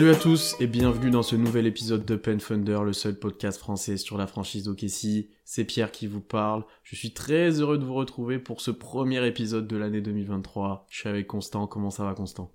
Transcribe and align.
Salut 0.00 0.12
à 0.12 0.16
tous 0.16 0.56
et 0.60 0.66
bienvenue 0.66 1.10
dans 1.10 1.22
ce 1.22 1.36
nouvel 1.36 1.66
épisode 1.66 2.06
de 2.06 2.16
Pen 2.16 2.38
Thunder, 2.38 2.78
le 2.86 2.94
seul 2.94 3.18
podcast 3.18 3.58
français 3.58 3.98
sur 3.98 4.16
la 4.16 4.26
franchise 4.26 4.64
d'OKC. 4.64 5.28
C'est 5.44 5.64
Pierre 5.66 5.92
qui 5.92 6.06
vous 6.06 6.22
parle. 6.22 6.64
Je 6.84 6.96
suis 6.96 7.12
très 7.12 7.60
heureux 7.60 7.76
de 7.76 7.84
vous 7.84 7.92
retrouver 7.92 8.38
pour 8.38 8.62
ce 8.62 8.70
premier 8.70 9.26
épisode 9.26 9.68
de 9.68 9.76
l'année 9.76 10.00
2023. 10.00 10.86
Je 10.88 11.00
suis 11.00 11.08
avec 11.10 11.26
Constant. 11.26 11.66
Comment 11.66 11.90
ça 11.90 12.04
va, 12.04 12.14
Constant? 12.14 12.50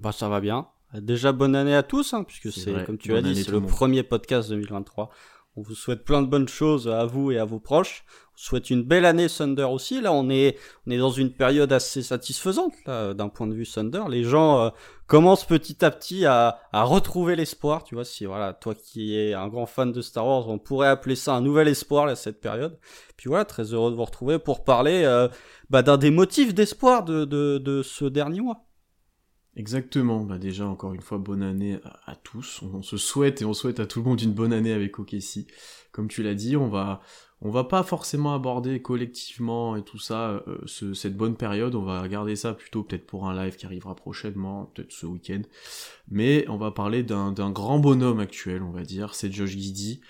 Bah 0.00 0.12
ça 0.12 0.28
va 0.28 0.42
bien. 0.42 0.68
Déjà 0.92 1.32
bonne 1.32 1.56
année 1.56 1.74
à 1.74 1.82
tous, 1.82 2.12
hein, 2.12 2.22
puisque 2.22 2.52
C'est 2.52 2.84
comme 2.84 2.98
tu 2.98 3.12
bonne 3.12 3.24
as 3.24 3.32
dit, 3.32 3.44
c'est 3.44 3.48
le 3.48 3.54
le 3.54 3.60
monde. 3.60 3.70
premier 3.70 4.02
podcast 4.02 4.50
2023. 4.50 5.08
On 5.56 5.62
vous 5.62 5.74
souhaite 5.74 6.04
plein 6.04 6.20
de 6.20 6.26
bonnes 6.26 6.48
choses 6.48 6.86
à 6.86 7.06
vous 7.06 7.30
et 7.30 7.38
à 7.38 7.46
vos 7.46 7.60
proches. 7.60 8.04
On 8.38 8.40
souhaite 8.40 8.70
une 8.70 8.84
belle 8.84 9.04
année 9.04 9.26
Thunder 9.28 9.64
aussi. 9.64 10.00
Là, 10.00 10.12
on 10.12 10.30
est 10.30 10.56
on 10.86 10.92
est 10.92 10.98
dans 10.98 11.10
une 11.10 11.32
période 11.32 11.72
assez 11.72 12.04
satisfaisante 12.04 12.72
d'un 12.86 13.28
point 13.28 13.48
de 13.48 13.54
vue 13.54 13.66
Thunder. 13.66 14.04
Les 14.08 14.22
gens 14.22 14.60
euh, 14.60 14.70
commencent 15.08 15.44
petit 15.44 15.84
à 15.84 15.90
petit 15.90 16.24
à, 16.24 16.60
à 16.72 16.84
retrouver 16.84 17.34
l'espoir. 17.34 17.82
Tu 17.82 17.96
vois, 17.96 18.04
si 18.04 18.26
voilà, 18.26 18.52
toi 18.52 18.76
qui 18.76 19.16
es 19.16 19.34
un 19.34 19.48
grand 19.48 19.66
fan 19.66 19.90
de 19.90 20.00
Star 20.00 20.24
Wars, 20.24 20.48
on 20.48 20.60
pourrait 20.60 20.86
appeler 20.86 21.16
ça 21.16 21.34
un 21.34 21.40
nouvel 21.40 21.66
espoir 21.66 22.06
là 22.06 22.14
cette 22.14 22.40
période. 22.40 22.78
Puis 23.16 23.28
voilà, 23.28 23.44
très 23.44 23.74
heureux 23.74 23.90
de 23.90 23.96
vous 23.96 24.04
retrouver 24.04 24.38
pour 24.38 24.62
parler 24.62 25.02
euh, 25.04 25.26
bah, 25.68 25.82
d'un 25.82 25.98
des 25.98 26.12
motifs 26.12 26.54
d'espoir 26.54 27.04
de, 27.04 27.24
de 27.24 27.58
de 27.58 27.82
ce 27.82 28.04
dernier 28.04 28.40
mois. 28.40 28.68
Exactement. 29.56 30.22
Bah 30.22 30.38
déjà, 30.38 30.64
encore 30.64 30.94
une 30.94 31.00
fois, 31.00 31.18
bonne 31.18 31.42
année 31.42 31.80
à, 32.06 32.14
tous. 32.14 32.62
On, 32.62 32.82
se 32.82 32.96
souhaite 32.96 33.42
et 33.42 33.44
on 33.44 33.54
souhaite 33.54 33.80
à 33.80 33.86
tout 33.86 33.98
le 33.98 34.04
monde 34.04 34.22
une 34.22 34.32
bonne 34.32 34.52
année 34.52 34.72
avec 34.72 35.00
OKC. 35.00 35.48
Comme 35.90 36.06
tu 36.06 36.22
l'as 36.22 36.36
dit, 36.36 36.56
on 36.56 36.68
va, 36.68 37.00
on 37.40 37.50
va 37.50 37.64
pas 37.64 37.82
forcément 37.82 38.34
aborder 38.34 38.82
collectivement 38.82 39.76
et 39.76 39.82
tout 39.82 39.98
ça 39.98 40.30
euh, 40.48 40.58
ce- 40.66 40.94
cette 40.94 41.16
bonne 41.16 41.36
période. 41.36 41.74
On 41.74 41.82
va 41.82 42.06
garder 42.08 42.34
ça 42.36 42.52
plutôt 42.52 42.82
peut-être 42.82 43.06
pour 43.06 43.28
un 43.28 43.44
live 43.44 43.56
qui 43.56 43.66
arrivera 43.66 43.94
prochainement, 43.94 44.70
peut-être 44.74 44.92
ce 44.92 45.06
week-end. 45.06 45.42
Mais 46.10 46.44
on 46.48 46.56
va 46.56 46.70
parler 46.70 47.02
d'un 47.02 47.30
d'un 47.32 47.50
grand 47.50 47.78
bonhomme 47.78 48.20
actuel, 48.20 48.62
on 48.62 48.70
va 48.72 48.82
dire. 48.82 49.14
C'est 49.14 49.30
Josh 49.30 49.50
Giddy. 49.50 50.00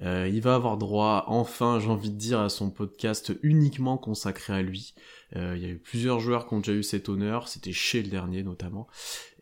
Euh, 0.00 0.30
il 0.32 0.40
va 0.40 0.54
avoir 0.54 0.76
droit, 0.78 1.24
enfin, 1.26 1.80
j'ai 1.80 1.88
envie 1.88 2.10
de 2.10 2.16
dire, 2.16 2.38
à 2.38 2.48
son 2.48 2.70
podcast 2.70 3.32
uniquement 3.42 3.98
consacré 3.98 4.52
à 4.52 4.62
lui. 4.62 4.94
Euh, 5.36 5.54
il 5.56 5.62
y 5.62 5.66
a 5.66 5.68
eu 5.68 5.78
plusieurs 5.78 6.20
joueurs 6.20 6.46
qui 6.46 6.54
ont 6.54 6.58
déjà 6.58 6.72
eu 6.72 6.82
cet 6.82 7.08
honneur, 7.08 7.48
c'était 7.48 7.72
chez 7.72 8.02
le 8.02 8.08
dernier 8.08 8.42
notamment. 8.42 8.86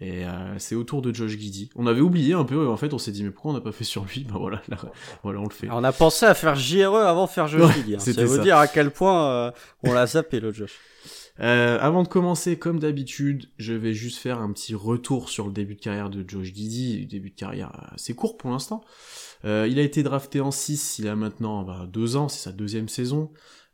Et 0.01 0.27
euh, 0.27 0.59
c'est 0.59 0.75
autour 0.75 1.01
de 1.01 1.15
Josh 1.15 1.37
Giddy. 1.37 1.71
On 1.77 1.87
avait 1.87 2.01
oublié 2.01 2.35
un 2.35 2.45
peu, 2.45 2.69
en 2.69 2.77
fait, 2.77 2.93
on 2.93 2.99
s'est 2.99 3.13
dit, 3.13 3.23
mais 3.23 3.31
pourquoi 3.31 3.53
on 3.53 3.55
n'a 3.55 3.61
pas 3.61 3.73
fait 3.73 3.85
sur 3.85 4.05
lui? 4.05 4.27
Ben 4.29 4.39
voilà, 4.39 4.61
là, 4.69 4.77
voilà, 5.23 5.41
on 5.41 5.45
le 5.45 5.51
fait. 5.51 5.67
Alors, 5.67 5.79
on 5.79 5.85
a 5.85 5.93
pensé 5.93 6.27
à 6.27 6.35
faire 6.35 6.57
JRE 6.57 6.97
avant 6.97 7.27
de 7.27 7.31
faire 7.31 7.47
Josh 7.47 7.63
Ouais, 7.63 7.75
Giddy, 7.75 7.95
hein. 7.95 7.99
c'était 8.01 8.27
Ça 8.27 8.33
veut 8.37 8.43
dire 8.43 8.57
à 8.57 8.67
quel 8.67 8.91
point 8.91 9.31
euh, 9.31 9.51
on 9.85 9.93
l'a 9.93 10.07
zappé 10.07 10.41
le 10.41 10.53
Josh. 10.53 10.79
Euh, 11.41 11.79
avant 11.81 12.03
de 12.03 12.09
commencer, 12.09 12.59
comme 12.59 12.79
d'habitude, 12.79 13.51
je 13.59 13.75
vais 13.75 13.93
juste 13.93 14.19
faire 14.19 14.41
un 14.41 14.53
petit 14.53 14.75
retour 14.75 15.29
sur 15.29 15.47
le 15.47 15.53
début 15.53 15.75
de 15.75 15.81
carrière 15.81 16.09
de 16.09 16.25
Josh 16.27 16.47
Giddy, 16.47 17.07
début 17.07 17.31
de 17.31 17.35
carrière 17.37 17.91
assez 17.93 18.15
court 18.15 18.37
pour 18.37 18.51
l'instant. 18.51 18.83
Euh, 19.45 19.69
il 19.71 19.79
a 19.79 19.83
été 19.83 20.03
drafté 20.03 20.41
en 20.41 20.51
6, 20.51 20.99
il 20.99 21.09
a 21.09 21.17
maintenant 21.17 21.63
bah, 21.63 21.87
deux 21.89 22.17
ans, 22.17 22.29
c'est 22.29 22.45
sa 22.45 22.53
deuxième 22.53 22.89
saison. 22.89 23.31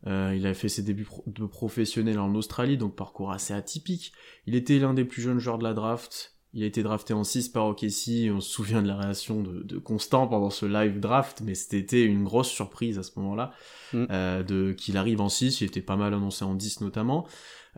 Euh, 0.06 0.34
il 0.36 0.46
a 0.46 0.54
fait 0.54 0.68
ses 0.68 0.82
débuts 0.82 1.04
pro- 1.04 1.22
de 1.26 1.46
professionnel 1.46 2.18
en 2.18 2.34
Australie, 2.34 2.76
donc 2.76 2.96
parcours 2.96 3.30
assez 3.30 3.54
atypique. 3.54 4.12
Il 4.46 4.54
était 4.54 4.78
l'un 4.78 4.94
des 4.94 5.04
plus 5.04 5.22
jeunes 5.22 5.38
joueurs 5.38 5.58
de 5.58 5.64
la 5.64 5.74
draft. 5.74 6.36
Il 6.54 6.62
a 6.64 6.66
été 6.66 6.82
drafté 6.82 7.14
en 7.14 7.24
6 7.24 7.48
par 7.48 7.64
OKC, 7.66 8.30
on 8.30 8.40
se 8.40 8.50
souvient 8.50 8.82
de 8.82 8.88
la 8.88 8.96
réaction 8.96 9.42
de, 9.42 9.62
de 9.62 9.78
Constant 9.78 10.26
pendant 10.26 10.50
ce 10.50 10.66
live 10.66 11.00
draft, 11.00 11.40
mais 11.42 11.54
c'était 11.54 12.04
une 12.04 12.24
grosse 12.24 12.50
surprise 12.50 12.98
à 12.98 13.02
ce 13.02 13.12
moment-là, 13.20 13.52
Mm. 13.94 14.04
euh, 14.10 14.42
de 14.42 14.72
qu'il 14.72 14.96
arrive 14.98 15.20
en 15.22 15.28
6, 15.30 15.60
il 15.62 15.66
était 15.68 15.80
pas 15.80 15.96
mal 15.96 16.12
annoncé 16.12 16.44
en 16.44 16.54
10 16.54 16.80
notamment. 16.82 17.26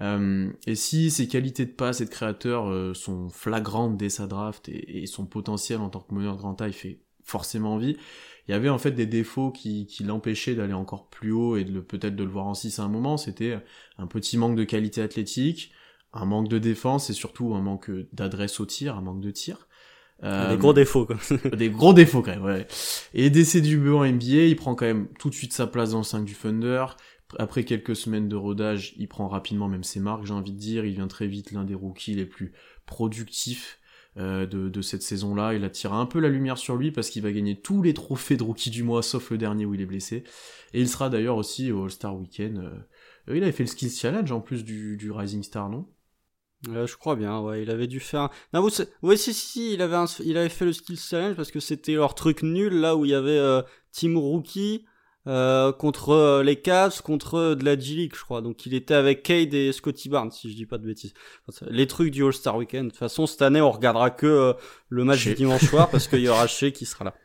Euh, 0.03 0.51
et 0.67 0.75
si 0.75 1.11
ses 1.13 1.29
qualités 1.29 1.67
de 1.67 1.71
passe 1.71 2.01
et 2.01 2.05
de 2.05 2.11
créateur 2.11 2.69
euh, 2.69 2.95
sont 2.95 3.29
flagrantes 3.29 3.97
dès 3.97 4.09
sa 4.09 4.27
draft 4.27 4.69
et, 4.69 5.03
et 5.03 5.07
son 5.07 5.25
potentiel 5.25 5.79
en 5.81 5.89
tant 5.89 6.01
que 6.01 6.13
meneur 6.13 6.35
de 6.35 6.41
grande 6.41 6.59
taille 6.59 6.73
fait 6.73 6.99
forcément 7.23 7.75
envie, 7.75 7.97
il 8.47 8.53
y 8.53 8.55
avait 8.55 8.69
en 8.69 8.79
fait 8.79 8.93
des 8.93 9.07
défauts 9.07 9.51
qui, 9.51 9.87
qui 9.87 10.05
l'empêchaient 10.05 10.55
d'aller 10.55 10.75
encore 10.75 11.09
plus 11.09 11.33
haut 11.33 11.57
et 11.57 11.65
de 11.65 11.81
peut-être 11.81 12.17
de 12.17 12.25
le 12.25 12.31
voir 12.31 12.47
en 12.47 12.55
6 12.55 12.79
à 12.79 12.83
un 12.83 12.89
moment. 12.89 13.17
C'était 13.17 13.59
un 13.99 14.07
petit 14.07 14.37
manque 14.37 14.57
de 14.57 14.65
qualité 14.65 15.01
athlétique, 15.01 15.73
un 16.13 16.27
manque 16.27 16.49
de 16.49 16.59
défense 16.59 17.09
et 17.11 17.15
surtout 17.15 17.55
un 17.55 17.63
manque 17.63 17.91
d'adresse 18.13 18.61
au 18.61 18.67
tir, 18.67 18.97
un 18.97 19.01
manque 19.01 19.21
de 19.21 19.31
tir. 19.31 19.67
Euh, 20.23 20.51
Des 20.51 20.59
gros 20.59 20.73
défauts, 20.73 21.07
quoi. 21.07 21.17
des 21.57 21.71
gros 21.71 21.93
défauts 21.93 22.23
quand 22.23 22.33
même, 22.33 22.45
ouais. 22.45 22.67
Et 23.15 23.31
décès 23.31 23.61
du 23.61 23.91
en 23.91 24.05
NBA, 24.05 24.47
il 24.47 24.57
prend 24.57 24.75
quand 24.75 24.87
même 24.87 25.09
tout 25.19 25.31
de 25.31 25.35
suite 25.35 25.53
sa 25.53 25.67
place 25.67 25.91
dans 25.91 25.99
le 25.99 26.05
5 26.05 26.25
du 26.25 26.35
Thunder. 26.35 26.87
Après 27.39 27.65
quelques 27.65 27.97
semaines 27.97 28.29
de 28.29 28.37
rodage, 28.37 28.95
il 28.97 29.09
prend 29.09 29.27
rapidement 29.27 29.69
même 29.69 29.83
ses 29.83 29.99
marques, 30.01 30.25
j'ai 30.25 30.35
envie 30.35 30.53
de 30.53 30.59
dire. 30.59 30.85
Il 30.85 30.95
devient 30.95 31.09
très 31.09 31.27
vite 31.27 31.51
l'un 31.51 31.65
des 31.65 31.75
rookies 31.75 32.15
les 32.15 32.27
plus 32.27 32.53
productifs 32.87 33.81
de, 34.17 34.45
de 34.47 34.83
cette 34.83 35.03
saison-là. 35.03 35.55
Il 35.55 35.65
attire 35.65 35.93
un 35.93 36.07
peu 36.07 36.21
la 36.21 36.29
lumière 36.29 36.59
sur 36.59 36.77
lui 36.77 36.93
parce 36.93 37.11
qu'il 37.11 37.23
va 37.23 37.33
gagner 37.33 37.61
tous 37.61 37.83
les 37.83 37.95
trophées 37.95 38.37
de 38.37 38.43
rookie 38.43 38.71
du 38.71 38.83
mois, 38.83 39.03
sauf 39.03 39.31
le 39.31 39.39
dernier 39.39 39.67
où 39.67 39.75
il 39.75 39.81
est 39.81 39.87
blessé. 39.87 40.25
Et 40.73 40.81
il 40.81 40.89
sera 40.89 41.09
d'ailleurs 41.09 41.37
aussi 41.37 41.73
au 41.73 41.85
All-Star 41.85 42.17
Weekend. 42.17 42.59
Euh, 42.59 43.37
il 43.37 43.43
avait 43.43 43.53
fait 43.53 43.63
le 43.63 43.69
Skills 43.69 43.91
Challenge 43.91 44.31
en 44.33 44.41
plus 44.41 44.65
du, 44.65 45.11
Rising 45.11 45.43
Star, 45.43 45.69
non? 45.69 45.87
Euh, 46.69 46.87
je 46.87 46.97
crois 46.97 47.15
bien, 47.15 47.41
ouais, 47.41 47.63
il 47.63 47.71
avait 47.71 47.87
dû 47.87 48.01
faire. 48.01 48.31
Non, 48.53 48.61
vous, 48.63 48.71
ouais, 49.03 49.17
si, 49.17 49.35
si, 49.35 49.75
il 49.75 49.83
avait, 49.83 49.97
il 50.25 50.37
avait 50.37 50.49
fait 50.49 50.65
le 50.65 50.73
Skill 50.73 50.99
Challenge 50.99 51.37
parce 51.37 51.51
que 51.51 51.61
c'était 51.61 51.93
leur 51.93 52.15
truc 52.15 52.43
nul 52.43 52.73
là 52.73 52.97
où 52.97 53.05
il 53.05 53.11
y 53.11 53.15
avait 53.15 53.39
euh, 53.39 53.63
Team 53.93 54.17
Rookie 54.17 54.85
euh, 55.27 55.73
contre 55.73 56.11
euh, 56.11 56.43
les 56.43 56.61
Cavs, 56.61 57.01
contre 57.03 57.35
euh, 57.35 57.55
de 57.55 57.65
la 57.65 57.79
G 57.79 57.95
League, 57.95 58.13
je 58.15 58.23
crois. 58.23 58.43
Donc 58.43 58.67
il 58.67 58.75
était 58.75 58.95
avec 58.95 59.23
Cade 59.23 59.55
et 59.55 59.73
Scotty 59.73 60.09
Barnes, 60.09 60.31
si 60.31 60.51
je 60.51 60.57
dis 60.57 60.67
pas 60.67 60.79
de 60.79 60.87
bêtises. 60.87 61.15
Enfin, 61.49 61.67
les 61.71 61.87
trucs 61.87 62.11
du 62.11 62.25
All 62.25 62.33
Star 62.33 62.57
Weekend. 62.57 62.87
De 62.87 62.91
toute 62.91 62.99
façon, 62.99 63.27
cette 63.27 63.43
année, 63.43 63.61
on 63.61 63.71
regardera 63.71 64.11
que 64.11 64.27
euh, 64.27 64.53
le 64.89 65.05
match 65.05 65.25
du 65.27 65.35
dimanche 65.35 65.65
soir 65.65 65.89
parce 65.91 66.09
qu'il 66.09 66.21
y 66.21 66.29
aura 66.29 66.47
Shea 66.47 66.71
qui 66.71 66.87
sera 66.87 67.05
là. 67.05 67.15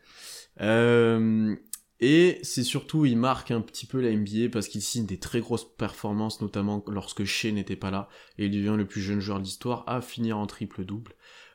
Euh, 0.61 1.55
et 2.01 2.39
c'est 2.43 2.63
surtout, 2.63 3.05
il 3.05 3.17
marque 3.17 3.51
un 3.51 3.61
petit 3.61 3.85
peu 3.85 4.01
la 4.01 4.11
NBA 4.11 4.49
parce 4.51 4.67
qu'il 4.67 4.81
signe 4.81 5.05
des 5.05 5.19
très 5.19 5.39
grosses 5.39 5.63
performances, 5.77 6.41
notamment 6.41 6.83
lorsque 6.87 7.23
Shea 7.23 7.51
n'était 7.53 7.77
pas 7.77 7.91
là, 7.91 8.09
et 8.37 8.45
il 8.45 8.51
devient 8.51 8.75
le 8.75 8.85
plus 8.85 8.99
jeune 8.99 9.21
joueur 9.21 9.39
de 9.39 9.45
l'histoire 9.45 9.85
à 9.87 10.01
finir 10.01 10.37
en 10.37 10.47
triple-double. 10.47 11.13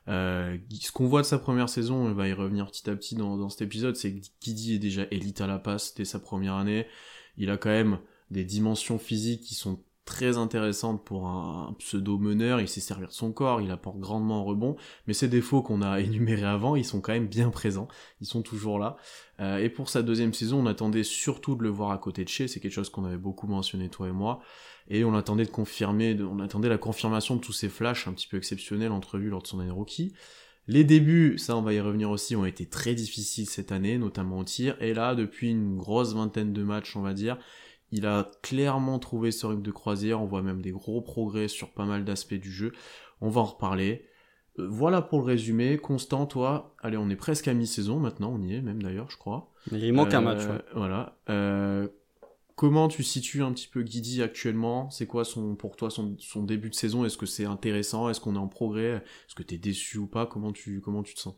Euh, 0.09 0.59
ce 0.81 0.92
qu'on 0.92 1.06
voit 1.06 1.22
de 1.22 1.26
sa 1.26 1.38
première 1.38 1.69
saison, 1.69 1.97
on 1.97 2.12
va 2.12 2.28
y 2.28 2.32
revenir 2.32 2.66
petit 2.66 2.88
à 2.91 2.97
petit 2.97 3.15
dans, 3.15 3.48
cet 3.48 3.62
épisode, 3.62 3.97
c'est 3.97 4.15
que 4.15 4.26
Giddy 4.41 4.75
est 4.75 4.78
déjà 4.78 5.06
élite 5.10 5.41
à 5.41 5.47
la 5.47 5.59
passe 5.59 5.94
dès 5.94 6.04
sa 6.04 6.19
première 6.19 6.54
année. 6.54 6.87
Il 7.37 7.50
a 7.50 7.56
quand 7.56 7.70
même 7.70 7.98
des 8.31 8.44
dimensions 8.44 8.98
physiques 8.98 9.43
qui 9.43 9.54
sont 9.54 9.82
très 10.04 10.37
intéressantes 10.37 11.04
pour 11.04 11.26
un, 11.26 11.69
un 11.70 11.72
pseudo-meneur, 11.75 12.60
il 12.60 12.69
sait 12.69 12.81
servir 12.81 13.09
de 13.09 13.12
son 13.12 13.32
corps, 13.32 13.60
il 13.60 13.70
apporte 13.70 13.98
grandement 13.98 14.41
en 14.41 14.44
rebond, 14.44 14.76
mais 15.06 15.15
ces 15.15 15.28
défauts 15.28 15.62
qu'on 15.62 15.82
a 15.82 16.00
énumérés 16.00 16.44
avant, 16.44 16.76
ils 16.76 16.84
sont 16.84 17.00
quand 17.00 17.12
même 17.12 17.26
bien 17.26 17.50
présents, 17.50 17.88
ils 18.20 18.26
sont 18.26 18.43
toujours 18.43 18.78
là. 18.78 18.97
Euh, 19.41 19.59
et 19.59 19.69
pour 19.69 19.88
sa 19.88 20.03
deuxième 20.03 20.34
saison, 20.34 20.60
on 20.60 20.66
attendait 20.66 21.03
surtout 21.03 21.54
de 21.56 21.62
le 21.62 21.70
voir 21.70 21.91
à 21.91 21.98
côté 21.98 22.25
de 22.25 22.28
chez, 22.28 22.48
c'est 22.48 22.60
quelque 22.60 22.72
chose 22.72 22.91
qu'on 22.91 23.04
avait 23.04 23.16
beaucoup 23.16 23.47
mentionné 23.47 23.88
toi 23.88 24.09
et 24.09 24.12
moi, 24.12 24.41
et 24.88 25.04
on 25.04 25.14
attendait 25.14 25.47
de 25.47 25.50
confirmer, 25.50 26.16
on 26.20 26.41
attendait 26.41 26.69
la 26.69 26.78
confirmation 26.78 27.37
de 27.37 27.41
tous 27.41 27.53
ces 27.53 27.69
flashs 27.69 28.06
un 28.06 28.12
petit 28.12 28.26
peu 28.26 28.37
exceptionnels 28.37 28.93
entrevus 28.93 29.31
lors 29.31 29.43
de 29.43 29.47
son 29.47 29.60
année 29.60 29.70
rookie. 29.70 30.12
Les 30.66 30.84
débuts, 30.84 31.37
ça 31.37 31.56
on 31.56 31.62
va 31.62 31.75
y 31.75 31.81
revenir 31.81 32.11
aussi, 32.11 32.37
ont 32.37 32.46
été 32.46 32.67
très 32.67 32.94
difficiles 32.94 33.46
cette 33.46 33.73
année, 33.73 33.99
notamment 33.99 34.38
au 34.38 34.44
tir, 34.44 34.76
et 34.81 34.94
là, 34.94 35.14
depuis 35.14 35.50
une 35.50 35.76
grosse 35.76 36.14
vingtaine 36.14 36.52
de 36.52 36.62
matchs, 36.62 36.96
on 36.96 37.02
va 37.02 37.12
dire, 37.12 37.38
il 37.96 38.06
a 38.06 38.29
clairement 38.43 38.99
trouvé 38.99 39.31
ce 39.31 39.46
rythme 39.46 39.62
de 39.62 39.70
croisière, 39.70 40.20
on 40.20 40.26
voit 40.26 40.43
même 40.43 40.61
des 40.62 40.73
gros 40.73 41.00
progrès 41.00 41.49
sur 41.49 41.70
pas 41.73 41.85
mal 41.85 42.05
d'aspects 42.05 42.35
du 42.35 42.50
jeu, 42.52 42.73
on 43.20 43.29
va 43.29 43.41
en 43.41 43.44
reparler. 43.44 44.06
Euh, 44.58 44.67
Voilà 44.69 45.00
pour 45.02 45.20
le 45.20 45.25
résumé. 45.26 45.79
Constant, 45.79 46.26
toi, 46.26 46.75
allez, 46.82 46.96
on 46.96 47.08
est 47.11 47.17
presque 47.17 47.49
à 47.49 47.55
mi-saison 47.55 47.99
maintenant, 48.00 48.32
on 48.35 48.43
y 48.43 48.55
est 48.55 48.62
même 48.62 48.82
d'ailleurs, 48.82 49.11
je 49.11 49.17
crois. 49.17 49.50
Mais 49.70 49.81
il 49.81 49.93
manque 49.93 50.12
un 50.14 50.20
Euh, 50.23 50.25
match. 50.25 50.44
ouais. 50.44 50.62
Voilà. 50.75 51.19
Euh, 51.29 51.88
comment 52.56 52.88
tu 52.88 53.02
situes 53.02 53.43
un 53.43 53.52
petit 53.52 53.69
peu 53.69 53.82
Guidi 53.82 54.23
actuellement? 54.23 54.91
C'est 54.91 55.06
quoi 55.06 55.25
son, 55.25 55.55
pour 55.56 55.76
toi 55.76 55.91
son, 55.91 56.17
son 56.19 56.43
début 56.44 56.70
de 56.70 56.75
saison? 56.75 57.05
Est-ce 57.05 57.17
que 57.19 57.26
c'est 57.26 57.46
intéressant? 57.46 58.08
Est-ce 58.11 58.20
qu'on 58.20 58.35
est 58.35 58.38
en 58.38 58.49
progrès? 58.49 59.02
Est-ce 59.26 59.35
que 59.35 59.43
t'es 59.43 59.58
déçu 59.58 59.99
ou 59.99 60.06
pas? 60.06 60.26
Comment 60.26 60.52
tu, 60.52 60.81
comment 60.81 61.02
tu 61.02 61.14
te 61.14 61.20
sens? 61.20 61.35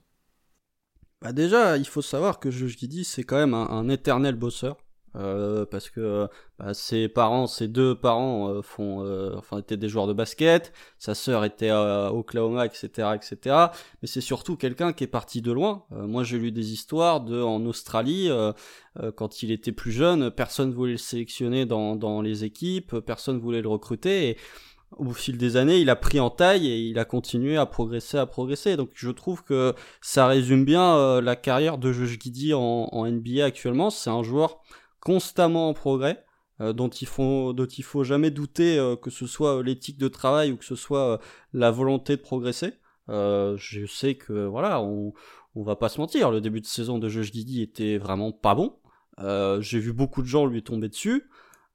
Bah 1.23 1.32
déjà, 1.32 1.76
il 1.79 1.87
faut 1.87 2.03
savoir 2.03 2.38
que 2.41 2.50
Josh 2.50 2.76
Giddy, 2.79 3.05
c'est 3.05 3.25
quand 3.25 3.37
même 3.37 3.55
un, 3.55 3.67
un 3.69 3.88
éternel 3.88 4.35
bosseur. 4.37 4.76
Euh, 5.17 5.65
parce 5.65 5.89
que 5.89 6.01
euh, 6.01 6.27
bah, 6.59 6.75
ses 6.75 7.09
parents, 7.09 7.47
ses 7.47 7.69
deux 7.69 7.95
parents 7.95 8.51
euh, 8.51 8.63
font, 8.63 9.05
enfin 9.37 9.59
étaient 9.59 9.77
des 9.77 9.89
joueurs 9.89 10.07
de 10.07 10.13
basket. 10.13 10.73
Sa 10.99 11.15
sœur 11.15 11.45
était 11.45 11.71
à 11.71 12.13
Oklahoma, 12.13 12.67
etc., 12.67 13.09
etc. 13.15 13.57
Mais 14.03 14.09
c'est 14.09 14.21
surtout 14.21 14.57
quelqu'un 14.57 14.93
qui 14.93 15.05
est 15.05 15.09
parti 15.09 15.43
de 15.43 15.53
loin. 15.53 15.85
Moi, 15.91 16.25
j'ai 16.25 16.39
lu 16.39 16.53
des 16.53 16.73
histoires 16.73 17.21
de 17.21 17.41
en 17.41 17.65
Australie 17.67 18.31
quand 19.17 19.43
il 19.43 19.51
était 19.53 19.73
plus 19.73 19.93
jeune, 19.93 20.31
personne 20.31 20.73
voulait 20.73 20.93
le 20.93 20.99
sélectionner 20.99 21.67
dans 21.67 21.97
dans 21.97 22.23
les 22.23 22.45
équipes, 22.45 22.99
personne 23.01 23.39
voulait 23.39 23.63
le 23.63 23.69
recruter. 23.69 24.31
Et 24.31 24.37
au 24.97 25.13
fil 25.13 25.37
des 25.37 25.57
années, 25.57 25.79
il 25.79 25.91
a 25.91 25.97
pris 25.97 26.21
en 26.21 26.31
taille 26.31 26.67
et 26.69 26.79
il 26.79 26.99
a 26.99 27.05
continué 27.05 27.57
à 27.57 27.67
progresser, 27.67 28.19
à 28.19 28.27
progresser. 28.27 28.77
Donc 28.77 28.91
je 28.95 29.11
trouve 29.11 29.43
que 29.43 29.75
ça 30.01 30.27
résume 30.27 30.65
bien 30.65 30.97
euh, 30.97 31.21
la 31.21 31.37
carrière 31.37 31.79
de 31.79 31.93
Josh 31.93 32.19
Giddy 32.19 32.55
en, 32.55 32.89
en 32.91 33.07
NBA 33.07 33.45
actuellement. 33.45 33.91
C'est 33.91 34.11
un 34.11 34.23
joueur 34.23 34.61
constamment 35.00 35.69
en 35.69 35.75
progrès. 35.75 36.22
Euh, 36.62 36.72
dont 36.72 36.88
il 36.88 37.06
faut 37.06 37.52
dont 37.52 37.66
il 37.66 37.84
faut 37.84 38.02
jamais 38.02 38.31
douter 38.31 38.78
euh, 38.78 38.96
que 38.96 39.10
ce 39.10 39.26
soit 39.26 39.62
l'éthique 39.62 39.98
de 39.98 40.08
travail 40.08 40.52
ou 40.52 40.56
que 40.56 40.64
ce 40.64 40.75
soit 40.75 41.20
la 41.52 41.70
volonté 41.70 42.16
de 42.16 42.22
progresser. 42.22 42.72
je 43.08 43.87
sais 43.87 44.14
que 44.14 44.46
voilà, 44.46 44.81
on 44.81 45.12
va 45.54 45.76
pas 45.76 45.90
se 45.90 46.00
mentir, 46.00 46.31
le 46.31 46.40
début 46.40 46.62
de 46.62 46.66
saison 46.66 46.98
de 46.98 47.10
Josh 47.10 47.31
Giddy 47.31 47.60
était 47.60 47.98
vraiment 47.98 48.32
pas 48.32 48.54
bon. 48.54 48.78
J'ai 49.60 49.78
vu 49.78 49.93
beaucoup 49.93 50.22
de 50.22 50.26
gens 50.26 50.46
lui 50.46 50.62
tomber 50.62 50.88
dessus. 50.88 51.28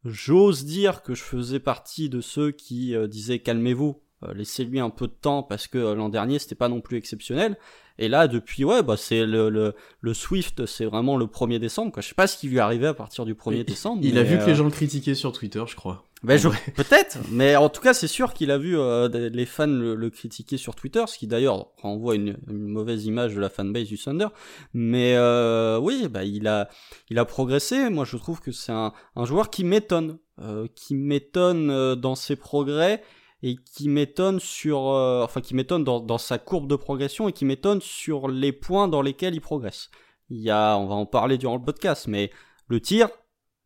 J'ose 0.03 0.65
dire 0.65 1.03
que 1.03 1.13
je 1.13 1.21
faisais 1.21 1.59
partie 1.59 2.09
de 2.09 2.21
ceux 2.21 2.51
qui 2.51 2.95
euh, 2.95 3.07
disaient 3.07 3.39
calmez-vous, 3.39 4.01
euh, 4.23 4.33
laissez-lui 4.33 4.79
un 4.79 4.89
peu 4.89 5.07
de 5.07 5.13
temps 5.13 5.43
parce 5.43 5.67
que 5.67 5.77
euh, 5.77 5.95
l'an 5.95 6.09
dernier 6.09 6.39
c'était 6.39 6.55
pas 6.55 6.69
non 6.69 6.81
plus 6.81 6.97
exceptionnel. 6.97 7.57
Et 8.01 8.07
là 8.07 8.27
depuis 8.27 8.65
ouais 8.65 8.81
bah 8.81 8.97
c'est 8.97 9.27
le, 9.27 9.49
le, 9.49 9.75
le 10.01 10.13
Swift 10.15 10.65
c'est 10.65 10.85
vraiment 10.85 11.17
le 11.17 11.25
1er 11.25 11.59
décembre 11.59 11.91
quoi. 11.91 12.01
Je 12.01 12.07
sais 12.07 12.15
pas 12.15 12.25
ce 12.25 12.35
qui 12.35 12.47
lui 12.47 12.59
arrivait 12.59 12.87
à 12.87 12.95
partir 12.95 13.25
du 13.25 13.35
1er 13.35 13.63
décembre. 13.63 14.01
Il 14.03 14.17
a 14.17 14.23
vu 14.23 14.39
que 14.39 14.45
les 14.45 14.55
gens 14.55 14.65
le 14.65 14.71
critiquaient 14.71 15.13
sur 15.13 15.31
Twitter 15.31 15.63
je 15.67 15.75
crois. 15.75 16.03
Ben 16.23 16.37
je... 16.37 16.49
peut-être, 16.75 17.17
mais 17.31 17.55
en 17.55 17.69
tout 17.69 17.81
cas 17.81 17.93
c'est 17.93 18.07
sûr 18.07 18.33
qu'il 18.33 18.49
a 18.49 18.57
vu 18.57 18.77
euh, 18.77 19.07
les 19.07 19.45
fans 19.45 19.67
le, 19.67 20.09
critiquer 20.09 20.57
sur 20.57 20.73
Twitter, 20.75 21.03
ce 21.07 21.17
qui 21.17 21.27
d'ailleurs 21.27 21.67
renvoie 21.81 22.15
une, 22.15 22.37
une 22.47 22.67
mauvaise 22.67 23.05
image 23.05 23.35
de 23.35 23.39
la 23.39 23.49
fanbase 23.49 23.87
du 23.87 23.99
Thunder. 23.99 24.27
Mais 24.73 25.15
euh, 25.15 25.77
oui, 25.79 26.07
bah 26.09 26.23
il 26.23 26.47
a 26.47 26.69
il 27.11 27.19
a 27.19 27.25
progressé. 27.25 27.89
Moi 27.91 28.05
je 28.05 28.17
trouve 28.17 28.41
que 28.41 28.51
c'est 28.51 28.71
un, 28.71 28.93
un 29.15 29.25
joueur 29.25 29.51
qui 29.51 29.63
m'étonne, 29.63 30.17
euh, 30.39 30.67
qui 30.75 30.95
m'étonne 30.95 31.69
euh, 31.69 31.95
dans 31.95 32.15
ses 32.15 32.35
progrès 32.35 33.03
et 33.43 33.55
qui 33.55 33.89
m'étonne 33.89 34.39
sur, 34.39 34.79
enfin 34.79 35.41
qui 35.41 35.55
m'étonne 35.55 35.83
dans, 35.83 36.17
sa 36.17 36.37
courbe 36.37 36.67
de 36.67 36.75
progression 36.75 37.27
et 37.27 37.33
qui 37.33 37.45
m'étonne 37.45 37.81
sur 37.81 38.27
les 38.27 38.51
points 38.51 38.87
dans 38.87 39.01
lesquels 39.01 39.33
il 39.33 39.41
progresse. 39.41 39.89
Il 40.29 40.39
y 40.39 40.49
a, 40.49 40.77
on 40.77 40.85
va 40.87 40.95
en 40.95 41.05
parler 41.05 41.37
durant 41.37 41.57
le 41.57 41.63
podcast, 41.63 42.07
mais 42.07 42.31
le 42.67 42.79
tir, 42.79 43.09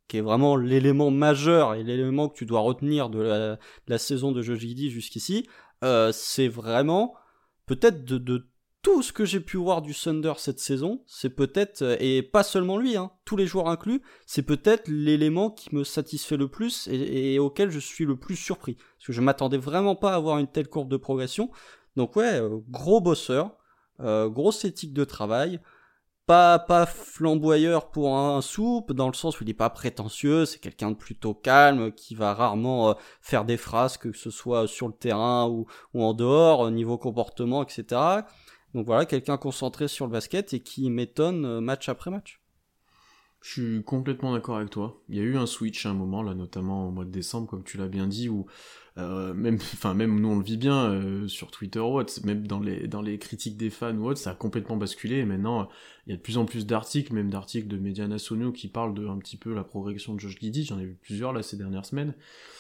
qui 0.08 0.18
est 0.18 0.22
vraiment 0.22 0.56
l'élément 0.56 1.12
majeur 1.12 1.74
et 1.74 1.84
l'élément 1.84 2.30
que 2.30 2.38
tu 2.38 2.46
dois 2.46 2.62
retenir 2.62 3.10
de 3.10 3.58
la, 3.88 3.98
saison 3.98 4.32
de 4.32 4.42
Josh 4.42 4.60
jusqu'ici, 4.60 5.48
euh, 5.84 6.12
c'est 6.12 6.48
vraiment 6.48 7.16
peut-être 7.66 8.06
de, 8.06 8.48
tout 8.86 9.02
ce 9.02 9.12
que 9.12 9.26
j'ai 9.26 9.40
pu 9.40 9.58
voir 9.58 9.82
du 9.82 9.96
Thunder 9.96 10.34
cette 10.38 10.60
saison, 10.60 11.02
c'est 11.08 11.32
peut-être, 11.32 11.82
euh, 11.82 11.98
et 12.00 12.22
pas 12.22 12.44
seulement 12.44 12.78
lui, 12.78 12.96
hein, 12.96 13.10
tous 13.26 13.36
les 13.36 13.48
joueurs 13.48 13.68
inclus, 13.68 14.04
c'est 14.28 14.44
peut-être 14.44 14.88
l'élément 14.88 15.50
qui 15.50 15.74
me 15.74 15.84
satisfait 15.84 16.38
le 16.38 16.48
plus 16.48 16.88
et, 16.92 17.40
auquel 17.40 17.72
je 17.72 17.80
suis 17.80 18.06
le 18.06 18.16
plus 18.16 18.36
surpris. 18.36 18.76
Parce 18.76 19.08
que 19.08 19.14
je 19.14 19.22
m'attendais 19.22 19.58
vraiment 19.58 19.96
pas 19.96 20.12
à 20.12 20.16
avoir 20.18 20.38
une 20.38 20.46
telle 20.46 20.68
courbe 20.68 20.90
de 20.90 20.98
progression. 20.98 21.50
Donc 21.96 22.16
ouais, 22.16 22.40
euh, 22.40 22.60
gros 22.70 23.02
bosseur, 23.02 23.58
grosse 24.00 24.66
éthique 24.66 24.94
de 24.94 25.04
travail, 25.04 25.60
pas 26.26 26.60
pas 26.60 26.86
flamboyeur 26.86 27.90
pour 27.90 28.18
un 28.18 28.42
soupe 28.42 28.92
dans 28.92 29.08
le 29.08 29.14
sens 29.14 29.40
où 29.40 29.44
il 29.44 29.50
est 29.50 29.54
pas 29.54 29.70
prétentieux, 29.70 30.46
c'est 30.46 30.60
quelqu'un 30.60 30.92
de 30.92 30.96
plutôt 30.96 31.34
calme 31.34 31.92
qui 31.92 32.16
va 32.16 32.34
rarement 32.34 32.90
euh, 32.90 32.94
faire 33.22 33.46
des 33.46 33.58
phrases 33.58 33.98
que 33.98 34.12
ce 34.12 34.30
soit 34.32 34.68
sur 34.68 34.88
le 34.88 34.94
terrain 34.94 35.48
ou, 35.48 35.66
ou 35.94 36.04
en 36.04 36.14
dehors, 36.14 36.62
au 36.62 36.70
niveau 36.72 36.98
comportement, 36.98 37.64
etc. 37.64 38.24
Donc 38.76 38.88
voilà, 38.88 39.06
quelqu'un 39.06 39.38
concentré 39.38 39.88
sur 39.88 40.06
le 40.06 40.12
basket 40.12 40.54
et 40.54 40.60
qui 40.60 40.90
m'étonne 40.90 41.46
euh, 41.46 41.62
match 41.62 41.88
après 41.88 42.12
match. 42.12 42.42
Je 43.42 43.52
suis 43.52 43.84
complètement 43.84 44.34
d'accord 44.34 44.58
avec 44.58 44.70
toi. 44.70 45.02
Il 45.08 45.16
y 45.16 45.20
a 45.22 45.24
eu 45.24 45.38
un 45.38 45.46
switch 45.46 45.86
à 45.86 45.92
un 45.92 45.94
moment, 45.94 46.22
là, 46.22 46.34
notamment 46.34 46.90
au 46.90 46.92
mois 46.92 47.06
de 47.06 47.10
décembre, 47.10 47.48
comme 47.48 47.64
tu 47.64 47.78
l'as 47.78 47.88
bien 47.88 48.06
dit, 48.06 48.28
où 48.28 48.48
euh, 48.98 49.34
même, 49.34 49.56
enfin 49.74 49.94
même 49.94 50.20
nous 50.20 50.28
on 50.28 50.40
le 50.40 50.44
vit 50.44 50.58
bien 50.58 50.92
euh, 50.92 51.26
sur 51.30 51.52
Twitter 51.52 51.80
ou 51.80 52.00
autre, 52.00 52.14
même 52.26 52.48
dans 52.48 52.60
les 52.60 52.88
dans 52.90 53.02
les 53.02 53.18
critiques 53.18 53.56
des 53.56 53.70
fans 53.70 53.96
ou 53.96 54.10
autre, 54.10 54.20
ça 54.20 54.32
a 54.32 54.36
complètement 54.36 54.76
basculé. 54.76 55.20
Et 55.20 55.26
maintenant, 55.26 55.70
il 56.06 56.10
y 56.10 56.14
a 56.14 56.18
de 56.18 56.22
plus 56.22 56.38
en 56.38 56.44
plus 56.44 56.66
d'articles, 56.66 57.14
même 57.14 57.30
d'articles 57.30 57.70
de 57.70 57.78
médias 57.78 58.08
nationaux 58.08 58.52
qui 58.52 58.68
parlent 58.68 58.94
de 58.94 59.08
un 59.08 59.20
petit 59.20 59.38
peu 59.38 59.54
la 59.54 59.64
progression 59.64 60.16
de 60.16 60.20
Josh 60.20 60.38
Giddy. 60.38 60.66
J'en 60.66 60.80
ai 60.80 60.86
vu 60.86 60.98
plusieurs 61.02 61.32
là 61.32 61.44
ces 61.44 61.56
dernières 61.56 61.86
semaines. 61.86 62.14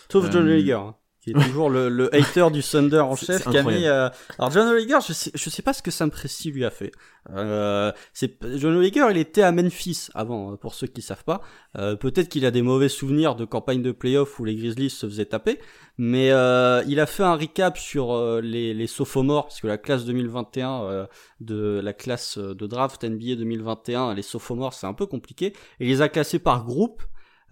Sauf 0.09 0.31
John 0.31 0.47
Leaguer. 0.47 0.79
Qui 1.25 1.31
est 1.31 1.41
toujours 1.41 1.71
le, 1.71 1.89
le 1.89 2.13
hater 2.13 2.51
du 2.51 2.61
Thunder 2.61 2.99
en 2.99 3.15
chef, 3.15 3.49
qui 3.49 3.57
a 3.57 3.63
mis. 3.63 3.87
Euh... 3.87 4.09
Alors 4.37 4.51
John 4.51 4.67
Oliger, 4.67 4.99
je 5.07 5.11
sais, 5.11 5.31
je 5.33 5.49
sais 5.49 5.63
pas 5.63 5.73
ce 5.73 5.81
que 5.81 5.89
Sam 5.89 6.11
Presti 6.11 6.51
lui 6.51 6.63
a 6.63 6.69
fait. 6.69 6.91
Euh, 7.31 7.91
c'est 8.13 8.37
John 8.57 8.75
Oliger, 8.75 9.07
il 9.09 9.17
était 9.17 9.41
à 9.41 9.51
Memphis 9.51 10.09
avant, 10.13 10.51
euh, 10.51 10.55
pour 10.55 10.75
ceux 10.75 10.85
qui 10.85 11.01
savent 11.01 11.23
pas. 11.23 11.41
Euh, 11.79 11.95
Peut-être 11.95 12.29
qu'il 12.29 12.45
a 12.45 12.51
des 12.51 12.61
mauvais 12.61 12.89
souvenirs 12.89 13.35
de 13.35 13.43
campagne 13.43 13.81
de 13.81 13.91
playoff 13.91 14.39
où 14.39 14.45
les 14.45 14.55
Grizzlies 14.55 14.91
se 14.91 15.07
faisaient 15.07 15.25
taper, 15.25 15.59
mais 15.97 16.29
euh, 16.29 16.83
il 16.87 16.99
a 16.99 17.07
fait 17.07 17.23
un 17.23 17.35
recap 17.35 17.75
sur 17.75 18.39
les, 18.43 18.75
les 18.75 18.87
sophomores, 18.87 19.47
parce 19.47 19.61
que 19.61 19.67
la 19.67 19.79
classe 19.79 20.05
2021 20.05 20.83
euh, 20.83 21.05
de 21.39 21.81
la 21.83 21.93
classe 21.93 22.37
de 22.37 22.67
draft 22.67 23.03
NBA 23.03 23.37
2021, 23.37 24.13
les 24.13 24.21
sophomores, 24.21 24.75
c'est 24.75 24.85
un 24.85 24.93
peu 24.93 25.07
compliqué, 25.07 25.47
et 25.47 25.53
il 25.79 25.87
les 25.87 26.03
a 26.03 26.07
classés 26.09 26.37
par 26.37 26.63
groupe. 26.65 27.01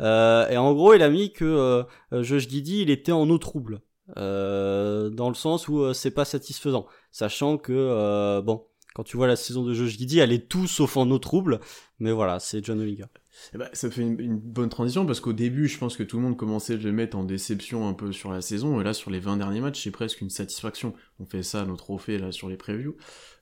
Euh, 0.01 0.47
et 0.49 0.57
en 0.57 0.73
gros, 0.73 0.93
il 0.93 1.01
a 1.03 1.09
mis 1.09 1.31
que 1.31 1.45
euh, 1.45 2.23
Josh 2.23 2.47
Giddy, 2.47 2.81
il 2.81 2.89
était 2.89 3.11
en 3.11 3.29
eau 3.29 3.37
trouble. 3.37 3.81
Euh, 4.17 5.09
dans 5.09 5.29
le 5.29 5.35
sens 5.35 5.67
où 5.67 5.81
euh, 5.81 5.93
c'est 5.93 6.11
pas 6.11 6.25
satisfaisant. 6.25 6.85
Sachant 7.11 7.57
que, 7.57 8.41
bon, 8.41 8.65
quand 8.95 9.03
tu 9.03 9.17
vois 9.17 9.27
la 9.27 9.35
saison 9.35 9.63
de 9.63 9.73
Josh 9.73 9.97
Giddy, 9.97 10.19
elle 10.19 10.33
est 10.33 10.49
tout 10.49 10.67
sauf 10.67 10.97
en 10.97 11.09
eau 11.09 11.19
trouble. 11.19 11.59
Mais 11.99 12.11
voilà, 12.11 12.39
c'est 12.39 12.63
John 12.63 12.79
Oliga. 12.79 13.07
Eh 13.53 13.57
ben, 13.57 13.69
ça 13.73 13.89
fait 13.89 14.01
une, 14.01 14.37
bonne 14.37 14.69
transition 14.69 15.05
parce 15.05 15.19
qu'au 15.19 15.33
début, 15.33 15.67
je 15.67 15.77
pense 15.77 15.97
que 15.97 16.03
tout 16.03 16.17
le 16.17 16.23
monde 16.23 16.37
commençait 16.37 16.77
de 16.77 16.83
le 16.83 16.91
mettre 16.91 17.17
en 17.17 17.23
déception 17.23 17.87
un 17.87 17.93
peu 17.93 18.11
sur 18.11 18.31
la 18.31 18.41
saison. 18.41 18.79
Et 18.79 18.83
là, 18.83 18.93
sur 18.93 19.11
les 19.11 19.19
20 19.19 19.37
derniers 19.37 19.61
matchs, 19.61 19.83
c'est 19.83 19.91
presque 19.91 20.21
une 20.21 20.29
satisfaction. 20.29 20.93
On 21.19 21.25
fait 21.25 21.43
ça, 21.43 21.65
nos 21.65 21.75
trophées, 21.75 22.17
là, 22.17 22.31
sur 22.31 22.49
les 22.49 22.57
previews. 22.57 22.95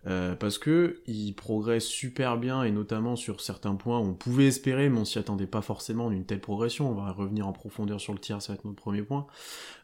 Euh, 0.08 0.36
parce 0.36 0.58
que 0.58 1.02
il 1.06 1.34
progresse 1.34 1.86
super 1.86 2.38
bien 2.38 2.64
et 2.64 2.72
notamment 2.72 3.16
sur 3.16 3.40
certains 3.40 3.76
points, 3.76 4.00
on 4.00 4.16
pouvait 4.16 4.48
espérer, 4.48 4.90
mais 4.90 5.00
on 5.00 5.06
s'y 5.06 5.20
attendait 5.20 5.46
pas 5.46 5.62
forcément 5.62 6.10
d'une 6.10 6.26
telle 6.26 6.42
progression. 6.42 6.90
On 6.90 6.96
va 6.96 7.12
revenir 7.12 7.48
en 7.48 7.54
profondeur 7.54 8.02
sur 8.02 8.14
le 8.14 8.20
tir, 8.20 8.42
ça 8.42 8.54
va 8.54 8.58
être 8.58 8.66
notre 8.66 8.82
premier 8.82 9.04
point. 9.04 9.28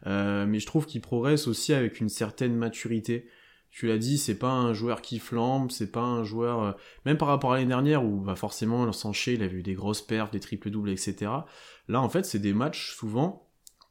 Euh, 0.06 0.44
mais 0.46 0.58
je 0.58 0.66
trouve 0.66 0.86
qu'il 0.86 1.00
progresse 1.00 1.46
aussi 1.46 1.72
avec 1.72 2.00
une 2.00 2.08
certaine 2.08 2.56
maturité 2.56 3.28
tu 3.70 3.86
l'as 3.86 3.98
dit, 3.98 4.18
c'est 4.18 4.38
pas 4.38 4.50
un 4.50 4.72
joueur 4.72 5.02
qui 5.02 5.18
flambe, 5.18 5.70
c'est 5.70 5.92
pas 5.92 6.02
un 6.02 6.24
joueur, 6.24 6.62
euh, 6.62 6.72
même 7.04 7.16
par 7.16 7.28
rapport 7.28 7.52
à 7.52 7.56
l'année 7.56 7.68
dernière 7.68 8.04
où 8.04 8.20
bah 8.20 8.34
forcément 8.34 8.90
Sanché 8.92 9.34
il 9.34 9.42
a 9.42 9.46
vu 9.46 9.62
des 9.62 9.74
grosses 9.74 10.02
perfs, 10.02 10.30
des 10.30 10.40
triples 10.40 10.70
doubles, 10.70 10.90
etc. 10.90 11.30
Là 11.88 12.00
en 12.00 12.08
fait 12.08 12.24
c'est 12.24 12.38
des 12.38 12.54
matchs 12.54 12.94
souvent 12.96 13.48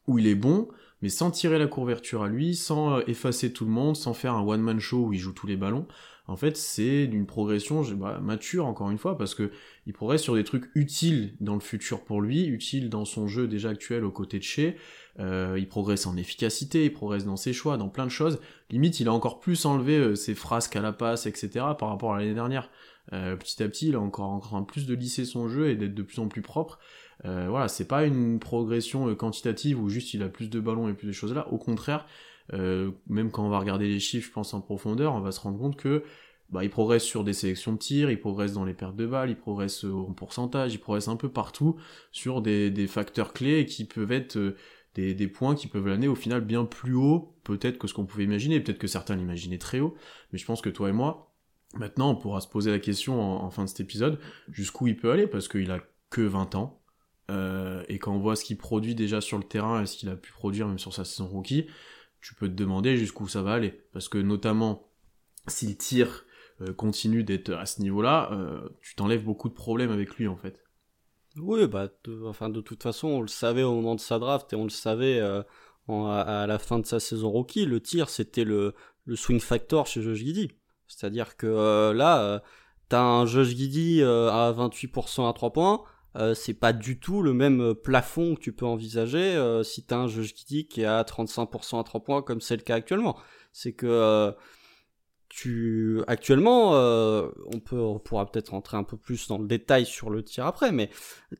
où 0.07 0.19
il 0.19 0.27
est 0.27 0.35
bon, 0.35 0.67
mais 1.01 1.09
sans 1.09 1.31
tirer 1.31 1.59
la 1.59 1.67
couverture 1.67 2.23
à 2.23 2.29
lui, 2.29 2.55
sans 2.55 2.97
euh, 2.97 3.03
effacer 3.07 3.53
tout 3.53 3.65
le 3.65 3.71
monde, 3.71 3.95
sans 3.95 4.13
faire 4.13 4.33
un 4.33 4.41
one 4.41 4.61
man 4.61 4.79
show 4.79 5.07
où 5.07 5.13
il 5.13 5.19
joue 5.19 5.33
tous 5.33 5.47
les 5.47 5.57
ballons. 5.57 5.87
En 6.29 6.35
fait, 6.35 6.57
c'est 6.57 7.07
d'une 7.07 7.25
progression 7.25 7.83
bah, 7.93 8.19
mature 8.21 8.65
encore 8.65 8.91
une 8.91 8.97
fois 8.97 9.17
parce 9.17 9.33
que 9.33 9.49
il 9.85 9.93
progresse 9.93 10.21
sur 10.21 10.35
des 10.35 10.43
trucs 10.43 10.69
utiles 10.75 11.35
dans 11.39 11.53
le 11.53 11.61
futur 11.61 12.03
pour 12.03 12.21
lui, 12.21 12.45
utiles 12.45 12.89
dans 12.89 13.05
son 13.05 13.27
jeu 13.27 13.47
déjà 13.47 13.69
actuel 13.69 14.03
aux 14.03 14.11
côtés 14.11 14.39
de 14.39 14.43
chez. 14.43 14.75
Euh, 15.19 15.55
il 15.57 15.67
progresse 15.67 16.05
en 16.05 16.15
efficacité, 16.15 16.85
il 16.85 16.93
progresse 16.93 17.25
dans 17.25 17.37
ses 17.37 17.53
choix, 17.53 17.77
dans 17.77 17.89
plein 17.89 18.05
de 18.05 18.11
choses. 18.11 18.39
Limite, 18.69 18.99
il 18.99 19.07
a 19.07 19.13
encore 19.13 19.39
plus 19.39 19.65
enlevé 19.65 19.97
euh, 19.97 20.15
ses 20.15 20.35
phrases 20.35 20.67
qu'à 20.67 20.81
la 20.81 20.93
passe, 20.93 21.25
etc. 21.25 21.49
par 21.77 21.89
rapport 21.89 22.13
à 22.13 22.19
l'année 22.19 22.33
dernière. 22.33 22.69
Euh, 23.13 23.35
petit 23.35 23.63
à 23.63 23.67
petit, 23.67 23.87
il 23.87 23.95
a 23.95 23.99
encore 23.99 24.53
en 24.53 24.63
plus 24.63 24.85
de 24.85 24.93
lisser 24.93 25.25
son 25.25 25.47
jeu 25.47 25.69
et 25.69 25.75
d'être 25.75 25.95
de 25.95 26.03
plus 26.03 26.19
en 26.19 26.27
plus 26.27 26.41
propre. 26.41 26.79
Voilà, 27.23 27.67
c'est 27.67 27.87
pas 27.87 28.05
une 28.05 28.39
progression 28.39 29.13
quantitative 29.15 29.81
où 29.81 29.89
juste 29.89 30.13
il 30.13 30.21
a 30.21 30.29
plus 30.29 30.51
de 30.51 30.59
ballons 30.59 30.87
et 30.87 30.93
plus 30.93 31.07
de 31.07 31.11
choses 31.11 31.33
là. 31.33 31.47
Au 31.51 31.57
contraire, 31.57 32.05
même 32.53 33.31
quand 33.31 33.43
on 33.43 33.49
va 33.49 33.57
regarder 33.57 33.87
les 33.87 33.99
chiffres, 33.99 34.27
je 34.27 34.31
pense 34.31 34.53
en 34.53 34.61
profondeur, 34.61 35.15
on 35.15 35.19
va 35.19 35.31
se 35.31 35.39
rendre 35.39 35.57
compte 35.57 35.75
que 35.77 36.03
bah, 36.51 36.63
il 36.63 36.69
progresse 36.69 37.03
sur 37.03 37.23
des 37.23 37.33
sélections 37.33 37.73
de 37.73 37.79
tir, 37.79 38.11
il 38.11 38.19
progresse 38.19 38.53
dans 38.53 38.65
les 38.65 38.75
pertes 38.75 38.95
de 38.95 39.07
balles, 39.07 39.31
il 39.31 39.35
progresse 39.35 39.83
en 39.83 40.13
pourcentage, 40.13 40.75
il 40.75 40.77
progresse 40.77 41.07
un 41.07 41.15
peu 41.15 41.27
partout 41.27 41.75
sur 42.11 42.41
des, 42.41 42.69
des 42.69 42.85
facteurs 42.85 43.33
clés 43.33 43.65
qui 43.65 43.83
peuvent 43.83 44.11
être 44.11 44.55
des, 44.97 45.27
points 45.27 45.55
qui 45.55 45.67
peuvent 45.67 45.87
l'amener 45.87 46.07
au 46.07 46.15
final 46.15 46.41
bien 46.41 46.65
plus 46.65 46.95
haut, 46.95 47.35
peut-être 47.43 47.77
que 47.77 47.87
ce 47.87 47.93
qu'on 47.93 48.05
pouvait 48.05 48.23
imaginer, 48.23 48.59
peut-être 48.59 48.79
que 48.79 48.87
certains 48.87 49.15
l'imaginaient 49.15 49.57
très 49.57 49.79
haut, 49.79 49.95
mais 50.31 50.39
je 50.39 50.45
pense 50.45 50.61
que 50.61 50.69
toi 50.69 50.89
et 50.89 50.91
moi, 50.91 51.31
maintenant 51.75 52.09
on 52.11 52.15
pourra 52.15 52.41
se 52.41 52.47
poser 52.47 52.71
la 52.71 52.79
question 52.79 53.21
en, 53.21 53.49
fin 53.51 53.63
de 53.63 53.69
cet 53.69 53.79
épisode, 53.79 54.19
jusqu'où 54.49 54.87
il 54.87 54.97
peut 54.97 55.11
aller, 55.11 55.27
parce 55.27 55.47
qu'il 55.47 55.69
a 55.71 55.79
que 56.09 56.21
20 56.21 56.55
ans, 56.55 56.81
euh, 57.29 57.83
et 57.89 57.99
quand 57.99 58.13
on 58.13 58.19
voit 58.19 58.35
ce 58.35 58.43
qu'il 58.43 58.57
produit 58.57 58.95
déjà 58.95 59.21
sur 59.21 59.37
le 59.37 59.43
terrain 59.43 59.83
et 59.83 59.85
ce 59.85 59.97
qu'il 59.97 60.09
a 60.09 60.15
pu 60.15 60.31
produire 60.31 60.67
même 60.67 60.79
sur 60.79 60.93
sa 60.93 61.05
saison 61.05 61.27
rookie, 61.27 61.67
tu 62.21 62.33
peux 62.33 62.47
te 62.47 62.53
demander 62.53 62.97
jusqu'où 62.97 63.27
ça 63.27 63.43
va 63.43 63.53
aller, 63.53 63.83
parce 63.93 64.09
que 64.09 64.17
notamment 64.17 64.89
s'il 65.47 65.77
tire 65.77 66.25
euh, 66.61 66.73
continue 66.73 67.23
d'être 67.23 67.53
à 67.53 67.65
ce 67.65 67.81
niveau-là, 67.81 68.31
euh, 68.31 68.67
tu 68.81 68.95
t'enlèves 68.95 69.23
beaucoup 69.23 69.47
de 69.47 69.53
problèmes 69.53 69.91
avec 69.91 70.15
lui 70.15 70.27
en 70.27 70.35
fait. 70.35 70.66
Oui, 71.39 71.67
bah, 71.67 71.89
de, 72.03 72.23
enfin, 72.25 72.49
de 72.49 72.61
toute 72.61 72.83
façon, 72.83 73.07
on 73.07 73.21
le 73.21 73.27
savait 73.27 73.63
au 73.63 73.73
moment 73.73 73.95
de 73.95 73.99
sa 73.99 74.19
draft 74.19 74.51
et 74.53 74.55
on 74.55 74.63
le 74.63 74.69
savait 74.69 75.19
euh, 75.19 75.41
à, 75.87 76.45
la 76.47 76.59
fin 76.59 76.79
de 76.79 76.85
sa 76.85 76.99
saison 76.99 77.29
rookie. 77.29 77.65
Le 77.65 77.81
tir, 77.81 78.09
c'était 78.09 78.43
le, 78.43 78.73
le 79.05 79.15
swing 79.15 79.39
factor 79.39 79.87
chez 79.87 80.01
Josh 80.01 80.17
Giddy. 80.17 80.51
C'est-à-dire 80.87 81.37
que 81.37 81.47
euh, 81.47 81.93
là, 81.93 82.21
euh, 82.21 82.39
t'as 82.89 83.01
un 83.01 83.25
Josh 83.25 83.49
Giddy 83.49 84.01
à 84.03 84.53
28% 84.55 85.29
à 85.29 85.33
3 85.33 85.53
points, 85.53 85.83
euh, 86.17 86.33
c'est 86.33 86.53
pas 86.53 86.73
du 86.73 86.99
tout 86.99 87.21
le 87.21 87.33
même 87.33 87.75
plafond 87.75 88.35
que 88.35 88.39
tu 88.39 88.51
peux 88.51 88.65
envisager 88.65 89.35
euh, 89.35 89.61
si 89.61 89.83
t'as 89.83 89.97
un 89.97 90.07
Josh 90.07 90.33
Giddy 90.35 90.67
qui 90.67 90.81
est 90.81 90.85
à 90.85 91.03
35% 91.03 91.79
à 91.79 91.83
3 91.83 92.03
points 92.03 92.21
comme 92.23 92.41
c'est 92.41 92.55
le 92.55 92.63
cas 92.63 92.75
actuellement. 92.75 93.17
C'est 93.51 93.73
que 93.73 93.85
euh, 93.85 94.31
tu 95.29 96.01
actuellement 96.07 96.71
on 96.71 97.59
peut 97.63 97.79
on 97.79 97.99
pourra 97.99 98.29
peut-être 98.29 98.49
rentrer 98.49 98.77
un 98.77 98.83
peu 98.83 98.97
plus 98.97 99.27
dans 99.27 99.37
le 99.37 99.47
détail 99.47 99.85
sur 99.85 100.09
le 100.09 100.23
tir 100.23 100.45
après 100.45 100.71
mais 100.71 100.89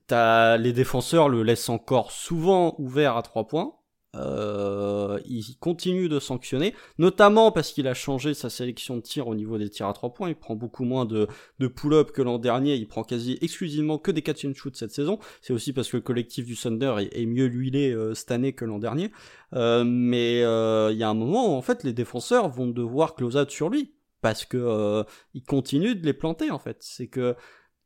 t'as 0.07 0.57
les 0.57 0.73
défenseurs 0.73 1.29
le 1.29 1.43
laissent 1.43 1.69
encore 1.69 2.11
souvent 2.11 2.75
ouvert 2.79 3.17
à 3.17 3.21
3 3.21 3.47
points 3.47 3.73
euh, 4.15 5.19
il 5.25 5.43
continue 5.59 6.09
de 6.09 6.19
sanctionner, 6.19 6.73
notamment 6.97 7.51
parce 7.51 7.71
qu'il 7.71 7.87
a 7.87 7.93
changé 7.93 8.33
sa 8.33 8.49
sélection 8.49 8.95
de 8.95 9.01
tir 9.01 9.27
au 9.27 9.35
niveau 9.35 9.57
des 9.57 9.69
tirs 9.69 9.87
à 9.87 9.93
3 9.93 10.13
points. 10.13 10.29
Il 10.29 10.35
prend 10.35 10.55
beaucoup 10.55 10.85
moins 10.85 11.05
de, 11.05 11.27
de 11.59 11.67
pull-up 11.67 12.11
que 12.11 12.21
l'an 12.21 12.39
dernier. 12.39 12.75
Il 12.75 12.87
prend 12.87 13.03
quasi 13.03 13.37
exclusivement 13.41 13.97
que 13.97 14.11
des 14.11 14.21
catch 14.21 14.45
and 14.45 14.53
shoot 14.53 14.75
cette 14.75 14.91
saison. 14.91 15.19
C'est 15.41 15.53
aussi 15.53 15.73
parce 15.73 15.89
que 15.89 15.97
le 15.97 16.01
collectif 16.01 16.45
du 16.45 16.55
Thunder 16.55 16.95
est, 17.11 17.25
mieux 17.25 17.47
huilé 17.47 17.91
euh, 17.91 18.13
cette 18.13 18.31
année 18.31 18.53
que 18.53 18.65
l'an 18.65 18.79
dernier. 18.79 19.11
Euh, 19.53 19.83
mais 19.85 20.41
euh, 20.43 20.91
il 20.91 20.97
y 20.97 21.03
a 21.03 21.09
un 21.09 21.13
moment 21.13 21.53
où 21.53 21.57
en 21.57 21.61
fait 21.61 21.83
les 21.83 21.93
défenseurs 21.93 22.49
vont 22.49 22.67
devoir 22.67 23.15
close 23.15 23.37
out 23.37 23.49
sur 23.49 23.69
lui 23.69 23.93
parce 24.21 24.45
que 24.45 24.57
euh, 24.57 25.03
il 25.33 25.43
continue 25.43 25.95
de 25.95 26.05
les 26.05 26.13
planter 26.13 26.51
en 26.51 26.59
fait. 26.59 26.77
C'est 26.81 27.07
que 27.07 27.35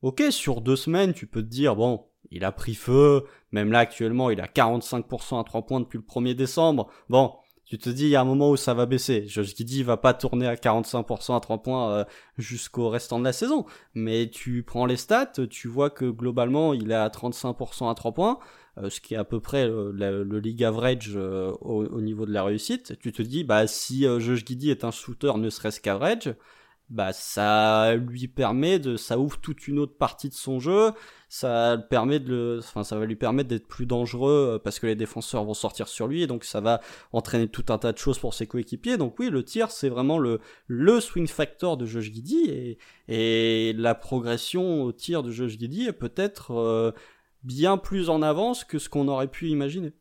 ok 0.01 0.24
sur 0.32 0.62
deux 0.62 0.75
semaines 0.75 1.13
tu 1.13 1.28
peux 1.28 1.44
te 1.44 1.48
dire 1.48 1.75
bon 1.75 2.08
il 2.32 2.46
a 2.46 2.52
pris 2.52 2.76
feu, 2.76 3.26
même 3.52 3.72
là 3.72 3.80
actuellement 3.80 4.30
il 4.30 4.42
a 4.42 4.48
45% 4.48 5.40
à 5.40 5.44
3 5.44 5.66
points 5.66 5.80
depuis 5.82 5.98
le 5.98 6.04
1er 6.04 6.34
décembre. 6.34 6.90
Bon, 7.10 7.34
tu 7.72 7.78
te 7.78 7.90
dis 7.90 8.04
il 8.04 8.10
y 8.10 8.18
a 8.18 8.22
un 8.22 8.26
moment 8.26 8.52
où 8.52 8.58
ça 8.58 8.74
va 8.74 8.86
baisser. 8.86 9.22
Dis 9.22 9.80
il 9.80 9.86
va 9.86 9.96
pas 9.96 10.14
tourner 10.14 10.46
à 10.46 10.56
45% 10.56 11.38
à 11.38 11.40
3 11.40 11.62
points 11.64 11.92
euh, 11.94 12.04
jusqu'au 12.38 12.90
restant 12.90 13.18
de 13.18 13.24
la 13.24 13.32
saison, 13.32 13.66
mais 13.94 14.30
tu 14.30 14.64
prends 14.64 14.86
les 14.86 14.98
stats, 14.98 15.48
tu 15.50 15.70
vois 15.70 15.90
que 15.90 16.04
globalement 16.04 16.74
il 16.74 16.92
est 16.92 16.96
à 16.96 17.08
35% 17.08 17.90
à 17.90 17.96
3 17.96 18.12
points, 18.14 18.40
euh, 18.78 18.90
ce 18.90 19.00
qui 19.00 19.14
est 19.14 19.18
à 19.18 19.24
peu 19.24 19.40
près 19.40 19.68
le, 19.68 19.92
le, 20.24 20.40
league 20.40 20.66
average 20.66 21.14
euh, 21.16 21.52
au, 21.62 22.02
niveau 22.02 22.26
de 22.26 22.34
la 22.34 22.44
réussite. 22.44 23.00
Tu 23.00 23.14
te 23.14 23.22
dis 23.22 23.46
bah 23.46 23.68
si 23.68 24.04
Josh 24.04 24.46
Giddy 24.46 24.70
est 24.70 24.84
un 24.84 24.92
shooter 24.92 25.32
ne 25.38 25.50
serait-ce 25.50 25.80
qu'average, 25.80 26.36
bah 26.91 27.13
ça 27.13 27.95
lui 27.95 28.27
permet 28.27 28.77
de 28.77 28.98
ça 28.98 29.17
ouvre 29.17 29.39
toute 29.39 29.69
une 29.69 29.79
autre 29.79 29.98
partie 29.98 30.27
de 30.27 30.33
son 30.33 30.60
jeu. 30.60 30.91
Ça 31.29 31.77
permet 31.89 32.19
de 32.19 32.29
le 32.29 32.60
enfin 32.60 32.83
ça 32.83 33.00
va 33.00 33.05
lui 33.05 33.15
permettre 33.15 33.48
d'être 33.48 33.67
plus 33.67 33.86
dangereux 33.86 34.55
euh, 34.55 34.60
parce 34.60 34.77
que 34.77 34.88
les 34.88 34.95
défenseurs 34.95 35.45
vont 35.45 35.53
sortir 35.53 35.88
sur 35.88 36.07
lui 36.07 36.21
et 36.21 36.27
donc 36.27 36.43
ça 36.43 36.60
va 36.60 36.81
entraîner 37.13 37.48
tout 37.48 37.63
un 37.69 37.77
tas 37.77 37.93
de 37.93 37.98
choses 37.98 38.19
pour 38.19 38.33
ses 38.33 38.45
coéquipiers. 38.45 38.98
Donc 38.98 39.17
oui 39.19 39.29
le 39.29 39.43
tir 39.43 39.71
c'est 39.71 39.88
vraiment 39.88 40.17
le 40.17 40.41
le 40.67 41.00
swing 41.00 41.27
factor 41.27 41.77
de 41.77 41.86
Josh 41.86 42.12
Giddy 42.12 42.50
et 42.50 42.77
et 43.07 43.74
la 43.77 43.95
progression 43.95 44.83
au 44.83 44.91
tir 44.91 45.24
de 45.24 45.31
Josh 45.31 45.57
Giddy 45.57 45.86
est 45.86 45.93
peut-être 45.93 46.51
euh, 46.51 46.91
bien 47.43 47.77
plus 47.77 48.10
en 48.10 48.21
avance 48.21 48.65
que 48.65 48.79
ce 48.79 48.89
qu'on 48.89 49.07
aurait 49.07 49.31
pu 49.31 49.48
imaginer. 49.48 49.93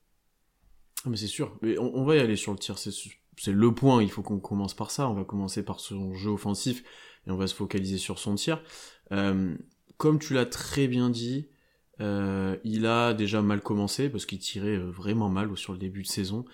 Ah, 1.04 1.09
mais 1.11 1.16
c'est 1.16 1.28
sûr. 1.28 1.56
Mais 1.62 1.78
on, 1.78 1.94
on 1.94 2.04
va 2.04 2.16
y 2.16 2.18
aller 2.18 2.37
sur 2.37 2.50
le 2.52 2.59
tir 2.59 2.78
c'est 2.78 2.90
c'est 3.40 3.52
le 3.52 3.73
point, 3.73 4.02
il 4.02 4.11
faut 4.11 4.20
qu'on 4.20 4.38
commence 4.38 4.75
par 4.75 4.90
ça, 4.90 5.09
on 5.09 5.14
va 5.14 5.25
commencer 5.25 5.64
par 5.64 5.80
son 5.80 6.12
jeu 6.12 6.30
offensif 6.30 6.85
et 7.26 7.30
on 7.30 7.37
va 7.37 7.47
se 7.47 7.54
focaliser 7.54 7.97
sur 7.97 8.18
son 8.18 8.35
tir. 8.35 8.61
Euh, 9.12 9.56
comme 9.97 10.18
tu 10.18 10.35
l'as 10.35 10.44
très 10.44 10.88
bien 10.88 11.09
dit, 11.09 11.49
euh, 12.02 12.59
il 12.64 12.85
a 12.85 13.14
déjà 13.14 13.40
mal 13.40 13.62
commencé 13.62 14.11
parce 14.11 14.26
qu'il 14.26 14.40
tirait 14.40 14.76
euh, 14.76 14.90
vraiment 14.90 15.30
mal 15.30 15.56
sur 15.56 15.73
le 15.73 15.78
début 15.78 16.02
de 16.02 16.06
saison. 16.06 16.44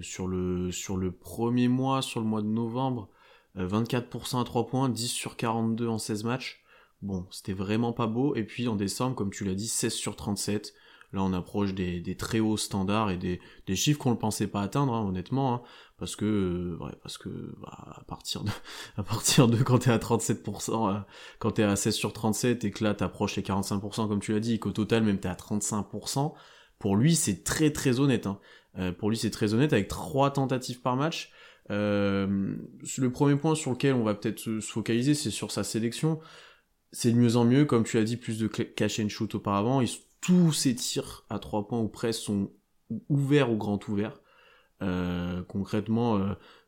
sur, 0.00 0.26
le, 0.26 1.10
premier 1.10 1.68
mois, 1.68 2.00
sur 2.00 2.20
le 2.20 2.26
mois 2.26 2.40
de 2.40 2.46
novembre, 2.46 3.10
24% 3.54 4.40
à 4.40 4.44
3 4.44 4.68
points, 4.68 4.88
10 4.88 5.08
sur 5.08 5.36
42 5.36 5.86
en 5.86 5.98
16 5.98 6.24
matchs. 6.24 6.62
Bon, 7.02 7.26
c'était 7.30 7.52
vraiment 7.52 7.92
pas 7.92 8.06
beau. 8.06 8.34
Et 8.36 8.44
puis 8.44 8.68
en 8.68 8.76
décembre, 8.76 9.16
comme 9.16 9.30
tu 9.30 9.44
l'as 9.44 9.54
dit, 9.54 9.68
16 9.68 9.92
sur 9.92 10.16
37. 10.16 10.72
Là, 11.12 11.22
on 11.22 11.32
approche 11.32 11.72
des, 11.72 12.16
très 12.16 12.40
hauts 12.40 12.56
standards 12.56 13.10
et 13.10 13.16
des, 13.16 13.40
des 13.66 13.76
chiffres 13.76 13.98
qu'on 13.98 14.10
ne 14.10 14.16
pensait 14.16 14.48
pas 14.48 14.60
atteindre, 14.60 14.92
hein, 14.92 15.06
honnêtement. 15.06 15.54
Hein 15.54 15.62
parce 15.98 16.14
que 16.14 16.24
euh, 16.24 16.84
ouais, 16.84 16.92
parce 17.02 17.16
que 17.16 17.28
bah, 17.60 17.96
à 17.96 18.04
partir 18.06 18.44
de 18.44 18.50
à 18.96 19.02
partir 19.02 19.48
de 19.48 19.62
quand 19.62 19.78
t'es 19.78 19.90
à 19.90 19.98
37% 19.98 20.94
euh, 20.94 20.98
quand 21.38 21.52
t'es 21.52 21.62
à 21.62 21.74
16 21.74 21.94
sur 21.94 22.12
37 22.12 22.64
et 22.64 22.70
que 22.70 22.84
là 22.84 22.94
t'approches 22.94 23.36
les 23.36 23.42
45% 23.42 24.08
comme 24.08 24.20
tu 24.20 24.32
l'as 24.32 24.40
dit 24.40 24.54
et 24.54 24.58
qu'au 24.58 24.72
total 24.72 25.02
même 25.02 25.18
t'es 25.18 25.28
à 25.28 25.34
35% 25.34 26.34
pour 26.78 26.96
lui 26.96 27.16
c'est 27.16 27.44
très 27.44 27.70
très 27.70 28.00
honnête 28.00 28.26
hein. 28.26 28.38
euh, 28.78 28.92
pour 28.92 29.08
lui 29.08 29.16
c'est 29.16 29.30
très 29.30 29.54
honnête 29.54 29.72
avec 29.72 29.88
trois 29.88 30.30
tentatives 30.32 30.80
par 30.80 30.96
match. 30.96 31.32
Le 31.68 33.08
premier 33.12 33.36
point 33.36 33.56
sur 33.56 33.72
lequel 33.72 33.94
on 33.94 34.04
va 34.04 34.14
peut-être 34.14 34.38
se 34.38 34.60
focaliser 34.60 35.14
c'est 35.14 35.30
sur 35.30 35.50
sa 35.50 35.64
sélection. 35.64 36.20
C'est 36.92 37.10
de 37.10 37.16
mieux 37.16 37.36
en 37.36 37.44
mieux 37.44 37.64
comme 37.64 37.82
tu 37.84 37.96
l'as 37.96 38.04
dit 38.04 38.16
plus 38.16 38.38
de 38.38 38.46
cash 38.46 39.00
and 39.00 39.08
shoot 39.08 39.34
auparavant. 39.34 39.82
Tous 40.20 40.52
ses 40.52 40.74
tirs 40.74 41.24
à 41.28 41.38
trois 41.38 41.66
points 41.66 41.80
ou 41.80 41.88
presque 41.88 42.20
sont 42.20 42.50
ouverts 43.08 43.50
ou 43.50 43.56
grand 43.56 43.86
ouverts 43.88 44.20
euh, 44.82 45.42
concrètement, 45.44 46.20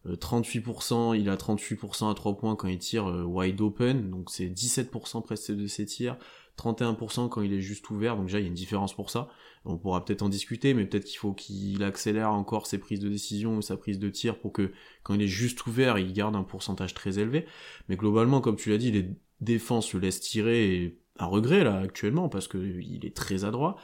38%, 0.07 1.13
euh, 1.13 1.17
il 1.17 1.29
a 1.29 1.37
38% 1.37 2.11
à 2.11 2.15
3 2.15 2.37
points 2.39 2.57
quand 2.57 2.69
il 2.69 2.79
tire 2.79 3.09
euh, 3.09 3.23
wide 3.25 3.61
open, 3.61 4.11
donc 4.11 4.31
c'est 4.31 4.49
17% 4.49 5.23
presque 5.23 5.53
de 5.53 5.67
ses 5.67 5.85
tirs, 5.85 6.17
31% 6.57 7.29
quand 7.29 7.43
il 7.43 7.53
est 7.53 7.61
juste 7.61 7.89
ouvert, 7.91 8.17
donc 8.17 8.27
déjà 8.27 8.39
il 8.39 8.43
y 8.43 8.47
a 8.47 8.49
une 8.49 8.55
différence 8.55 8.95
pour 8.95 9.11
ça. 9.11 9.29
On 9.65 9.77
pourra 9.77 10.05
peut-être 10.05 10.23
en 10.23 10.29
discuter, 10.29 10.73
mais 10.73 10.87
peut-être 10.87 11.05
qu'il 11.05 11.19
faut 11.19 11.35
qu'il 11.35 11.83
accélère 11.83 12.33
encore 12.33 12.67
ses 12.67 12.79
prises 12.79 13.01
de 13.01 13.09
décision 13.09 13.59
ou 13.59 13.63
sa 13.63 13.77
prise 13.77 13.99
de 13.99 14.09
tir 14.09 14.39
pour 14.39 14.53
que 14.53 14.73
quand 15.03 15.15
il 15.15 15.23
est 15.23 15.27
juste 15.27 15.67
ouvert, 15.67 15.99
il 15.99 16.13
garde 16.13 16.37
un 16.37 16.45
pourcentage 16.45 16.95
très 16.95 17.19
élevé. 17.19 17.47
Mais 17.89 17.97
globalement, 17.97 18.41
comme 18.41 18.57
tu 18.57 18.71
l'as 18.71 18.79
dit, 18.79 18.91
les 18.91 19.11
défenses 19.41 19.93
le 19.93 20.01
laissent 20.01 20.21
tirer 20.21 20.75
et 20.75 20.99
à 21.19 21.27
regret 21.27 21.65
là 21.65 21.79
actuellement 21.79 22.29
parce 22.29 22.49
que 22.49 22.59
il 22.59 23.05
est 23.05 23.15
très 23.15 23.45
adroit. 23.45 23.77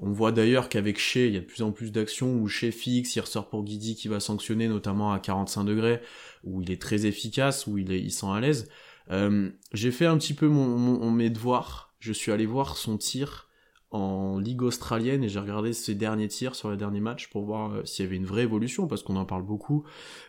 On 0.00 0.10
voit 0.10 0.32
d'ailleurs 0.32 0.68
qu'avec 0.68 0.98
Shea, 0.98 1.26
il 1.26 1.34
y 1.34 1.36
a 1.36 1.40
de 1.40 1.46
plus 1.46 1.62
en 1.62 1.72
plus 1.72 1.92
d'actions 1.92 2.34
où 2.34 2.48
Shea 2.48 2.70
fixe, 2.70 3.16
il 3.16 3.20
ressort 3.20 3.48
pour 3.48 3.64
Guidi 3.64 3.94
qui 3.94 4.08
va 4.08 4.18
sanctionner 4.18 4.68
notamment 4.68 5.12
à 5.12 5.18
45 5.18 5.64
degrés, 5.64 6.00
où 6.42 6.62
il 6.62 6.70
est 6.70 6.80
très 6.80 7.06
efficace, 7.06 7.66
où 7.66 7.78
il 7.78 7.92
est, 7.92 8.00
il 8.00 8.10
sent 8.10 8.26
à 8.26 8.40
l'aise. 8.40 8.68
Euh, 9.10 9.50
j'ai 9.72 9.90
fait 9.90 10.06
un 10.06 10.16
petit 10.16 10.34
peu 10.34 10.48
mon, 10.48 10.78
mon, 10.78 11.10
mes 11.10 11.30
devoirs. 11.30 11.94
Je 11.98 12.12
suis 12.12 12.32
allé 12.32 12.46
voir 12.46 12.76
son 12.76 12.96
tir 12.96 13.48
en 13.90 14.38
ligue 14.38 14.62
australienne 14.62 15.24
et 15.24 15.28
j'ai 15.28 15.40
regardé 15.40 15.72
ses 15.72 15.94
derniers 15.94 16.28
tirs 16.28 16.54
sur 16.54 16.70
les 16.70 16.76
derniers 16.76 17.00
matchs 17.00 17.28
pour 17.28 17.44
voir 17.44 17.72
euh, 17.72 17.84
s'il 17.84 18.04
y 18.04 18.08
avait 18.08 18.16
une 18.16 18.24
vraie 18.24 18.42
évolution 18.44 18.86
parce 18.86 19.02
qu'on 19.02 19.16
en 19.16 19.24
parle 19.24 19.42
beaucoup. 19.42 19.84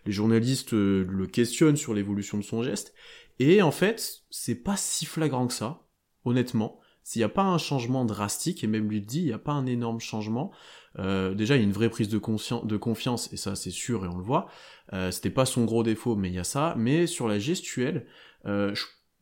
Les 0.06 0.12
journalistes 0.12 0.74
euh, 0.74 1.06
le 1.08 1.28
questionnent 1.28 1.78
sur 1.78 1.94
l'évolution 1.94 2.38
de 2.40 2.44
son 2.44 2.64
geste 2.64 2.94
et 3.38 3.62
en 3.62 3.72
fait 3.72 4.24
c'est 4.32 4.56
pas 4.56 4.78
si 4.78 5.06
flagrant 5.06 5.46
que 5.46 5.54
ça 5.54 5.84
honnêtement. 6.26 6.80
S'il 7.04 7.20
n'y 7.20 7.24
a 7.26 7.30
pas 7.30 7.44
un 7.44 7.58
changement 7.58 8.06
drastique, 8.06 8.64
et 8.64 8.68
même 8.68 8.88
lui 8.88 9.02
dit, 9.02 9.22
il 9.22 9.26
n'y 9.26 9.34
a 9.34 9.40
pas 9.40 9.54
un 9.54 9.66
énorme 9.66 10.00
changement, 10.00 10.52
euh, 11.00 11.34
déjà 11.34 11.56
il 11.56 11.60
y 11.60 11.62
a 11.62 11.66
une 11.66 11.72
vraie 11.72 11.90
prise 11.90 12.10
de, 12.10 12.18
de 12.20 12.78
confiance, 12.78 13.32
et 13.34 13.38
ça 13.38 13.56
c'est 13.56 13.72
sûr 13.72 14.06
et 14.06 14.08
on 14.08 14.18
le 14.18 14.24
voit, 14.24 14.48
euh, 14.94 15.10
c'était 15.10 15.30
pas 15.30 15.46
son 15.46 15.66
gros 15.66 15.84
défaut, 15.84 16.16
mais 16.16 16.30
il 16.30 16.36
y 16.36 16.40
a 16.40 16.44
ça, 16.44 16.76
mais 16.78 17.08
sur 17.08 17.28
la 17.28 17.40
gestuelle, 17.40 18.06
euh, 18.46 18.74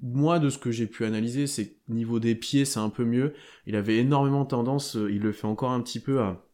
moi 0.02 0.40
de 0.40 0.50
ce 0.50 0.58
que 0.58 0.72
j'ai 0.72 0.88
pu 0.88 1.06
analyser, 1.06 1.48
c'est 1.48 1.78
niveau 1.88 2.20
des 2.20 2.36
pieds 2.36 2.66
c'est 2.66 2.80
un 2.80 2.90
peu 2.90 3.06
mieux, 3.06 3.34
il 3.66 3.76
avait 3.76 3.98
énormément 3.98 4.46
tendance, 4.46 4.96
il 4.96 5.20
le 5.20 5.32
fait 5.32 5.48
encore 5.48 5.72
un 5.72 5.82
petit 5.82 6.00
peu 6.00 6.22
à 6.22 6.46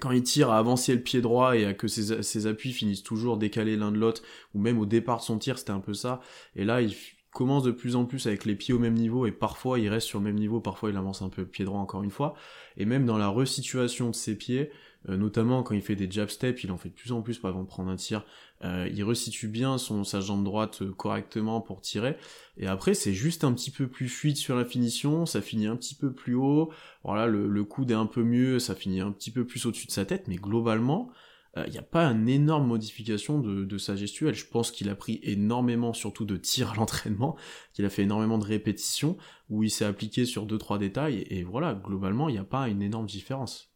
quand 0.00 0.10
il 0.12 0.22
tire 0.22 0.50
à 0.50 0.58
avancer 0.58 0.94
le 0.94 1.02
pied 1.02 1.20
droit 1.20 1.56
et 1.56 1.64
à 1.64 1.74
que 1.74 1.88
ses, 1.88 2.22
ses 2.22 2.46
appuis 2.46 2.72
finissent 2.72 3.02
toujours 3.02 3.36
décalés 3.36 3.76
l'un 3.76 3.90
de 3.90 3.98
l'autre, 3.98 4.22
ou 4.54 4.60
même 4.60 4.78
au 4.78 4.86
départ 4.86 5.18
de 5.18 5.22
son 5.22 5.38
tir 5.38 5.58
c'était 5.58 5.72
un 5.72 5.80
peu 5.80 5.94
ça, 5.94 6.20
et 6.54 6.64
là 6.64 6.82
il, 6.82 6.94
commence 7.38 7.62
de 7.62 7.70
plus 7.70 7.94
en 7.94 8.04
plus 8.04 8.26
avec 8.26 8.44
les 8.44 8.56
pieds 8.56 8.74
au 8.74 8.80
même 8.80 8.94
niveau 8.94 9.24
et 9.24 9.30
parfois 9.30 9.78
il 9.78 9.88
reste 9.88 10.08
sur 10.08 10.18
le 10.18 10.24
même 10.24 10.34
niveau, 10.34 10.58
parfois 10.58 10.90
il 10.90 10.96
avance 10.96 11.22
un 11.22 11.28
peu 11.28 11.44
pied 11.44 11.64
droit 11.64 11.78
encore 11.78 12.02
une 12.02 12.10
fois. 12.10 12.34
Et 12.76 12.84
même 12.84 13.06
dans 13.06 13.16
la 13.16 13.28
resituation 13.28 14.10
de 14.10 14.14
ses 14.16 14.34
pieds, 14.34 14.72
euh, 15.08 15.16
notamment 15.16 15.62
quand 15.62 15.76
il 15.76 15.80
fait 15.80 15.94
des 15.94 16.10
jab 16.10 16.30
steps, 16.30 16.64
il 16.64 16.72
en 16.72 16.78
fait 16.78 16.88
de 16.88 16.94
plus 16.94 17.12
en 17.12 17.22
plus 17.22 17.38
par 17.38 17.52
exemple 17.52 17.68
prendre 17.68 17.90
un 17.90 17.94
tir, 17.94 18.24
euh, 18.64 18.90
il 18.92 19.04
resitue 19.04 19.46
bien 19.46 19.78
son, 19.78 20.02
sa 20.02 20.20
jambe 20.20 20.42
droite 20.42 20.82
euh, 20.82 20.90
correctement 20.90 21.60
pour 21.60 21.80
tirer. 21.80 22.16
Et 22.56 22.66
après 22.66 22.92
c'est 22.92 23.14
juste 23.14 23.44
un 23.44 23.52
petit 23.52 23.70
peu 23.70 23.86
plus 23.86 24.08
fluide 24.08 24.36
sur 24.36 24.56
la 24.56 24.64
finition, 24.64 25.24
ça 25.24 25.40
finit 25.40 25.68
un 25.68 25.76
petit 25.76 25.94
peu 25.94 26.12
plus 26.12 26.34
haut, 26.34 26.72
voilà 27.04 27.28
le, 27.28 27.46
le 27.46 27.64
coude 27.64 27.92
est 27.92 27.94
un 27.94 28.06
peu 28.06 28.24
mieux, 28.24 28.58
ça 28.58 28.74
finit 28.74 29.00
un 29.00 29.12
petit 29.12 29.30
peu 29.30 29.46
plus 29.46 29.64
au-dessus 29.64 29.86
de 29.86 29.92
sa 29.92 30.04
tête, 30.04 30.26
mais 30.26 30.36
globalement 30.36 31.08
il 31.56 31.60
euh, 31.60 31.66
n'y 31.68 31.78
a 31.78 31.82
pas 31.82 32.04
une 32.04 32.28
énorme 32.28 32.66
modification 32.66 33.40
de, 33.40 33.78
sa 33.78 33.96
gestuelle. 33.96 34.34
Je 34.34 34.46
pense 34.46 34.70
qu'il 34.70 34.88
a 34.88 34.94
pris 34.94 35.20
énormément, 35.22 35.92
surtout 35.92 36.24
de 36.24 36.36
tirs 36.36 36.72
à 36.72 36.74
l'entraînement, 36.74 37.36
qu'il 37.72 37.84
a 37.84 37.90
fait 37.90 38.02
énormément 38.02 38.38
de 38.38 38.44
répétitions, 38.44 39.16
où 39.48 39.62
il 39.62 39.70
s'est 39.70 39.84
appliqué 39.84 40.24
sur 40.24 40.46
deux 40.46 40.58
trois 40.58 40.78
détails, 40.78 41.26
et, 41.30 41.44
voilà, 41.44 41.74
globalement, 41.74 42.28
il 42.28 42.32
n'y 42.32 42.38
a 42.38 42.44
pas 42.44 42.68
une 42.68 42.82
énorme 42.82 43.06
différence. 43.06 43.70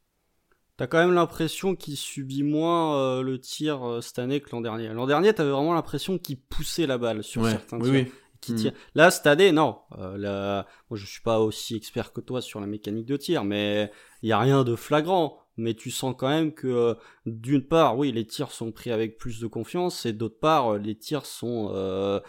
T'as 0.76 0.86
quand 0.86 0.98
même 0.98 1.14
l'impression 1.14 1.76
qu'il 1.76 1.96
subit 1.96 2.42
moins 2.42 2.96
euh, 2.96 3.22
le 3.22 3.38
tir 3.38 3.86
euh, 3.86 4.00
cette 4.00 4.18
année 4.18 4.40
que 4.40 4.50
l'an 4.52 4.60
dernier. 4.60 4.88
L'an 4.88 5.06
dernier, 5.06 5.32
t'avais 5.32 5.50
vraiment 5.50 5.74
l'impression 5.74 6.18
qu'il 6.18 6.40
poussait 6.40 6.86
la 6.86 6.98
balle 6.98 7.22
sur 7.22 7.46
certains 7.46 7.78
tirs. 7.78 8.06
Qui 8.40 8.54
mm. 8.54 8.72
Là, 8.96 9.10
cette 9.12 9.26
année, 9.26 9.52
non. 9.52 9.78
Moi, 9.96 10.64
je 10.92 11.06
suis 11.06 11.20
pas 11.20 11.40
aussi 11.40 11.76
expert 11.76 12.12
que 12.12 12.20
toi 12.20 12.40
sur 12.40 12.58
la 12.58 12.66
mécanique 12.66 13.06
de 13.06 13.16
tir, 13.16 13.44
mais 13.44 13.92
il 14.22 14.30
y 14.30 14.32
a 14.32 14.38
rien 14.38 14.64
de 14.64 14.74
flagrant 14.74 15.41
mais 15.56 15.74
tu 15.74 15.90
sens 15.90 16.14
quand 16.16 16.28
même 16.28 16.52
que 16.52 16.66
euh, 16.66 16.94
d'une 17.26 17.62
part, 17.62 17.98
oui, 17.98 18.12
les 18.12 18.26
tirs 18.26 18.50
sont 18.50 18.72
pris 18.72 18.90
avec 18.90 19.18
plus 19.18 19.40
de 19.40 19.46
confiance, 19.46 20.06
et 20.06 20.12
d'autre 20.12 20.38
part, 20.38 20.74
euh, 20.74 20.78
les 20.78 20.94
tirs 20.94 21.26
sont 21.26 21.70
euh, 21.74 22.20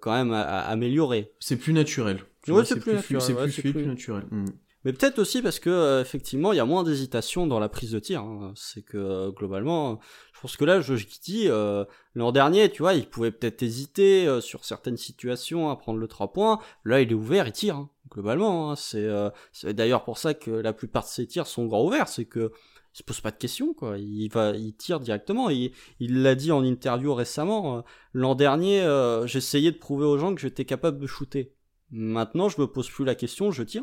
quand 0.00 0.12
même 0.12 0.32
améliorés. 0.32 1.32
C'est 1.40 1.56
plus 1.56 1.72
naturel. 1.72 2.20
Ouais, 2.48 2.64
c'est 2.64 2.78
plus, 2.78 2.92
naturel. 2.92 3.52
C'est 3.52 3.62
plus, 3.62 3.72
plus, 3.72 3.86
naturel. 3.86 4.24
Mm. 4.30 4.44
Mais 4.86 4.92
peut-être 4.92 5.18
aussi 5.18 5.42
parce 5.42 5.58
que 5.58 5.68
euh, 5.68 6.00
effectivement, 6.00 6.52
il 6.52 6.58
y 6.58 6.60
a 6.60 6.64
moins 6.64 6.84
d'hésitation 6.84 7.48
dans 7.48 7.58
la 7.58 7.68
prise 7.68 7.90
de 7.90 7.98
tir. 7.98 8.20
hein. 8.20 8.52
C'est 8.54 8.82
que 8.82 8.96
euh, 8.96 9.32
globalement, 9.32 9.98
je 10.32 10.40
pense 10.40 10.56
que 10.56 10.64
là, 10.64 10.78
dis 11.24 11.48
euh, 11.48 11.84
l'an 12.14 12.30
dernier, 12.30 12.70
tu 12.70 12.82
vois, 12.82 12.94
il 12.94 13.10
pouvait 13.10 13.32
peut-être 13.32 13.64
hésiter 13.64 14.28
euh, 14.28 14.40
sur 14.40 14.64
certaines 14.64 14.96
situations 14.96 15.70
à 15.70 15.76
prendre 15.76 15.98
le 15.98 16.06
3 16.06 16.32
points. 16.32 16.60
Là, 16.84 17.00
il 17.00 17.10
est 17.10 17.14
ouvert, 17.14 17.48
il 17.48 17.52
tire. 17.52 17.74
hein, 17.74 17.90
globalement, 18.12 18.70
hein. 18.70 18.76
c'est 18.76 19.74
d'ailleurs 19.74 20.04
pour 20.04 20.18
ça 20.18 20.34
que 20.34 20.52
la 20.52 20.72
plupart 20.72 21.02
de 21.02 21.08
ses 21.08 21.26
tirs 21.26 21.48
sont 21.48 21.66
grand 21.66 21.84
ouverts, 21.84 22.06
c'est 22.06 22.26
que 22.26 22.52
il 22.94 22.98
se 22.98 23.02
pose 23.02 23.20
pas 23.20 23.32
de 23.32 23.38
questions, 23.38 23.74
quoi. 23.74 23.98
Il 23.98 24.28
va, 24.28 24.50
il 24.52 24.72
tire 24.76 25.00
directement. 25.00 25.50
Il 25.50 25.72
l'a 25.98 26.36
dit 26.36 26.52
en 26.52 26.62
interview 26.62 27.12
récemment. 27.12 27.82
L'an 28.12 28.36
dernier, 28.36 28.86
j'essayais 29.24 29.72
de 29.72 29.78
prouver 29.78 30.06
aux 30.06 30.16
gens 30.16 30.32
que 30.32 30.40
j'étais 30.40 30.64
capable 30.64 31.00
de 31.00 31.08
shooter. 31.08 31.52
Maintenant, 31.90 32.48
je 32.48 32.60
me 32.60 32.68
pose 32.68 32.88
plus 32.88 33.04
la 33.04 33.16
question, 33.16 33.50
je 33.50 33.64
tire. 33.64 33.82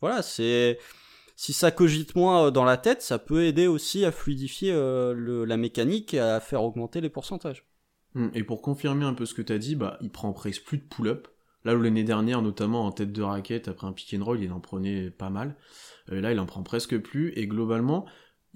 Voilà, 0.00 0.22
c'est 0.22 0.78
si 1.36 1.52
ça 1.52 1.70
cogite 1.70 2.16
moins 2.16 2.46
euh, 2.46 2.50
dans 2.50 2.64
la 2.64 2.76
tête, 2.76 3.00
ça 3.00 3.20
peut 3.20 3.44
aider 3.44 3.68
aussi 3.68 4.04
à 4.04 4.10
fluidifier 4.10 4.72
euh, 4.72 5.46
la 5.46 5.56
mécanique 5.56 6.14
et 6.14 6.18
à 6.18 6.40
faire 6.40 6.64
augmenter 6.64 7.00
les 7.00 7.10
pourcentages. 7.10 7.64
Hum, 8.16 8.30
Et 8.34 8.42
pour 8.42 8.60
confirmer 8.60 9.04
un 9.04 9.14
peu 9.14 9.24
ce 9.24 9.34
que 9.34 9.42
t'as 9.42 9.58
dit, 9.58 9.76
bah, 9.76 9.98
il 10.00 10.10
prend 10.10 10.32
presque 10.32 10.64
plus 10.64 10.78
de 10.78 10.82
pull-up. 10.82 11.28
Là 11.64 11.76
où 11.76 11.80
l'année 11.80 12.02
dernière, 12.02 12.42
notamment 12.42 12.86
en 12.86 12.90
tête 12.92 13.12
de 13.12 13.22
raquette, 13.22 13.68
après 13.68 13.86
un 13.86 13.92
pick 13.92 14.14
and 14.18 14.24
roll, 14.24 14.42
il 14.42 14.52
en 14.52 14.58
prenait 14.58 15.10
pas 15.10 15.30
mal. 15.30 15.56
Euh, 16.10 16.20
là, 16.20 16.32
il 16.32 16.40
en 16.40 16.46
prend 16.46 16.64
presque 16.64 16.98
plus. 16.98 17.32
Et 17.36 17.46
globalement, 17.46 18.06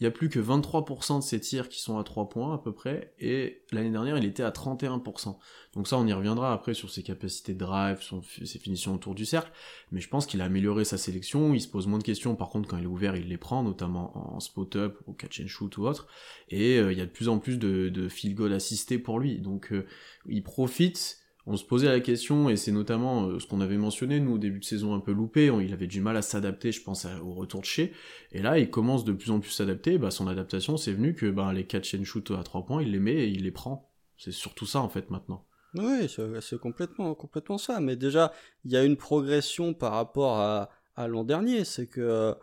il 0.03 0.05
y 0.05 0.09
a 0.09 0.11
plus 0.11 0.29
que 0.29 0.41
23% 0.41 1.19
de 1.19 1.23
ses 1.23 1.39
tirs 1.39 1.69
qui 1.69 1.81
sont 1.81 1.97
à 1.97 2.03
3 2.03 2.29
points 2.29 2.57
à 2.57 2.59
peu 2.59 2.73
près. 2.73 3.15
Et 3.21 3.63
l'année 3.71 3.93
dernière, 3.93 4.19
il 4.19 4.25
était 4.25 4.43
à 4.43 4.51
31%. 4.51 5.37
Donc 5.75 5.87
ça, 5.87 5.97
on 5.97 6.05
y 6.09 6.13
reviendra 6.13 6.53
après 6.53 6.75
sur 6.75 6.91
ses 6.91 7.05
capacités 7.05 7.55
de 7.55 7.61
drive, 7.61 8.01
ses 8.45 8.59
finitions 8.59 8.97
autour 8.97 9.15
du 9.15 9.25
cercle. 9.25 9.53
Mais 9.93 10.01
je 10.01 10.09
pense 10.09 10.27
qu'il 10.27 10.41
a 10.41 10.47
amélioré 10.47 10.85
sa 10.85 10.99
sélection. 10.99 11.55
Il 11.55 11.61
se 11.61 11.69
pose 11.69 11.87
moins 11.87 12.01
de 12.01 12.03
questions. 12.03 12.35
Par 12.35 12.49
contre, 12.49 12.69
quand 12.69 12.79
il 12.79 12.83
est 12.83 12.89
ouvert, 12.89 13.15
il 13.15 13.29
les 13.29 13.37
prend, 13.37 13.63
notamment 13.63 14.35
en 14.35 14.41
spot-up, 14.41 14.99
au 15.07 15.13
catch 15.13 15.41
and 15.41 15.47
shoot 15.47 15.77
ou 15.77 15.87
autre. 15.87 16.09
Et 16.49 16.81
euh, 16.81 16.91
il 16.91 16.99
y 16.99 17.01
a 17.01 17.07
de 17.07 17.11
plus 17.13 17.29
en 17.29 17.39
plus 17.39 17.57
de, 17.57 17.89
de 17.89 18.09
field 18.09 18.35
goal 18.35 18.53
assistés 18.55 18.99
pour 18.99 19.21
lui. 19.21 19.39
Donc 19.39 19.73
euh, 19.73 19.87
il 20.27 20.43
profite. 20.43 21.22
On 21.47 21.57
se 21.57 21.65
posait 21.65 21.89
la 21.89 21.99
question, 22.01 22.49
et 22.49 22.57
c'est 22.57 22.71
notamment 22.71 23.27
euh, 23.27 23.41
ce 23.41 23.47
qu'on 23.47 23.61
avait 23.61 23.77
mentionné, 23.77 24.21
nous, 24.21 24.35
au 24.35 24.39
début 24.39 24.61
de 24.61 24.65
saison 24.65 24.95
un 24.95 25.01
peu 25.01 25.11
loupé, 25.13 25.51
on- 25.51 25.59
il 25.61 25.73
avait 25.73 25.89
du 25.89 26.01
mal 26.01 26.17
à 26.17 26.23
s'adapter, 26.23 26.71
je 26.71 26.83
pense, 26.83 27.05
à- 27.05 27.21
au 27.23 27.33
retour 27.35 27.61
de 27.61 27.67
chez, 27.67 27.93
et 28.31 28.43
là, 28.43 28.59
il 28.61 28.71
commence 28.71 29.05
de 29.05 29.13
plus 29.13 29.31
en 29.33 29.41
plus 29.41 29.51
s'adapter, 29.51 29.99
bah, 29.99 30.11
son 30.13 30.29
adaptation, 30.29 30.77
c'est 30.77 30.93
venu 30.93 31.15
que 31.17 31.29
bah, 31.31 31.53
les 31.53 31.65
catch 31.67 31.95
and 31.97 32.05
shoot 32.05 32.31
à 32.31 32.43
3 32.45 32.65
points, 32.65 32.81
il 32.83 32.93
les 32.93 33.01
met 33.01 33.15
et 33.15 33.27
il 33.29 33.43
les 33.43 33.51
prend. 33.51 33.91
C'est 34.17 34.31
surtout 34.33 34.67
ça, 34.67 34.81
en 34.81 34.89
fait, 34.89 35.11
maintenant. 35.11 35.45
Oui, 35.75 36.09
c'est 36.09 36.61
complètement, 36.61 37.15
complètement 37.15 37.59
ça. 37.59 37.81
Mais 37.81 37.97
déjà, 37.97 38.33
il 38.65 38.71
y 38.71 38.77
a 38.77 38.85
une 38.85 38.97
progression 38.97 39.73
par 39.75 39.93
rapport 39.93 40.37
à, 40.39 40.69
à 40.97 41.09
l'an 41.09 41.25
dernier. 41.25 41.65
C'est 41.65 41.87
que 41.89 42.35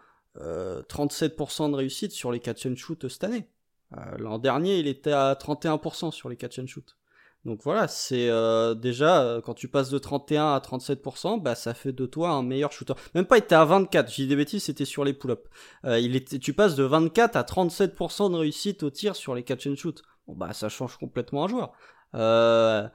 euh, 0.41 0.81
37% 0.89 1.69
de 1.69 1.75
réussite 1.75 2.11
sur 2.11 2.31
les 2.31 2.39
catch 2.39 2.65
and 2.65 2.75
shoot 2.75 3.07
cette 3.07 3.23
année. 3.23 3.47
Euh, 3.95 4.17
l'an 4.17 4.39
dernier, 4.39 4.79
il 4.79 4.87
était 4.87 5.11
à 5.11 5.35
31% 5.35 6.11
sur 6.11 6.27
les 6.27 6.35
catch 6.37 6.59
and 6.59 6.67
shoot. 6.67 6.97
Donc 7.45 7.61
voilà, 7.63 7.87
c'est 7.87 8.29
euh, 8.29 8.75
déjà 8.75 9.23
euh, 9.23 9.41
quand 9.41 9.53
tu 9.53 9.69
passes 9.69 9.89
de 9.89 9.97
31 9.97 10.53
à 10.53 10.59
37%, 10.59 11.41
bah 11.41 11.55
ça 11.55 11.73
fait 11.73 11.93
de 11.93 12.05
toi 12.05 12.31
un 12.31 12.43
meilleur 12.43 12.71
shooter. 12.73 12.93
Même 13.15 13.25
pas, 13.25 13.37
il 13.37 13.43
était 13.43 13.55
à 13.55 13.63
24. 13.63 14.11
J'ai 14.11 14.27
des 14.27 14.35
bêtises, 14.35 14.63
c'était 14.63 14.83
sur 14.85 15.05
les 15.05 15.13
pull-ups. 15.13 15.41
Euh, 15.85 15.99
il 15.99 16.15
était, 16.17 16.37
tu 16.39 16.53
passes 16.53 16.75
de 16.75 16.83
24 16.83 17.37
à 17.37 17.43
37% 17.43 18.31
de 18.31 18.35
réussite 18.35 18.83
au 18.83 18.89
tir 18.89 19.15
sur 19.15 19.35
les 19.35 19.43
catch 19.43 19.67
and 19.67 19.75
shoot. 19.77 20.01
Bon 20.27 20.35
bah 20.35 20.51
ça 20.51 20.67
change 20.67 20.97
complètement 20.97 21.45
un 21.45 21.47
joueur. 21.47 21.71
Euh, 22.13 22.87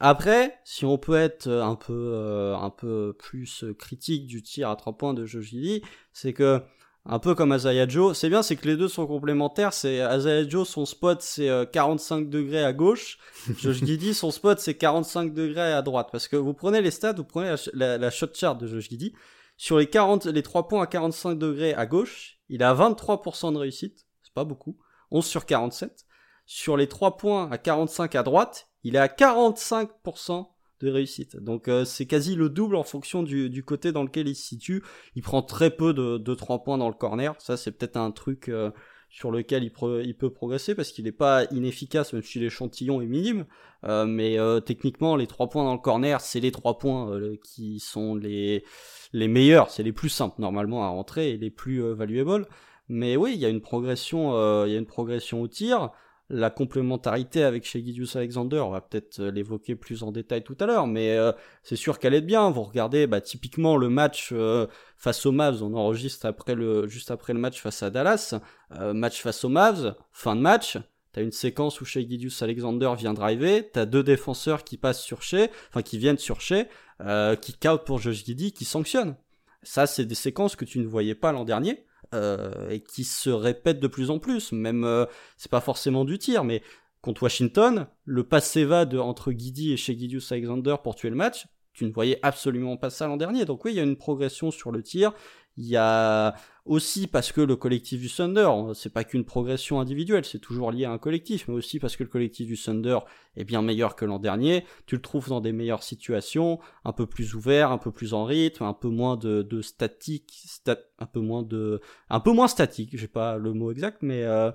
après, 0.00 0.60
si 0.64 0.84
on 0.84 0.98
peut 0.98 1.16
être 1.16 1.48
un 1.48 1.74
peu, 1.74 2.12
euh, 2.14 2.56
un 2.56 2.70
peu 2.70 3.16
plus 3.18 3.64
critique 3.78 4.26
du 4.26 4.42
tir 4.42 4.68
à 4.68 4.76
3 4.76 4.96
points 4.98 5.14
de 5.14 5.24
Giddey, 5.24 5.82
c'est 6.12 6.32
que, 6.32 6.62
un 7.08 7.18
peu 7.18 7.34
comme 7.34 7.52
Azaya 7.52 7.88
Joe, 7.88 8.16
c'est 8.16 8.28
bien, 8.28 8.42
c'est 8.42 8.56
que 8.56 8.66
les 8.68 8.76
deux 8.76 8.88
sont 8.88 9.06
complémentaires. 9.06 9.72
C'est 9.72 10.00
Azaya 10.00 10.46
Joe, 10.46 10.68
son 10.68 10.84
spot 10.84 11.22
c'est 11.22 11.48
euh, 11.48 11.64
45 11.64 12.28
degrés 12.28 12.62
à 12.62 12.74
gauche. 12.74 13.18
Josh 13.58 13.82
Giddey, 13.82 14.12
son 14.12 14.30
spot 14.30 14.58
c'est 14.58 14.74
45 14.74 15.32
degrés 15.32 15.72
à 15.72 15.80
droite. 15.80 16.08
Parce 16.12 16.28
que 16.28 16.36
vous 16.36 16.52
prenez 16.52 16.82
les 16.82 16.90
stats, 16.90 17.14
vous 17.14 17.24
prenez 17.24 17.48
la, 17.48 17.56
la, 17.72 17.98
la 17.98 18.10
shot 18.10 18.28
chart 18.34 18.60
de 18.60 18.66
Josh 18.66 18.90
Giddey. 18.90 19.14
Sur 19.56 19.78
les 19.78 19.88
40, 19.88 20.26
les 20.26 20.42
3 20.42 20.68
points 20.68 20.82
à 20.82 20.86
45 20.86 21.34
degrés 21.36 21.74
à 21.74 21.86
gauche, 21.86 22.38
il 22.48 22.62
a 22.62 22.74
23% 22.74 23.54
de 23.54 23.58
réussite. 23.58 24.06
C'est 24.22 24.34
pas 24.34 24.44
beaucoup. 24.44 24.76
11 25.10 25.24
sur 25.24 25.46
47. 25.46 26.04
Sur 26.44 26.76
les 26.76 26.88
3 26.88 27.16
points 27.16 27.50
à 27.50 27.58
45 27.58 28.14
à 28.14 28.22
droite, 28.22 28.68
il 28.84 28.96
est 28.96 29.00
à 29.00 29.08
45% 29.08 30.46
de 30.80 30.90
réussite. 30.90 31.36
Donc 31.36 31.68
euh, 31.68 31.84
c'est 31.84 32.06
quasi 32.06 32.34
le 32.34 32.48
double 32.48 32.76
en 32.76 32.82
fonction 32.84 33.22
du, 33.22 33.50
du, 33.50 33.62
côté 33.64 33.92
dans 33.92 34.02
lequel 34.02 34.28
il 34.28 34.34
se 34.34 34.46
situe. 34.46 34.82
Il 35.16 35.22
prend 35.22 35.42
très 35.42 35.70
peu 35.70 35.92
de, 35.92 36.18
de 36.18 36.34
3 36.34 36.62
points 36.62 36.78
dans 36.78 36.88
le 36.88 36.94
corner. 36.94 37.34
Ça 37.38 37.56
c'est 37.56 37.72
peut-être 37.72 37.96
un 37.96 38.10
truc 38.10 38.48
euh, 38.48 38.70
sur 39.10 39.30
lequel 39.30 39.64
il, 39.64 39.70
pro- 39.72 40.00
il, 40.00 40.14
peut 40.14 40.30
progresser 40.30 40.74
parce 40.74 40.90
qu'il 40.92 41.04
n'est 41.04 41.12
pas 41.12 41.44
inefficace 41.50 42.12
même 42.12 42.22
si 42.22 42.38
l'échantillon 42.38 43.00
est 43.00 43.06
minime. 43.06 43.46
Euh, 43.84 44.06
mais 44.06 44.36
techniquement 44.64 45.16
les 45.16 45.26
3 45.26 45.48
points 45.48 45.64
dans 45.64 45.72
le 45.74 45.78
corner 45.80 46.20
c'est 46.20 46.40
les 46.40 46.52
3 46.52 46.78
points 46.78 47.12
euh, 47.12 47.36
qui 47.42 47.80
sont 47.80 48.14
les, 48.14 48.64
les 49.12 49.28
meilleurs. 49.28 49.70
C'est 49.70 49.82
les 49.82 49.92
plus 49.92 50.08
simples 50.08 50.40
normalement 50.40 50.84
à 50.84 50.88
rentrer 50.88 51.30
et 51.30 51.36
les 51.36 51.50
plus 51.50 51.82
euh, 51.82 51.94
valuables. 51.94 52.46
Mais 52.88 53.16
oui, 53.16 53.32
il 53.34 53.40
y 53.40 53.44
a 53.44 53.48
une 53.48 53.60
progression, 53.60 54.34
euh, 54.34 54.64
il 54.66 54.72
y 54.72 54.76
a 54.76 54.78
une 54.78 54.86
progression 54.86 55.42
au 55.42 55.48
tir 55.48 55.90
la 56.30 56.50
complémentarité 56.50 57.42
avec 57.42 57.64
chez 57.64 57.82
Alexander, 58.14 58.58
on 58.58 58.70
va 58.70 58.80
peut-être 58.80 59.22
l'évoquer 59.22 59.74
plus 59.74 60.02
en 60.02 60.12
détail 60.12 60.44
tout 60.44 60.56
à 60.60 60.66
l'heure, 60.66 60.86
mais 60.86 61.16
euh, 61.16 61.32
c'est 61.62 61.76
sûr 61.76 61.98
qu'elle 61.98 62.14
est 62.14 62.20
bien. 62.20 62.50
Vous 62.50 62.62
regardez, 62.62 63.06
bah, 63.06 63.20
typiquement 63.20 63.76
le 63.76 63.88
match 63.88 64.30
euh, 64.32 64.66
face 64.96 65.24
aux 65.24 65.32
Mavs, 65.32 65.62
on 65.62 65.74
enregistre 65.74 66.26
après 66.26 66.54
le, 66.54 66.86
juste 66.86 67.10
après 67.10 67.32
le 67.32 67.38
match 67.38 67.60
face 67.60 67.82
à 67.82 67.90
Dallas, 67.90 68.34
euh, 68.72 68.92
match 68.92 69.22
face 69.22 69.44
aux 69.44 69.48
Mavs, 69.48 69.94
fin 70.12 70.36
de 70.36 70.40
match. 70.40 70.78
T'as 71.12 71.22
une 71.22 71.32
séquence 71.32 71.80
où 71.80 71.86
Gideus 71.86 72.42
Alexander 72.42 72.92
vient 72.96 73.14
driver, 73.14 73.70
t'as 73.72 73.86
deux 73.86 74.02
défenseurs 74.02 74.62
qui 74.64 74.76
passent 74.76 75.02
sur 75.02 75.22
Shea, 75.22 75.48
enfin 75.70 75.82
qui 75.82 75.98
viennent 75.98 76.18
sur 76.18 76.40
Shea, 76.40 76.66
euh, 77.00 77.34
qui 77.36 77.54
count 77.54 77.78
pour 77.78 77.98
Josh 77.98 78.24
Giddy, 78.24 78.52
qui 78.52 78.64
sanctionnent. 78.64 79.16
Ça, 79.62 79.86
c'est 79.86 80.04
des 80.04 80.14
séquences 80.14 80.54
que 80.54 80.64
tu 80.64 80.78
ne 80.78 80.86
voyais 80.86 81.14
pas 81.14 81.32
l'an 81.32 81.44
dernier. 81.44 81.84
Euh, 82.14 82.70
et 82.70 82.80
qui 82.80 83.04
se 83.04 83.28
répète 83.28 83.80
de 83.80 83.86
plus 83.86 84.10
en 84.10 84.18
plus. 84.18 84.52
Même, 84.52 84.84
euh, 84.84 85.04
c'est 85.36 85.50
pas 85.50 85.60
forcément 85.60 86.06
du 86.06 86.18
tir, 86.18 86.42
mais 86.42 86.62
contre 87.02 87.24
Washington, 87.24 87.86
le 88.04 88.24
pass 88.24 88.50
s'évade 88.50 88.94
entre 88.94 89.30
Guidi 89.30 89.72
et 89.72 89.76
chez 89.76 89.96
Gidius 89.96 90.32
Alexander 90.32 90.76
pour 90.82 90.94
tuer 90.94 91.10
le 91.10 91.16
match. 91.16 91.46
Tu 91.74 91.84
ne 91.84 91.92
voyais 91.92 92.18
absolument 92.22 92.78
pas 92.78 92.88
ça 92.88 93.06
l'an 93.06 93.18
dernier. 93.18 93.44
Donc 93.44 93.64
oui, 93.66 93.72
il 93.72 93.76
y 93.76 93.80
a 93.80 93.82
une 93.82 93.98
progression 93.98 94.50
sur 94.50 94.72
le 94.72 94.82
tir. 94.82 95.12
Il 95.58 95.66
y 95.66 95.76
a 95.76 96.36
aussi 96.66 97.08
parce 97.08 97.32
que 97.32 97.40
le 97.40 97.56
collectif 97.56 98.00
du 98.00 98.08
Thunder, 98.08 98.48
c'est 98.74 98.92
pas 98.92 99.02
qu'une 99.02 99.24
progression 99.24 99.80
individuelle, 99.80 100.24
c'est 100.24 100.38
toujours 100.38 100.70
lié 100.70 100.84
à 100.84 100.92
un 100.92 100.98
collectif, 100.98 101.48
mais 101.48 101.54
aussi 101.54 101.80
parce 101.80 101.96
que 101.96 102.04
le 102.04 102.08
collectif 102.08 102.46
du 102.46 102.56
Thunder 102.56 103.00
est 103.36 103.42
bien 103.42 103.60
meilleur 103.60 103.96
que 103.96 104.04
l'an 104.04 104.20
dernier. 104.20 104.64
Tu 104.86 104.94
le 104.94 105.02
trouves 105.02 105.28
dans 105.28 105.40
des 105.40 105.50
meilleures 105.50 105.82
situations, 105.82 106.60
un 106.84 106.92
peu 106.92 107.06
plus 107.06 107.34
ouvert, 107.34 107.72
un 107.72 107.78
peu 107.78 107.90
plus 107.90 108.14
en 108.14 108.24
rythme, 108.24 108.62
un 108.62 108.72
peu 108.72 108.86
moins 108.88 109.16
de, 109.16 109.42
de 109.42 109.60
statique, 109.60 110.42
stat, 110.46 110.78
un 111.00 111.06
peu 111.06 111.18
moins 111.18 111.42
de, 111.42 111.80
un 112.08 112.20
peu 112.20 112.30
moins 112.30 112.46
statique. 112.46 112.96
J'ai 112.96 113.08
pas 113.08 113.36
le 113.36 113.52
mot 113.52 113.72
exact, 113.72 113.98
mais 114.02 114.22
euh, 114.22 114.52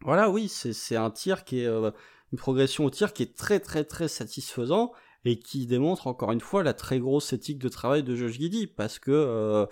voilà, 0.00 0.28
oui, 0.28 0.48
c'est 0.48 0.96
un 0.96 1.12
tir 1.12 1.44
qui 1.44 1.60
est 1.60 1.66
euh, 1.66 1.92
une 2.32 2.38
progression 2.38 2.84
au 2.84 2.90
tir 2.90 3.12
qui 3.12 3.22
est 3.22 3.36
très 3.36 3.60
très 3.60 3.84
très 3.84 4.08
satisfaisant 4.08 4.90
et 5.24 5.38
qui 5.38 5.66
démontre 5.66 6.08
encore 6.08 6.32
une 6.32 6.40
fois 6.40 6.64
la 6.64 6.74
très 6.74 6.98
grosse 6.98 7.32
éthique 7.32 7.58
de 7.58 7.68
travail 7.68 8.02
de 8.02 8.16
Josh 8.16 8.32
Giddy 8.32 8.66
parce 8.66 8.98
que 8.98 9.12
euh, 9.12 9.66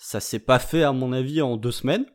ça 0.00 0.18
s'est 0.18 0.38
pas 0.38 0.58
fait 0.58 0.82
à 0.82 0.92
mon 0.92 1.12
avis 1.12 1.42
en 1.42 1.58
deux 1.58 1.70
semaines. 1.70 2.06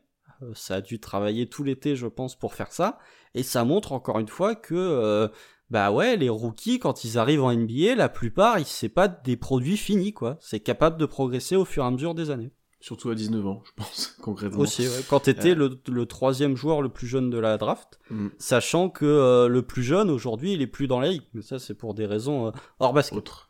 Euh, 0.42 0.50
ça 0.54 0.76
a 0.76 0.80
dû 0.80 0.98
travailler 0.98 1.48
tout 1.48 1.62
l'été, 1.62 1.94
je 1.94 2.08
pense, 2.08 2.36
pour 2.36 2.52
faire 2.52 2.72
ça. 2.72 2.98
Et 3.32 3.44
ça 3.44 3.64
montre 3.64 3.92
encore 3.92 4.18
une 4.18 4.28
fois 4.28 4.56
que, 4.56 4.74
euh, 4.74 5.28
bah 5.70 5.92
ouais, 5.92 6.16
les 6.16 6.28
rookies, 6.28 6.80
quand 6.80 7.04
ils 7.04 7.16
arrivent 7.16 7.44
en 7.44 7.52
NBA, 7.52 7.94
la 7.94 8.08
plupart, 8.08 8.58
c'est 8.66 8.88
pas 8.88 9.06
des 9.06 9.36
produits 9.36 9.76
finis, 9.76 10.12
quoi. 10.12 10.36
C'est 10.40 10.58
capable 10.58 10.98
de 10.98 11.06
progresser 11.06 11.54
au 11.54 11.64
fur 11.64 11.84
et 11.84 11.86
à 11.86 11.90
mesure 11.92 12.16
des 12.16 12.30
années. 12.30 12.50
Surtout 12.80 13.08
à 13.08 13.14
19 13.14 13.46
ans, 13.46 13.62
je 13.64 13.70
pense, 13.76 14.16
concrètement. 14.20 14.58
Aussi, 14.58 14.82
ouais. 14.82 15.04
quand 15.08 15.20
t'étais 15.20 15.52
Euh. 15.52 15.54
le, 15.54 15.80
le 15.88 16.06
troisième 16.06 16.56
joueur 16.56 16.82
le 16.82 16.88
plus 16.88 17.06
jeune 17.06 17.30
de 17.30 17.38
la 17.38 17.56
draft, 17.56 18.00
mm. 18.10 18.28
sachant 18.38 18.90
que 18.90 19.06
euh, 19.06 19.46
le 19.46 19.62
plus 19.62 19.84
jeune, 19.84 20.10
aujourd'hui, 20.10 20.52
il 20.54 20.60
est 20.60 20.66
plus 20.66 20.88
dans 20.88 20.98
la 20.98 21.10
ligue. 21.10 21.22
Mais 21.34 21.42
ça, 21.42 21.60
c'est 21.60 21.74
pour 21.74 21.94
des 21.94 22.04
raisons 22.04 22.52
hors 22.80 22.92
basket. 22.92 23.16
Autre. 23.16 23.45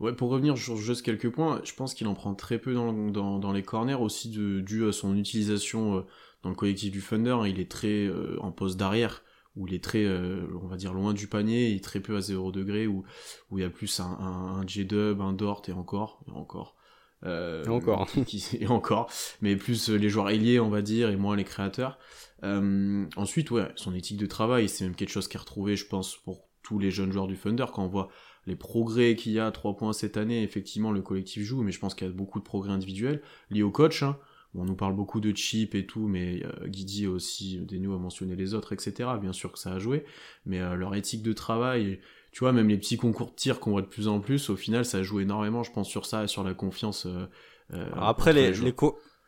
Ouais, 0.00 0.12
pour 0.12 0.30
revenir 0.30 0.58
sur 0.58 0.76
juste 0.76 1.02
quelques 1.02 1.30
points, 1.30 1.60
je 1.64 1.72
pense 1.74 1.94
qu'il 1.94 2.06
en 2.06 2.14
prend 2.14 2.34
très 2.34 2.58
peu 2.58 2.74
dans, 2.74 2.92
dans, 2.92 3.38
dans 3.38 3.52
les 3.52 3.62
corners, 3.62 3.94
aussi 3.94 4.30
de, 4.30 4.60
dû 4.60 4.86
à 4.86 4.92
son 4.92 5.16
utilisation 5.16 5.98
euh, 5.98 6.00
dans 6.42 6.50
le 6.50 6.56
collectif 6.56 6.90
du 6.90 7.02
Thunder. 7.02 7.36
Il 7.46 7.60
est 7.60 7.70
très 7.70 8.06
euh, 8.06 8.36
en 8.40 8.50
poste 8.52 8.76
d'arrière, 8.76 9.22
où 9.56 9.66
il 9.68 9.74
est 9.74 9.82
très, 9.82 10.04
euh, 10.04 10.46
on 10.62 10.66
va 10.66 10.76
dire, 10.76 10.92
loin 10.92 11.12
du 11.12 11.26
panier, 11.26 11.70
il 11.70 11.76
est 11.76 11.84
très 11.84 12.00
peu 12.00 12.16
à 12.16 12.20
0 12.20 12.52
degré, 12.52 12.86
où, 12.86 13.04
où 13.50 13.58
il 13.58 13.62
y 13.62 13.64
a 13.64 13.70
plus 13.70 14.00
un, 14.00 14.04
un, 14.04 14.60
un 14.60 14.66
J-Dub, 14.66 15.20
un 15.20 15.32
Dort, 15.32 15.62
et 15.68 15.72
encore, 15.72 16.20
et 16.28 16.32
encore. 16.32 16.76
Euh, 17.24 17.64
et 17.64 17.68
encore. 17.68 18.06
Qui, 18.26 18.44
et 18.60 18.66
encore. 18.66 19.08
Mais 19.40 19.56
plus 19.56 19.88
les 19.88 20.08
joueurs 20.08 20.30
ailiers, 20.30 20.60
on 20.60 20.70
va 20.70 20.82
dire, 20.82 21.08
et 21.08 21.16
moins 21.16 21.36
les 21.36 21.44
créateurs. 21.44 21.98
Ensuite, 22.42 23.50
ouais, 23.52 23.72
son 23.74 23.94
éthique 23.94 24.18
de 24.18 24.26
travail, 24.26 24.68
c'est 24.68 24.84
même 24.84 24.94
quelque 24.94 25.08
chose 25.08 25.28
qui 25.28 25.38
est 25.38 25.40
retrouvé, 25.40 25.76
je 25.76 25.86
pense, 25.86 26.16
pour 26.16 26.46
tous 26.62 26.78
les 26.78 26.90
jeunes 26.90 27.10
joueurs 27.12 27.26
du 27.26 27.38
Thunder, 27.38 27.66
quand 27.72 27.84
on 27.84 27.88
voit 27.88 28.10
les 28.46 28.56
progrès 28.56 29.16
qu'il 29.16 29.32
y 29.32 29.38
a 29.38 29.46
à 29.46 29.50
3 29.50 29.76
points 29.76 29.92
cette 29.92 30.16
année, 30.16 30.42
effectivement, 30.42 30.92
le 30.92 31.02
collectif 31.02 31.42
joue, 31.42 31.62
mais 31.62 31.72
je 31.72 31.80
pense 31.80 31.94
qu'il 31.94 32.06
y 32.06 32.10
a 32.10 32.12
beaucoup 32.12 32.38
de 32.38 32.44
progrès 32.44 32.72
individuels 32.72 33.22
liés 33.50 33.62
au 33.62 33.70
coach. 33.70 34.02
Hein. 34.02 34.16
On 34.56 34.64
nous 34.64 34.76
parle 34.76 34.94
beaucoup 34.94 35.20
de 35.20 35.36
chip 35.36 35.74
et 35.74 35.84
tout, 35.84 36.06
mais 36.06 36.42
euh, 36.44 36.68
Guidi 36.68 37.08
aussi, 37.08 37.58
Denu 37.58 37.92
a 37.92 37.98
mentionné 37.98 38.36
les 38.36 38.54
autres, 38.54 38.72
etc. 38.72 39.10
Bien 39.20 39.32
sûr 39.32 39.50
que 39.50 39.58
ça 39.58 39.72
a 39.72 39.78
joué, 39.80 40.04
mais 40.46 40.60
euh, 40.60 40.74
leur 40.76 40.94
éthique 40.94 41.22
de 41.22 41.32
travail, 41.32 41.98
tu 42.34 42.40
vois, 42.40 42.52
même 42.52 42.68
les 42.68 42.76
petits 42.76 42.96
concours 42.96 43.28
de 43.28 43.36
tir 43.36 43.60
qu'on 43.60 43.70
voit 43.70 43.80
de 43.80 43.86
plus 43.86 44.08
en 44.08 44.18
plus, 44.18 44.50
au 44.50 44.56
final, 44.56 44.84
ça 44.84 45.04
joue 45.04 45.20
énormément, 45.20 45.62
je 45.62 45.70
pense, 45.70 45.88
sur 45.88 46.04
ça 46.04 46.26
sur 46.26 46.42
la 46.42 46.52
confiance. 46.52 47.06
Euh, 47.06 47.26
euh 47.72 47.86
après, 47.94 48.32
les, 48.32 48.50
les, 48.50 48.74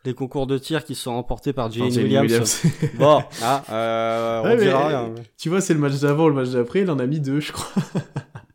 les, 0.05 0.15
concours 0.15 0.49
de 0.49 0.59
tir 0.59 0.85
qui 0.85 0.97
sont 0.97 1.15
remportés 1.15 1.53
par 1.53 1.71
Jane 1.71 1.87
Williams. 1.87 2.63
bon, 2.99 3.23
ah, 3.43 3.63
euh, 3.71 4.43
on 4.45 4.57
dira 4.57 4.89
rien. 4.89 5.15
Tu 5.39 5.49
vois, 5.49 5.61
c'est 5.61 5.75
le 5.75 5.79
match 5.79 6.01
d'avant, 6.01 6.27
le 6.27 6.35
match 6.35 6.49
d'après, 6.49 6.81
il 6.81 6.91
en 6.91 6.99
a 6.99 7.07
mis 7.07 7.21
deux, 7.21 7.39
je 7.39 7.53
crois. 7.53 7.81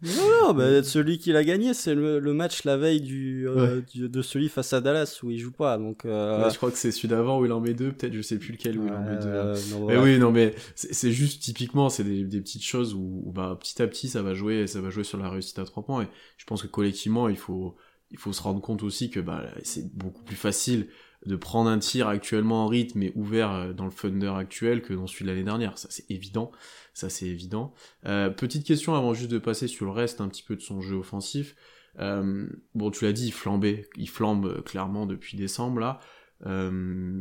Non, 0.03 0.47
non 0.47 0.53
bah, 0.53 0.81
celui 0.83 1.19
qui 1.19 1.31
l'a 1.31 1.43
gagné, 1.43 1.73
c'est 1.73 1.93
le, 1.93 2.19
le, 2.19 2.33
match 2.33 2.63
la 2.63 2.75
veille 2.75 3.01
du, 3.01 3.47
euh, 3.47 3.81
du, 3.81 4.09
de 4.09 4.21
celui 4.21 4.49
face 4.49 4.73
à 4.73 4.81
Dallas 4.81 5.19
où 5.21 5.29
il 5.29 5.37
joue 5.37 5.51
pas. 5.51 5.77
Donc, 5.77 6.05
euh... 6.05 6.49
je 6.49 6.57
crois 6.57 6.71
que 6.71 6.77
c'est 6.77 6.91
celui 6.91 7.07
d'avant 7.07 7.39
où 7.39 7.45
il 7.45 7.51
en 7.51 7.59
met 7.59 7.73
deux, 7.73 7.91
peut-être, 7.91 8.13
je 8.13 8.21
sais 8.21 8.37
plus 8.37 8.53
lequel 8.53 8.79
où 8.79 8.87
il 8.87 8.93
en 8.93 9.03
met 9.03 9.17
deux. 9.17 9.27
Euh, 9.27 9.55
mais 9.87 9.97
oui, 9.97 10.17
non, 10.17 10.31
mais 10.31 10.55
c'est 10.75 11.11
juste 11.11 11.41
typiquement, 11.43 11.89
c'est 11.89 12.03
des, 12.03 12.23
des, 12.23 12.41
petites 12.41 12.63
choses 12.63 12.93
où, 12.95 13.21
où, 13.25 13.31
bah, 13.31 13.55
petit 13.59 13.81
à 13.81 13.87
petit, 13.87 14.09
ça 14.09 14.23
va 14.23 14.33
jouer, 14.33 14.65
ça 14.65 14.81
va 14.81 14.89
jouer 14.89 15.03
sur 15.03 15.19
la 15.19 15.29
réussite 15.29 15.59
à 15.59 15.65
trois 15.65 15.83
points. 15.83 16.03
Et 16.03 16.07
je 16.37 16.45
pense 16.45 16.63
que 16.63 16.67
collectivement, 16.67 17.29
il 17.29 17.37
faut, 17.37 17.75
il 18.09 18.17
faut 18.17 18.33
se 18.33 18.41
rendre 18.41 18.61
compte 18.61 18.81
aussi 18.81 19.11
que 19.11 19.19
bah, 19.19 19.45
c'est 19.63 19.95
beaucoup 19.95 20.23
plus 20.23 20.35
facile 20.35 20.87
de 21.25 21.35
prendre 21.35 21.69
un 21.69 21.79
tir 21.79 22.07
actuellement 22.07 22.65
en 22.65 22.67
rythme 22.67 23.03
et 23.03 23.11
ouvert 23.15 23.51
euh, 23.51 23.73
dans 23.73 23.85
le 23.85 23.91
Thunder 23.91 24.33
actuel 24.35 24.81
que 24.81 24.93
dans 24.93 25.07
celui 25.07 25.25
de 25.25 25.29
l'année 25.29 25.43
dernière. 25.43 25.77
Ça, 25.77 25.87
c'est 25.91 26.09
évident 26.09 26.51
ça 26.93 27.09
c'est 27.09 27.27
évident. 27.27 27.73
Euh, 28.05 28.29
petite 28.29 28.65
question 28.65 28.95
avant 28.95 29.13
juste 29.13 29.31
de 29.31 29.37
passer 29.37 29.69
sur 29.69 29.85
le 29.85 29.91
reste 29.91 30.19
un 30.19 30.27
petit 30.27 30.43
peu 30.43 30.57
de 30.57 30.61
son 30.61 30.81
jeu 30.81 30.97
offensif. 30.97 31.55
Euh, 31.99 32.47
bon, 32.75 32.91
tu 32.91 33.05
l'as 33.05 33.13
dit, 33.13 33.27
il 33.27 33.31
flambait, 33.31 33.89
il 33.95 34.09
flambe 34.09 34.61
clairement 34.65 35.05
depuis 35.05 35.37
décembre 35.37 35.79
là. 35.79 35.99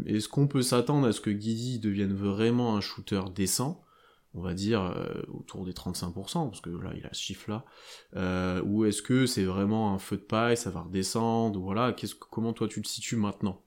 Est-ce 0.06 0.28
qu'on 0.28 0.48
peut 0.48 0.62
s'attendre 0.62 1.06
à 1.06 1.12
ce 1.12 1.20
que 1.20 1.30
Guidi 1.30 1.78
devienne 1.78 2.14
vraiment 2.14 2.76
un 2.76 2.80
shooter 2.80 3.20
décent 3.34 3.84
on 4.32 4.40
va 4.40 4.54
dire 4.54 4.94
autour 5.28 5.66
des 5.66 5.72
35%, 5.72 6.48
parce 6.48 6.60
que 6.60 6.70
là 6.70 6.92
il 6.96 7.04
a 7.04 7.12
ce 7.12 7.20
chiffre 7.20 7.50
là, 7.50 8.62
ou 8.62 8.86
est-ce 8.86 9.02
que 9.02 9.26
c'est 9.26 9.44
vraiment 9.44 9.92
un 9.92 9.98
feu 9.98 10.16
de 10.16 10.22
paille, 10.22 10.56
ça 10.56 10.70
va 10.70 10.80
redescendre, 10.80 11.60
voilà, 11.60 11.92
qu'est-ce 11.92 12.14
que, 12.14 12.24
comment 12.30 12.54
toi 12.54 12.66
tu 12.66 12.80
le 12.80 12.86
situes 12.86 13.16
maintenant? 13.16 13.62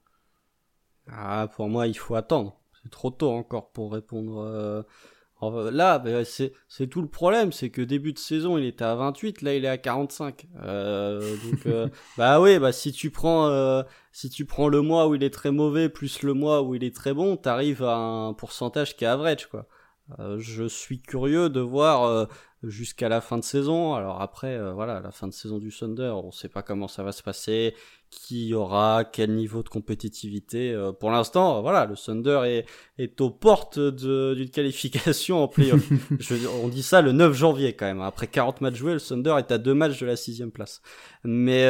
Ah, 1.10 1.48
pour 1.54 1.68
moi 1.68 1.86
il 1.86 1.96
faut 1.96 2.14
attendre, 2.14 2.58
c'est 2.82 2.90
trop 2.90 3.10
tôt 3.10 3.30
encore 3.30 3.70
pour 3.70 3.92
répondre 3.92 4.84
Là, 5.50 5.98
bah, 5.98 6.24
c'est 6.24 6.86
tout 6.88 7.02
le 7.02 7.08
problème, 7.08 7.52
c'est 7.52 7.70
que 7.70 7.82
début 7.82 8.12
de 8.12 8.18
saison, 8.18 8.58
il 8.58 8.64
était 8.64 8.84
à 8.84 8.94
28, 8.94 9.42
là, 9.42 9.54
il 9.54 9.64
est 9.64 9.68
à 9.68 9.78
45. 9.78 10.46
Euh, 10.62 11.36
donc, 11.44 11.66
euh, 11.66 11.88
bah 12.18 12.40
oui, 12.40 12.58
bah 12.58 12.72
si 12.72 12.92
tu 12.92 13.10
prends, 13.10 13.48
euh, 13.48 13.82
si 14.12 14.30
tu 14.30 14.44
prends 14.44 14.68
le 14.68 14.80
mois 14.80 15.08
où 15.08 15.14
il 15.14 15.22
est 15.22 15.32
très 15.32 15.50
mauvais 15.50 15.88
plus 15.88 16.22
le 16.22 16.34
mois 16.34 16.62
où 16.62 16.74
il 16.74 16.84
est 16.84 16.94
très 16.94 17.14
bon, 17.14 17.36
t'arrives 17.36 17.82
à 17.82 17.96
un 17.96 18.32
pourcentage 18.32 18.96
qui 18.96 19.04
est 19.04 19.08
average, 19.08 19.46
quoi. 19.46 19.66
Euh, 20.18 20.38
je 20.38 20.64
suis 20.64 21.00
curieux 21.00 21.48
de 21.48 21.60
voir 21.60 22.04
euh, 22.04 22.26
jusqu'à 22.68 23.08
la 23.08 23.20
fin 23.20 23.38
de 23.38 23.44
saison. 23.44 23.94
Alors 23.94 24.20
après, 24.20 24.56
euh, 24.56 24.72
voilà, 24.72 25.00
la 25.00 25.10
fin 25.10 25.28
de 25.28 25.32
saison 25.32 25.58
du 25.58 25.70
Thunder, 25.70 26.12
on 26.22 26.26
ne 26.26 26.32
sait 26.32 26.48
pas 26.48 26.62
comment 26.62 26.88
ça 26.88 27.02
va 27.02 27.12
se 27.12 27.22
passer, 27.22 27.74
qui 28.10 28.54
aura 28.54 29.04
quel 29.04 29.34
niveau 29.34 29.62
de 29.62 29.68
compétitivité. 29.68 30.76
pour 31.00 31.10
l'instant, 31.10 31.62
voilà, 31.62 31.84
le 31.86 31.96
Thunder 31.96 32.42
est, 32.44 32.66
est 32.98 33.20
aux 33.20 33.30
portes 33.30 33.78
d'une 33.78 34.50
qualification 34.50 35.42
en 35.42 35.48
playoff. 35.48 35.82
on 36.62 36.68
dit 36.68 36.82
ça 36.82 37.02
le 37.02 37.12
9 37.12 37.32
janvier 37.34 37.74
quand 37.74 37.86
même. 37.86 38.00
Après 38.00 38.26
40 38.26 38.60
matchs 38.60 38.76
joués, 38.76 38.94
le 38.94 39.00
Thunder 39.00 39.34
est 39.38 39.50
à 39.50 39.58
deux 39.58 39.74
matchs 39.74 40.00
de 40.00 40.06
la 40.06 40.16
sixième 40.16 40.52
place. 40.52 40.80
Mais 41.24 41.66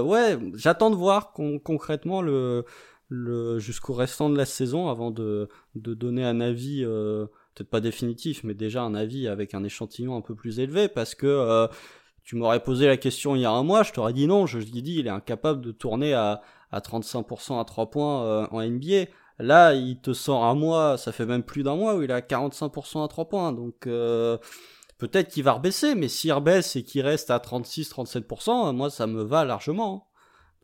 ouais, 0.00 0.38
j'attends 0.54 0.90
de 0.90 0.96
voir 0.96 1.32
concrètement 1.32 2.22
le, 2.22 2.64
le 3.08 3.58
jusqu'au 3.58 3.94
restant 3.94 4.30
de 4.30 4.36
la 4.36 4.44
saison 4.44 4.88
avant 4.88 5.10
de, 5.10 5.48
de 5.74 5.94
donner 5.94 6.24
un 6.24 6.40
avis. 6.40 6.84
Euh, 6.84 7.26
peut-être 7.54 7.70
pas 7.70 7.80
définitif, 7.80 8.42
mais 8.44 8.54
déjà 8.54 8.82
un 8.82 8.94
avis 8.94 9.28
avec 9.28 9.54
un 9.54 9.64
échantillon 9.64 10.16
un 10.16 10.20
peu 10.20 10.34
plus 10.34 10.58
élevé, 10.60 10.88
parce 10.88 11.14
que 11.14 11.26
euh, 11.26 11.68
tu 12.24 12.36
m'aurais 12.36 12.62
posé 12.62 12.86
la 12.86 12.96
question 12.96 13.36
il 13.36 13.42
y 13.42 13.44
a 13.44 13.50
un 13.50 13.62
mois, 13.62 13.82
je 13.82 13.92
t'aurais 13.92 14.12
dit 14.12 14.26
non, 14.26 14.46
je 14.46 14.58
dit 14.58 14.82
il 14.98 15.06
est 15.06 15.10
incapable 15.10 15.60
de 15.60 15.72
tourner 15.72 16.14
à, 16.14 16.42
à 16.72 16.80
35% 16.80 17.60
à 17.60 17.64
3 17.64 17.90
points 17.90 18.24
euh, 18.24 18.46
en 18.50 18.62
NBA. 18.62 19.10
Là, 19.38 19.74
il 19.74 20.00
te 20.00 20.12
sort 20.12 20.44
un 20.44 20.54
mois, 20.54 20.96
ça 20.96 21.10
fait 21.12 21.26
même 21.26 21.42
plus 21.42 21.62
d'un 21.64 21.74
mois 21.76 21.96
où 21.96 22.02
il 22.02 22.10
est 22.10 22.14
à 22.14 22.20
45% 22.20 23.04
à 23.04 23.08
3 23.08 23.28
points, 23.28 23.52
donc 23.52 23.86
euh, 23.86 24.38
peut-être 24.98 25.28
qu'il 25.28 25.44
va 25.44 25.52
rebaisser, 25.52 25.94
mais 25.94 26.08
s'il 26.08 26.32
rebaisse 26.32 26.76
et 26.76 26.82
qu'il 26.82 27.02
reste 27.02 27.30
à 27.30 27.38
36-37%, 27.38 28.72
moi 28.72 28.90
ça 28.90 29.06
me 29.06 29.22
va 29.22 29.44
largement. 29.44 30.08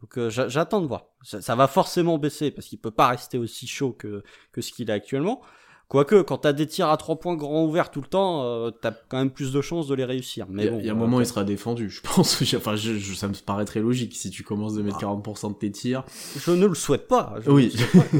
Donc 0.00 0.28
j'attends 0.30 0.80
de 0.80 0.86
voir. 0.86 1.08
Ça, 1.22 1.42
ça, 1.42 1.54
va 1.54 1.66
forcément 1.66 2.16
baisser 2.16 2.50
parce 2.50 2.66
qu'il 2.66 2.80
peut 2.80 2.90
pas 2.90 3.08
rester 3.08 3.36
aussi 3.36 3.66
chaud 3.66 3.92
que, 3.92 4.22
que 4.50 4.62
ce 4.62 4.72
qu'il 4.72 4.88
est 4.88 4.92
actuellement. 4.94 5.42
Quoique, 5.90 6.22
quand 6.22 6.38
t'as 6.38 6.52
des 6.52 6.68
tirs 6.68 6.88
à 6.88 6.96
trois 6.96 7.16
points 7.16 7.34
grands 7.34 7.64
ouverts 7.64 7.90
tout 7.90 8.00
le 8.00 8.06
temps, 8.06 8.44
euh, 8.44 8.70
t'as 8.70 8.92
quand 9.08 9.18
même 9.18 9.32
plus 9.32 9.50
de 9.50 9.60
chances 9.60 9.88
de 9.88 9.96
les 9.96 10.04
réussir. 10.04 10.46
Mais 10.48 10.66
il 10.66 10.86
y 10.86 10.88
a, 10.88 10.92
un 10.92 10.94
moment, 10.94 11.18
il 11.18 11.26
sera 11.26 11.42
défendu, 11.42 11.90
je 11.90 12.00
pense. 12.00 12.40
enfin, 12.56 12.76
je, 12.76 12.96
ça 13.14 13.26
me 13.26 13.34
paraît 13.34 13.64
très 13.64 13.80
logique 13.80 14.14
si 14.14 14.30
tu 14.30 14.44
commences 14.44 14.74
de 14.74 14.82
mettre 14.82 15.00
40% 15.00 15.40
ah. 15.42 15.48
de 15.48 15.54
tes 15.54 15.72
tirs. 15.72 16.04
Je 16.38 16.52
ne 16.52 16.64
le 16.64 16.76
souhaite 16.76 17.08
pas. 17.08 17.34
oui. 17.48 17.74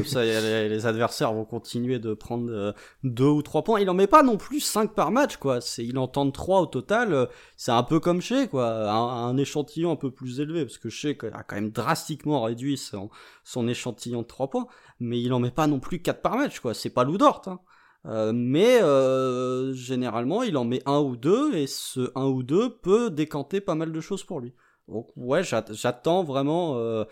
ça, 0.05 0.25
les, 0.25 0.85
adversaires 0.85 1.31
vont 1.31 1.45
continuer 1.45 1.97
de 1.97 2.13
prendre 2.13 2.51
euh, 2.51 2.73
deux 3.05 3.23
ou 3.29 3.41
trois 3.41 3.63
points. 3.63 3.79
Il 3.79 3.89
en 3.89 3.93
met 3.93 4.05
pas 4.05 4.21
non 4.21 4.35
plus 4.35 4.59
5 4.59 4.93
par 4.93 5.09
match, 5.09 5.37
quoi. 5.37 5.61
C'est, 5.61 5.85
il 5.85 5.97
en 5.97 6.09
tente 6.09 6.33
3 6.33 6.59
au 6.59 6.65
total. 6.65 7.29
C'est 7.55 7.71
un 7.71 7.83
peu 7.83 8.01
comme 8.01 8.19
chez, 8.19 8.49
quoi. 8.49 8.91
Un, 8.91 9.37
échantillon 9.37 9.93
un 9.93 9.95
peu 9.95 10.11
plus 10.11 10.41
élevé, 10.41 10.65
parce 10.65 10.77
que 10.77 10.89
chez 10.89 11.17
a 11.31 11.43
quand 11.43 11.55
même 11.55 11.71
drastiquement 11.71 12.41
réduit 12.41 12.75
son, 12.75 13.09
son 13.45 13.69
échantillon 13.69 14.23
de 14.23 14.27
3 14.27 14.49
points 14.49 14.67
mais 15.01 15.21
il 15.21 15.33
en 15.33 15.39
met 15.39 15.51
pas 15.51 15.67
non 15.67 15.79
plus 15.79 16.01
4 16.01 16.21
par 16.21 16.37
match, 16.37 16.59
quoi. 16.59 16.73
C'est 16.73 16.89
pas 16.89 17.03
Loudort, 17.03 17.41
hein. 17.47 17.59
Euh, 18.07 18.31
mais 18.33 18.81
euh, 18.81 19.73
généralement, 19.73 20.43
il 20.43 20.57
en 20.57 20.65
met 20.65 20.81
un 20.85 20.99
ou 20.99 21.15
deux, 21.15 21.55
et 21.55 21.67
ce 21.67 22.11
un 22.15 22.25
ou 22.25 22.43
deux 22.43 22.77
peut 22.77 23.11
décanter 23.11 23.61
pas 23.61 23.75
mal 23.75 23.91
de 23.91 24.01
choses 24.01 24.23
pour 24.23 24.39
lui. 24.39 24.53
Donc 24.87 25.09
ouais, 25.15 25.43
j'attends 25.43 26.23
vraiment. 26.23 26.77
Euh, 26.77 27.05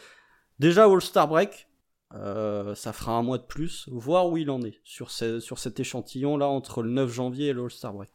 déjà 0.58 0.86
All-Star 0.86 1.28
Break, 1.28 1.68
ça 2.12 2.94
fera 2.94 3.14
un 3.14 3.22
mois 3.22 3.38
de 3.38 3.44
plus, 3.44 3.88
voir 3.92 4.28
où 4.30 4.38
il 4.38 4.50
en 4.50 4.62
est 4.64 4.80
sur, 4.84 5.12
sur 5.12 5.60
cet 5.60 5.80
échantillon-là 5.80 6.48
entre 6.48 6.82
le 6.82 6.90
9 6.90 7.12
janvier 7.12 7.48
et 7.50 7.54
le 7.54 7.64
All-Star 7.64 7.94
Break. 7.94 8.10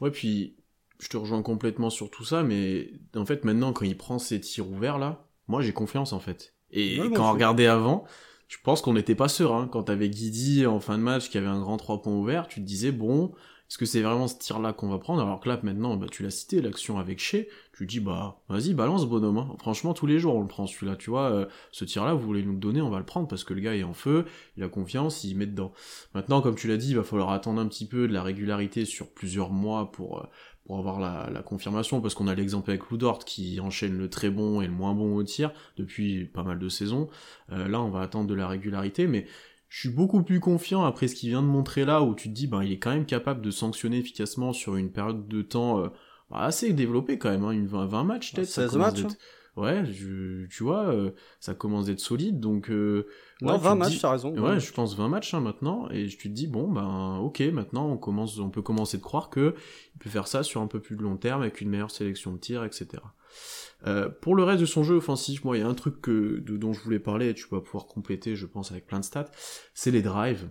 Ouais, 0.00 0.10
puis 0.10 0.56
je 0.98 1.08
te 1.08 1.16
rejoins 1.16 1.42
complètement 1.42 1.90
sur 1.90 2.10
tout 2.10 2.24
ça, 2.24 2.42
mais 2.42 2.92
en 3.14 3.24
fait 3.24 3.44
maintenant 3.44 3.72
quand 3.72 3.84
il 3.84 3.96
prend 3.96 4.18
ses 4.18 4.40
tirs 4.40 4.68
ouverts 4.68 4.98
là, 4.98 5.24
moi 5.46 5.62
j'ai 5.62 5.72
confiance 5.72 6.12
en 6.12 6.20
fait. 6.20 6.54
Et 6.72 6.98
quand 7.14 7.28
on 7.28 7.32
regardait 7.32 7.66
avant, 7.66 8.04
je 8.50 8.56
pense 8.64 8.82
qu'on 8.82 8.94
n'était 8.94 9.14
pas 9.14 9.28
sûr. 9.28 9.54
Hein. 9.54 9.68
Quand 9.70 9.84
t'avais 9.84 10.10
Guidi 10.10 10.66
en 10.66 10.80
fin 10.80 10.98
de 10.98 11.02
match 11.04 11.30
qui 11.30 11.38
avait 11.38 11.46
un 11.46 11.60
grand 11.60 11.76
3 11.76 12.02
points 12.02 12.12
ouvert, 12.12 12.48
tu 12.48 12.60
te 12.60 12.66
disais, 12.66 12.90
bon, 12.90 13.32
est-ce 13.70 13.78
que 13.78 13.86
c'est 13.86 14.02
vraiment 14.02 14.26
ce 14.26 14.36
tir-là 14.36 14.72
qu'on 14.72 14.88
va 14.88 14.98
prendre? 14.98 15.22
Alors 15.22 15.38
que 15.38 15.48
là, 15.48 15.60
maintenant, 15.62 15.96
bah, 15.96 16.08
tu 16.10 16.24
l'as 16.24 16.30
cité, 16.30 16.60
l'action 16.60 16.98
avec 16.98 17.20
Shea, 17.20 17.44
tu 17.72 17.86
dis, 17.86 18.00
bah, 18.00 18.40
vas-y, 18.48 18.74
balance 18.74 19.06
bonhomme. 19.06 19.38
Hein. 19.38 19.54
Franchement, 19.60 19.94
tous 19.94 20.06
les 20.06 20.18
jours, 20.18 20.34
on 20.34 20.40
le 20.40 20.48
prend 20.48 20.66
celui-là, 20.66 20.96
tu 20.96 21.10
vois. 21.10 21.30
Euh, 21.30 21.46
ce 21.70 21.84
tir-là, 21.84 22.12
vous 22.14 22.26
voulez 22.26 22.42
nous 22.42 22.54
le 22.54 22.58
donner, 22.58 22.82
on 22.82 22.90
va 22.90 22.98
le 22.98 23.06
prendre 23.06 23.28
parce 23.28 23.44
que 23.44 23.54
le 23.54 23.60
gars 23.60 23.76
est 23.76 23.84
en 23.84 23.94
feu, 23.94 24.24
il 24.56 24.64
a 24.64 24.68
confiance, 24.68 25.22
il 25.22 25.36
met 25.36 25.46
dedans. 25.46 25.72
Maintenant, 26.14 26.42
comme 26.42 26.56
tu 26.56 26.66
l'as 26.66 26.76
dit, 26.76 26.90
il 26.90 26.96
va 26.96 27.04
falloir 27.04 27.30
attendre 27.30 27.60
un 27.60 27.68
petit 27.68 27.86
peu 27.86 28.08
de 28.08 28.12
la 28.12 28.24
régularité 28.24 28.84
sur 28.84 29.08
plusieurs 29.08 29.50
mois 29.50 29.92
pour, 29.92 30.18
euh, 30.18 30.26
pour 30.70 30.78
avoir 30.78 31.00
la, 31.00 31.42
confirmation, 31.42 32.00
parce 32.00 32.14
qu'on 32.14 32.28
a 32.28 32.34
l'exemple 32.36 32.70
avec 32.70 32.90
Loudort 32.90 33.24
qui 33.24 33.58
enchaîne 33.58 33.98
le 33.98 34.08
très 34.08 34.30
bon 34.30 34.60
et 34.60 34.66
le 34.66 34.72
moins 34.72 34.94
bon 34.94 35.16
au 35.16 35.24
tir 35.24 35.50
depuis 35.76 36.26
pas 36.26 36.44
mal 36.44 36.60
de 36.60 36.68
saisons. 36.68 37.08
Euh, 37.50 37.66
là, 37.66 37.82
on 37.82 37.90
va 37.90 38.02
attendre 38.02 38.28
de 38.28 38.34
la 38.34 38.46
régularité, 38.46 39.08
mais 39.08 39.26
je 39.68 39.80
suis 39.80 39.88
beaucoup 39.88 40.22
plus 40.22 40.38
confiant 40.38 40.84
après 40.84 41.08
ce 41.08 41.16
qu'il 41.16 41.30
vient 41.30 41.42
de 41.42 41.48
montrer 41.48 41.84
là, 41.84 42.02
où 42.02 42.14
tu 42.14 42.28
te 42.28 42.34
dis, 42.34 42.46
ben, 42.46 42.62
il 42.62 42.70
est 42.70 42.78
quand 42.78 42.92
même 42.92 43.04
capable 43.04 43.42
de 43.42 43.50
sanctionner 43.50 43.98
efficacement 43.98 44.52
sur 44.52 44.76
une 44.76 44.92
période 44.92 45.26
de 45.26 45.42
temps 45.42 45.80
euh, 45.80 45.88
assez 46.30 46.72
développée 46.72 47.18
quand 47.18 47.30
même, 47.30 47.42
hein, 47.42 47.50
une 47.50 47.66
20, 47.66 47.86
20 47.86 48.04
matchs 48.04 48.32
peut-être. 48.32 48.46
16 48.46 48.76
matchs 48.76 49.02
ouais, 49.56 49.82
tu 49.84 50.62
vois, 50.62 50.92
euh, 50.92 51.10
ça 51.40 51.54
commence 51.54 51.86
d'être 51.86 52.00
solide, 52.00 52.40
donc... 52.40 52.70
Euh, 52.70 53.06
ouais, 53.42 53.58
20 53.58 53.74
matchs, 53.74 54.00
t'as 54.00 54.12
raison. 54.12 54.36
Ouais, 54.36 54.60
je 54.60 54.72
pense 54.72 54.96
20 54.96 55.08
matchs 55.08 55.34
hein, 55.34 55.40
maintenant, 55.40 55.88
et 55.90 56.08
je 56.08 56.18
te 56.18 56.28
dis, 56.28 56.46
bon, 56.46 56.68
ben 56.68 57.18
ok, 57.18 57.40
maintenant 57.52 57.88
on, 57.88 57.96
commence, 57.96 58.38
on 58.38 58.50
peut 58.50 58.62
commencer 58.62 58.98
de 58.98 59.02
croire 59.02 59.30
que 59.30 59.54
il 59.94 59.98
peut 59.98 60.10
faire 60.10 60.26
ça 60.26 60.42
sur 60.42 60.60
un 60.60 60.66
peu 60.66 60.80
plus 60.80 60.96
de 60.96 61.02
long 61.02 61.16
terme, 61.16 61.42
avec 61.42 61.60
une 61.60 61.68
meilleure 61.68 61.90
sélection 61.90 62.32
de 62.32 62.38
tirs, 62.38 62.64
etc. 62.64 63.02
Euh, 63.86 64.08
pour 64.08 64.34
le 64.34 64.44
reste 64.44 64.60
de 64.60 64.66
son 64.66 64.84
jeu 64.84 64.96
offensif, 64.96 65.44
moi, 65.44 65.56
il 65.56 65.60
y 65.60 65.62
a 65.62 65.68
un 65.68 65.74
truc 65.74 66.00
que, 66.00 66.40
de, 66.40 66.56
dont 66.56 66.72
je 66.72 66.80
voulais 66.80 66.98
parler, 66.98 67.30
et 67.30 67.34
tu 67.34 67.46
vas 67.50 67.60
pouvoir 67.60 67.86
compléter, 67.86 68.36
je 68.36 68.46
pense, 68.46 68.70
avec 68.70 68.86
plein 68.86 69.00
de 69.00 69.04
stats, 69.04 69.30
c'est 69.74 69.90
les 69.90 70.02
drives, 70.02 70.48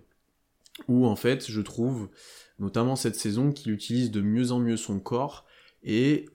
où 0.88 1.05
en 1.05 1.15
fait, 1.15 1.49
je 1.49 1.62
trouve, 1.62 2.09
notamment 2.57 2.95
cette 2.95 3.15
saison, 3.15 3.51
qu'il 3.51 3.71
utilise 3.71 4.12
de 4.12 4.21
mieux 4.21 4.51
en 4.51 4.59
mieux 4.59 4.77
son 4.77 4.99
corps, 4.99 5.45
et 5.83 6.25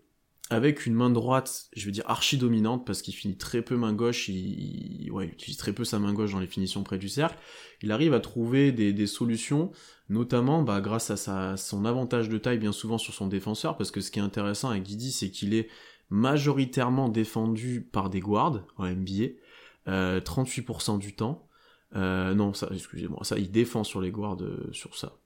avec 0.51 0.85
une 0.85 0.95
main 0.95 1.11
droite, 1.11 1.69
je 1.75 1.87
veux 1.87 1.93
dire 1.93 2.05
archi 2.07 2.37
dominante 2.37 2.87
parce 2.87 3.01
qu'il 3.01 3.15
finit 3.15 3.37
très 3.37 3.63
peu 3.63 3.77
main 3.77 3.95
gauche, 3.95 4.29
il, 4.29 5.11
ouais, 5.11 5.27
il 5.27 5.33
utilise 5.33 5.57
très 5.57 5.73
peu 5.73 5.85
sa 5.85 5.99
main 5.99 6.13
gauche 6.13 6.33
dans 6.33 6.39
les 6.39 6.47
finitions 6.47 6.83
près 6.83 6.99
du 6.99 7.09
cercle. 7.09 7.39
Il 7.83 7.91
arrive 7.91 8.13
à 8.13 8.21
trouver 8.21 8.71
des, 8.71 9.07
solutions, 9.07 9.73
notamment 10.11 10.63
bah, 10.63 10.81
grâce 10.81 11.11
à 11.11 11.57
son 11.57 11.85
avantage 11.87 12.29
de 12.29 12.37
taille 12.37 12.59
bien 12.59 12.73
souvent 12.73 12.99
sur 12.99 13.15
son 13.15 13.27
défenseur, 13.27 13.77
parce 13.79 13.91
que 13.91 14.01
ce 14.03 14.11
qui 14.11 14.19
est 14.19 14.23
intéressant 14.23 14.69
avec 14.69 14.83
Guidi, 14.83 15.13
c'est 15.13 15.31
qu'il 15.31 15.55
est 15.55 15.69
majoritairement 16.11 17.09
défendu 17.09 17.81
par 17.81 18.11
des 18.11 18.21
guards 18.21 18.67
en 18.77 18.87
NBA, 18.87 19.33
euh, 19.89 20.21
38% 20.21 20.99
du 20.99 21.15
temps. 21.15 21.49
Euh, 21.97 22.35
non, 22.35 22.53
ça, 22.53 22.69
excusez-moi, 22.71 23.21
ça, 23.23 23.39
il 23.39 23.51
défend 23.51 23.83
sur 23.83 24.03
les 24.03 24.11
guards 24.11 24.43
euh, 24.43 24.69
sur 24.73 24.95
ça. 24.97 25.17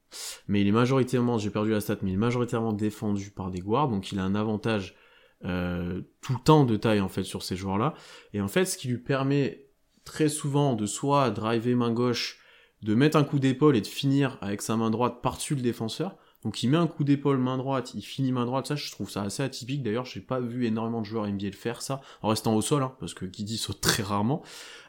Mais 0.47 0.61
il 0.61 0.69
est 0.69 0.73
majoritairement, 0.73 1.39
j'ai 1.39 1.51
perdu 1.51 1.71
la 1.73 1.81
stat, 1.81 1.99
mais 2.03 2.11
il 2.11 2.15
est 2.15 2.19
majoritairement 2.19 2.73
défendu 2.73 3.31
par 3.31 3.51
des 3.51 3.61
guards, 3.61 3.89
donc 3.89 4.13
il 4.13 4.19
a 4.21 4.25
un 4.25 4.35
avantage 4.35 4.97
euh, 5.45 6.01
tout 6.21 6.33
le 6.33 6.41
temps 6.41 6.65
de 6.65 6.77
taille 6.77 7.01
en 7.01 7.09
fait 7.09 7.25
sur 7.25 7.43
ces 7.43 7.57
joueurs-là. 7.57 7.95
Et 8.33 8.41
en 8.41 8.49
fait, 8.49 8.65
ce 8.65 8.77
qui 8.77 8.89
lui 8.89 8.99
permet 8.99 9.67
très 10.05 10.29
souvent 10.29 10.75
de 10.75 10.87
soit 10.87 11.31
driver 11.31 11.75
main 11.75 11.93
gauche, 11.93 12.41
de 12.83 12.95
mettre 12.95 13.17
un 13.17 13.25
coup 13.25 13.39
d'épaule 13.39 13.77
et 13.77 13.81
de 13.81 13.87
finir 13.87 14.39
avec 14.41 14.63
sa 14.63 14.77
main 14.77 14.91
droite 14.91 15.21
par-dessus 15.23 15.55
le 15.55 15.63
défenseur. 15.63 16.17
Donc 16.45 16.63
il 16.63 16.71
met 16.71 16.77
un 16.77 16.87
coup 16.87 17.03
d'épaule 17.03 17.39
main 17.39 17.57
droite, 17.57 17.95
il 17.95 18.03
finit 18.03 18.31
main 18.31 18.47
droite, 18.47 18.67
ça 18.69 18.77
je 18.77 18.91
trouve 18.93 19.11
ça 19.11 19.23
assez 19.23 19.43
atypique. 19.43 19.83
D'ailleurs, 19.83 20.05
j'ai 20.05 20.21
pas 20.21 20.41
vu 20.41 20.67
énormément 20.67 21.01
de 21.01 21.07
joueurs 21.07 21.27
NBA 21.27 21.47
le 21.47 21.53
faire 21.53 21.83
ça, 21.83 22.01
en 22.23 22.29
restant 22.29 22.55
au 22.55 22.63
sol, 22.63 22.83
hein, 22.83 22.95
parce 23.01 23.15
que 23.15 23.25
Guidi 23.25 23.59
saute 23.59 23.81
très 23.81 24.03
rarement. 24.03 24.43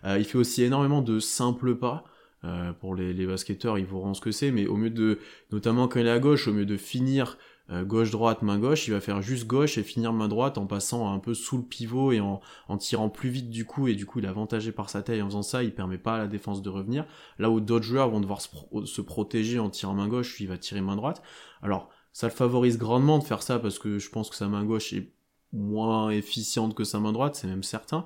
Euh, 0.06 0.20
il 0.20 0.26
fait 0.26 0.38
aussi 0.38 0.64
énormément 0.64 1.02
de 1.02 1.20
simples 1.20 1.76
pas. 1.76 2.04
Euh, 2.46 2.72
pour 2.72 2.96
les, 2.96 3.12
les 3.12 3.26
basketteurs, 3.26 3.78
ils 3.78 3.86
verront 3.86 4.14
ce 4.14 4.22
que 4.22 4.32
c'est, 4.32 4.52
mais 4.52 4.66
au 4.66 4.78
mieux 4.78 4.90
de, 4.90 5.20
notamment 5.52 5.90
quand 5.90 6.00
il 6.00 6.08
est 6.08 6.12
à 6.12 6.20
gauche, 6.20 6.48
au 6.48 6.54
mieux 6.54 6.66
de 6.66 6.78
finir 6.78 7.38
euh, 7.72 7.84
gauche-droite, 7.84 8.42
main 8.42 8.58
gauche, 8.58 8.88
il 8.88 8.92
va 8.92 9.00
faire 9.00 9.22
juste 9.22 9.46
gauche 9.46 9.78
et 9.78 9.84
finir 9.84 10.12
main 10.12 10.28
droite 10.28 10.58
en 10.58 10.66
passant 10.66 11.14
un 11.14 11.20
peu 11.20 11.36
sous 11.36 11.58
le 11.58 11.64
pivot 11.64 12.12
et 12.12 12.20
en, 12.20 12.42
tirant 12.80 13.10
plus 13.10 13.30
vite 13.30 13.50
du 13.52 13.66
coup, 13.66 13.88
et 13.88 13.94
du 13.94 14.08
coup 14.08 14.20
il 14.20 14.26
est 14.26 14.30
avantagé 14.30 14.72
par 14.72 14.90
sa 14.90 15.04
taille 15.04 15.22
en 15.22 15.28
faisant 15.28 15.44
ça, 15.44 15.62
il 15.62 15.74
permet 15.74 16.00
pas 16.00 16.16
à 16.16 16.18
la 16.18 16.28
défense 16.28 16.64
de 16.64 16.70
revenir. 16.70 17.06
Là 17.38 17.52
où 17.52 17.60
d'autres 17.60 17.86
joueurs 17.86 18.10
vont 18.10 18.22
devoir 18.22 18.42
se, 18.42 19.02
protéger 19.02 19.60
en 19.60 19.70
tirant 19.70 19.94
main 19.94 20.08
gauche, 20.08 20.36
lui 20.38 20.46
il 20.46 20.48
va 20.48 20.58
tirer 20.58 20.82
main 20.82 20.96
droite. 20.96 21.22
Alors 21.62 21.90
ça 22.12 22.28
le 22.28 22.34
favorise 22.34 22.80
grandement 22.80 23.20
de 23.20 23.24
faire 23.24 23.44
ça 23.44 23.60
parce 23.60 23.78
que 23.78 24.00
je 24.00 24.10
pense 24.10 24.32
que 24.32 24.36
sa 24.36 24.48
main 24.48 24.66
gauche 24.66 24.94
est 24.94 25.12
moins 25.54 26.10
efficiente 26.10 26.74
que 26.74 26.84
sa 26.84 27.00
main 27.00 27.12
droite, 27.12 27.36
c'est 27.36 27.48
même 27.48 27.64
certain. 27.64 28.06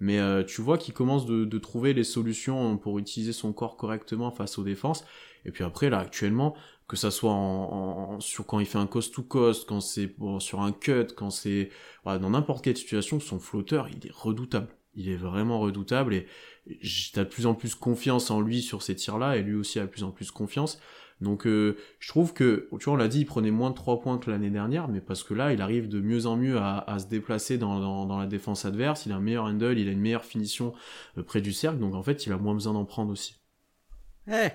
Mais 0.00 0.18
euh, 0.18 0.42
tu 0.42 0.60
vois 0.60 0.76
qu'il 0.76 0.92
commence 0.92 1.24
de, 1.24 1.44
de, 1.44 1.58
trouver 1.58 1.94
les 1.94 2.02
solutions 2.02 2.76
pour 2.78 2.98
utiliser 2.98 3.32
son 3.32 3.52
corps 3.52 3.76
correctement 3.76 4.32
face 4.32 4.58
aux 4.58 4.64
défenses. 4.64 5.04
Et 5.44 5.50
puis 5.50 5.62
après, 5.62 5.88
là, 5.90 5.98
actuellement, 5.98 6.54
que 6.86 6.96
ça 6.96 7.10
soit 7.10 7.32
en, 7.32 8.14
en, 8.14 8.20
sur 8.20 8.46
quand 8.46 8.60
il 8.60 8.66
fait 8.66 8.78
un 8.78 8.86
cost 8.86 9.14
to 9.14 9.22
cost, 9.22 9.66
quand 9.66 9.80
c'est 9.80 10.06
bon, 10.18 10.40
sur 10.40 10.60
un 10.60 10.72
cut, 10.72 11.06
quand 11.16 11.30
c'est 11.30 11.70
voilà, 12.04 12.18
dans 12.18 12.30
n'importe 12.30 12.64
quelle 12.64 12.76
situation, 12.76 13.20
son 13.20 13.38
flotteur, 13.38 13.88
il 13.88 14.06
est 14.06 14.12
redoutable. 14.12 14.68
Il 14.94 15.08
est 15.08 15.16
vraiment 15.16 15.58
redoutable 15.58 16.14
et 16.14 16.26
t'as 17.12 17.24
de 17.24 17.28
plus 17.28 17.46
en 17.46 17.54
plus 17.54 17.74
confiance 17.74 18.30
en 18.30 18.40
lui 18.40 18.62
sur 18.62 18.82
ces 18.82 18.94
tirs-là 18.94 19.36
et 19.36 19.42
lui 19.42 19.54
aussi 19.54 19.80
a 19.80 19.86
de 19.86 19.90
plus 19.90 20.04
en 20.04 20.10
plus 20.10 20.30
confiance. 20.30 20.78
Donc 21.20 21.46
euh, 21.46 21.76
je 22.00 22.08
trouve 22.08 22.32
que, 22.32 22.68
tu 22.78 22.84
vois, 22.84 22.94
on 22.94 22.96
l'a 22.96 23.08
dit, 23.08 23.20
il 23.20 23.26
prenait 23.26 23.50
moins 23.50 23.70
de 23.70 23.74
3 23.74 24.00
points 24.00 24.18
que 24.18 24.30
l'année 24.30 24.50
dernière, 24.50 24.88
mais 24.88 25.00
parce 25.00 25.22
que 25.24 25.34
là, 25.34 25.52
il 25.52 25.60
arrive 25.62 25.88
de 25.88 26.00
mieux 26.00 26.26
en 26.26 26.36
mieux 26.36 26.58
à, 26.58 26.78
à 26.78 26.98
se 26.98 27.06
déplacer 27.06 27.56
dans, 27.58 27.80
dans, 27.80 28.06
dans, 28.06 28.18
la 28.18 28.26
défense 28.26 28.64
adverse, 28.64 29.06
il 29.06 29.12
a 29.12 29.16
un 29.16 29.20
meilleur 29.20 29.44
handle, 29.44 29.78
il 29.78 29.88
a 29.88 29.92
une 29.92 30.00
meilleure 30.00 30.24
finition 30.24 30.74
euh, 31.18 31.22
près 31.22 31.40
du 31.40 31.52
cercle, 31.52 31.78
donc 31.78 31.94
en 31.94 32.02
fait, 32.02 32.26
il 32.26 32.32
a 32.32 32.36
moins 32.36 32.54
besoin 32.54 32.72
d'en 32.72 32.84
prendre 32.84 33.10
aussi. 33.10 33.36
Eh 34.28 34.48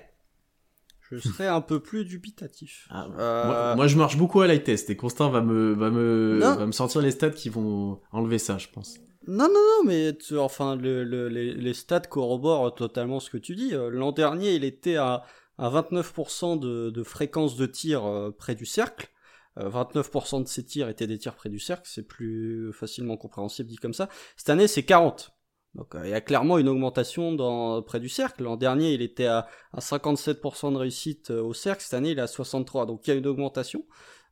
je 1.10 1.18
serais 1.18 1.46
un 1.46 1.60
peu 1.60 1.80
plus 1.80 2.04
dubitatif. 2.04 2.86
Ah, 2.90 3.08
euh... 3.18 3.44
moi, 3.46 3.76
moi, 3.76 3.86
je 3.86 3.96
marche 3.96 4.16
beaucoup 4.16 4.40
à 4.40 4.46
light 4.46 4.64
test 4.64 4.90
et 4.90 4.96
Constant 4.96 5.30
va 5.30 5.40
me, 5.40 5.72
va 5.72 5.90
me, 5.90 6.38
va 6.40 6.66
me 6.66 6.72
sortir 6.72 7.00
les 7.00 7.10
stats 7.10 7.30
qui 7.30 7.48
vont 7.48 8.00
enlever 8.12 8.38
ça, 8.38 8.58
je 8.58 8.68
pense. 8.68 8.98
Non, 9.26 9.48
non, 9.48 9.54
non, 9.54 9.84
mais 9.84 10.16
tu, 10.16 10.38
enfin, 10.38 10.76
le, 10.76 11.04
le, 11.04 11.28
les, 11.28 11.52
les, 11.52 11.74
stats 11.74 12.00
corroborent 12.00 12.74
totalement 12.74 13.20
ce 13.20 13.28
que 13.28 13.36
tu 13.36 13.54
dis. 13.54 13.74
Euh, 13.74 13.90
l'an 13.90 14.12
dernier, 14.12 14.54
il 14.54 14.64
était 14.64 14.96
à, 14.96 15.24
à 15.58 15.68
29% 15.68 16.58
de, 16.58 16.90
de, 16.90 17.02
fréquence 17.02 17.56
de 17.56 17.66
tir 17.66 18.06
euh, 18.06 18.30
près 18.30 18.54
du 18.54 18.64
cercle. 18.64 19.10
Euh, 19.58 19.68
29% 19.68 20.42
de 20.42 20.48
ses 20.48 20.64
tirs 20.64 20.88
étaient 20.88 21.06
des 21.06 21.18
tirs 21.18 21.34
près 21.34 21.50
du 21.50 21.58
cercle, 21.58 21.82
c'est 21.84 22.06
plus 22.06 22.72
facilement 22.72 23.16
compréhensible 23.16 23.68
dit 23.68 23.76
comme 23.76 23.92
ça. 23.92 24.08
Cette 24.36 24.48
année, 24.48 24.68
c'est 24.68 24.84
40. 24.84 25.32
Donc 25.74 25.94
euh, 25.94 26.02
il 26.04 26.10
y 26.10 26.14
a 26.14 26.20
clairement 26.20 26.58
une 26.58 26.68
augmentation 26.68 27.32
dans, 27.32 27.82
près 27.82 28.00
du 28.00 28.08
cercle. 28.08 28.42
L'an 28.42 28.56
dernier, 28.56 28.92
il 28.92 29.02
était 29.02 29.26
à, 29.26 29.46
à 29.72 29.80
57% 29.80 30.72
de 30.72 30.76
réussite 30.76 31.30
euh, 31.30 31.42
au 31.42 31.54
cercle. 31.54 31.82
Cette 31.82 31.94
année, 31.94 32.10
il 32.10 32.18
est 32.18 32.22
à 32.22 32.26
63%. 32.26 32.86
Donc 32.86 33.06
il 33.06 33.10
y 33.10 33.12
a 33.12 33.16
une 33.16 33.26
augmentation. 33.26 33.84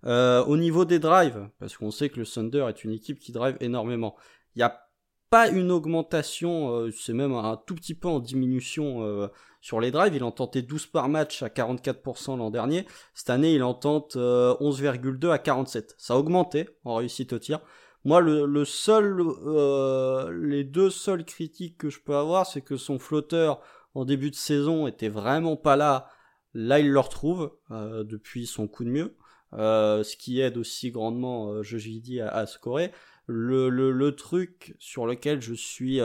Euh, 0.05 0.44
au 0.44 0.57
niveau 0.57 0.85
des 0.85 0.98
drives, 0.98 1.48
parce 1.59 1.77
qu'on 1.77 1.90
sait 1.90 2.09
que 2.09 2.20
le 2.20 2.27
Thunder 2.27 2.66
est 2.68 2.85
une 2.85 2.92
équipe 2.92 3.18
qui 3.18 3.33
drive 3.33 3.57
énormément, 3.61 4.16
il 4.55 4.61
n'y 4.61 4.62
a 4.62 4.85
pas 5.31 5.48
une 5.48 5.70
augmentation, 5.70 6.70
euh, 6.70 6.90
c'est 6.90 7.12
même 7.12 7.33
un 7.33 7.61
tout 7.66 7.74
petit 7.74 7.94
peu 7.94 8.09
en 8.09 8.20
diminution 8.20 9.03
euh, 9.03 9.29
sur 9.61 9.81
les 9.81 9.90
drives. 9.90 10.14
Il 10.14 10.24
en 10.24 10.31
tentait 10.31 10.62
12 10.62 10.87
par 10.87 11.09
match 11.09 11.42
à 11.42 11.48
44% 11.48 12.38
l'an 12.38 12.51
dernier. 12.51 12.87
Cette 13.12 13.31
année, 13.31 13.55
il 13.55 13.62
en 13.62 13.74
tente 13.74 14.16
11,2 14.16 15.31
à 15.31 15.38
47. 15.38 15.94
Ça 15.98 16.14
a 16.14 16.16
augmenté 16.16 16.68
en 16.85 16.94
réussite 16.94 17.33
au 17.33 17.38
tir. 17.38 17.61
Moi, 18.04 18.20
le, 18.20 18.64
seul, 18.64 19.20
euh, 19.20 20.30
les 20.32 20.64
deux 20.64 20.90
seules 20.90 21.24
critiques 21.24 21.76
que 21.78 21.90
je 21.90 22.00
peux 22.00 22.14
avoir, 22.14 22.46
c'est 22.46 22.62
que 22.62 22.76
son 22.76 22.98
flotteur 22.98 23.61
en 23.94 24.04
début 24.04 24.30
de 24.30 24.37
saison 24.37 24.87
était 24.87 25.08
vraiment 25.08 25.56
pas 25.56 25.76
là. 25.76 26.08
Là, 26.54 26.78
il 26.78 26.90
le 26.90 27.00
retrouve 27.00 27.56
euh, 27.70 28.04
depuis 28.04 28.46
son 28.46 28.68
coup 28.68 28.84
de 28.84 28.90
mieux, 28.90 29.16
euh, 29.54 30.02
ce 30.02 30.16
qui 30.16 30.40
aide 30.40 30.56
aussi 30.56 30.90
grandement 30.90 31.50
euh, 31.50 31.62
Jojidi 31.62 32.20
à, 32.20 32.28
à 32.28 32.46
scorer. 32.46 32.92
Le, 33.26 34.11
truc 34.12 34.74
sur 34.78 35.06
lequel 35.06 35.42
je 35.42 35.52
suis 35.52 36.00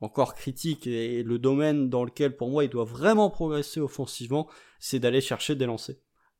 encore 0.00 0.34
critique 0.34 0.86
et, 0.86 1.18
et, 1.18 1.22
le 1.22 1.38
domaine 1.38 1.90
dans 1.90 2.02
lequel 2.02 2.34
pour 2.34 2.48
moi 2.48 2.64
il 2.64 2.70
doit 2.70 2.86
vraiment 2.86 3.28
progresser 3.28 3.78
offensivement, 3.78 4.48
c'est 4.78 4.98
d'aller 4.98 5.20
chercher 5.20 5.54
des 5.54 5.66
lancers. 5.66 5.96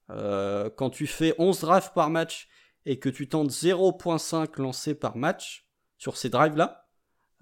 Quand 0.08 0.90
tu 0.90 1.06
fais 1.06 1.34
11 1.36 1.60
drives 1.60 1.92
par 1.94 2.08
match 2.08 2.48
et 2.86 2.98
que 2.98 3.08
tu 3.08 3.28
tentes 3.28 3.50
0.5 3.50 4.60
lancés 4.60 4.94
par 4.94 5.16
match 5.16 5.66
sur 5.98 6.16
ces 6.16 6.30
drives-là, 6.30 6.86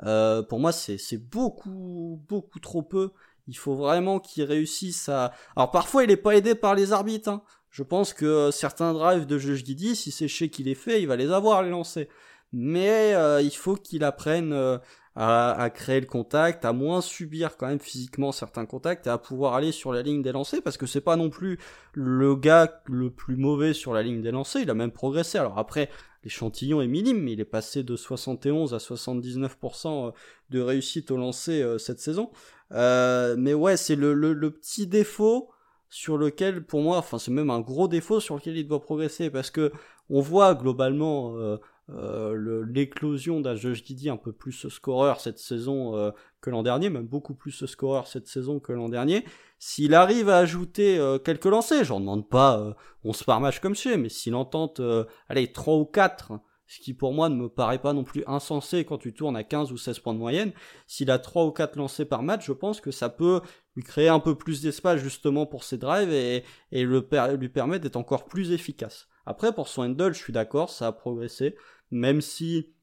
euh, 0.04 0.42
pour 0.42 0.58
moi 0.58 0.72
c'est 0.72 1.18
beaucoup, 1.18 2.24
beaucoup 2.28 2.58
trop 2.58 2.82
peu. 2.82 3.12
Il 3.46 3.56
faut 3.56 3.76
vraiment 3.76 4.20
qu'il 4.20 4.44
réussisse 4.44 5.08
à... 5.08 5.32
Alors 5.54 5.70
parfois 5.70 6.02
il 6.02 6.10
est 6.10 6.16
pas 6.16 6.34
aidé 6.34 6.54
par 6.54 6.74
les 6.74 6.92
arbitres. 6.92 7.28
Hein. 7.28 7.42
Je 7.70 7.82
pense 7.82 8.12
que 8.12 8.50
certains 8.50 8.92
drives 8.94 9.26
de 9.26 9.36
Juge 9.36 9.64
Guidi, 9.64 9.94
si 9.94 10.10
c'est 10.10 10.28
chez 10.28 10.48
qu'il 10.48 10.66
les 10.66 10.74
fait, 10.74 11.02
il 11.02 11.06
va 11.06 11.16
les 11.16 11.30
avoir 11.30 11.62
les 11.62 11.70
lancers. 11.70 12.06
Mais 12.52 13.14
euh, 13.14 13.42
il 13.42 13.54
faut 13.54 13.74
qu'il 13.76 14.04
apprenne 14.04 14.52
euh, 14.52 14.78
à, 15.16 15.52
à, 15.52 15.70
créer 15.70 16.00
le 16.00 16.06
contact, 16.06 16.64
à 16.64 16.72
moins 16.72 17.00
subir 17.00 17.56
quand 17.56 17.68
même 17.68 17.78
physiquement 17.78 18.32
certains 18.32 18.66
contacts 18.66 19.06
à 19.06 19.16
pouvoir 19.18 19.54
aller 19.54 19.70
sur 19.70 19.92
la 19.92 20.02
ligne 20.02 20.22
des 20.22 20.32
lancers 20.32 20.62
parce 20.62 20.76
que 20.76 20.86
c'est 20.86 21.00
pas 21.00 21.16
non 21.16 21.30
plus 21.30 21.58
le 21.92 22.34
gars 22.34 22.82
le 22.86 23.10
plus 23.10 23.36
mauvais 23.36 23.74
sur 23.74 23.94
la 23.94 24.02
ligne 24.02 24.22
des 24.22 24.32
lancers, 24.32 24.62
il 24.62 24.70
a 24.70 24.74
même 24.74 24.90
progressé. 24.90 25.38
Alors 25.38 25.58
après, 25.58 25.88
l'échantillon 26.24 26.80
est 26.80 26.88
minime, 26.88 27.20
mais 27.20 27.32
il 27.32 27.40
est 27.40 27.44
passé 27.44 27.82
de 27.82 27.96
71 27.96 28.74
à 28.74 28.78
79% 28.78 30.12
de 30.50 30.60
réussite 30.60 31.10
au 31.10 31.16
lancer 31.16 31.62
euh, 31.62 31.78
cette 31.78 32.00
saison. 32.00 32.30
Euh, 32.72 33.36
mais 33.38 33.54
ouais, 33.54 33.76
c'est 33.76 33.96
le, 33.96 34.14
le, 34.14 34.32
le, 34.32 34.50
petit 34.50 34.86
défaut 34.86 35.50
sur 35.90 36.16
lequel, 36.16 36.64
pour 36.64 36.80
moi, 36.80 36.96
enfin 36.98 37.18
c'est 37.18 37.30
même 37.30 37.50
un 37.50 37.60
gros 37.60 37.86
défaut 37.86 38.18
sur 38.18 38.34
lequel 38.34 38.56
il 38.56 38.66
doit 38.66 38.80
progresser 38.80 39.30
parce 39.30 39.50
que 39.50 39.70
on 40.10 40.20
voit 40.20 40.54
globalement 40.54 41.36
euh, 41.36 41.58
euh, 41.90 42.64
l'éclosion 42.66 43.40
d'un 43.40 43.56
Josh 43.56 43.84
Giddy 43.84 44.08
un 44.08 44.16
peu 44.16 44.32
plus 44.32 44.68
scoreur 44.68 45.20
cette 45.20 45.38
saison 45.38 45.96
euh, 45.96 46.12
que 46.40 46.48
l'an 46.48 46.62
dernier, 46.62 46.88
même 46.88 47.06
beaucoup 47.06 47.34
plus 47.34 47.66
scoreur 47.66 48.06
cette 48.06 48.26
saison 48.26 48.58
que 48.58 48.72
l'an 48.72 48.88
dernier. 48.88 49.24
S'il 49.58 49.94
arrive 49.94 50.30
à 50.30 50.38
ajouter 50.38 50.98
euh, 50.98 51.18
quelques 51.18 51.44
lancers, 51.44 51.84
j'en 51.84 52.00
demande 52.00 52.28
pas 52.28 52.74
11 53.04 53.22
par 53.24 53.40
match 53.40 53.60
comme 53.60 53.74
chez, 53.74 53.98
mais 53.98 54.08
s'il 54.08 54.34
en 54.34 54.46
tente, 54.46 54.80
allez, 55.28 55.52
3 55.52 55.76
ou 55.76 55.84
4, 55.84 56.32
ce 56.66 56.80
qui 56.80 56.94
pour 56.94 57.12
moi 57.12 57.28
ne 57.28 57.36
me 57.36 57.48
paraît 57.48 57.78
pas 57.78 57.92
non 57.92 58.04
plus 58.04 58.24
insensé 58.26 58.86
quand 58.86 58.98
tu 58.98 59.12
tournes 59.12 59.36
à 59.36 59.44
15 59.44 59.70
ou 59.70 59.76
16 59.76 59.98
points 59.98 60.14
de 60.14 60.18
moyenne, 60.18 60.52
s'il 60.86 61.10
a 61.10 61.18
3 61.18 61.44
ou 61.44 61.50
4 61.50 61.76
lancers 61.76 62.08
par 62.08 62.22
match, 62.22 62.46
je 62.46 62.52
pense 62.52 62.80
que 62.80 62.90
ça 62.90 63.10
peut 63.10 63.42
lui 63.76 63.82
créer 63.82 64.08
un 64.08 64.20
peu 64.20 64.34
plus 64.34 64.62
d'espace 64.62 65.00
justement 65.00 65.44
pour 65.44 65.64
ses 65.64 65.76
drives 65.76 66.12
et, 66.12 66.44
et 66.72 66.84
le, 66.84 67.06
lui 67.38 67.48
permettre 67.50 67.82
d'être 67.82 67.96
encore 67.96 68.24
plus 68.24 68.52
efficace. 68.52 69.08
Après, 69.26 69.52
pour 69.54 69.68
son 69.68 69.82
handle, 69.82 70.12
je 70.12 70.18
suis 70.18 70.32
d'accord, 70.32 70.70
ça 70.70 70.86
a 70.86 70.92
progressé 70.92 71.56
même 71.94 72.20
si 72.20 72.74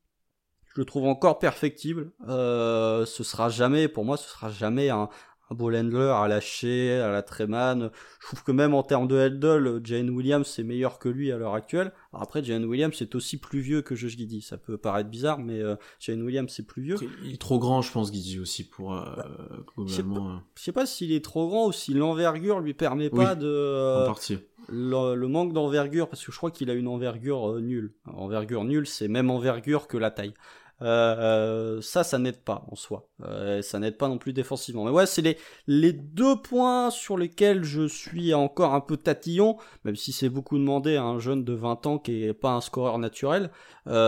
je 0.66 0.80
le 0.80 0.86
trouve 0.86 1.06
encore 1.06 1.38
perfectible, 1.38 2.12
euh, 2.28 3.06
ce 3.06 3.24
sera 3.24 3.50
jamais, 3.50 3.88
pour 3.88 4.06
moi, 4.06 4.18
ce 4.18 4.30
sera 4.30 4.50
jamais 4.50 4.90
un, 4.90 5.10
un 5.52 5.54
ball 5.54 5.76
handler 5.76 6.12
à 6.16 6.28
lâcher, 6.30 6.94
à 6.94 7.12
la 7.12 7.22
Treman. 7.22 7.92
Je 8.22 8.26
trouve 8.28 8.44
que 8.44 8.52
même 8.54 8.74
en 8.74 8.84
termes 8.84 9.08
de 9.08 9.18
handle, 9.18 9.82
Jane 9.84 10.10
Williams 10.10 10.58
est 10.58 10.64
meilleur 10.64 10.98
que 10.98 11.10
lui 11.10 11.32
à 11.32 11.38
l'heure 11.38 11.54
actuelle. 11.56 11.92
après, 12.14 12.42
Jane 12.44 12.64
Williams 12.66 13.00
est 13.02 13.14
aussi 13.16 13.38
plus 13.38 13.60
vieux 13.60 13.82
que 13.82 13.94
Josh 13.96 14.16
Giddy. 14.18 14.42
Ça 14.42 14.58
peut 14.58 14.78
paraître 14.78 15.10
bizarre, 15.10 15.40
mais 15.40 15.60
euh, 15.62 15.76
Jane 16.00 16.22
Williams 16.22 16.52
c'est 16.56 16.66
plus 16.66 16.82
vieux. 16.82 16.96
Il 17.26 17.34
est 17.34 17.42
trop 17.42 17.60
grand, 17.60 17.82
je 17.82 17.92
pense, 17.92 18.12
Giddy 18.14 18.40
aussi 18.40 18.64
pour 18.68 18.94
euh, 18.96 19.04
Bah, 19.18 19.28
globalement. 19.76 20.30
euh, 20.30 20.38
Je 20.58 20.64
sais 20.64 20.72
pas 20.72 20.86
s'il 20.86 21.12
est 21.12 21.24
trop 21.24 21.48
grand 21.50 21.68
ou 21.68 21.72
si 21.72 21.94
l'envergure 21.94 22.60
lui 22.62 22.74
permet 22.74 23.10
Oui, 23.12 23.24
pas 23.26 23.36
de 23.36 23.48
en 23.48 23.50
euh, 23.50 24.06
partie. 24.06 24.38
le, 24.70 25.16
le 25.16 25.28
manque 25.28 25.52
d'envergure 25.54 26.08
parce 26.08 26.26
que 26.26 26.32
je 26.32 26.38
crois 26.38 26.52
qu'il 26.52 26.70
a 26.70 26.74
une 26.74 26.88
envergure 26.88 27.60
nulle. 27.60 27.94
Envergure 28.06 28.64
nulle, 28.64 28.88
c'est 28.88 29.08
même 29.10 29.30
envergure 29.30 29.88
que 29.88 29.98
la 29.98 30.12
taille. 30.12 30.34
Euh, 30.82 31.76
euh, 31.76 31.82
ça, 31.82 32.04
ça 32.04 32.18
n'aide 32.18 32.44
pas 32.44 32.66
en 32.70 32.76
soi. 32.76 33.08
Euh, 33.22 33.62
ça 33.62 33.80
n'aide 33.80 33.98
pas 33.98 34.08
non 34.08 34.18
plus 34.18 34.34
défensivement. 34.34 34.86
Mais 34.86 34.92
ouais, 34.92 35.06
c'est 35.06 35.38
les, 35.68 35.94
deux 35.94 36.42
points 36.42 36.90
sur 36.90 37.18
lesquels 37.18 37.64
je 37.64 37.88
suis 37.88 38.34
encore 38.34 38.74
un 38.74 38.82
peu 38.82 38.98
tatillon, 38.98 39.58
même 39.84 39.96
si 39.96 40.12
c'est 40.12 40.30
beaucoup 40.30 40.58
demandé 40.58 40.96
à 40.96 41.04
un 41.04 41.20
jeune 41.20 41.44
de 41.44 41.54
20 41.54 41.86
ans 41.86 42.00
qui 42.00 42.24
est 42.24 42.34
pas 42.34 42.54
un 42.54 42.62
scoreur 42.62 42.98
naturel, 42.98 43.52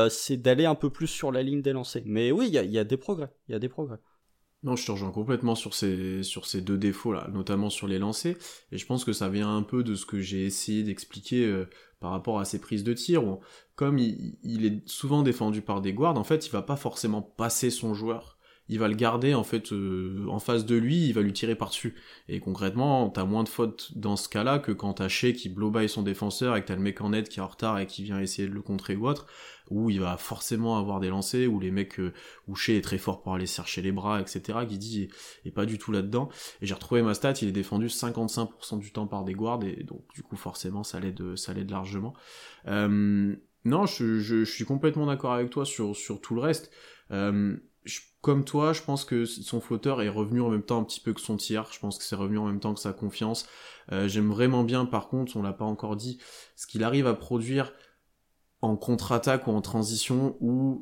c'est 0.09 0.37
d'aller 0.37 0.65
un 0.65 0.75
peu 0.75 0.89
plus 0.89 1.07
sur 1.07 1.31
la 1.31 1.43
ligne 1.43 1.61
des 1.61 1.73
lancers. 1.73 2.03
Mais 2.05 2.31
oui, 2.31 2.47
il 2.47 2.53
y 2.53 2.79
a, 2.79 2.83
des 2.83 2.97
progrès. 2.97 3.29
Il 3.47 3.51
y 3.51 3.55
a 3.55 3.59
des 3.59 3.69
progrès. 3.69 3.97
Non, 4.63 4.77
je 4.77 4.85
te 4.85 4.91
rejoins 4.91 5.11
complètement 5.11 5.55
sur 5.55 5.73
ces, 5.73 6.23
sur 6.23 6.45
ces 6.45 6.61
deux 6.61 6.77
défauts-là, 6.77 7.27
notamment 7.33 7.69
sur 7.69 7.87
les 7.87 7.99
lancers. 7.99 8.37
Et 8.71 8.77
je 8.77 8.85
pense 8.85 9.03
que 9.03 9.11
ça 9.11 9.27
vient 9.27 9.53
un 9.53 9.63
peu 9.63 9.83
de 9.83 9.93
ce 9.93 10.05
que 10.05 10.21
j'ai 10.21 10.45
essayé 10.45 10.83
d'expliquer 10.83 11.65
par 12.03 12.11
rapport 12.11 12.41
à 12.41 12.43
ses 12.43 12.59
prises 12.59 12.83
de 12.83 12.93
tir. 12.93 13.23
Où, 13.23 13.39
comme 13.75 13.97
il, 13.97 14.65
est 14.65 14.85
souvent 14.85 15.23
défendu 15.23 15.61
par 15.61 15.79
des 15.79 15.93
guards, 15.93 16.19
en 16.19 16.25
fait, 16.25 16.45
il 16.45 16.51
va 16.51 16.61
pas 16.61 16.75
forcément 16.75 17.21
passer 17.21 17.69
son 17.69 17.93
joueur. 17.93 18.32
Il 18.69 18.79
va 18.79 18.87
le 18.87 18.95
garder 18.95 19.33
en 19.33 19.43
fait 19.43 19.71
euh, 19.73 20.25
en 20.29 20.39
face 20.39 20.65
de 20.65 20.75
lui, 20.75 21.07
il 21.07 21.13
va 21.13 21.21
lui 21.21 21.33
tirer 21.33 21.55
par-dessus. 21.55 21.95
Et 22.29 22.39
concrètement, 22.39 23.09
t'as 23.09 23.25
moins 23.25 23.43
de 23.43 23.49
fautes 23.49 23.91
dans 23.95 24.15
ce 24.15 24.29
cas-là 24.29 24.59
que 24.59 24.71
quand 24.71 24.93
t'as 24.93 25.09
Shea 25.09 25.33
qui 25.33 25.49
by 25.49 25.89
son 25.89 26.01
défenseur 26.01 26.55
et 26.55 26.61
que 26.61 26.67
t'as 26.67 26.75
le 26.75 26.81
mec 26.81 27.01
en 27.01 27.09
net 27.09 27.27
qui 27.27 27.39
est 27.39 27.43
en 27.43 27.47
retard 27.47 27.79
et 27.79 27.87
qui 27.87 28.03
vient 28.03 28.19
essayer 28.19 28.47
de 28.47 28.53
le 28.53 28.61
contrer 28.61 28.95
ou 28.95 29.07
autre, 29.07 29.27
où 29.69 29.89
il 29.89 29.99
va 29.99 30.17
forcément 30.17 30.77
avoir 30.77 30.99
des 30.99 31.09
lancers, 31.09 31.47
où 31.47 31.59
les 31.59 31.71
mecs, 31.71 31.99
euh, 31.99 32.13
où 32.47 32.55
Shea 32.55 32.77
est 32.77 32.81
très 32.81 32.97
fort 32.97 33.21
pour 33.21 33.33
aller 33.33 33.45
chercher 33.45 33.81
les 33.81 33.91
bras, 33.91 34.21
etc. 34.21 34.59
Guidi 34.67 35.03
est, 35.03 35.47
est 35.47 35.51
pas 35.51 35.65
du 35.65 35.77
tout 35.77 35.91
là-dedans. 35.91 36.29
Et 36.61 36.65
j'ai 36.65 36.73
retrouvé 36.73 37.01
ma 37.01 37.13
stat, 37.13 37.33
il 37.41 37.49
est 37.49 37.53
défendu 37.53 37.87
55% 37.87 38.79
du 38.79 38.91
temps 38.91 39.07
par 39.07 39.23
des 39.23 39.33
guards, 39.33 39.63
et 39.63 39.83
donc 39.83 40.03
du 40.13 40.23
coup 40.23 40.35
forcément 40.35 40.83
ça 40.83 40.99
l'aide, 40.99 41.35
ça 41.35 41.53
l'aide 41.53 41.71
largement. 41.71 42.13
Euh, 42.67 43.35
non, 43.65 43.85
je, 43.85 44.43
suis 44.43 44.65
complètement 44.65 45.05
d'accord 45.05 45.33
avec 45.33 45.49
toi 45.49 45.65
sur, 45.65 45.95
sur 45.95 46.19
tout 46.19 46.35
le 46.35 46.41
reste. 46.41 46.71
Euh, 47.11 47.55
comme 48.23 48.45
toi, 48.45 48.71
je 48.71 48.81
pense 48.81 49.03
que 49.03 49.25
son 49.25 49.59
flotteur 49.59 50.01
est 50.01 50.07
revenu 50.07 50.39
en 50.39 50.47
même 50.49 50.63
temps 50.63 50.79
un 50.79 50.85
petit 50.85 51.01
peu 51.01 51.11
que 51.11 51.19
son 51.19 51.35
tir. 51.35 51.67
Je 51.73 51.79
pense 51.79 51.97
que 51.97 52.05
c'est 52.05 52.15
revenu 52.15 52.37
en 52.37 52.45
même 52.45 52.61
temps 52.61 52.73
que 52.73 52.79
sa 52.79 52.93
confiance. 52.93 53.45
Euh, 53.91 54.07
J'aime 54.07 54.29
vraiment 54.29 54.63
bien, 54.63 54.85
par 54.85 55.09
contre, 55.09 55.35
on 55.35 55.41
l'a 55.41 55.51
pas 55.51 55.65
encore 55.65 55.97
dit, 55.97 56.19
ce 56.55 56.65
qu'il 56.65 56.85
arrive 56.85 57.05
à 57.05 57.15
produire 57.15 57.73
en 58.61 58.77
contre-attaque 58.77 59.47
ou 59.47 59.51
en 59.51 59.59
transition 59.59 60.37
où 60.39 60.81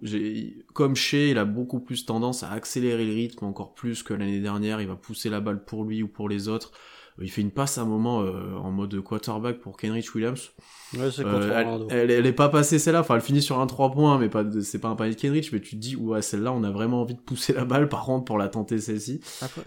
comme 0.76 0.96
chez 0.96 1.32
il 1.32 1.40
a 1.40 1.46
beaucoup 1.46 1.80
plus 1.80 2.06
tendance 2.06 2.44
à 2.44 2.52
accélérer 2.52 3.08
le 3.08 3.14
rythme 3.14 3.46
encore 3.46 3.74
plus 3.74 4.04
que 4.04 4.14
l'année 4.14 4.40
dernière 4.40 4.80
il 4.82 4.88
va 4.88 4.96
pousser 4.96 5.32
la 5.32 5.40
balle 5.40 5.66
pour 5.66 5.84
lui 5.84 6.04
ou 6.04 6.08
pour 6.08 6.30
les 6.30 6.48
autres 6.48 6.74
il 7.20 7.30
fait 7.32 7.42
une 7.42 7.52
passe 7.52 7.78
à 7.78 7.82
un 7.82 7.86
moment 7.86 8.22
euh, 8.22 8.56
en 8.56 8.72
mode 8.72 9.00
quarterback 9.02 9.60
pour 9.60 9.78
Kenrich 9.78 10.14
Williams 10.16 10.52
Ouais, 10.94 11.10
c'est 11.10 11.24
euh, 11.26 11.86
elle, 11.90 12.02
elle, 12.02 12.12
elle 12.12 12.26
est 12.26 12.34
pas 12.34 12.50
passée 12.50 12.78
celle-là, 12.78 13.00
enfin 13.00 13.16
elle 13.16 13.22
finit 13.22 13.42
sur 13.42 13.60
un 13.62 13.68
3 13.68 13.92
points, 13.92 14.18
mais 14.18 14.28
pas 14.28 14.44
c'est 14.62 14.80
pas 14.80 14.90
un 14.90 14.96
panier 14.96 15.16
de 15.16 15.20
Kenrich, 15.20 15.54
mais 15.54 15.62
tu 15.62 15.72
te 15.72 15.76
dis 15.78 15.96
ouais 15.96 16.22
celle-là 16.22 16.52
on 16.52 16.64
a 16.64 16.72
vraiment 16.72 17.02
envie 17.02 17.16
de 17.16 17.20
pousser 17.22 17.54
la 17.54 17.64
balle 17.64 17.88
par 17.88 18.04
contre 18.04 18.26
pour 18.26 18.38
la 18.38 18.50
tenter 18.50 18.78
celle-ci. 18.80 19.22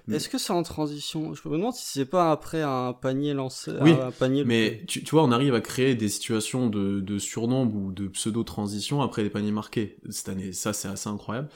Mais- 0.07 0.17
Est-ce 0.17 0.29
que 0.29 0.37
c'est 0.37 0.53
en 0.53 0.63
transition? 0.63 1.33
Je 1.33 1.49
me 1.49 1.57
demande 1.57 1.73
si 1.73 1.85
c'est 1.87 2.05
pas 2.05 2.31
après 2.31 2.61
un 2.63 2.93
panier 2.93 3.33
lancé. 3.33 3.73
Oui, 3.81 3.93
un 3.93 4.11
panier 4.11 4.45
Mais 4.45 4.83
tu, 4.87 5.03
tu 5.03 5.11
vois, 5.13 5.25
on 5.25 5.33
arrive 5.33 5.55
à 5.55 5.61
créer 5.63 5.95
des 5.95 6.09
situations 6.09 6.69
de, 6.69 7.01
de 7.01 7.19
surnombre 7.19 7.75
ou 7.77 7.93
de 7.93 8.09
pseudo-transition 8.09 9.01
après 9.01 9.23
les 9.23 9.31
paniers 9.31 9.53
marqués 9.53 9.97
cette 10.11 10.29
année. 10.29 10.53
Ça, 10.53 10.73
c'est 10.73 10.89
assez 10.89 11.09
incroyable. 11.09 11.49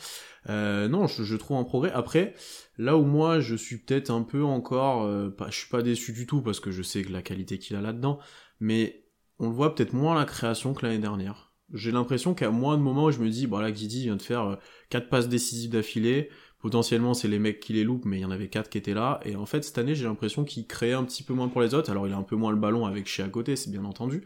Euh, 0.48 0.88
non, 0.88 1.06
je, 1.06 1.24
je 1.24 1.36
trouve 1.36 1.58
un 1.58 1.64
progrès. 1.64 1.92
Après, 1.92 2.34
là 2.78 2.96
où 2.96 3.04
moi, 3.04 3.40
je 3.40 3.54
suis 3.54 3.78
peut-être 3.78 4.10
un 4.10 4.22
peu 4.22 4.42
encore... 4.42 5.04
euh, 5.04 5.28
pas, 5.28 5.50
je 5.50 5.58
suis 5.58 5.68
pas 5.68 5.82
déçu 5.82 6.12
du 6.12 6.26
tout 6.26 6.42
parce 6.42 6.60
que 6.60 6.70
je 6.70 6.82
sais 6.82 7.02
que 7.02 7.12
la 7.12 7.22
qualité 7.22 7.58
qu'il 7.58 7.76
a 7.76 7.80
là-dedans, 7.80 8.18
mais 8.60 9.04
on 9.38 9.48
le 9.48 9.54
voit 9.54 9.74
peut-être 9.74 9.92
moins 9.92 10.14
la 10.14 10.24
création 10.24 10.74
que 10.74 10.86
l'année 10.86 10.98
dernière. 10.98 11.52
J'ai 11.74 11.92
l'impression 11.92 12.32
qu'à 12.32 12.50
moins 12.50 12.78
de 12.78 12.82
moments 12.82 13.04
où 13.04 13.10
je 13.10 13.18
me 13.18 13.28
dis, 13.28 13.46
bon 13.46 13.58
là, 13.58 13.70
Guidi 13.70 14.04
vient 14.04 14.16
de 14.16 14.22
faire 14.22 14.42
euh, 14.42 14.56
quatre 14.88 15.10
passes 15.10 15.28
décisives 15.28 15.70
d'affilée, 15.70 16.30
potentiellement 16.60 17.12
c'est 17.12 17.28
les 17.28 17.38
mecs 17.38 17.60
qui 17.60 17.74
les 17.74 17.84
loupent, 17.84 18.06
mais 18.06 18.18
il 18.18 18.22
y 18.22 18.24
en 18.24 18.30
avait 18.30 18.48
quatre 18.48 18.70
qui 18.70 18.78
étaient 18.78 18.94
là, 18.94 19.20
et 19.24 19.36
en 19.36 19.44
fait 19.46 19.62
cette 19.62 19.78
année 19.78 19.94
j'ai 19.94 20.04
l'impression 20.04 20.44
qu'il 20.44 20.66
crée 20.66 20.92
un 20.92 21.04
petit 21.04 21.22
peu 21.22 21.34
moins 21.34 21.48
pour 21.48 21.60
les 21.60 21.74
autres, 21.74 21.90
alors 21.90 22.06
il 22.08 22.12
a 22.14 22.16
un 22.16 22.22
peu 22.22 22.36
moins 22.36 22.50
le 22.50 22.56
ballon 22.56 22.86
avec 22.86 23.06
chez 23.06 23.22
à 23.22 23.28
côté, 23.28 23.54
c'est 23.54 23.70
bien 23.70 23.84
entendu, 23.84 24.24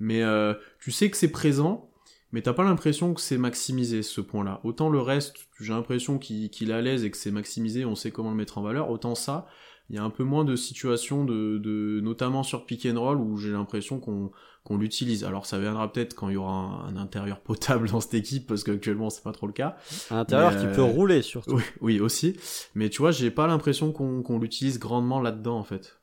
mais 0.00 0.22
euh, 0.22 0.52
tu 0.80 0.90
sais 0.90 1.10
que 1.10 1.16
c'est 1.16 1.30
présent, 1.30 1.89
mais 2.32 2.42
t'as 2.42 2.52
pas 2.52 2.64
l'impression 2.64 3.14
que 3.14 3.20
c'est 3.20 3.38
maximisé 3.38 4.02
ce 4.02 4.20
point-là. 4.20 4.60
Autant 4.64 4.88
le 4.88 5.00
reste, 5.00 5.34
j'ai 5.60 5.72
l'impression 5.72 6.18
qu'il 6.18 6.70
est 6.70 6.72
à 6.72 6.80
l'aise 6.80 7.04
et 7.04 7.10
que 7.10 7.16
c'est 7.16 7.30
maximisé, 7.30 7.84
on 7.84 7.94
sait 7.94 8.10
comment 8.10 8.30
le 8.30 8.36
mettre 8.36 8.58
en 8.58 8.62
valeur, 8.62 8.90
autant 8.90 9.14
ça, 9.14 9.46
il 9.90 9.96
y 9.96 9.98
a 9.98 10.04
un 10.04 10.10
peu 10.10 10.22
moins 10.22 10.44
de 10.44 10.54
situations, 10.54 11.24
de, 11.24 11.58
de 11.58 12.00
notamment 12.00 12.44
sur 12.44 12.64
pick 12.64 12.86
and 12.86 12.98
roll, 12.98 13.18
où 13.18 13.36
j'ai 13.36 13.50
l'impression 13.50 13.98
qu'on 13.98 14.76
l'utilise. 14.76 15.24
Alors 15.24 15.46
ça 15.46 15.58
viendra 15.58 15.92
peut-être 15.92 16.14
quand 16.14 16.28
il 16.28 16.34
y 16.34 16.36
aura 16.36 16.52
un, 16.52 16.94
un 16.94 16.96
intérieur 16.96 17.40
potable 17.42 17.90
dans 17.90 18.00
cette 18.00 18.14
équipe, 18.14 18.46
parce 18.46 18.62
qu'actuellement 18.62 19.10
c'est 19.10 19.24
pas 19.24 19.32
trop 19.32 19.48
le 19.48 19.52
cas. 19.52 19.76
à 20.10 20.14
l'intérieur 20.14 20.52
mais, 20.52 20.60
qui 20.60 20.66
euh, 20.66 20.74
peut 20.76 20.82
rouler 20.82 21.22
surtout. 21.22 21.56
Oui, 21.56 21.62
oui 21.80 22.00
aussi. 22.00 22.36
Mais 22.76 22.88
tu 22.88 22.98
vois, 23.02 23.10
j'ai 23.10 23.32
pas 23.32 23.48
l'impression 23.48 23.90
qu'on 23.90 24.22
qu'on 24.22 24.38
l'utilise 24.38 24.78
grandement 24.78 25.20
là-dedans 25.20 25.58
en 25.58 25.64
fait. 25.64 25.99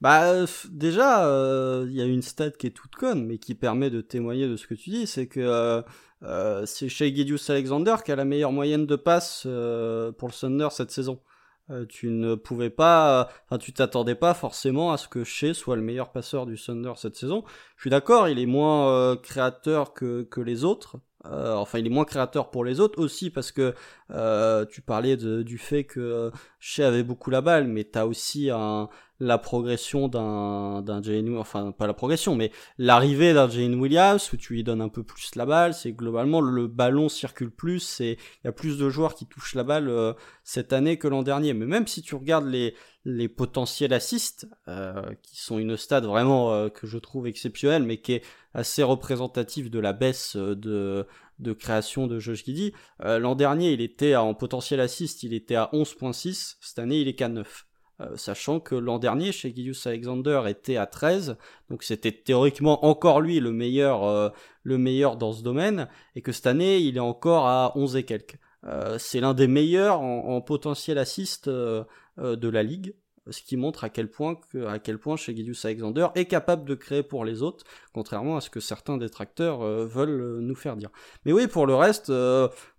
Bah 0.00 0.32
euh, 0.32 0.46
déjà, 0.70 1.26
euh, 1.26 1.86
il 1.90 1.94
y 1.94 2.00
a 2.00 2.06
une 2.06 2.22
stat 2.22 2.52
qui 2.52 2.66
est 2.66 2.70
toute 2.70 2.94
conne, 2.96 3.26
mais 3.26 3.36
qui 3.38 3.54
permet 3.54 3.90
de 3.90 4.00
témoigner 4.00 4.48
de 4.48 4.56
ce 4.56 4.66
que 4.66 4.74
tu 4.74 4.88
dis, 4.90 5.06
c'est 5.06 5.26
que 5.26 5.40
euh, 5.40 5.82
euh, 6.22 6.64
c'est 6.64 6.88
Shea 6.88 7.14
Gideus 7.14 7.50
Alexander 7.50 7.96
qui 8.04 8.10
a 8.12 8.16
la 8.16 8.24
meilleure 8.24 8.52
moyenne 8.52 8.86
de 8.86 8.96
passes 8.96 9.42
euh, 9.46 10.10
pour 10.12 10.28
le 10.28 10.32
Thunder 10.34 10.68
cette 10.70 10.90
saison. 10.90 11.20
Euh, 11.68 11.84
tu 11.86 12.08
ne 12.08 12.34
pouvais 12.34 12.70
pas, 12.70 13.28
enfin 13.48 13.58
tu 13.58 13.72
t'attendais 13.74 14.14
pas 14.14 14.32
forcément 14.34 14.90
à 14.92 14.96
ce 14.96 15.06
que 15.06 15.22
Shea 15.22 15.52
soit 15.54 15.76
le 15.76 15.82
meilleur 15.82 16.10
passeur 16.12 16.46
du 16.46 16.56
Thunder 16.58 16.92
cette 16.96 17.16
saison. 17.16 17.44
Je 17.76 17.82
suis 17.82 17.90
d'accord, 17.90 18.26
il 18.28 18.38
est 18.38 18.46
moins 18.46 18.90
euh, 18.90 19.16
créateur 19.16 19.92
que, 19.92 20.22
que 20.22 20.40
les 20.40 20.64
autres. 20.64 20.96
Euh, 21.26 21.54
enfin, 21.54 21.78
il 21.78 21.86
est 21.86 21.90
moins 21.90 22.06
créateur 22.06 22.50
pour 22.50 22.64
les 22.64 22.80
autres 22.80 22.98
aussi 22.98 23.28
parce 23.28 23.52
que 23.52 23.74
euh, 24.10 24.64
tu 24.64 24.80
parlais 24.80 25.18
de- 25.18 25.42
du 25.42 25.58
fait 25.58 25.84
que 25.84 26.30
Shea 26.58 26.86
avait 26.88 27.02
beaucoup 27.02 27.28
la 27.28 27.42
balle, 27.42 27.66
mais 27.68 27.84
t'as 27.84 28.06
aussi 28.06 28.48
un, 28.50 28.88
la 29.20 29.36
progression 29.36 30.08
d'un 30.08 30.80
d'un 30.82 31.02
Jalen 31.02 31.36
enfin 31.36 31.72
pas 31.72 31.86
la 31.86 31.92
progression 31.92 32.34
mais 32.34 32.50
l'arrivée 32.78 33.34
d'un 33.34 33.48
Jalen 33.48 33.78
Williams 33.78 34.32
où 34.32 34.36
tu 34.38 34.54
lui 34.54 34.64
donnes 34.64 34.80
un 34.80 34.88
peu 34.88 35.02
plus 35.04 35.34
la 35.36 35.44
balle 35.44 35.74
c'est 35.74 35.92
globalement 35.92 36.40
le 36.40 36.66
ballon 36.66 37.10
circule 37.10 37.50
plus 37.50 38.00
et 38.00 38.12
il 38.42 38.46
y 38.46 38.48
a 38.48 38.52
plus 38.52 38.78
de 38.78 38.88
joueurs 38.88 39.14
qui 39.14 39.26
touchent 39.26 39.54
la 39.54 39.62
balle 39.62 39.90
euh, 39.90 40.14
cette 40.42 40.72
année 40.72 40.96
que 40.98 41.06
l'an 41.06 41.22
dernier. 41.22 41.52
Mais 41.52 41.66
même 41.66 41.86
si 41.86 42.00
tu 42.02 42.14
regardes 42.14 42.46
les 42.46 42.74
les 43.04 43.28
potentiels 43.28 43.92
assists 43.92 44.46
euh, 44.68 45.02
qui 45.22 45.40
sont 45.40 45.58
une 45.58 45.76
stade 45.76 46.04
vraiment 46.06 46.52
euh, 46.52 46.68
que 46.68 46.86
je 46.86 46.98
trouve 46.98 47.26
exceptionnelle 47.26 47.82
mais 47.82 47.98
qui 48.00 48.14
est 48.14 48.24
assez 48.54 48.82
représentative 48.82 49.70
de 49.70 49.78
la 49.78 49.92
baisse 49.92 50.36
de 50.36 51.06
de 51.38 51.52
création 51.52 52.06
de 52.06 52.18
Josh 52.18 52.44
Giddy 52.44 52.72
l'an 53.02 53.34
dernier 53.34 53.72
il 53.72 53.80
était 53.80 54.12
à- 54.12 54.22
en 54.22 54.34
potentiel 54.34 54.80
assist 54.80 55.22
il 55.22 55.32
était 55.32 55.54
à 55.54 55.70
11.6 55.72 56.56
cette 56.60 56.78
année 56.78 57.00
il 57.00 57.08
est 57.08 57.14
qu'à 57.14 57.28
9 57.28 57.66
euh, 58.00 58.16
sachant 58.16 58.60
que 58.60 58.74
l'an 58.74 58.98
dernier, 58.98 59.30
chez 59.32 59.52
Gideus 59.54 59.86
Alexander 59.86 60.42
était 60.48 60.76
à 60.76 60.86
13, 60.86 61.36
donc 61.68 61.82
c'était 61.82 62.12
théoriquement 62.12 62.86
encore 62.86 63.20
lui 63.20 63.40
le 63.40 63.52
meilleur, 63.52 64.04
euh, 64.04 64.30
le 64.62 64.78
meilleur 64.78 65.16
dans 65.16 65.32
ce 65.32 65.42
domaine, 65.42 65.88
et 66.14 66.22
que 66.22 66.32
cette 66.32 66.46
année, 66.46 66.78
il 66.78 66.96
est 66.96 67.00
encore 67.00 67.46
à 67.46 67.72
11 67.76 67.96
et 67.96 68.04
quelques. 68.04 68.38
Euh, 68.64 68.96
c'est 68.98 69.20
l'un 69.20 69.34
des 69.34 69.48
meilleurs 69.48 70.00
en, 70.00 70.36
en 70.36 70.40
potentiel 70.40 70.98
assist 70.98 71.48
euh, 71.48 71.84
de 72.18 72.48
la 72.48 72.62
ligue, 72.62 72.94
ce 73.28 73.42
qui 73.42 73.56
montre 73.56 73.84
à 73.84 73.90
quel 73.90 74.10
point, 74.10 74.36
que, 74.50 74.66
à 74.66 74.78
quel 74.78 74.98
point 74.98 75.16
chez 75.16 75.36
Gideus 75.36 75.64
Alexander 75.64 76.08
est 76.14 76.24
capable 76.24 76.66
de 76.66 76.74
créer 76.74 77.02
pour 77.02 77.24
les 77.26 77.42
autres, 77.42 77.64
contrairement 77.92 78.38
à 78.38 78.40
ce 78.40 78.48
que 78.48 78.60
certains 78.60 78.96
détracteurs 78.96 79.60
veulent 79.60 80.38
nous 80.40 80.54
faire 80.54 80.76
dire. 80.76 80.90
Mais 81.24 81.32
oui, 81.32 81.46
pour 81.46 81.66
le 81.66 81.74
reste, 81.74 82.10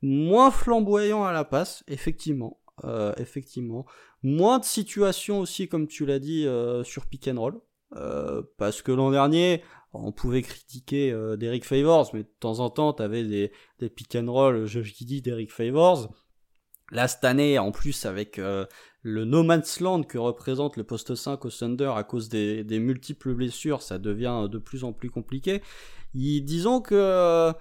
moins 0.01 0.51
flamboyant 0.51 1.23
à 1.23 1.31
la 1.31 1.43
passe, 1.43 1.83
effectivement. 1.87 2.60
Euh, 2.83 3.13
effectivement. 3.17 3.85
Moins 4.23 4.59
de 4.59 4.65
situations 4.65 5.39
aussi, 5.39 5.67
comme 5.67 5.87
tu 5.87 6.05
l'as 6.05 6.19
dit, 6.19 6.47
euh, 6.47 6.83
sur 6.83 7.05
pick 7.05 7.27
and 7.27 7.39
roll. 7.39 7.59
Euh, 7.95 8.41
parce 8.57 8.81
que 8.81 8.91
l'an 8.91 9.11
dernier, 9.11 9.61
on 9.93 10.11
pouvait 10.11 10.41
critiquer 10.41 11.11
euh, 11.11 11.35
Derek 11.35 11.65
Favors, 11.65 12.09
mais 12.13 12.23
de 12.23 12.29
temps 12.39 12.59
en 12.59 12.69
temps, 12.69 12.93
t'avais 12.93 13.23
des, 13.23 13.51
des 13.79 13.89
pick 13.89 14.15
and 14.15 14.31
roll, 14.31 14.65
je 14.65 14.79
dis 14.79 15.21
Derek 15.21 15.51
Favors. 15.51 16.11
Là, 16.91 17.07
cette 17.07 17.23
année, 17.23 17.59
en 17.59 17.71
plus, 17.71 18.05
avec 18.05 18.39
euh, 18.39 18.65
le 19.01 19.25
no 19.25 19.43
man's 19.43 19.79
land 19.79 20.03
que 20.03 20.17
représente 20.17 20.75
le 20.77 20.83
poste 20.83 21.15
5 21.15 21.43
au 21.45 21.49
Thunder 21.49 21.91
à 21.95 22.03
cause 22.03 22.29
des, 22.29 22.63
des 22.63 22.79
multiples 22.79 23.33
blessures, 23.33 23.81
ça 23.81 23.97
devient 23.99 24.47
de 24.49 24.57
plus 24.57 24.83
en 24.83 24.91
plus 24.93 25.09
compliqué. 25.09 25.61
Il- 26.13 26.43
disons 26.43 26.81
que 26.81 26.95
euh, 26.95 27.53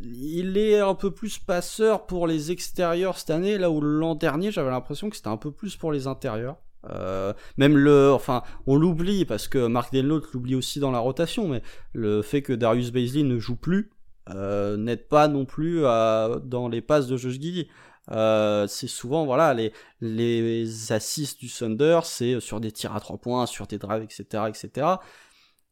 il 0.00 0.58
est 0.58 0.80
un 0.80 0.94
peu 0.94 1.10
plus 1.10 1.38
passeur 1.38 2.06
pour 2.06 2.26
les 2.26 2.50
extérieurs 2.50 3.18
cette 3.18 3.30
année, 3.30 3.58
là 3.58 3.70
où 3.70 3.80
l'an 3.80 4.14
dernier, 4.14 4.50
j'avais 4.50 4.70
l'impression 4.70 5.10
que 5.10 5.16
c'était 5.16 5.28
un 5.28 5.36
peu 5.36 5.50
plus 5.50 5.76
pour 5.76 5.92
les 5.92 6.06
intérieurs. 6.06 6.56
Euh, 6.90 7.32
même 7.56 7.76
le, 7.76 8.12
enfin, 8.12 8.42
on 8.66 8.76
l'oublie 8.76 9.24
parce 9.24 9.48
que 9.48 9.66
Mark 9.66 9.92
Denlot 9.92 10.22
l'oublie 10.32 10.54
aussi 10.54 10.80
dans 10.80 10.90
la 10.90 10.98
rotation, 10.98 11.48
mais 11.48 11.62
le 11.92 12.22
fait 12.22 12.42
que 12.42 12.52
Darius 12.52 12.90
Baisley 12.90 13.22
ne 13.22 13.38
joue 13.38 13.56
plus 13.56 13.90
euh, 14.30 14.76
n'aide 14.76 15.08
pas 15.08 15.28
non 15.28 15.44
plus 15.44 15.86
à, 15.86 16.40
dans 16.42 16.68
les 16.68 16.80
passes 16.80 17.06
de 17.06 17.16
Josh 17.16 17.34
Giddy. 17.34 17.68
Euh, 18.10 18.66
c'est 18.66 18.86
souvent 18.86 19.24
voilà 19.24 19.54
les 19.54 19.72
les 20.02 20.92
assists 20.92 21.40
du 21.40 21.48
Thunder, 21.48 22.00
c'est 22.04 22.38
sur 22.38 22.60
des 22.60 22.70
tirs 22.70 22.94
à 22.94 23.00
trois 23.00 23.16
points, 23.16 23.46
sur 23.46 23.66
des 23.66 23.78
drives, 23.78 24.02
etc., 24.02 24.44
etc. 24.48 24.86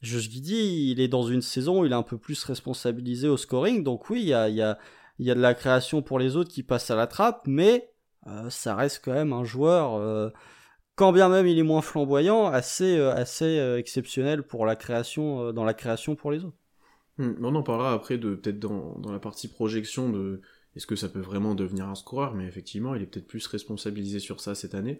Josh 0.02 0.28
Giddy, 0.28 0.90
il 0.90 1.00
est 1.00 1.08
dans 1.08 1.22
une 1.22 1.42
saison 1.42 1.80
où 1.80 1.86
il 1.86 1.92
est 1.92 1.96
un 1.96 2.02
peu 2.02 2.18
plus 2.18 2.42
responsabilisé 2.44 3.28
au 3.28 3.36
scoring, 3.36 3.84
donc 3.84 4.10
oui, 4.10 4.20
il 4.22 4.28
y 4.28 4.34
a, 4.34 4.48
y, 4.48 4.60
a, 4.60 4.78
y 5.20 5.30
a 5.30 5.34
de 5.34 5.40
la 5.40 5.54
création 5.54 6.02
pour 6.02 6.18
les 6.18 6.34
autres 6.34 6.50
qui 6.50 6.64
passent 6.64 6.90
à 6.90 6.96
la 6.96 7.06
trappe, 7.06 7.42
mais 7.46 7.92
euh, 8.26 8.50
ça 8.50 8.74
reste 8.74 9.02
quand 9.04 9.12
même 9.12 9.32
un 9.32 9.44
joueur, 9.44 9.94
euh, 9.94 10.30
quand 10.96 11.12
bien 11.12 11.28
même 11.28 11.46
il 11.46 11.56
est 11.56 11.62
moins 11.62 11.82
flamboyant, 11.82 12.46
assez, 12.46 12.98
euh, 12.98 13.14
assez 13.14 13.58
exceptionnel 13.78 14.42
pour 14.42 14.66
la 14.66 14.74
création, 14.74 15.52
dans 15.52 15.64
la 15.64 15.74
création 15.74 16.16
pour 16.16 16.32
les 16.32 16.44
autres. 16.44 16.56
Hmm, 17.18 17.34
on 17.40 17.54
en 17.54 17.62
parlera 17.62 17.92
après 17.92 18.18
de 18.18 18.34
peut-être 18.34 18.58
dans, 18.58 18.98
dans 18.98 19.12
la 19.12 19.20
partie 19.20 19.46
projection 19.46 20.10
de 20.10 20.40
est-ce 20.74 20.86
que 20.86 20.96
ça 20.96 21.08
peut 21.08 21.20
vraiment 21.20 21.54
devenir 21.54 21.86
un 21.86 21.94
scoreur, 21.94 22.34
mais 22.34 22.46
effectivement 22.46 22.96
il 22.96 23.02
est 23.02 23.06
peut-être 23.06 23.28
plus 23.28 23.46
responsabilisé 23.46 24.18
sur 24.18 24.40
ça 24.40 24.56
cette 24.56 24.74
année. 24.74 24.98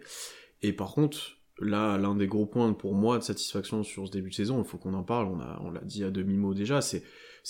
Et 0.61 0.71
par 0.71 0.93
contre, 0.93 1.42
là, 1.59 1.97
l'un 1.97 2.15
des 2.15 2.27
gros 2.27 2.45
points 2.45 2.73
pour 2.73 2.93
moi 2.93 3.17
de 3.17 3.23
satisfaction 3.23 3.83
sur 3.83 4.07
ce 4.07 4.11
début 4.11 4.29
de 4.29 4.35
saison, 4.35 4.61
il 4.61 4.67
faut 4.67 4.77
qu'on 4.77 4.93
en 4.93 5.03
parle, 5.03 5.27
on, 5.61 5.71
l'a 5.71 5.81
dit 5.81 6.03
à 6.03 6.09
demi-mot 6.09 6.53
déjà, 6.53 6.81
c'est, 6.81 7.03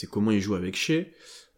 comment 0.10 0.32
il 0.32 0.41
joue 0.41 0.56
avec 0.56 0.76
Shea. 0.76 1.06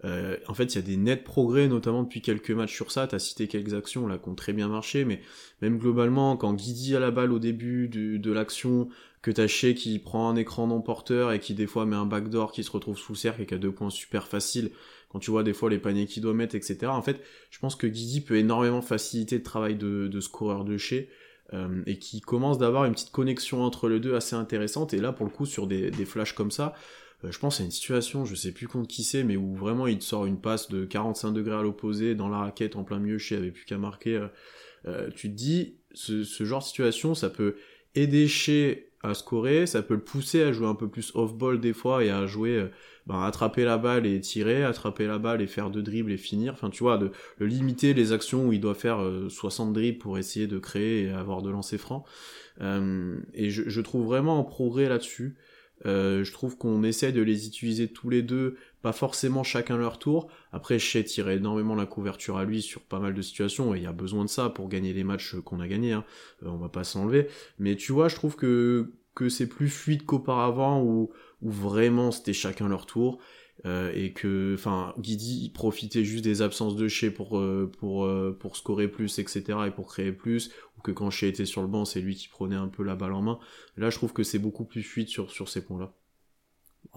Euh, 0.03 0.37
en 0.47 0.53
fait, 0.53 0.65
il 0.65 0.75
y 0.75 0.79
a 0.79 0.81
des 0.81 0.97
nets 0.97 1.23
progrès, 1.23 1.67
notamment 1.67 2.03
depuis 2.03 2.21
quelques 2.21 2.51
matchs 2.51 2.75
sur 2.75 2.91
ça. 2.91 3.07
T'as 3.07 3.17
cité 3.17 3.47
quelques 3.47 3.73
actions 3.73 4.05
là 4.07 4.17
qui 4.17 4.29
ont 4.29 4.35
très 4.35 4.53
bien 4.53 4.67
marché, 4.67 5.05
mais 5.05 5.21
même 5.61 5.79
globalement, 5.79 6.37
quand 6.37 6.53
Guidi 6.53 6.95
a 6.95 6.99
la 6.99 7.11
balle 7.11 7.31
au 7.31 7.39
début 7.39 7.87
de 7.87 8.31
l'action, 8.31 8.89
que 9.25 9.31
t'as 9.31 9.47
Shea 9.47 9.73
qui 9.73 9.97
prend 9.97 10.29
un 10.29 10.35
écran 10.35 10.67
non 10.67 10.81
porteur 10.81 11.31
et 11.31 11.39
qui 11.39 11.55
des 11.55 11.65
fois 11.65 11.87
met 11.87 11.95
un 11.95 12.05
backdoor 12.05 12.51
qui 12.51 12.63
se 12.63 12.69
retrouve 12.69 12.99
sous 12.99 13.15
cercle 13.15 13.41
et 13.41 13.47
qui 13.47 13.55
a 13.55 13.57
deux 13.57 13.71
points 13.71 13.89
super 13.89 14.27
faciles, 14.27 14.69
quand 15.09 15.17
tu 15.17 15.31
vois 15.31 15.41
des 15.41 15.53
fois 15.53 15.71
les 15.71 15.79
paniers 15.79 16.05
qu'il 16.05 16.21
doit 16.21 16.35
mettre, 16.35 16.53
etc. 16.53 16.77
En 16.87 17.01
fait, 17.01 17.19
je 17.49 17.57
pense 17.57 17.75
que 17.75 17.87
Guidi 17.87 18.21
peut 18.21 18.37
énormément 18.37 18.83
faciliter 18.83 19.37
le 19.37 19.43
travail 19.43 19.75
de, 19.77 20.07
de 20.07 20.19
scoreur 20.19 20.63
de 20.63 20.77
Shea. 20.77 21.05
Euh, 21.53 21.83
et 21.85 21.99
qui 21.99 22.21
commence 22.21 22.57
d'avoir 22.57 22.85
une 22.85 22.93
petite 22.93 23.11
connexion 23.11 23.61
entre 23.61 23.87
les 23.87 23.99
deux 23.99 24.15
assez 24.15 24.35
intéressante. 24.35 24.95
Et 24.95 24.97
là, 24.97 25.13
pour 25.13 25.27
le 25.27 25.31
coup, 25.31 25.45
sur 25.45 25.67
des, 25.67 25.91
flashs 26.05 26.33
comme 26.33 26.49
ça, 26.49 26.73
euh, 27.23 27.31
je 27.31 27.37
pense 27.37 27.61
à 27.61 27.63
une 27.63 27.69
situation, 27.69 28.25
je 28.25 28.33
sais 28.33 28.51
plus 28.51 28.67
contre 28.67 28.87
qui 28.87 29.03
c'est, 29.03 29.23
mais 29.23 29.37
où 29.37 29.53
vraiment 29.53 29.85
il 29.85 30.01
sort 30.01 30.25
une 30.25 30.41
passe 30.41 30.69
de 30.69 30.85
45 30.85 31.33
degrés 31.33 31.55
à 31.55 31.61
l'opposé, 31.61 32.15
dans 32.15 32.29
la 32.29 32.39
raquette, 32.39 32.75
en 32.75 32.83
plein 32.83 32.97
milieu, 32.97 33.19
chez 33.19 33.35
avait 33.35 33.51
plus 33.51 33.65
qu'à 33.65 33.77
marquer. 33.77 34.27
Euh, 34.87 35.09
tu 35.15 35.29
te 35.29 35.35
dis, 35.35 35.75
ce, 35.93 36.23
genre 36.43 36.61
de 36.61 36.65
situation, 36.65 37.13
ça 37.13 37.29
peut 37.29 37.57
aider 37.93 38.27
chez 38.27 38.89
à 39.03 39.13
scorer, 39.13 39.67
ça 39.67 39.83
peut 39.83 39.93
le 39.93 40.03
pousser 40.03 40.41
à 40.41 40.51
jouer 40.51 40.65
un 40.65 40.73
peu 40.73 40.89
plus 40.89 41.11
off-ball 41.13 41.59
des 41.59 41.73
fois 41.73 42.03
et 42.03 42.09
à 42.09 42.25
jouer, 42.25 42.67
ben, 43.07 43.21
attraper 43.21 43.63
la 43.63 43.77
balle 43.77 44.05
et 44.05 44.19
tirer, 44.19 44.63
attraper 44.63 45.07
la 45.07 45.19
balle 45.19 45.41
et 45.41 45.47
faire 45.47 45.69
deux 45.69 45.83
dribbles 45.83 46.11
et 46.11 46.17
finir. 46.17 46.53
Enfin, 46.53 46.69
tu 46.69 46.83
vois, 46.83 46.97
de, 46.97 47.11
limiter 47.39 47.93
les 47.93 48.11
actions 48.11 48.47
où 48.47 48.53
il 48.53 48.61
doit 48.61 48.75
faire 48.75 48.99
60 49.29 49.73
dribbles 49.73 49.99
pour 49.99 50.17
essayer 50.17 50.47
de 50.47 50.57
créer 50.59 51.03
et 51.03 51.09
avoir 51.11 51.41
de 51.41 51.49
lancer 51.49 51.77
franc. 51.77 52.05
et 52.61 53.49
je, 53.49 53.63
je, 53.67 53.81
trouve 53.81 54.05
vraiment 54.05 54.39
un 54.39 54.43
progrès 54.43 54.89
là-dessus. 54.89 55.37
Euh, 55.85 56.23
je 56.23 56.31
trouve 56.31 56.57
qu'on 56.57 56.83
essaie 56.83 57.11
de 57.11 57.21
les 57.21 57.47
utiliser 57.47 57.87
tous 57.87 58.09
les 58.09 58.21
deux, 58.21 58.57
pas 58.81 58.93
forcément 58.93 59.43
chacun 59.43 59.77
leur 59.77 59.99
tour. 59.99 60.27
Après, 60.51 60.79
Shea 60.79 61.03
tire 61.03 61.29
énormément 61.29 61.75
la 61.75 61.85
couverture 61.85 62.37
à 62.37 62.45
lui 62.45 62.61
sur 62.61 62.81
pas 62.81 62.99
mal 62.99 63.13
de 63.13 63.21
situations, 63.21 63.75
et 63.75 63.79
il 63.79 63.83
y 63.83 63.87
a 63.87 63.91
besoin 63.91 64.23
de 64.23 64.29
ça 64.29 64.49
pour 64.49 64.69
gagner 64.69 64.93
les 64.93 65.03
matchs 65.03 65.35
qu'on 65.41 65.59
a 65.59 65.67
gagnés, 65.67 65.93
hein. 65.93 66.05
Euh, 66.43 66.47
on 66.47 66.57
va 66.57 66.69
pas 66.69 66.83
s'enlever. 66.83 67.27
Mais 67.59 67.75
tu 67.75 67.91
vois, 67.91 68.07
je 68.07 68.15
trouve 68.15 68.35
que, 68.35 68.91
que 69.13 69.29
c'est 69.29 69.47
plus 69.47 69.69
fluide 69.69 70.05
qu'auparavant, 70.05 70.81
où, 70.81 71.11
où 71.45 71.51
vraiment 71.51 72.11
c'était 72.11 72.33
chacun 72.33 72.67
leur 72.67 72.85
tour. 72.85 73.19
Euh, 73.65 73.89
et 73.95 74.11
que 74.11 74.53
enfin 74.55 74.93
Guidi 74.99 75.49
profitait 75.49 76.03
juste 76.03 76.25
des 76.25 76.41
absences 76.41 76.75
de 76.75 76.89
Shea 76.89 77.09
pour 77.09 77.41
pour 77.79 78.05
pour 78.37 78.57
scorer 78.57 78.89
plus 78.89 79.17
etc 79.17 79.59
et 79.67 79.71
pour 79.71 79.87
créer 79.87 80.11
plus 80.11 80.51
que 80.85 80.91
quand 80.91 81.09
Shea 81.09 81.27
était 81.27 81.45
sur 81.45 81.61
le 81.61 81.67
banc, 81.67 81.83
c'est 81.83 81.99
lui 81.99 82.15
qui 82.15 82.27
prenait 82.27 82.55
un 82.55 82.67
peu 82.67 82.83
la 82.83 82.95
balle 82.95 83.13
en 83.13 83.21
main. 83.21 83.39
Là, 83.75 83.89
je 83.89 83.97
trouve 83.97 84.13
que 84.13 84.23
c'est 84.23 84.39
beaucoup 84.39 84.65
plus 84.65 84.83
fluide 84.83 85.09
sur, 85.09 85.31
sur 85.31 85.49
ces 85.49 85.65
points-là. 85.65 85.91
Ah, 85.91 86.04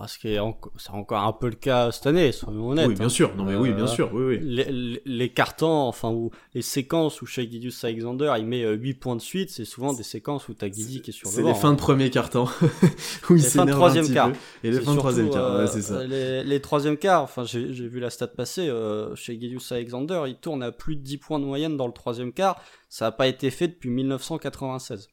ce 0.07 0.19
qui 0.19 0.29
est 0.29 0.39
c'est 0.77 0.91
encore 0.91 1.25
un 1.25 1.33
peu 1.33 1.49
le 1.49 1.57
cas 1.57 1.91
cette 1.91 2.07
année, 2.07 2.31
soyons 2.31 2.69
honnêtes. 2.69 2.87
Oui, 2.87 2.95
bien 2.95 3.07
hein. 3.07 3.09
sûr. 3.09 3.35
Non, 3.37 3.45
mais 3.45 3.57
oui, 3.57 3.73
bien 3.73 3.85
euh, 3.85 3.89
sûr. 3.89 4.11
Oui, 4.13 4.23
oui. 4.23 4.39
Les, 4.41 5.01
les, 5.05 5.29
cartons, 5.31 5.89
enfin, 5.89 6.11
ou 6.11 6.31
les 6.55 6.63
séquences 6.63 7.21
où 7.21 7.27
chez 7.27 7.51
Gidius 7.51 7.83
Alexander, 7.83 8.33
il 8.39 8.47
met 8.47 8.63
8 8.63 8.91
euh, 8.91 8.99
points 9.01 9.17
de 9.17 9.21
suite, 9.21 9.51
c'est 9.51 9.65
souvent 9.65 9.93
des 9.93 10.05
séquences 10.05 10.49
où 10.49 10.55
t'as 10.55 10.69
Guidi 10.69 11.03
qui 11.03 11.11
est 11.11 11.13
sur 11.13 11.29
le 11.29 11.35
C'est 11.35 11.43
les 11.43 11.55
fins 11.55 11.73
de 11.73 11.79
premier 11.79 12.11
carton. 12.11 12.45
où 13.31 13.35
il 13.35 13.43
fins 13.43 13.65
de 13.65 13.73
troisième 13.73 14.13
quart. 14.13 14.31
Et 14.63 14.71
les 14.71 14.81
fins 14.81 14.95
de 14.95 14.99
troisième 14.99 15.31
quart, 15.31 15.69
c'est 15.69 15.83
ça. 15.83 16.05
Les, 16.05 16.45
les 16.45 16.61
troisième 16.61 16.97
quarts, 16.97 17.23
enfin, 17.23 17.45
j'ai 17.45 17.67
vu 17.67 17.99
la 17.99 18.11
stat 18.11 18.29
passer, 18.29 18.69
euh, 18.69 19.15
chez 19.17 19.33
Gidius 19.41 19.73
Alexander, 19.73 20.23
il 20.29 20.37
tourne 20.37 20.63
à 20.63 20.71
plus 20.71 20.95
de 20.95 21.03
10 21.03 21.19
points 21.19 21.41
de 21.41 21.45
moyenne 21.45 21.77
dans 21.77 21.87
le 21.87 21.93
troisième 21.93 22.33
quart. 22.33 22.63
Ça 22.89 23.07
n'a 23.07 23.13
pas 23.13 23.27
été 23.27 23.51
fait 23.51 23.69
depuis 23.69 23.91
1996. 23.91 25.09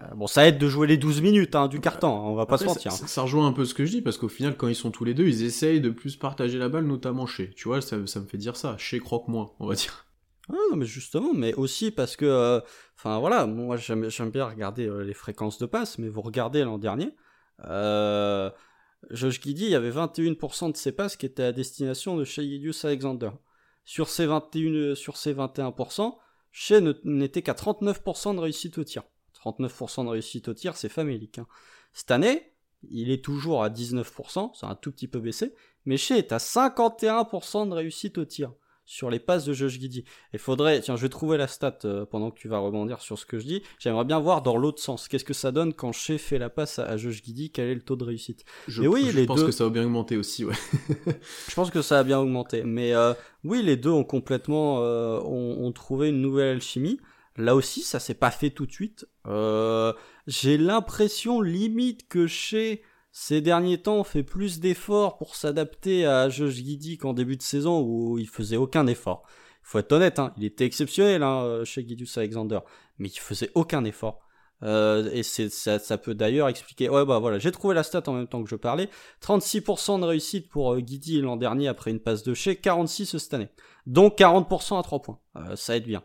Euh, 0.00 0.06
bon, 0.14 0.26
ça 0.26 0.46
aide 0.46 0.58
de 0.58 0.68
jouer 0.68 0.86
les 0.86 0.96
12 0.96 1.20
minutes 1.20 1.54
hein, 1.54 1.68
du 1.68 1.80
carton, 1.80 2.08
hein, 2.08 2.22
on 2.24 2.34
va 2.34 2.46
pas 2.46 2.58
se 2.58 2.64
mentir. 2.64 2.92
Ça, 2.92 3.06
ça, 3.06 3.22
rejoint 3.22 3.46
un 3.46 3.52
peu 3.52 3.64
ce 3.64 3.74
que 3.74 3.84
je 3.84 3.90
dis, 3.90 4.02
parce 4.02 4.16
qu'au 4.16 4.28
final, 4.28 4.56
quand 4.56 4.68
ils 4.68 4.74
sont 4.74 4.90
tous 4.90 5.04
les 5.04 5.14
deux, 5.14 5.26
ils 5.26 5.44
essayent 5.44 5.80
de 5.80 5.90
plus 5.90 6.16
partager 6.16 6.58
la 6.58 6.68
balle, 6.68 6.86
notamment 6.86 7.26
chez. 7.26 7.50
Tu 7.50 7.68
vois, 7.68 7.80
ça, 7.80 7.98
ça 8.06 8.20
me 8.20 8.26
fait 8.26 8.38
dire 8.38 8.56
ça. 8.56 8.76
Chez 8.78 9.00
croque 9.00 9.28
moins, 9.28 9.52
on 9.60 9.66
va 9.66 9.74
dire. 9.74 10.06
Ah, 10.48 10.54
non, 10.70 10.76
mais 10.76 10.86
justement, 10.86 11.32
mais 11.34 11.54
aussi 11.54 11.90
parce 11.90 12.16
que, 12.16 12.24
euh, 12.24 12.60
enfin 12.96 13.18
voilà, 13.20 13.46
moi 13.46 13.76
j'aime 13.76 14.30
bien 14.30 14.46
regarder 14.46 14.86
euh, 14.86 15.02
les 15.04 15.14
fréquences 15.14 15.58
de 15.58 15.66
passe, 15.66 15.98
mais 15.98 16.08
vous 16.08 16.20
regardez 16.20 16.64
l'an 16.64 16.78
dernier, 16.78 17.14
euh, 17.64 18.50
Josh 19.10 19.40
Giddy, 19.40 19.64
il 19.64 19.70
y 19.70 19.74
avait 19.74 19.90
21% 19.90 20.72
de 20.72 20.76
ses 20.76 20.92
passes 20.92 21.16
qui 21.16 21.26
étaient 21.26 21.44
à 21.44 21.52
destination 21.52 22.16
de 22.16 22.24
Shea 22.24 22.42
Alexander. 22.84 23.30
Sur 23.84 24.08
ces 24.08 24.26
21, 24.26 24.94
sur 24.94 25.16
ces 25.16 25.34
21%, 25.34 26.16
Shea 26.50 26.80
n'était 27.04 27.42
qu'à 27.42 27.54
39% 27.54 28.34
de 28.34 28.40
réussite 28.40 28.78
au 28.78 28.84
tir. 28.84 29.02
39% 29.44 30.04
de 30.04 30.10
réussite 30.10 30.48
au 30.48 30.54
tir, 30.54 30.76
c'est 30.76 30.88
famélique. 30.88 31.38
Hein. 31.38 31.46
Cette 31.92 32.10
année, 32.10 32.52
il 32.90 33.10
est 33.10 33.24
toujours 33.24 33.62
à 33.62 33.70
19%, 33.70 34.52
c'est 34.54 34.66
un 34.66 34.74
tout 34.74 34.92
petit 34.92 35.08
peu 35.08 35.20
baissé, 35.20 35.54
mais 35.84 35.96
chez 35.96 36.18
est 36.18 36.32
à 36.32 36.38
51% 36.38 37.68
de 37.68 37.74
réussite 37.74 38.18
au 38.18 38.24
tir 38.24 38.52
sur 38.84 39.10
les 39.10 39.18
passes 39.18 39.44
de 39.44 39.52
Josh 39.52 39.78
Giddy. 39.78 40.04
Il 40.32 40.38
faudrait, 40.38 40.80
tiens, 40.80 40.96
je 40.96 41.02
vais 41.02 41.08
trouver 41.08 41.36
la 41.36 41.46
stat 41.46 41.78
euh, 41.84 42.04
pendant 42.04 42.30
que 42.30 42.38
tu 42.38 42.48
vas 42.48 42.58
rebondir 42.58 43.00
sur 43.00 43.18
ce 43.18 43.24
que 43.24 43.38
je 43.38 43.46
dis. 43.46 43.62
J'aimerais 43.78 44.04
bien 44.04 44.18
voir 44.18 44.42
dans 44.42 44.56
l'autre 44.56 44.82
sens. 44.82 45.08
Qu'est-ce 45.08 45.24
que 45.24 45.34
ça 45.34 45.52
donne 45.52 45.72
quand 45.72 45.92
Shea 45.92 46.18
fait 46.18 46.38
la 46.38 46.50
passe 46.50 46.78
à, 46.78 46.96
Josh 46.96 47.22
Giddy 47.22 47.50
Quel 47.50 47.68
est 47.68 47.74
le 47.74 47.82
taux 47.82 47.96
de 47.96 48.04
réussite? 48.04 48.44
Je, 48.68 48.82
oui, 48.82 49.10
je 49.10 49.24
pense 49.24 49.44
que 49.44 49.52
ça 49.52 49.64
a 49.64 49.70
bien 49.70 49.84
augmenté 49.84 50.16
aussi, 50.16 50.44
ouais. 50.44 50.54
je 51.48 51.54
pense 51.54 51.70
que 51.70 51.80
ça 51.80 52.00
a 52.00 52.04
bien 52.04 52.18
augmenté. 52.18 52.64
Mais 52.64 52.94
euh, 52.94 53.14
oui, 53.44 53.62
les 53.62 53.76
deux 53.76 53.90
ont 53.90 54.04
complètement 54.04 54.82
euh, 54.82 55.20
ont, 55.20 55.64
ont, 55.64 55.72
trouvé 55.72 56.08
une 56.08 56.20
nouvelle 56.20 56.56
alchimie. 56.56 57.00
Là 57.36 57.54
aussi, 57.54 57.82
ça 57.82 57.98
s'est 57.98 58.14
pas 58.14 58.30
fait 58.30 58.50
tout 58.50 58.66
de 58.66 58.72
suite. 58.72 59.06
Euh, 59.26 59.92
j'ai 60.26 60.58
l'impression 60.58 61.40
limite 61.40 62.08
que 62.08 62.26
chez 62.26 62.82
ces 63.10 63.40
derniers 63.40 63.80
temps, 63.80 63.96
on 63.96 64.04
fait 64.04 64.22
plus 64.22 64.60
d'efforts 64.60 65.18
pour 65.18 65.34
s'adapter 65.34 66.06
à 66.06 66.28
Josh 66.28 66.54
Giddy 66.54 66.98
qu'en 66.98 67.12
début 67.12 67.36
de 67.36 67.42
saison 67.42 67.80
où 67.80 68.18
il 68.18 68.28
faisait 68.28 68.56
aucun 68.56 68.86
effort. 68.86 69.22
Il 69.62 69.68
faut 69.68 69.78
être 69.78 69.92
honnête, 69.92 70.18
hein, 70.18 70.32
il 70.36 70.44
était 70.44 70.64
exceptionnel 70.64 71.22
hein, 71.22 71.62
chez 71.64 71.86
Gidius 71.86 72.18
Alexander, 72.18 72.60
mais 72.98 73.08
il 73.08 73.18
faisait 73.18 73.50
aucun 73.54 73.84
effort. 73.84 74.26
Euh, 74.62 75.10
et 75.12 75.22
c'est, 75.22 75.48
ça, 75.48 75.78
ça, 75.78 75.98
peut 75.98 76.14
d'ailleurs 76.14 76.48
expliquer. 76.48 76.88
Ouais, 76.88 77.04
bah 77.04 77.18
voilà, 77.18 77.38
j'ai 77.38 77.50
trouvé 77.52 77.74
la 77.74 77.82
stat 77.82 78.02
en 78.06 78.12
même 78.12 78.28
temps 78.28 78.42
que 78.42 78.50
je 78.50 78.56
parlais. 78.56 78.88
36% 79.22 80.00
de 80.00 80.04
réussite 80.04 80.48
pour 80.48 80.74
euh, 80.74 80.80
Guidi 80.80 81.20
l'an 81.20 81.36
dernier 81.36 81.68
après 81.68 81.90
une 81.90 82.00
passe 82.00 82.22
de 82.22 82.34
chez, 82.34 82.56
46 82.56 83.16
cette 83.18 83.34
année. 83.34 83.48
Donc 83.86 84.18
40% 84.18 84.78
à 84.78 84.82
3 84.82 85.02
points. 85.02 85.18
Euh, 85.36 85.56
ça 85.56 85.76
aide 85.76 85.86
bien. 85.86 86.02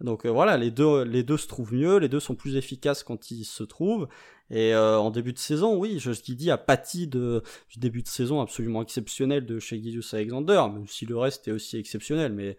Donc 0.00 0.24
euh, 0.24 0.30
voilà, 0.30 0.56
les 0.56 0.70
deux, 0.70 1.02
les 1.02 1.22
deux 1.22 1.36
se 1.36 1.46
trouvent 1.46 1.74
mieux, 1.74 1.98
les 1.98 2.08
deux 2.08 2.20
sont 2.20 2.34
plus 2.34 2.56
efficaces 2.56 3.02
quand 3.02 3.30
ils 3.30 3.44
se 3.44 3.62
trouvent. 3.62 4.08
Et 4.50 4.74
euh, 4.74 4.98
en 4.98 5.10
début 5.10 5.34
de 5.34 5.38
saison, 5.38 5.76
oui, 5.76 5.98
je 5.98 6.10
dis 6.10 6.50
a 6.50 6.56
pâti 6.56 7.06
de, 7.06 7.42
du 7.68 7.78
début 7.78 8.02
de 8.02 8.08
saison 8.08 8.40
absolument 8.40 8.80
exceptionnel 8.80 9.44
de 9.44 9.58
chez 9.58 9.76
Gidius 9.76 10.14
Alexander, 10.14 10.62
même 10.72 10.86
si 10.86 11.04
le 11.04 11.18
reste 11.18 11.48
est 11.48 11.52
aussi 11.52 11.76
exceptionnel, 11.76 12.32
mais 12.32 12.56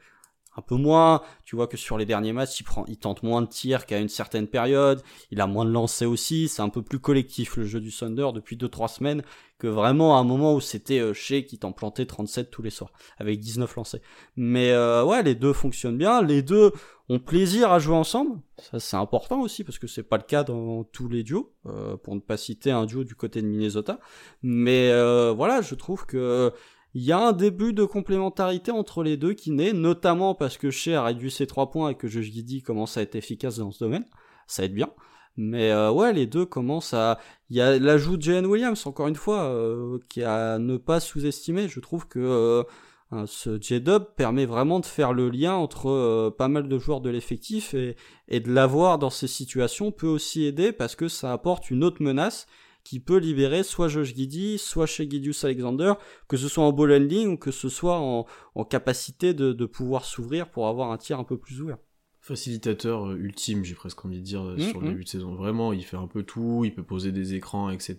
un 0.55 0.61
peu 0.61 0.75
moins. 0.75 1.21
Tu 1.43 1.55
vois 1.55 1.67
que 1.67 1.77
sur 1.77 1.97
les 1.97 2.05
derniers 2.05 2.33
matchs, 2.33 2.59
il, 2.59 2.63
prend, 2.63 2.85
il 2.87 2.97
tente 2.97 3.23
moins 3.23 3.41
de 3.41 3.47
tirs 3.47 3.85
qu'à 3.85 3.99
une 3.99 4.09
certaine 4.09 4.47
période. 4.47 5.01
Il 5.31 5.41
a 5.41 5.47
moins 5.47 5.65
de 5.65 5.71
lancers 5.71 6.09
aussi. 6.09 6.47
C'est 6.47 6.61
un 6.61 6.69
peu 6.69 6.81
plus 6.81 6.99
collectif 6.99 7.57
le 7.57 7.65
jeu 7.65 7.79
du 7.79 7.91
Thunder 7.91 8.29
depuis 8.33 8.57
2-3 8.57 8.87
semaines 8.87 9.23
que 9.57 9.67
vraiment 9.67 10.17
à 10.17 10.21
un 10.21 10.23
moment 10.23 10.55
où 10.55 10.61
c'était 10.61 10.99
euh, 10.99 11.13
qui 11.13 11.59
t'en 11.59 11.73
plantait 11.73 12.05
37 12.05 12.49
tous 12.49 12.61
les 12.61 12.69
soirs 12.69 12.91
avec 13.17 13.39
19 13.39 13.75
lancers. 13.75 13.99
Mais 14.37 14.71
euh, 14.71 15.03
ouais, 15.03 15.21
les 15.21 15.35
deux 15.35 15.53
fonctionnent 15.53 15.97
bien. 15.97 16.21
Les 16.21 16.41
deux 16.41 16.71
ont 17.09 17.19
plaisir 17.19 17.71
à 17.71 17.79
jouer 17.79 17.95
ensemble. 17.95 18.39
Ça 18.57 18.79
c'est 18.79 18.95
important 18.95 19.41
aussi 19.41 19.63
parce 19.63 19.77
que 19.77 19.87
c'est 19.87 20.03
pas 20.03 20.17
le 20.17 20.23
cas 20.23 20.43
dans 20.43 20.83
tous 20.85 21.09
les 21.09 21.23
duos. 21.23 21.51
Euh, 21.65 21.97
pour 21.97 22.15
ne 22.15 22.21
pas 22.21 22.37
citer 22.37 22.71
un 22.71 22.85
duo 22.85 23.03
du 23.03 23.15
côté 23.15 23.41
de 23.41 23.47
Minnesota. 23.47 23.99
Mais 24.41 24.89
euh, 24.91 25.33
voilà, 25.35 25.61
je 25.61 25.75
trouve 25.75 26.05
que 26.05 26.53
il 26.95 27.03
y 27.03 27.11
a 27.11 27.19
un 27.19 27.33
début 27.33 27.73
de 27.73 27.85
complémentarité 27.85 28.71
entre 28.71 29.03
les 29.03 29.15
deux 29.15 29.33
qui 29.33 29.51
naît, 29.51 29.73
notamment 29.73 30.33
parce 30.33 30.57
que 30.57 30.71
Shea 30.71 30.95
a 30.95 31.03
réduit 31.03 31.29
ses 31.31 31.45
trois 31.45 31.69
points 31.69 31.89
et 31.89 31.95
que 31.95 32.07
Josh 32.07 32.25
Giddy 32.25 32.63
commence 32.63 32.97
à 32.97 33.01
être 33.01 33.15
efficace 33.15 33.57
dans 33.57 33.71
ce 33.71 33.83
domaine. 33.83 34.05
ça 34.47 34.63
aide 34.63 34.73
bien. 34.73 34.89
Mais 35.37 35.71
euh, 35.71 35.91
ouais, 35.91 36.11
les 36.11 36.25
deux 36.25 36.45
commencent 36.45 36.93
à. 36.93 37.19
Il 37.49 37.55
y 37.55 37.61
a 37.61 37.79
l'ajout 37.79 38.17
de 38.17 38.21
Jalen 38.23 38.45
Williams, 38.45 38.85
encore 38.87 39.07
une 39.07 39.15
fois, 39.15 39.43
euh, 39.43 39.99
qui 40.09 40.23
à 40.23 40.59
ne 40.59 40.77
pas 40.77 40.99
sous-estimer. 40.99 41.69
Je 41.69 41.79
trouve 41.79 42.07
que 42.07 42.19
euh, 42.19 43.25
ce 43.25 43.59
J-Dub 43.61 44.03
permet 44.17 44.45
vraiment 44.45 44.79
de 44.79 44.85
faire 44.85 45.13
le 45.13 45.29
lien 45.29 45.53
entre 45.53 46.29
pas 46.37 46.47
mal 46.47 46.67
de 46.67 46.77
joueurs 46.77 47.01
de 47.01 47.09
l'effectif 47.09 47.73
et, 47.73 47.95
et 48.27 48.39
de 48.39 48.51
l'avoir 48.51 48.99
dans 48.99 49.09
ces 49.09 49.27
situations 49.27 49.91
peut 49.91 50.07
aussi 50.07 50.43
aider 50.45 50.71
parce 50.71 50.95
que 50.95 51.07
ça 51.07 51.31
apporte 51.31 51.71
une 51.71 51.83
autre 51.83 52.03
menace 52.03 52.45
qui 52.89 52.99
peut 52.99 53.17
libérer 53.17 53.61
soit 53.61 53.87
Josh 53.87 54.15
Giddy, 54.15 54.57
soit 54.57 54.87
chez 54.87 55.07
Gidius 55.07 55.43
Alexander, 55.43 55.93
que 56.27 56.37
ce 56.37 56.47
soit 56.47 56.63
en 56.63 56.71
ball 56.71 56.91
handling 56.91 57.33
ou 57.33 57.37
que 57.37 57.51
ce 57.51 57.69
soit 57.69 57.99
en, 57.99 58.25
en 58.55 58.63
capacité 58.65 59.35
de, 59.35 59.53
de 59.53 59.65
pouvoir 59.67 60.05
s'ouvrir 60.05 60.49
pour 60.49 60.67
avoir 60.67 60.91
un 60.91 60.97
tir 60.97 61.19
un 61.19 61.23
peu 61.23 61.37
plus 61.37 61.61
ouvert 61.61 61.77
facilitateur 62.21 63.07
euh, 63.07 63.15
ultime, 63.15 63.63
j'ai 63.63 63.75
presque 63.75 64.03
envie 64.03 64.19
de 64.19 64.23
dire, 64.23 64.43
euh, 64.43 64.57
sur 64.57 64.79
le 64.81 64.87
Mhm. 64.87 64.91
début 64.93 65.03
de 65.03 65.09
saison. 65.09 65.35
Vraiment, 65.35 65.71
il 65.71 65.83
fait 65.85 65.97
un 65.97 66.07
peu 66.07 66.23
tout, 66.23 66.63
il 66.65 66.73
peut 66.73 66.83
poser 66.83 67.11
des 67.11 67.33
écrans, 67.35 67.69
etc. 67.69 67.95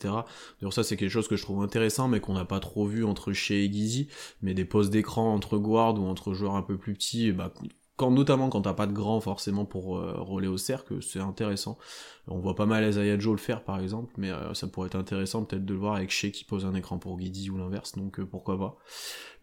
D'ailleurs, 0.60 0.72
ça, 0.72 0.82
c'est 0.84 0.96
quelque 0.96 1.10
chose 1.10 1.26
que 1.28 1.36
je 1.36 1.42
trouve 1.42 1.62
intéressant, 1.62 2.06
mais 2.06 2.20
qu'on 2.20 2.34
n'a 2.34 2.44
pas 2.44 2.60
trop 2.60 2.84
vu 2.84 3.04
entre 3.04 3.32
Shea 3.32 3.54
et 3.64 3.72
Gizzy. 3.72 4.08
Mais 4.42 4.54
des 4.54 4.64
poses 4.64 4.90
d'écran 4.90 5.32
entre 5.34 5.56
guards 5.56 5.98
ou 6.00 6.04
entre 6.06 6.34
joueurs 6.34 6.54
un 6.56 6.62
peu 6.62 6.76
plus 6.76 6.92
petits, 6.94 7.28
et 7.28 7.32
bah, 7.32 7.52
quand, 8.00 8.10
notamment 8.10 8.48
quand 8.48 8.62
t'as 8.62 8.72
pas 8.72 8.86
de 8.86 8.94
grand 8.94 9.20
forcément 9.20 9.66
pour 9.66 9.98
euh, 9.98 10.14
rouler 10.16 10.48
au 10.48 10.56
cercle, 10.56 11.02
c'est 11.02 11.20
intéressant. 11.20 11.76
On 12.28 12.38
voit 12.38 12.54
pas 12.54 12.64
mal 12.64 12.88
Isaiah 12.88 13.18
Joe 13.18 13.32
le 13.32 13.38
faire, 13.38 13.62
par 13.62 13.78
exemple, 13.78 14.10
mais 14.16 14.30
euh, 14.30 14.54
ça 14.54 14.68
pourrait 14.68 14.86
être 14.86 14.96
intéressant 14.96 15.44
peut-être 15.44 15.66
de 15.66 15.74
le 15.74 15.78
voir 15.78 15.96
avec 15.96 16.10
Shea 16.10 16.30
qui 16.30 16.44
pose 16.44 16.64
un 16.64 16.74
écran 16.74 16.96
pour 16.96 17.20
Giddy 17.20 17.50
ou 17.50 17.58
l'inverse, 17.58 17.96
donc 17.96 18.18
euh, 18.18 18.24
pourquoi 18.24 18.58
pas. 18.58 18.78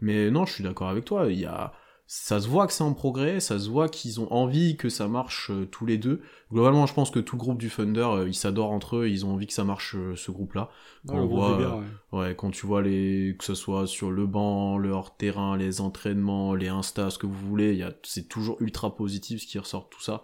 Mais 0.00 0.32
non, 0.32 0.44
je 0.44 0.54
suis 0.54 0.64
d'accord 0.64 0.88
avec 0.88 1.04
toi, 1.04 1.30
il 1.30 1.38
y 1.38 1.44
a 1.44 1.72
ça 2.10 2.40
se 2.40 2.48
voit 2.48 2.66
que 2.66 2.72
c'est 2.72 2.82
en 2.82 2.94
progrès, 2.94 3.38
ça 3.38 3.58
se 3.58 3.68
voit 3.68 3.90
qu'ils 3.90 4.18
ont 4.18 4.32
envie 4.32 4.78
que 4.78 4.88
ça 4.88 5.08
marche 5.08 5.50
euh, 5.50 5.66
tous 5.70 5.84
les 5.84 5.98
deux. 5.98 6.22
Globalement, 6.50 6.86
je 6.86 6.94
pense 6.94 7.10
que 7.10 7.18
tout 7.18 7.36
le 7.36 7.40
groupe 7.40 7.58
du 7.58 7.68
Thunder, 7.68 8.00
euh, 8.10 8.26
ils 8.26 8.34
s'adorent 8.34 8.70
entre 8.72 8.96
eux, 8.96 9.10
ils 9.10 9.26
ont 9.26 9.34
envie 9.34 9.46
que 9.46 9.52
ça 9.52 9.64
marche 9.64 9.94
euh, 9.94 10.16
ce 10.16 10.30
groupe-là. 10.30 10.70
Ouais, 11.06 11.16
On 11.16 11.26
voit, 11.26 11.58
bien, 11.58 11.74
ouais. 11.74 12.18
Ouais, 12.18 12.34
quand 12.34 12.50
tu 12.50 12.66
vois 12.66 12.80
les 12.80 13.36
que 13.38 13.44
ce 13.44 13.54
soit 13.54 13.86
sur 13.86 14.10
le 14.10 14.26
banc, 14.26 14.78
le 14.78 14.88
hors 14.88 15.18
terrain, 15.18 15.58
les 15.58 15.82
entraînements, 15.82 16.54
les 16.54 16.68
instas, 16.68 17.10
ce 17.10 17.18
que 17.18 17.26
vous 17.26 17.46
voulez, 17.46 17.72
il 17.72 17.78
y 17.78 17.82
a 17.82 17.92
c'est 18.02 18.26
toujours 18.26 18.56
ultra 18.60 18.96
positif 18.96 19.42
ce 19.42 19.46
qui 19.46 19.58
ressort 19.58 19.90
tout 19.90 20.00
ça. 20.00 20.22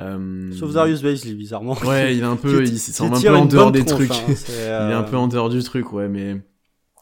Euh... 0.00 0.50
Sauf 0.52 0.72
Darius 0.72 1.02
Baisley, 1.02 1.34
bizarrement. 1.34 1.74
Ouais, 1.84 2.16
il 2.16 2.20
est 2.20 2.24
un 2.24 2.36
peu, 2.36 2.64
il 2.64 2.70
qui 2.70 2.78
semble 2.78 3.16
un 3.16 3.20
peu 3.20 3.36
en 3.36 3.44
dehors 3.44 3.70
des 3.70 3.84
tronche, 3.84 4.08
trucs. 4.08 4.12
hein, 4.30 4.34
Il 4.48 4.92
est 4.92 4.94
un 4.94 5.02
peu 5.02 5.16
en 5.18 5.28
dehors 5.28 5.50
du 5.50 5.62
truc, 5.62 5.92
ouais, 5.92 6.08
mais 6.08 6.40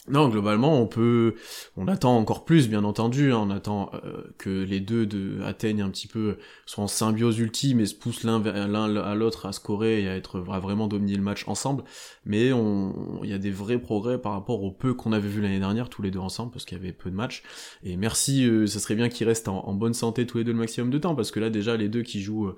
non, 0.09 0.29
globalement, 0.29 0.81
on 0.81 0.87
peut, 0.87 1.35
on 1.77 1.89
attend 1.89 2.17
encore 2.17 2.45
plus, 2.45 2.69
bien 2.69 2.85
entendu. 2.85 3.33
hein, 3.33 3.39
on 3.39 3.51
attend 3.51 3.91
euh, 4.05 4.23
que 4.39 4.63
les 4.63 4.81
deux 4.81 5.05
de, 5.07 5.43
atteignent 5.43 5.83
un 5.83 5.91
petit 5.91 6.07
peu, 6.07 6.39
soient 6.65 6.85
en 6.85 6.89
symbiose 6.89 7.39
ultime 7.39 7.81
et 7.81 7.87
se 7.87 7.95
poussent 7.95 8.23
l'un 8.23 8.45
à 8.45 9.15
l'autre 9.15 9.47
à 9.47 9.53
scorer 9.53 10.03
et 10.03 10.09
à 10.09 10.17
être 10.17 10.39
vraiment 10.39 10.87
dominer 10.87 11.17
le 11.17 11.23
match 11.23 11.45
ensemble. 11.49 11.83
Mais 12.25 12.53
on, 12.53 13.21
il 13.25 13.31
y 13.31 13.35
a 13.35 13.39
des 13.39 13.51
vrais 13.51 13.79
progrès 13.79 14.19
par 14.19 14.33
rapport 14.33 14.63
au 14.63 14.71
peu 14.71 14.95
qu'on 14.95 15.13
avait 15.13 15.29
vu 15.29 15.41
l'année 15.41 15.61
dernière 15.61 15.89
tous 15.89 16.03
les 16.03 16.11
deux 16.11 16.21
ensemble 16.21 16.53
parce 16.53 16.65
qu'il 16.65 16.79
y 16.79 16.81
avait 16.81 16.93
peu 16.93 17.11
de 17.11 17.17
matchs. 17.17 17.43
Et 17.83 17.97
merci, 17.97 18.47
euh, 18.47 18.67
ça 18.67 18.79
serait 18.79 18.95
bien 18.95 19.09
qu'ils 19.09 19.27
restent 19.27 19.49
en, 19.49 19.75
bonne 19.75 19.95
santé 19.95 20.27
tous 20.27 20.39
les 20.39 20.45
deux 20.45 20.53
le 20.53 20.59
maximum 20.59 20.91
de 20.91 20.99
temps 20.99 21.15
parce 21.15 21.31
que 21.31 21.41
là 21.41 21.51
déjà 21.51 21.77
les 21.77 21.89
deux 21.89 22.03
qui 22.03 22.23
jouent 22.23 22.55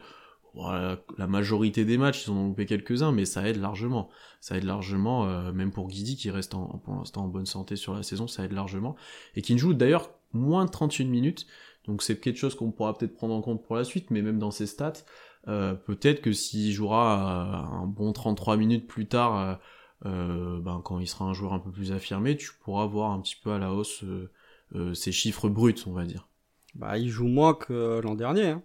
euh, 0.57 0.97
la 1.17 1.27
majorité 1.27 1.85
des 1.85 1.99
matchs, 1.99 2.27
ils 2.27 2.31
ont 2.31 2.49
loupé 2.49 2.67
quelques-uns, 2.67 3.13
mais 3.13 3.25
ça 3.25 3.49
aide 3.49 3.61
largement. 3.61 4.09
Ça 4.41 4.57
aide 4.57 4.65
largement, 4.65 5.27
euh, 5.27 5.53
même 5.53 5.73
pour 5.73 5.89
Guidi 5.89 6.17
qui 6.17 6.31
reste 6.31 6.53
pour 6.53 6.95
l'instant 6.95 7.25
en 7.25 7.29
bonne 7.29 7.47
santé 7.47 7.77
sur 7.77 7.95
la 7.95 8.03
saison, 8.03 8.29
ça 8.29 8.45
aide 8.45 8.53
largement. 8.53 8.97
Et 9.35 9.43
qui 9.43 9.55
ne 9.55 9.59
joue 9.59 9.75
d'ailleurs 9.75 10.11
moins 10.33 10.65
de 10.65 10.71
31 10.71 11.07
minutes, 11.07 11.47
donc 11.87 12.03
c'est 12.03 12.19
quelque 12.21 12.37
chose 12.37 12.55
qu'on 12.55 12.71
pourra 12.71 12.97
peut-être 12.97 13.15
prendre 13.15 13.35
en 13.35 13.41
compte 13.41 13.65
pour 13.65 13.77
la 13.77 13.85
suite, 13.85 14.11
mais 14.11 14.23
même 14.23 14.39
dans 14.39 14.51
ses 14.51 14.67
stats, 14.67 15.05
euh, 15.49 15.75
peut-être 15.75 16.21
que 16.21 16.33
s'il 16.33 16.73
jouera 16.73 17.71
euh, 17.73 17.83
un 17.83 17.87
bon 17.87 18.13
33 18.13 18.57
minutes 18.57 18.87
plus 18.87 19.07
tard, 19.07 19.59
ben, 20.05 20.81
quand 20.85 21.01
il 21.01 21.09
sera 21.09 21.25
un 21.25 21.33
joueur 21.33 21.53
un 21.55 21.59
peu 21.59 21.73
plus 21.73 21.93
affirmé, 21.93 22.37
tu 22.37 22.51
pourras 22.63 22.87
voir 22.87 23.11
un 23.11 23.21
petit 23.21 23.37
peu 23.43 23.51
à 23.53 23.59
la 23.59 23.73
hausse 23.73 24.05
ses 24.95 25.13
chiffres 25.13 25.49
bruts, 25.49 25.75
on 25.87 25.93
va 25.93 26.05
dire. 26.05 26.29
Bah, 26.75 26.99
il 26.99 27.09
joue 27.09 27.27
moins 27.27 27.55
que 27.55 28.01
l'an 28.01 28.15
dernier. 28.15 28.49
Hein. 28.49 28.63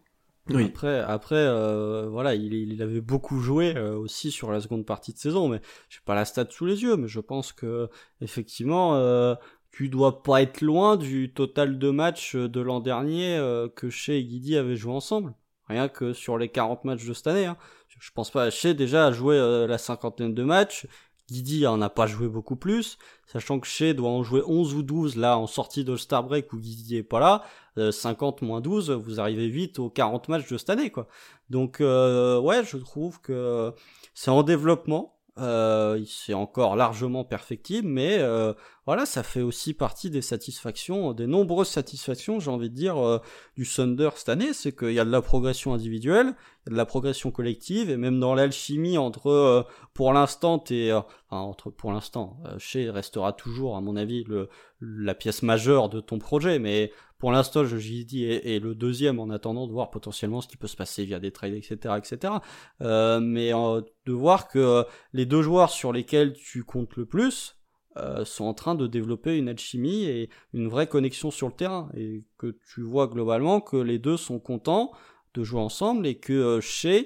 Après, 0.50 1.00
après, 1.00 1.36
euh, 1.36 2.10
voilà, 2.10 2.36
il, 2.36 2.82
avait 2.82 3.00
beaucoup 3.00 3.40
joué 3.40 3.76
euh, 3.78 3.96
aussi 3.96 4.30
sur 4.30 4.52
la 4.52 4.60
seconde 4.60 4.86
partie 4.86 5.14
de 5.14 5.18
saison, 5.18 5.48
mais 5.48 5.62
j'ai 5.90 6.02
pas 6.04 6.16
la 6.16 6.26
stat 6.26 6.48
sous 6.50 6.66
les 6.66 6.84
yeux, 6.84 6.98
mais 6.98 7.08
je 7.08 7.22
pense 7.22 7.54
que 7.54 7.90
effectivement, 8.20 8.96
euh, 8.96 9.36
tu 9.72 9.88
dois 9.88 10.22
pas 10.22 10.42
être 10.42 10.60
loin 10.60 10.98
du 10.98 11.32
total 11.34 11.80
de 11.80 11.90
matchs 11.92 12.36
de 12.36 12.60
l'an 12.60 12.82
dernier 12.82 13.38
euh, 13.38 13.70
que 13.70 13.90
Shea 13.90 14.16
et 14.16 14.24
Guidi 14.24 14.58
avaient 14.58 14.76
joué 14.76 14.94
ensemble. 14.94 15.34
Rien 15.70 15.88
que 15.88 16.12
sur 16.12 16.38
les 16.38 16.50
40 16.50 16.84
matchs 16.84 17.06
de 17.06 17.14
cette 17.14 17.28
année. 17.28 17.46
Hein. 17.46 17.58
Je 17.88 18.12
pense 18.12 18.30
pas. 18.30 18.50
Shea 18.50 18.74
déjà 18.74 19.08
a 19.08 19.12
joué 19.14 19.38
la 19.38 19.78
cinquantaine 19.78 20.34
de 20.34 20.44
matchs. 20.44 20.88
Guidi 21.30 21.66
en 21.68 21.82
a 21.82 21.90
pas 21.90 22.06
joué 22.06 22.28
beaucoup 22.28 22.56
plus, 22.56 22.98
sachant 23.26 23.60
que 23.60 23.68
Shea 23.68 23.94
doit 23.94 24.10
en 24.10 24.24
jouer 24.24 24.42
11 24.46 24.74
ou 24.76 24.84
12 24.84 25.16
là 25.16 25.38
en 25.38 25.48
sortie 25.48 25.84
de 25.84 25.96
Star 25.96 26.24
Break 26.24 26.52
où 26.54 26.58
Guidi 26.58 26.98
est 26.98 27.04
pas 27.04 27.20
là. 27.20 27.44
Euh, 27.78 27.92
50 27.92 28.42
moins 28.42 28.62
12, 28.62 28.92
vous 28.92 29.20
arrivez 29.20 29.48
vite 29.48 29.80
aux 29.80 29.90
40 29.90 30.28
matchs 30.30 30.50
de 30.52 30.58
cette 30.58 30.70
année, 30.70 30.92
quoi. 30.92 31.08
Donc, 31.50 31.82
euh, 31.82 32.40
ouais, 32.40 32.64
je 32.64 32.78
trouve 32.78 33.20
que 33.22 33.74
c'est 34.14 34.32
en 34.32 34.44
développement. 34.44 35.18
Euh, 35.40 36.04
c'est 36.06 36.36
encore 36.36 36.76
largement 36.76 37.24
perfectible, 37.24 37.88
mais 37.88 38.20
euh, 38.20 38.54
voilà, 38.86 39.08
ça 39.08 39.24
fait 39.24 39.42
aussi 39.42 39.74
partie 39.74 40.12
des 40.12 40.22
satisfactions, 40.22 41.14
des 41.14 41.26
nombreuses 41.26 41.70
satisfactions, 41.70 42.40
j'ai 42.40 42.52
envie 42.52 42.70
de 42.70 42.76
dire, 42.76 43.04
euh, 43.04 43.18
du 43.56 43.66
Thunder 43.66 44.12
cette 44.16 44.30
année, 44.30 44.54
c'est 44.54 44.78
qu'il 44.78 44.92
y 44.92 45.00
a 45.00 45.06
de 45.06 45.10
la 45.10 45.24
progression 45.24 45.74
individuelle, 45.74 46.36
de 46.68 46.76
la 46.76 46.86
progression 46.86 47.32
collective, 47.32 47.90
et 47.90 47.98
même 47.98 48.20
dans 48.20 48.36
l'alchimie 48.36 49.00
entre, 49.00 49.32
euh, 49.32 49.64
pour 49.96 50.14
l'instant, 50.14 50.60
t'es, 50.60 50.92
euh, 50.92 51.00
enfin, 51.30 51.42
entre, 51.42 51.72
pour 51.72 51.92
l'instant, 51.92 52.38
chez 52.60 52.92
restera 52.92 53.34
toujours, 53.34 53.76
à 53.76 53.82
mon 53.82 53.96
avis, 53.96 54.24
le, 54.26 54.50
la 54.82 55.16
pièce 55.16 55.42
majeure 55.42 55.90
de 55.90 56.00
ton 56.00 56.20
projet, 56.20 56.60
mais 56.60 56.92
pour 57.24 57.32
l'instant, 57.32 57.64
je 57.64 57.78
dis 57.78 58.26
est, 58.26 58.54
est 58.54 58.60
le 58.60 58.76
deuxième 58.76 59.18
en 59.18 59.30
attendant 59.30 59.66
de 59.66 59.72
voir 59.72 59.92
potentiellement 59.92 60.42
ce 60.42 60.48
qui 60.50 60.58
peut 60.58 60.68
se 60.68 60.76
passer 60.76 61.06
via 61.06 61.22
des 61.22 61.32
trades, 61.32 61.54
etc., 61.54 61.96
etc. 61.98 62.34
Euh, 62.82 63.22
mais 63.22 63.54
euh, 63.54 63.80
de 64.06 64.12
voir 64.12 64.50
que 64.50 64.84
les 65.14 65.26
deux 65.26 65.42
joueurs 65.42 65.70
sur 65.70 65.94
lesquels 65.94 66.34
tu 66.34 66.66
comptes 66.66 66.98
le 66.98 67.06
plus 67.06 67.56
euh, 67.96 68.26
sont 68.26 68.44
en 68.44 68.54
train 68.54 68.76
de 68.76 68.88
développer 68.88 69.38
une 69.38 69.48
alchimie 69.48 70.04
et 70.04 70.30
une 70.52 70.68
vraie 70.68 70.88
connexion 70.88 71.32
sur 71.32 71.48
le 71.48 71.54
terrain, 71.54 71.90
et 71.96 72.26
que 72.38 72.58
tu 72.74 72.82
vois 72.82 73.08
globalement 73.08 73.62
que 73.62 73.78
les 73.78 74.00
deux 74.00 74.18
sont 74.18 74.40
contents 74.40 74.92
de 75.34 75.46
jouer 75.46 75.62
ensemble 75.62 76.06
et 76.06 76.16
que 76.16 76.60
Shea 76.60 77.06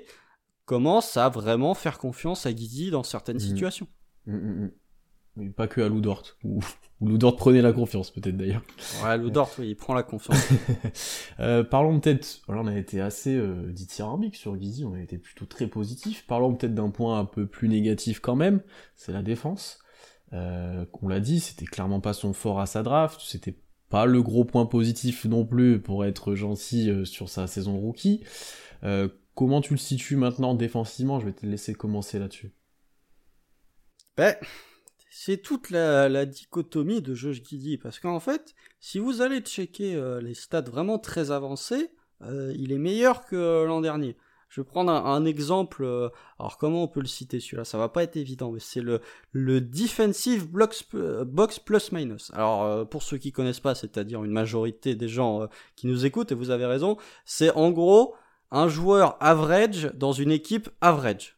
commence 0.65 1.15
à 1.15 1.29
vraiment 1.29 1.75
faire 1.75 1.99
confiance 1.99 2.47
à 2.47 2.53
Guidi 2.53 2.89
dans 2.89 3.03
certaines 3.03 3.35
Mhm. 3.37 3.43
situations. 3.43 3.87
Mm, 4.25 4.35
mm, 4.35 4.63
mm. 4.63 4.71
Mais 5.37 5.49
pas 5.49 5.67
que 5.67 5.81
à 5.81 5.87
Lou 5.87 6.01
Dort. 6.01 6.23
Ou, 6.43 6.59
ou 6.99 7.07
Lou 7.07 7.17
Dort 7.17 7.35
prenait 7.35 7.61
la 7.61 7.71
confiance, 7.71 8.11
peut-être 8.11 8.35
d'ailleurs. 8.35 8.63
Ouais, 9.03 9.17
Lou 9.17 9.29
Dort, 9.29 9.51
oui, 9.59 9.69
il 9.69 9.75
prend 9.75 9.93
la 9.93 10.03
confiance. 10.03 10.47
Euh, 11.39 11.63
parlons 11.63 11.99
peut-être, 11.99 12.41
alors 12.47 12.63
on 12.63 12.67
a 12.67 12.75
été 12.75 12.99
assez 12.99 13.35
euh, 13.35 13.71
dithyrambique 13.71 14.35
sur 14.35 14.57
Guizy, 14.57 14.85
on 14.85 14.95
a 14.95 14.99
été 14.99 15.19
plutôt 15.19 15.45
très 15.45 15.67
positif. 15.67 16.25
Parlons 16.25 16.55
peut-être 16.55 16.73
d'un 16.73 16.89
point 16.89 17.19
un 17.19 17.25
peu 17.25 17.45
plus 17.45 17.69
négatif 17.69 18.19
quand 18.19 18.35
même, 18.35 18.61
c'est 18.95 19.11
la 19.11 19.21
défense. 19.21 19.79
Euh, 20.33 20.85
on 21.01 21.07
l'a 21.07 21.19
dit, 21.19 21.39
c'était 21.39 21.65
clairement 21.65 22.01
pas 22.01 22.13
son 22.13 22.33
fort 22.33 22.59
à 22.59 22.65
sa 22.65 22.83
draft, 22.83 23.21
c'était 23.23 23.55
pas 23.89 24.05
le 24.05 24.21
gros 24.21 24.43
point 24.43 24.65
positif 24.65 25.25
non 25.25 25.45
plus 25.45 25.81
pour 25.81 26.05
être 26.05 26.35
gentil 26.35 26.89
euh, 26.89 27.05
sur 27.05 27.29
sa 27.29 27.47
saison 27.47 27.79
rookie. 27.79 28.23
Euh, 28.83 29.07
comment 29.35 29.61
tu 29.61 29.73
le 29.73 29.79
situes 29.79 30.17
maintenant 30.17 30.53
défensivement? 30.53 31.19
Je 31.19 31.25
vais 31.25 31.33
te 31.33 31.45
laisser 31.45 31.73
commencer 31.73 32.19
là-dessus. 32.19 32.51
Ben, 34.17 34.35
c'est 35.09 35.37
toute 35.37 35.69
la, 35.69 36.25
dichotomie 36.25 37.01
de 37.01 37.13
Josh 37.13 37.43
Giddy, 37.43 37.77
parce 37.77 37.99
qu'en 37.99 38.19
fait, 38.19 38.55
si 38.79 38.99
vous 38.99 39.21
allez 39.21 39.39
checker 39.41 39.95
euh, 39.95 40.21
les 40.21 40.33
stats 40.33 40.61
vraiment 40.61 40.99
très 40.99 41.31
avancés, 41.31 41.89
euh, 42.23 42.53
il 42.57 42.71
est 42.71 42.77
meilleur 42.77 43.25
que 43.25 43.65
l'an 43.65 43.81
dernier. 43.81 44.17
Je 44.49 44.61
vais 44.61 44.65
prendre 44.65 44.91
un, 44.91 45.25
exemple, 45.25 45.83
euh, 45.83 46.09
alors 46.39 46.57
comment 46.57 46.83
on 46.83 46.87
peut 46.87 47.01
le 47.01 47.07
citer 47.07 47.39
celui-là 47.39 47.65
Ça 47.65 47.77
va 47.77 47.89
pas 47.89 48.03
être 48.03 48.15
évident, 48.15 48.51
mais 48.51 48.61
c'est 48.61 48.81
le, 48.81 49.01
Defensive 49.61 50.47
box, 50.47 50.83
Plus 51.59 51.91
Minus. 51.91 52.31
Alors 52.33 52.63
euh, 52.63 52.85
pour 52.85 53.03
ceux 53.03 53.17
qui 53.17 53.33
connaissent 53.33 53.59
pas, 53.59 53.75
c'est-à-dire 53.75 54.23
une 54.23 54.31
majorité 54.31 54.95
des 54.95 55.09
gens 55.09 55.41
euh, 55.41 55.47
qui 55.75 55.87
nous 55.87 56.05
écoutent, 56.05 56.31
et 56.31 56.35
vous 56.35 56.49
avez 56.49 56.65
raison, 56.65 56.97
c'est 57.25 57.51
en 57.51 57.71
gros 57.71 58.15
un 58.49 58.69
joueur 58.69 59.17
average 59.19 59.91
dans 59.95 60.13
une 60.13 60.31
équipe 60.31 60.69
average. 60.79 61.37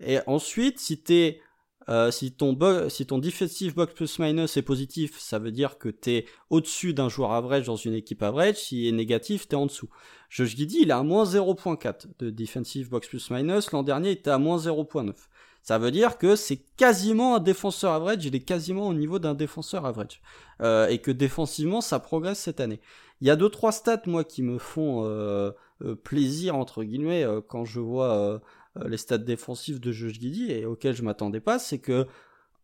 Et 0.00 0.18
ensuite, 0.26 0.78
si 0.78 1.00
t'es 1.00 1.40
euh, 1.88 2.10
si 2.10 2.32
ton 2.32 2.56
si 2.88 3.06
ton 3.06 3.18
defensive 3.18 3.74
box 3.74 3.94
plus 3.94 4.18
minus 4.18 4.56
est 4.56 4.62
positif, 4.62 5.18
ça 5.18 5.38
veut 5.38 5.52
dire 5.52 5.78
que 5.78 5.88
t'es 5.88 6.26
au-dessus 6.50 6.92
d'un 6.92 7.08
joueur 7.08 7.32
average 7.32 7.66
dans 7.66 7.76
une 7.76 7.94
équipe 7.94 8.22
average. 8.22 8.56
S'il 8.56 8.86
est 8.86 8.92
négatif, 8.92 9.48
t'es 9.48 9.56
en 9.56 9.66
dessous. 9.66 9.88
Josh 10.28 10.56
Giddy, 10.56 10.80
il 10.82 10.92
a 10.92 10.98
un 10.98 11.04
moins 11.04 11.24
0.4 11.24 12.06
de 12.18 12.30
defensive 12.30 12.90
box 12.90 13.08
plus 13.08 13.30
minus. 13.30 13.72
L'an 13.72 13.82
dernier, 13.82 14.10
il 14.10 14.12
était 14.12 14.30
à 14.30 14.38
moins 14.38 14.58
0.9. 14.58 15.14
Ça 15.62 15.78
veut 15.78 15.90
dire 15.90 16.18
que 16.18 16.36
c'est 16.36 16.62
quasiment 16.76 17.36
un 17.36 17.40
défenseur 17.40 17.92
average. 17.92 18.24
Il 18.24 18.34
est 18.34 18.40
quasiment 18.40 18.88
au 18.88 18.94
niveau 18.94 19.18
d'un 19.18 19.34
défenseur 19.34 19.86
average. 19.86 20.20
Euh, 20.60 20.88
et 20.88 20.98
que 20.98 21.10
défensivement, 21.10 21.80
ça 21.80 21.98
progresse 21.98 22.38
cette 22.38 22.60
année. 22.60 22.80
Il 23.20 23.26
y 23.26 23.30
a 23.30 23.36
deux 23.36 23.48
trois 23.48 23.72
stats 23.72 24.02
moi 24.06 24.24
qui 24.24 24.42
me 24.42 24.58
font 24.58 25.04
euh, 25.04 25.50
euh, 25.84 25.94
plaisir 25.94 26.56
entre 26.56 26.82
guillemets 26.82 27.24
euh, 27.24 27.40
quand 27.40 27.64
je 27.64 27.78
vois 27.78 28.12
euh, 28.14 28.38
les 28.86 28.96
stats 28.96 29.18
défensifs 29.18 29.80
de 29.80 29.92
Josh 29.92 30.14
Giddy 30.14 30.52
et 30.52 30.66
auquel 30.66 30.94
je 30.94 31.02
m'attendais 31.02 31.40
pas, 31.40 31.58
c'est 31.58 31.78
que 31.78 32.06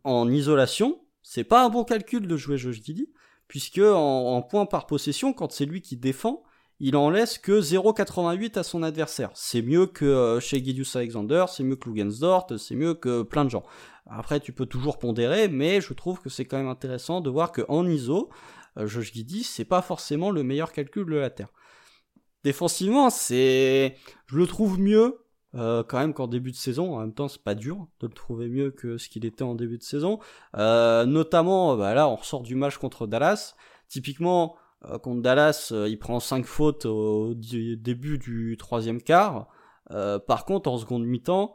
en 0.05 0.31
isolation, 0.31 1.01
c'est 1.23 1.45
pas 1.45 1.65
un 1.65 1.71
bon 1.71 1.85
calcul 1.85 2.27
de 2.27 2.37
jouer 2.37 2.59
Josh 2.59 2.83
Giddy, 2.83 3.11
puisque 3.49 3.79
en, 3.79 4.43
points 4.43 4.67
par 4.67 4.87
possession, 4.87 5.33
quand 5.33 5.53
c'est 5.53 5.65
lui 5.65 5.81
qui 5.81 5.97
défend, 5.97 6.43
il 6.81 6.97
en 6.97 7.09
laisse 7.09 7.39
que 7.39 7.61
0,88 7.61 8.59
à 8.59 8.63
son 8.63 8.83
adversaire. 8.83 9.31
C'est 9.35 9.63
mieux 9.63 9.87
que 9.87 10.05
euh, 10.05 10.41
chez 10.41 10.63
Gideus 10.63 10.97
Alexander, 10.97 11.47
c'est 11.49 11.63
mieux 11.63 11.77
que 11.77 11.89
Lugensdort, 11.89 12.49
c'est 12.59 12.75
mieux 12.75 12.95
que 12.95 13.23
plein 13.23 13.45
de 13.45 13.51
gens. 13.51 13.65
Après, 14.07 14.41
tu 14.41 14.53
peux 14.53 14.67
toujours 14.67 14.99
pondérer, 14.99 15.49
mais 15.49 15.81
je 15.81 15.95
trouve 15.95 16.21
que 16.21 16.29
c'est 16.29 16.45
quand 16.45 16.59
même 16.59 16.69
intéressant 16.69 17.21
de 17.21 17.31
voir 17.31 17.53
qu'en 17.53 17.87
ISO, 17.87 18.29
euh, 18.77 18.87
Josh 18.87 19.13
Giddy, 19.13 19.45
c'est 19.45 19.65
pas 19.65 19.83
forcément 19.83 20.31
le 20.31 20.43
meilleur 20.43 20.73
calcul 20.73 21.07
de 21.07 21.17
la 21.17 21.31
Terre. 21.31 21.53
Défensivement, 22.43 23.09
c'est, 23.09 23.97
je 24.27 24.37
le 24.37 24.47
trouve 24.47 24.79
mieux 24.79 25.24
euh, 25.55 25.85
quand 25.85 25.99
même 25.99 26.15
qu'en 26.15 26.27
début 26.27 26.51
de 26.51 26.57
saison. 26.57 26.97
En 26.97 27.01
même 27.01 27.15
temps, 27.15 27.29
c'est 27.29 27.43
pas 27.43 27.55
dur 27.55 27.87
de 28.01 28.07
le 28.07 28.13
trouver 28.13 28.49
mieux 28.49 28.71
que 28.71 28.99
ce 28.99 29.09
qu'il 29.09 29.25
était 29.25 29.45
en 29.45 29.55
début 29.55 29.79
de 29.79 29.83
saison. 29.83 30.19
Euh, 30.57 31.05
notamment, 31.07 31.77
bah 31.77 31.95
là, 31.95 32.09
on 32.09 32.17
ressort 32.17 32.43
du 32.43 32.55
match 32.55 32.79
contre 32.79 33.07
Dallas. 33.07 33.55
Typiquement, 33.89 34.57
euh, 34.85 34.99
contre 34.99 35.23
Dallas, 35.23 35.73
il 35.73 35.99
prend 35.99 36.21
5 36.21 36.45
fautes 36.45 36.87
au 36.87 37.35
début 37.35 38.19
du 38.19 38.57
troisième 38.59 39.01
quart. 39.03 39.49
par 39.89 40.45
contre, 40.45 40.71
en 40.71 40.79
seconde 40.79 41.05
mi-temps, 41.05 41.55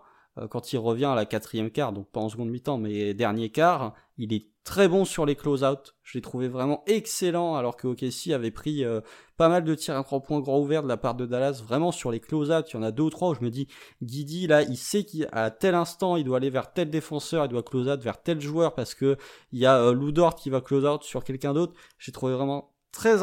quand 0.50 0.72
il 0.74 0.78
revient 0.78 1.06
à 1.06 1.16
la 1.16 1.26
quatrième 1.26 1.70
quart, 1.70 1.92
donc 1.92 2.08
pas 2.10 2.20
en 2.20 2.30
seconde 2.30 2.50
mi-temps, 2.50 2.78
mais 2.78 3.14
dernier 3.14 3.50
quart, 3.50 3.94
il 4.18 4.34
est 4.34 4.48
très 4.70 4.88
bon 4.88 5.04
sur 5.04 5.26
les 5.26 5.36
close-out. 5.36 5.96
Je 6.04 6.18
l'ai 6.18 6.22
trouvé 6.22 6.48
vraiment 6.48 6.84
excellent, 6.86 7.56
alors 7.56 7.76
que 7.76 7.88
OKC 7.88 8.32
avait 8.34 8.52
pris 8.52 8.86
euh, 8.86 9.02
pas 9.36 9.50
mal 9.50 9.64
de 9.64 9.74
tirs 9.74 9.98
à 9.98 10.04
trois 10.04 10.22
points 10.22 10.42
grand 10.42 10.60
ouverts 10.60 10.84
de 10.84 10.88
la 10.88 10.96
part 10.96 11.16
de 11.16 11.26
Dallas. 11.26 11.64
Vraiment 11.66 11.92
sur 11.92 12.12
les 12.12 12.20
close-out, 12.20 12.70
il 12.70 12.76
y 12.76 12.78
en 12.78 12.84
a 12.84 12.92
deux 12.92 13.02
ou 13.02 13.10
trois 13.10 13.30
où 13.30 13.34
je 13.34 13.42
me 13.42 13.50
dis, 13.50 13.68
Guidi, 14.04 14.46
là, 14.46 14.62
il 14.62 14.78
sait 14.78 15.06
qu'à 15.06 15.50
tel 15.50 15.74
instant, 15.74 16.18
il 16.18 16.24
doit 16.24 16.38
aller 16.38 16.52
vers 16.52 16.72
tel 16.72 16.92
défenseur, 16.92 17.46
il 17.46 17.48
doit 17.48 17.64
close-out 17.64 18.00
vers 18.04 18.22
tel 18.22 18.40
joueur, 18.42 18.76
parce 18.76 18.94
que 18.94 19.18
il 19.52 19.58
y 19.60 19.66
a 19.66 19.82
euh, 19.82 19.94
Ludort 19.96 20.36
qui 20.36 20.52
va 20.52 20.62
close-out 20.62 21.02
sur 21.02 21.24
quelqu'un 21.24 21.56
d'autre. 21.56 21.74
J'ai 21.98 22.12
trouvé 22.12 22.34
vraiment 22.34 22.76
très, 22.92 23.18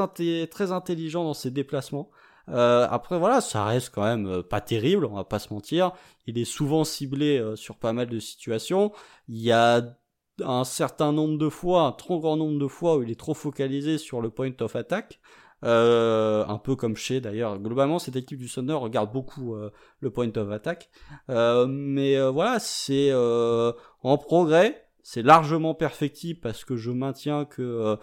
très 0.48 0.72
intelligent 0.72 1.22
dans 1.22 1.34
ses 1.34 1.52
déplacements. 1.52 2.10
Euh, 2.48 2.86
après 2.90 3.18
voilà, 3.18 3.40
ça 3.40 3.64
reste 3.64 3.90
quand 3.92 4.04
même 4.04 4.26
euh, 4.26 4.42
pas 4.42 4.60
terrible, 4.60 5.04
on 5.04 5.14
va 5.14 5.24
pas 5.24 5.38
se 5.38 5.52
mentir. 5.52 5.92
Il 6.26 6.38
est 6.38 6.44
souvent 6.44 6.84
ciblé 6.84 7.42
sur 7.56 7.76
pas 7.76 7.92
mal 7.92 8.08
de 8.08 8.18
situations. 8.18 8.92
Il 9.28 9.40
y 9.40 9.52
a 9.52 9.96
un 10.42 10.64
certain 10.64 11.12
nombre 11.12 11.38
de 11.38 11.48
fois, 11.48 11.82
un 11.82 11.92
trop 11.92 12.20
grand 12.20 12.36
nombre 12.36 12.58
de 12.58 12.66
fois 12.66 12.96
où 12.96 13.02
il 13.02 13.10
est 13.10 13.18
trop 13.18 13.34
focalisé 13.34 13.98
sur 13.98 14.20
le 14.20 14.30
point 14.30 14.52
of 14.60 14.76
attack. 14.76 15.20
Euh, 15.64 16.44
un 16.46 16.58
peu 16.58 16.76
comme 16.76 16.96
chez 16.96 17.20
d'ailleurs. 17.20 17.58
Globalement, 17.58 17.98
cette 17.98 18.16
équipe 18.16 18.38
du 18.38 18.48
Thunder 18.48 18.74
regarde 18.74 19.10
beaucoup 19.12 19.54
euh, 19.54 19.70
le 20.00 20.10
point 20.10 20.30
of 20.36 20.50
attack. 20.50 20.90
Euh, 21.30 21.66
mais 21.66 22.20
voilà, 22.30 22.58
c'est 22.58 23.12
en 23.14 24.18
progrès. 24.18 24.82
C'est 25.02 25.22
largement 25.22 25.74
perfectible 25.74 26.40
parce 26.40 26.64
que 26.64 26.76
je 26.76 26.90
maintiens 26.90 27.44
que 27.44 27.96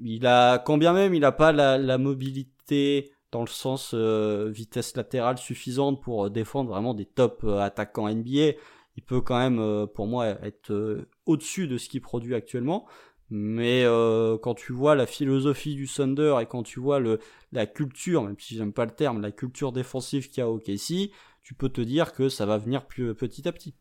il 0.00 0.26
a, 0.26 0.58
quand 0.58 0.78
bien 0.78 0.92
même 0.92 1.14
il 1.14 1.20
n'a 1.20 1.32
pas 1.32 1.52
la, 1.52 1.78
la, 1.78 1.98
mobilité 1.98 3.12
dans 3.32 3.42
le 3.42 3.48
sens 3.48 3.94
vitesse 3.94 4.96
latérale 4.96 5.38
suffisante 5.38 6.02
pour 6.02 6.30
défendre 6.30 6.70
vraiment 6.70 6.94
des 6.94 7.06
top 7.06 7.44
attaquants 7.44 8.08
NBA 8.08 8.54
il 8.96 9.02
peut 9.02 9.20
quand 9.20 9.38
même, 9.38 9.58
euh, 9.58 9.86
pour 9.86 10.06
moi, 10.06 10.26
être 10.26 10.72
euh, 10.72 11.08
au-dessus 11.26 11.68
de 11.68 11.78
ce 11.78 11.88
qu'il 11.88 12.00
produit 12.00 12.34
actuellement. 12.34 12.86
Mais 13.30 13.84
euh, 13.84 14.36
quand 14.38 14.54
tu 14.54 14.72
vois 14.72 14.94
la 14.94 15.06
philosophie 15.06 15.74
du 15.74 15.86
Thunder 15.86 16.36
et 16.42 16.46
quand 16.46 16.64
tu 16.64 16.80
vois 16.80 16.98
le, 16.98 17.20
la 17.52 17.66
culture, 17.66 18.24
même 18.24 18.36
si 18.38 18.56
j'aime 18.56 18.72
pas 18.72 18.84
le 18.84 18.90
terme, 18.90 19.20
la 19.20 19.30
culture 19.30 19.72
défensive 19.72 20.28
qu'il 20.28 20.38
y 20.38 20.42
a 20.42 20.50
au 20.50 20.58
KC, 20.58 21.12
tu 21.42 21.54
peux 21.54 21.68
te 21.68 21.80
dire 21.80 22.12
que 22.12 22.28
ça 22.28 22.44
va 22.44 22.58
venir 22.58 22.86
plus, 22.86 23.14
petit 23.14 23.46
à 23.46 23.52
petit. 23.52 23.74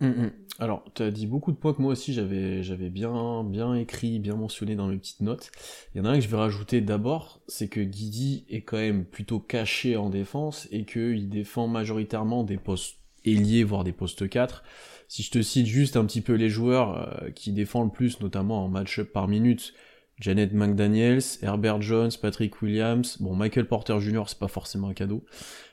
Hum, 0.00 0.14
hum. 0.18 0.30
Alors, 0.58 0.84
tu 0.94 1.02
as 1.02 1.10
dit 1.10 1.26
beaucoup 1.26 1.52
de 1.52 1.56
points 1.56 1.74
que 1.74 1.82
moi 1.82 1.92
aussi 1.92 2.12
j'avais 2.12 2.62
j'avais 2.62 2.90
bien 2.90 3.44
bien 3.44 3.74
écrit, 3.74 4.18
bien 4.18 4.36
mentionné 4.36 4.74
dans 4.74 4.88
mes 4.88 4.96
petites 4.96 5.20
notes. 5.20 5.50
Il 5.94 5.98
y 5.98 6.00
en 6.00 6.04
a 6.04 6.10
un 6.10 6.14
que 6.16 6.20
je 6.20 6.28
vais 6.28 6.36
rajouter 6.36 6.80
d'abord, 6.80 7.40
c'est 7.46 7.68
que 7.68 7.80
Guidi 7.80 8.44
est 8.50 8.62
quand 8.62 8.76
même 8.76 9.04
plutôt 9.04 9.38
caché 9.38 9.96
en 9.96 10.10
défense 10.10 10.68
et 10.70 10.84
qu'il 10.84 11.28
défend 11.28 11.66
majoritairement 11.66 12.42
des 12.44 12.58
postes 12.58 12.96
ailier, 13.26 13.64
voire 13.64 13.84
des 13.84 13.92
postes 13.92 14.28
4. 14.28 14.62
Si 15.08 15.22
je 15.22 15.30
te 15.30 15.42
cite 15.42 15.66
juste 15.66 15.96
un 15.96 16.04
petit 16.04 16.20
peu 16.20 16.34
les 16.34 16.48
joueurs 16.48 17.22
euh, 17.22 17.30
qui 17.30 17.52
défendent 17.52 17.88
le 17.88 17.92
plus, 17.92 18.20
notamment 18.20 18.64
en 18.64 18.68
match-up 18.68 19.12
par 19.12 19.28
minute, 19.28 19.74
Janet 20.18 20.52
McDaniels, 20.54 21.38
Herbert 21.42 21.82
Jones, 21.82 22.10
Patrick 22.20 22.62
Williams, 22.62 23.18
bon 23.20 23.34
Michael 23.34 23.66
Porter 23.66 24.00
Jr. 24.00 24.22
c'est 24.26 24.38
pas 24.38 24.48
forcément 24.48 24.88
un 24.88 24.94
cadeau, 24.94 25.24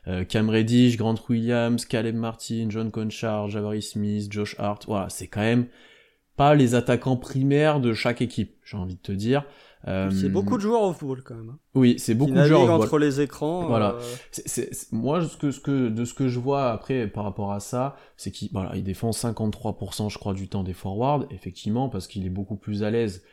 euh, 0.08 0.26
Cam 0.26 0.50
Reddish, 0.50 0.98
Grant 0.98 1.16
Williams, 1.30 1.86
Caleb 1.86 2.16
Martin, 2.16 2.68
John 2.70 2.91
Conchar, 2.91 3.50
Jabari 3.50 3.82
Smith, 3.82 4.32
Josh 4.32 4.56
Hart, 4.60 4.86
voilà, 4.86 5.08
c'est 5.10 5.28
quand 5.28 5.41
même 5.41 5.68
pas 6.36 6.56
les 6.56 6.76
attaquants 6.76 7.16
primaires 7.16 7.80
de 7.80 7.94
chaque 7.94 8.22
équipe, 8.22 8.58
j'ai 8.66 8.76
envie 8.76 8.96
de 8.96 9.02
te 9.02 9.12
dire. 9.12 9.46
Euh, 9.88 10.10
c'est 10.12 10.30
beaucoup 10.30 10.56
de 10.56 10.62
joueurs 10.62 10.84
au 10.84 10.94
football 10.94 11.22
quand 11.24 11.36
même. 11.36 11.50
Hein. 11.50 11.60
Oui, 11.76 11.96
c'est 11.98 12.14
beaucoup 12.14 12.32
de 12.32 12.46
joueurs 12.46 12.72
entre 12.72 12.98
les 12.98 13.20
écrans. 13.20 13.68
Voilà. 13.68 13.96
Euh... 14.58 14.64
moi, 14.94 15.22
ce 15.26 15.36
que, 15.36 15.52
ce 15.52 15.60
que, 15.60 15.89
de 15.89 16.06
ce 16.06 16.14
que 16.14 16.30
je 16.30 16.39
vois 16.39 16.72
après 16.72 17.06
par 17.08 17.26
rapport 17.26 17.52
à 17.52 17.60
ça, 17.60 17.98
c'est 18.16 18.32
qu'il 18.32 18.50
voilà, 18.54 18.76
il 18.76 18.84
défend 18.84 19.10
53% 19.10 20.10
je 20.10 20.18
crois 20.18 20.34
du 20.34 20.48
temps 20.48 20.64
des 20.64 20.74
forwards, 20.74 21.26
effectivement, 21.32 21.89
parce 21.89 22.08
qu'il 22.08 22.26
est 22.26 22.30
beaucoup 22.30 22.56
plus 22.56 22.84
à 22.84 22.91
l'aise 22.91 23.24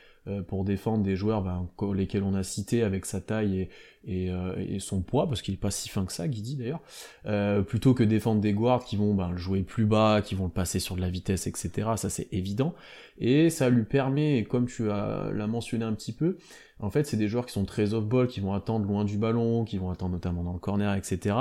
pour 0.49 0.65
défendre 0.65 1.03
des 1.03 1.17
joueurs 1.17 1.43
ben, 1.43 1.69
lesquels 1.95 2.23
on 2.23 2.35
a 2.35 2.43
cités 2.43 2.83
avec 2.83 3.07
sa 3.07 3.21
taille 3.21 3.61
et, 3.61 3.71
et, 4.05 4.31
euh, 4.31 4.55
et 4.57 4.81
son 4.81 5.03
poids, 5.03 5.27
parce 5.27 5.43
qu'il 5.43 5.55
est 5.55 5.59
pas 5.59 5.71
si 5.71 5.89
fin 5.89 6.05
que 6.05 6.13
ça, 6.13 6.27
Guidi 6.27 6.57
d'ailleurs, 6.57 6.81
euh, 7.27 7.63
plutôt 7.63 7.93
que 7.93 8.03
défendre 8.03 8.41
des 8.41 8.53
guards 8.53 8.85
qui 8.85 8.97
vont 8.97 9.15
ben, 9.15 9.31
le 9.31 9.37
jouer 9.37 9.63
plus 9.63 9.85
bas, 9.85 10.23
qui 10.23 10.35
vont 10.35 10.45
le 10.45 10.51
passer 10.51 10.79
sur 10.79 10.97
de 10.97 11.01
la 11.01 11.11
vitesse, 11.11 11.47
etc. 11.47 11.91
Ça 11.97 12.09
c'est 12.09 12.29
évident. 12.33 12.75
Et 13.19 13.51
ça 13.51 13.69
lui 13.69 13.85
permet, 13.85 14.45
comme 14.45 14.67
tu 14.67 14.87
l'as 14.87 15.47
mentionné 15.47 15.85
un 15.85 15.93
petit 15.93 16.13
peu, 16.13 16.39
en 16.79 16.89
fait 16.89 17.07
c'est 17.07 17.19
des 17.19 17.29
joueurs 17.29 17.45
qui 17.45 17.53
sont 17.53 17.67
très 17.67 17.93
off-ball, 17.93 18.27
qui 18.27 18.41
vont 18.41 18.55
attendre 18.55 18.87
loin 18.87 19.05
du 19.05 19.19
ballon, 19.19 19.65
qui 19.65 19.77
vont 19.77 19.91
attendre 19.91 20.13
notamment 20.13 20.43
dans 20.43 20.55
le 20.55 20.59
corner, 20.59 20.95
etc. 20.95 21.37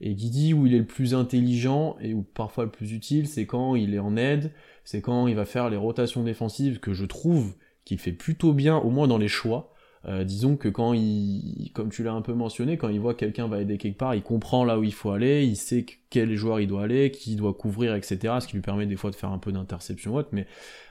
Et 0.00 0.14
Guidi, 0.14 0.54
où 0.54 0.66
il 0.66 0.74
est 0.74 0.78
le 0.78 0.86
plus 0.86 1.14
intelligent 1.14 1.96
et 2.00 2.14
où 2.14 2.22
parfois 2.22 2.64
le 2.64 2.70
plus 2.70 2.92
utile, 2.92 3.26
c'est 3.26 3.46
quand 3.46 3.74
il 3.74 3.94
est 3.94 3.98
en 3.98 4.16
aide, 4.16 4.52
c'est 4.84 5.00
quand 5.00 5.26
il 5.26 5.34
va 5.34 5.44
faire 5.44 5.70
les 5.70 5.76
rotations 5.76 6.22
défensives 6.22 6.78
que 6.78 6.94
je 6.94 7.04
trouve 7.04 7.54
qu'il 7.86 7.98
fait 7.98 8.12
plutôt 8.12 8.52
bien, 8.52 8.76
au 8.76 8.90
moins 8.90 9.08
dans 9.08 9.16
les 9.16 9.28
choix. 9.28 9.72
Euh, 10.08 10.22
disons 10.22 10.56
que 10.56 10.68
quand 10.68 10.92
il, 10.92 11.70
comme 11.74 11.90
tu 11.90 12.04
l'as 12.04 12.12
un 12.12 12.20
peu 12.20 12.34
mentionné, 12.34 12.76
quand 12.76 12.88
il 12.88 13.00
voit 13.00 13.14
quelqu'un 13.14 13.48
va 13.48 13.60
aider 13.60 13.78
quelque 13.78 13.96
part, 13.96 14.14
il 14.14 14.22
comprend 14.22 14.64
là 14.64 14.78
où 14.78 14.84
il 14.84 14.92
faut 14.92 15.10
aller, 15.10 15.44
il 15.44 15.56
sait 15.56 15.86
quel 16.10 16.34
joueur 16.36 16.60
il 16.60 16.68
doit 16.68 16.84
aller, 16.84 17.10
qui 17.10 17.34
doit 17.34 17.54
couvrir, 17.54 17.94
etc. 17.94 18.34
Ce 18.40 18.46
qui 18.46 18.54
lui 18.54 18.60
permet 18.60 18.86
des 18.86 18.94
fois 18.96 19.10
de 19.10 19.16
faire 19.16 19.30
un 19.30 19.38
peu 19.38 19.50
d'interception 19.50 20.14
haute. 20.14 20.28
Mais 20.32 20.46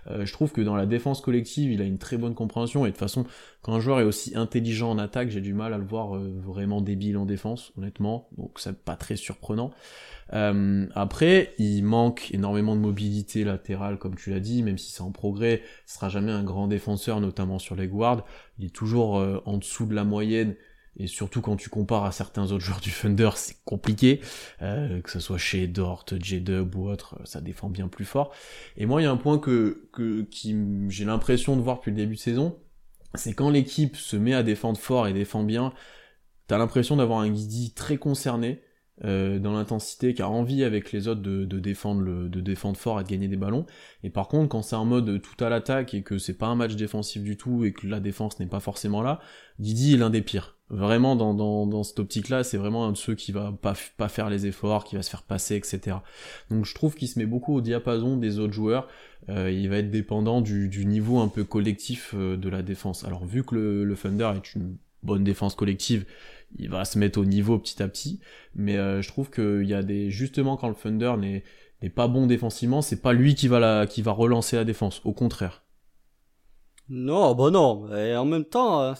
euh, 0.07 0.25
je 0.25 0.33
trouve 0.33 0.51
que 0.51 0.61
dans 0.61 0.75
la 0.75 0.85
défense 0.85 1.21
collective, 1.21 1.71
il 1.71 1.81
a 1.81 1.85
une 1.85 1.97
très 1.97 2.17
bonne 2.17 2.35
compréhension. 2.35 2.85
Et 2.85 2.89
de 2.89 2.93
toute 2.93 2.99
façon, 2.99 3.25
quand 3.61 3.73
un 3.73 3.79
joueur 3.79 3.99
est 3.99 4.03
aussi 4.03 4.35
intelligent 4.35 4.91
en 4.91 4.97
attaque, 4.97 5.29
j'ai 5.29 5.41
du 5.41 5.53
mal 5.53 5.73
à 5.73 5.77
le 5.77 5.85
voir 5.85 6.15
euh, 6.15 6.33
vraiment 6.43 6.81
débile 6.81 7.17
en 7.17 7.25
défense, 7.25 7.71
honnêtement. 7.77 8.29
Donc 8.37 8.59
c'est 8.59 8.77
pas 8.83 8.95
très 8.95 9.15
surprenant. 9.15 9.71
Euh, 10.33 10.87
après, 10.95 11.53
il 11.57 11.83
manque 11.83 12.31
énormément 12.31 12.75
de 12.75 12.81
mobilité 12.81 13.43
latérale, 13.43 13.97
comme 13.97 14.15
tu 14.15 14.31
l'as 14.31 14.39
dit, 14.39 14.63
même 14.63 14.77
si 14.77 14.91
c'est 14.91 15.03
en 15.03 15.11
progrès, 15.11 15.61
ce 15.85 15.95
sera 15.95 16.09
jamais 16.09 16.31
un 16.31 16.43
grand 16.43 16.67
défenseur, 16.67 17.21
notamment 17.21 17.59
sur 17.59 17.75
les 17.75 17.87
guards. 17.87 18.25
Il 18.57 18.65
est 18.65 18.75
toujours 18.75 19.23
en 19.45 19.57
dessous 19.57 19.85
de 19.85 19.93
la 19.93 20.03
moyenne, 20.03 20.55
et 20.97 21.07
surtout 21.07 21.41
quand 21.41 21.55
tu 21.55 21.69
compares 21.69 22.05
à 22.05 22.11
certains 22.11 22.51
autres 22.51 22.63
joueurs 22.63 22.79
du 22.79 22.91
Thunder, 22.91 23.31
c'est 23.35 23.57
compliqué, 23.65 24.21
euh, 24.61 25.01
que 25.01 25.11
ce 25.11 25.19
soit 25.19 25.37
chez 25.37 25.67
Dort, 25.67 26.05
J-Dub 26.11 26.75
ou 26.75 26.89
autre, 26.89 27.19
ça 27.25 27.41
défend 27.41 27.69
bien 27.69 27.87
plus 27.87 28.05
fort. 28.05 28.31
Et 28.77 28.85
moi, 28.85 29.01
il 29.01 29.05
y 29.05 29.07
a 29.07 29.11
un 29.11 29.17
point 29.17 29.37
que, 29.37 29.87
que 29.91 30.21
qui 30.23 30.55
j'ai 30.89 31.05
l'impression 31.05 31.57
de 31.57 31.61
voir 31.61 31.77
depuis 31.77 31.91
le 31.91 31.97
début 31.97 32.15
de 32.15 32.19
saison, 32.19 32.57
c'est 33.13 33.33
quand 33.33 33.49
l'équipe 33.49 33.95
se 33.95 34.15
met 34.15 34.33
à 34.33 34.43
défendre 34.43 34.77
fort 34.77 35.07
et 35.07 35.13
défend 35.13 35.43
bien, 35.43 35.73
t'as 36.47 36.57
l'impression 36.57 36.95
d'avoir 36.95 37.19
un 37.19 37.29
Guidi 37.29 37.73
très 37.73 37.97
concerné, 37.97 38.61
euh, 39.03 39.39
dans 39.39 39.51
l'intensité, 39.51 40.13
qui 40.13 40.21
a 40.21 40.29
envie 40.29 40.63
avec 40.63 40.91
les 40.93 41.07
autres 41.09 41.21
de, 41.21 41.43
de, 41.43 41.59
défendre 41.59 42.01
le, 42.01 42.29
de 42.29 42.39
défendre 42.39 42.77
fort 42.77 43.01
et 43.01 43.03
de 43.03 43.09
gagner 43.09 43.27
des 43.27 43.35
ballons. 43.35 43.65
Et 44.03 44.09
par 44.09 44.29
contre, 44.29 44.49
quand 44.49 44.61
c'est 44.61 44.77
en 44.77 44.85
mode 44.85 45.21
tout 45.21 45.43
à 45.43 45.49
l'attaque 45.49 45.93
et 45.93 46.01
que 46.01 46.17
c'est 46.17 46.37
pas 46.37 46.47
un 46.47 46.55
match 46.55 46.75
défensif 46.75 47.21
du 47.21 47.35
tout 47.35 47.65
et 47.65 47.73
que 47.73 47.87
la 47.87 47.99
défense 47.99 48.39
n'est 48.39 48.45
pas 48.45 48.61
forcément 48.61 49.01
là, 49.01 49.19
Didi 49.59 49.95
est 49.95 49.97
l'un 49.97 50.09
des 50.09 50.21
pires. 50.21 50.55
Vraiment, 50.69 51.15
dans, 51.15 51.35
dans, 51.35 51.67
dans 51.67 51.83
cette 51.83 51.99
optique-là, 51.99 52.43
c'est 52.43 52.57
vraiment 52.57 52.87
un 52.87 52.93
de 52.93 52.97
ceux 52.97 53.13
qui 53.13 53.31
va 53.31 53.51
pas, 53.51 53.75
pas 53.97 54.07
faire 54.07 54.29
les 54.29 54.47
efforts, 54.47 54.83
qui 54.83 54.95
va 54.95 55.03
se 55.03 55.11
faire 55.11 55.21
passer, 55.21 55.55
etc. 55.55 55.97
Donc 56.49 56.65
je 56.65 56.73
trouve 56.73 56.95
qu'il 56.95 57.07
se 57.07 57.19
met 57.19 57.27
beaucoup 57.27 57.53
au 57.53 57.61
diapason 57.61 58.17
des 58.17 58.39
autres 58.39 58.53
joueurs. 58.53 58.87
Euh, 59.29 59.51
il 59.51 59.69
va 59.69 59.77
être 59.77 59.91
dépendant 59.91 60.41
du, 60.41 60.67
du 60.67 60.85
niveau 60.85 61.19
un 61.19 61.27
peu 61.27 61.43
collectif 61.43 62.13
euh, 62.15 62.35
de 62.35 62.49
la 62.49 62.63
défense. 62.63 63.03
Alors 63.03 63.25
vu 63.25 63.43
que 63.43 63.55
le, 63.55 63.83
le 63.83 63.95
Thunder 63.95 64.31
est 64.35 64.55
une 64.55 64.77
bonne 65.05 65.23
défense 65.23 65.55
collective, 65.55 66.05
il 66.57 66.69
va 66.69 66.85
se 66.85 66.99
mettre 66.99 67.19
au 67.19 67.25
niveau 67.25 67.59
petit 67.59 67.81
à 67.81 67.87
petit. 67.87 68.19
Mais 68.55 68.77
euh, 68.77 69.01
je 69.01 69.07
trouve 69.07 69.29
qu'il 69.29 69.65
y 69.65 69.73
a 69.73 69.83
des 69.83 70.11
justement 70.11 70.57
quand 70.57 70.69
le 70.69 70.75
Thunder 70.75 71.15
n'est 71.17 71.89
pas 71.89 72.07
bon 72.07 72.27
défensivement, 72.27 72.81
c'est 72.81 73.01
pas 73.01 73.13
lui 73.13 73.35
qui 73.35 73.47
va 73.47 73.59
la 73.59 73.87
qui 73.87 74.01
va 74.01 74.11
relancer 74.11 74.55
la 74.55 74.65
défense. 74.65 75.01
Au 75.05 75.13
contraire. 75.13 75.65
Non, 76.87 77.33
bah 77.33 77.49
non. 77.49 77.93
Et 77.95 78.15
en 78.15 78.25
même 78.25 78.45
temps, 78.45 78.81
euh, 78.81 78.93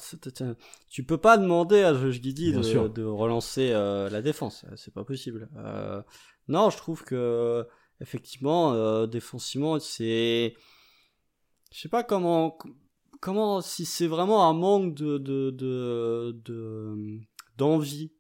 tu 0.90 1.04
peux 1.04 1.20
pas 1.20 1.38
demander 1.38 1.84
à 1.84 1.94
Josh 1.94 2.20
Giddy 2.22 2.52
de, 2.52 3.04
relancer 3.04 3.72
euh, 3.72 4.10
la 4.10 4.22
défense. 4.22 4.66
C'est 4.76 4.94
pas 4.94 5.04
possible. 5.04 5.50
Euh, 5.58 6.02
non, 6.48 6.70
je 6.72 6.78
trouve 6.78 7.04
que 7.04 7.68
effectivement, 8.02 9.06
défensivement, 9.06 9.80
c'est, 9.80 10.56
je 11.72 11.80
sais 11.80 11.90
pas 11.90 12.04
comment, 12.04 12.58
comment 13.26 13.62
si 13.62 13.86
c'est 13.86 14.08
vraiment 14.08 14.48
un 14.50 14.54
manque 14.54 14.94
de 14.94 15.18
de 15.18 15.50
de 15.50 16.40
de- 16.46 17.20
d'envie 17.58 18.12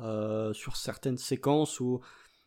euh, 0.00 0.52
sur 0.52 0.76
certaines 0.76 1.18
séquences 1.18 1.80
ou 1.80 2.00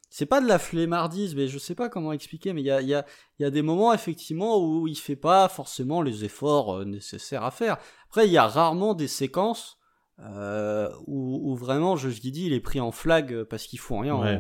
c'est 0.10 0.28
pas 0.28 0.42
de 0.42 0.48
la 0.48 0.60
flemmardise, 0.60 1.34
mais 1.36 1.48
je 1.48 1.58
sais 1.58 1.74
pas 1.76 1.90
comment 1.90 2.12
expliquer, 2.14 2.54
mais 2.54 2.62
il 2.62 2.66
y 2.66 2.72
a, 2.72 2.82
il 2.82 2.88
y, 2.88 2.94
a, 2.94 3.04
il 3.40 3.44
y 3.44 3.46
a 3.46 3.50
des 3.50 3.64
moments 3.64 3.94
effectivement 3.94 4.60
où 4.64 4.88
il 4.88 4.96
fait 4.96 5.16
pas 5.16 5.50
forcément 5.50 6.04
les 6.04 6.24
efforts 6.24 6.70
euh, 6.76 6.86
nécessaires 6.86 7.44
à 7.44 7.50
faire. 7.52 7.78
Après, 8.10 8.28
il 8.28 8.32
y 8.32 8.38
a 8.38 8.48
rarement 8.48 8.94
des 8.94 9.08
séquences 9.08 9.80
euh, 10.20 10.88
où, 11.08 11.52
où 11.52 11.56
vraiment, 11.56 11.96
je, 11.96 12.10
je 12.10 12.22
dis, 12.22 12.46
il 12.46 12.54
est 12.54 12.60
pris 12.60 12.80
en 12.80 12.92
flag 12.92 13.44
parce 13.46 13.66
qu'il 13.66 13.80
faut 13.80 13.98
rien 13.98 14.16
Ouais. 14.16 14.36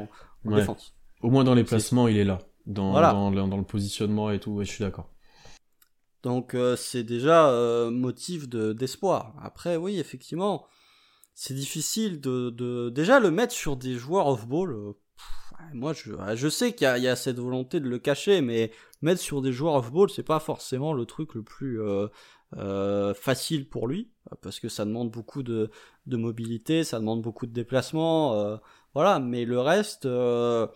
en, 0.45 0.49
en 0.49 0.51
Ouais. 0.53 0.59
défense. 0.59 0.93
Au 1.23 1.31
moins 1.31 1.43
dans 1.43 1.55
les 1.55 1.63
placements, 1.63 2.07
il 2.07 2.17
est 2.17 2.25
là. 2.25 2.37
Dans, 2.67 2.91
Voilà. 2.91 3.11
dans, 3.11 3.31
le, 3.31 3.41
dans 3.47 3.57
le 3.57 3.63
positionnement 3.63 4.29
et 4.29 4.39
tout, 4.39 4.51
ouais, 4.51 4.65
je 4.65 4.71
suis 4.71 4.83
d'accord. 4.83 5.09
Donc 6.23 6.55
euh, 6.55 6.75
c'est 6.75 7.03
déjà 7.03 7.49
euh, 7.49 7.91
motif 7.91 8.47
de 8.49 8.73
d'espoir. 8.73 9.33
Après, 9.41 9.75
oui, 9.75 9.99
effectivement, 9.99 10.65
c'est 11.33 11.53
difficile 11.53 12.21
de, 12.21 12.49
de 12.49 12.89
déjà 12.89 13.19
le 13.19 13.31
mettre 13.31 13.53
sur 13.53 13.77
des 13.77 13.95
joueurs 13.95 14.27
off-ball. 14.27 14.71
euh, 14.73 14.93
moi, 15.73 15.93
je, 15.93 16.13
je 16.35 16.47
sais 16.49 16.73
qu'il 16.73 16.85
y, 16.85 16.87
a- 16.87 16.97
il 16.97 17.03
y 17.03 17.07
a 17.07 17.15
cette 17.15 17.39
volonté 17.39 17.79
de 17.79 17.87
le 17.89 17.99
cacher, 17.99 18.41
mais 18.41 18.71
mettre 19.01 19.21
sur 19.21 19.41
des 19.41 19.51
joueurs 19.53 19.75
off-ball, 19.75 20.09
c'est 20.09 20.23
pas 20.23 20.39
forcément 20.39 20.93
le 20.93 21.05
truc 21.05 21.33
le 21.35 21.43
plus 21.43 21.81
euh, 21.81 22.07
euh, 22.57 23.13
facile 23.13 23.67
pour 23.69 23.87
lui, 23.87 24.11
parce 24.41 24.59
que 24.59 24.69
ça 24.69 24.85
demande 24.85 25.11
beaucoup 25.11 25.43
de, 25.43 25.69
de 26.05 26.17
mobilité, 26.17 26.83
ça 26.83 26.99
demande 26.99 27.21
beaucoup 27.21 27.45
de 27.47 27.53
déplacement, 27.53 28.33
euh, 28.35 28.57
voilà. 28.93 29.19
Mais 29.19 29.45
le 29.45 29.59
reste, 29.59 30.05
euh, 30.05 30.67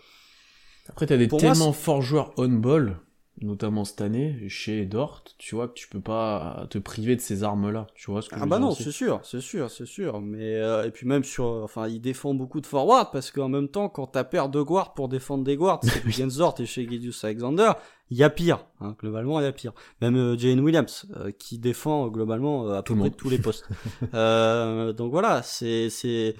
Après, 0.89 1.05
t'as 1.05 1.17
des 1.17 1.27
moi, 1.27 1.39
tellement 1.39 1.73
forts 1.73 2.01
joueurs 2.01 2.33
on-ball, 2.37 2.97
notamment 3.41 3.85
cette 3.85 4.01
année, 4.01 4.47
chez 4.49 4.85
Dort, 4.85 5.23
tu 5.37 5.55
vois 5.55 5.67
que 5.67 5.73
tu 5.73 5.87
peux 5.87 5.99
pas 5.99 6.65
te 6.69 6.77
priver 6.77 7.15
de 7.15 7.21
ces 7.21 7.43
armes-là. 7.43 7.87
Tu 7.95 8.09
vois 8.09 8.21
ce 8.21 8.29
que 8.29 8.35
Ah 8.39 8.45
bah 8.45 8.59
non, 8.59 8.71
c'est 8.71 8.91
sûr, 8.91 9.19
c'est 9.23 9.41
sûr, 9.41 9.69
c'est 9.69 9.85
sûr. 9.85 10.21
Mais 10.21 10.55
euh, 10.55 10.85
et 10.85 10.91
puis 10.91 11.07
même 11.07 11.23
sur, 11.23 11.45
enfin, 11.45 11.87
il 11.87 11.99
défend 11.99 12.33
beaucoup 12.33 12.61
de 12.61 12.65
forward 12.65 13.09
parce 13.11 13.31
qu'en 13.31 13.49
même 13.49 13.67
temps, 13.67 13.89
quand 13.89 14.07
t'as 14.07 14.23
paire 14.23 14.49
de 14.49 14.61
guards 14.61 14.93
pour 14.93 15.09
défendre 15.09 15.43
des 15.43 15.55
guards, 15.55 15.79
c'est 15.83 16.09
Gensort 16.09 16.55
et 16.59 16.65
chez 16.65 16.87
Gideus 16.87 17.23
Alexander, 17.23 17.71
il 18.09 18.17
y 18.17 18.23
a 18.23 18.29
pire. 18.29 18.65
Hein, 18.79 18.95
globalement, 18.99 19.39
il 19.39 19.43
y 19.43 19.47
a 19.47 19.51
pire. 19.51 19.73
Même 20.01 20.15
euh, 20.15 20.37
Jane 20.37 20.59
Williams 20.59 21.07
euh, 21.17 21.31
qui 21.31 21.57
défend 21.57 22.05
euh, 22.05 22.09
globalement 22.09 22.67
euh, 22.67 22.77
à 22.77 22.83
Tout 22.83 22.93
peu 22.93 23.01
près 23.01 23.09
tous 23.11 23.29
les 23.29 23.39
postes. 23.39 23.67
euh, 24.13 24.93
donc 24.93 25.11
voilà, 25.11 25.41
c'est 25.43 25.89
c'est 25.89 26.35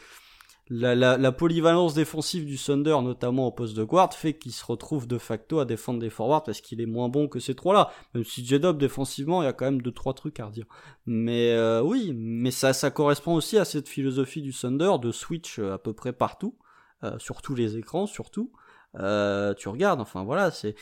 la, 0.69 0.95
la, 0.95 1.17
la 1.17 1.31
polyvalence 1.31 1.93
défensive 1.93 2.45
du 2.45 2.57
Thunder, 2.57 2.97
notamment 3.01 3.47
au 3.47 3.51
poste 3.51 3.75
de 3.75 3.83
guard, 3.83 4.13
fait 4.13 4.37
qu'il 4.37 4.51
se 4.51 4.65
retrouve 4.65 5.07
de 5.07 5.17
facto 5.17 5.59
à 5.59 5.65
défendre 5.65 5.99
des 5.99 6.09
forwards 6.09 6.43
parce 6.43 6.61
qu'il 6.61 6.81
est 6.81 6.85
moins 6.85 7.09
bon 7.09 7.27
que 7.27 7.39
ces 7.39 7.55
trois-là. 7.55 7.91
Même 8.13 8.23
si 8.23 8.45
J-Dub 8.45 8.77
défensivement, 8.77 9.41
il 9.41 9.45
y 9.45 9.49
a 9.49 9.53
quand 9.53 9.65
même 9.65 9.81
deux 9.81 9.91
trois 9.91 10.13
trucs 10.13 10.39
à 10.39 10.47
redire. 10.47 10.65
Mais 11.05 11.51
euh, 11.53 11.81
oui, 11.81 12.13
mais 12.15 12.51
ça, 12.51 12.73
ça 12.73 12.91
correspond 12.91 13.35
aussi 13.35 13.57
à 13.57 13.65
cette 13.65 13.87
philosophie 13.87 14.41
du 14.41 14.53
Thunder 14.53 14.93
de 15.01 15.11
switch 15.11 15.59
euh, 15.59 15.73
à 15.73 15.77
peu 15.77 15.93
près 15.93 16.13
partout, 16.13 16.57
euh, 17.03 17.17
sur 17.19 17.41
tous 17.41 17.55
les 17.55 17.77
écrans 17.77 18.05
surtout. 18.05 18.51
Euh, 18.95 19.53
tu 19.53 19.69
regardes, 19.69 20.01
enfin 20.01 20.23
voilà, 20.23 20.51
c'est 20.51 20.75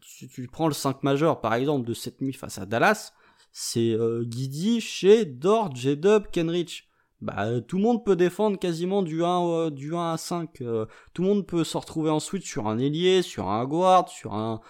tu, 0.00 0.28
tu 0.28 0.46
prends 0.48 0.68
le 0.68 0.74
5 0.74 1.02
majeur 1.02 1.40
par 1.40 1.54
exemple 1.54 1.86
de 1.86 1.94
cette 1.94 2.20
nuit 2.20 2.32
face 2.32 2.58
à 2.58 2.66
Dallas, 2.66 3.12
c'est 3.52 3.92
euh, 3.92 4.24
Guidi, 4.24 4.80
Shea, 4.80 5.24
Dort, 5.24 5.74
J-Dub, 5.74 6.28
Kenrich. 6.30 6.88
Bah, 7.22 7.46
euh, 7.46 7.60
tout 7.60 7.76
le 7.76 7.84
monde 7.84 8.04
peut 8.04 8.16
défendre 8.16 8.58
quasiment 8.58 9.00
du 9.00 9.22
1, 9.22 9.46
euh, 9.46 9.70
du 9.70 9.94
1 9.94 10.14
à 10.14 10.16
5. 10.16 10.60
euh, 10.60 10.86
tout 11.14 11.22
le 11.22 11.28
monde 11.28 11.46
peut 11.46 11.62
se 11.62 11.78
retrouver 11.78 12.10
en 12.10 12.18
switch 12.18 12.50
sur 12.50 12.66
un 12.66 12.78
ailier, 12.78 13.22
sur 13.22 13.48
un 13.48 13.64
guard, 13.64 14.08
sur 14.08 14.34
un, 14.34 14.60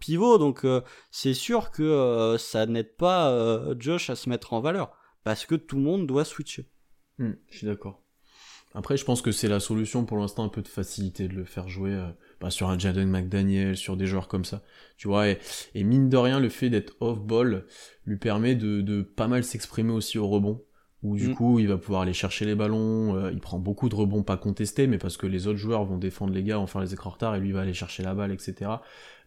pivot. 0.00 0.38
Donc, 0.38 0.64
c'est 1.10 1.34
sûr 1.34 1.70
que 1.70 2.36
ça 2.38 2.64
n'aide 2.64 2.96
pas 2.96 3.74
Josh 3.78 4.08
à 4.08 4.16
se 4.16 4.30
mettre 4.30 4.54
en 4.54 4.60
valeur. 4.60 4.96
Parce 5.22 5.44
que 5.44 5.54
tout 5.54 5.76
le 5.76 5.82
monde 5.82 6.06
doit 6.06 6.24
switcher. 6.24 6.70
Hmm, 7.18 7.32
je 7.50 7.58
suis 7.58 7.66
d'accord. 7.66 8.00
Après, 8.72 8.96
je 8.96 9.04
pense 9.04 9.20
que 9.20 9.32
c'est 9.32 9.48
la 9.48 9.60
solution 9.60 10.06
pour 10.06 10.16
l'instant 10.16 10.44
un 10.44 10.48
peu 10.48 10.62
de 10.62 10.68
facilité 10.68 11.28
de 11.28 11.34
le 11.34 11.44
faire 11.44 11.68
jouer 11.68 11.94
bah, 12.40 12.48
sur 12.48 12.70
un 12.70 12.78
Jaden 12.78 13.10
McDaniel, 13.10 13.76
sur 13.76 13.98
des 13.98 14.06
joueurs 14.06 14.28
comme 14.28 14.46
ça. 14.46 14.62
Tu 14.96 15.08
vois, 15.08 15.28
et, 15.28 15.38
mine 15.74 16.08
de 16.08 16.16
rien, 16.16 16.40
le 16.40 16.48
fait 16.48 16.70
d'être 16.70 16.96
off-ball 17.00 17.66
lui 18.06 18.16
permet 18.16 18.54
de 18.54 19.02
pas 19.02 19.28
mal 19.28 19.44
s'exprimer 19.44 19.92
aussi 19.92 20.16
au 20.16 20.26
rebond. 20.26 20.64
Où 21.02 21.16
du 21.16 21.28
Mm. 21.28 21.34
coup, 21.34 21.58
il 21.58 21.68
va 21.68 21.76
pouvoir 21.78 22.02
aller 22.02 22.12
chercher 22.14 22.46
les 22.46 22.54
ballons. 22.54 23.16
euh, 23.16 23.30
il 23.32 23.38
prend 23.40 23.58
beaucoup 23.58 23.88
de 23.88 23.94
rebonds 23.94 24.22
pas 24.22 24.36
contestés, 24.36 24.86
mais 24.86 24.98
parce 24.98 25.16
que 25.16 25.26
les 25.26 25.46
autres 25.46 25.58
joueurs 25.58 25.84
vont 25.84 25.98
défendre 25.98 26.32
les 26.32 26.42
gars, 26.42 26.56
vont 26.56 26.66
faire 26.66 26.80
les 26.80 26.94
écrans 26.94 27.10
retard, 27.10 27.34
et 27.36 27.40
lui 27.40 27.52
va 27.52 27.60
aller 27.60 27.74
chercher 27.74 28.02
la 28.02 28.14
balle, 28.14 28.32
etc. 28.32 28.82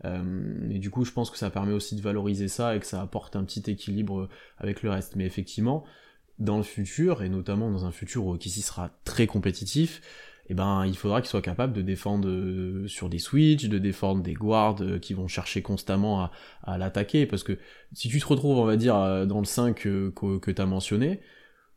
Euh, 0.05 0.69
et 0.71 0.79
du 0.79 0.89
coup, 0.89 1.05
je 1.05 1.11
pense 1.11 1.29
que 1.29 1.37
ça 1.37 1.49
permet 1.51 1.73
aussi 1.73 1.95
de 1.95 2.01
valoriser 2.01 2.47
ça 2.47 2.75
et 2.75 2.79
que 2.79 2.85
ça 2.85 3.01
apporte 3.01 3.35
un 3.35 3.43
petit 3.43 3.63
équilibre 3.69 4.29
avec 4.57 4.81
le 4.83 4.89
reste. 4.89 5.15
Mais 5.15 5.25
effectivement, 5.25 5.83
dans 6.39 6.57
le 6.57 6.63
futur, 6.63 7.21
et 7.23 7.29
notamment 7.29 7.69
dans 7.71 7.85
un 7.85 7.91
futur 7.91 8.25
où 8.25 8.37
qui 8.37 8.49
sera 8.49 8.89
très 9.03 9.27
compétitif, 9.27 10.01
eh 10.51 10.55
ben, 10.55 10.85
il 10.87 10.97
faudra 10.97 11.21
qu'il 11.21 11.29
soit 11.29 11.43
capable 11.43 11.73
de 11.73 11.83
défendre 11.83 12.27
euh, 12.27 12.87
sur 12.87 13.09
des 13.09 13.19
switches, 13.19 13.69
de 13.69 13.77
défendre 13.77 14.23
des 14.23 14.33
guards 14.33 14.77
qui 15.01 15.13
vont 15.13 15.27
chercher 15.27 15.61
constamment 15.61 16.21
à, 16.23 16.31
à 16.63 16.77
l'attaquer, 16.79 17.27
parce 17.27 17.43
que 17.43 17.59
si 17.93 18.09
tu 18.09 18.19
te 18.19 18.25
retrouves, 18.25 18.57
on 18.57 18.65
va 18.65 18.75
dire, 18.75 19.27
dans 19.27 19.39
le 19.39 19.45
5 19.45 19.85
euh, 19.85 20.11
que, 20.11 20.39
que 20.39 20.49
tu 20.49 20.59
as 20.61 20.65
mentionné, 20.65 21.19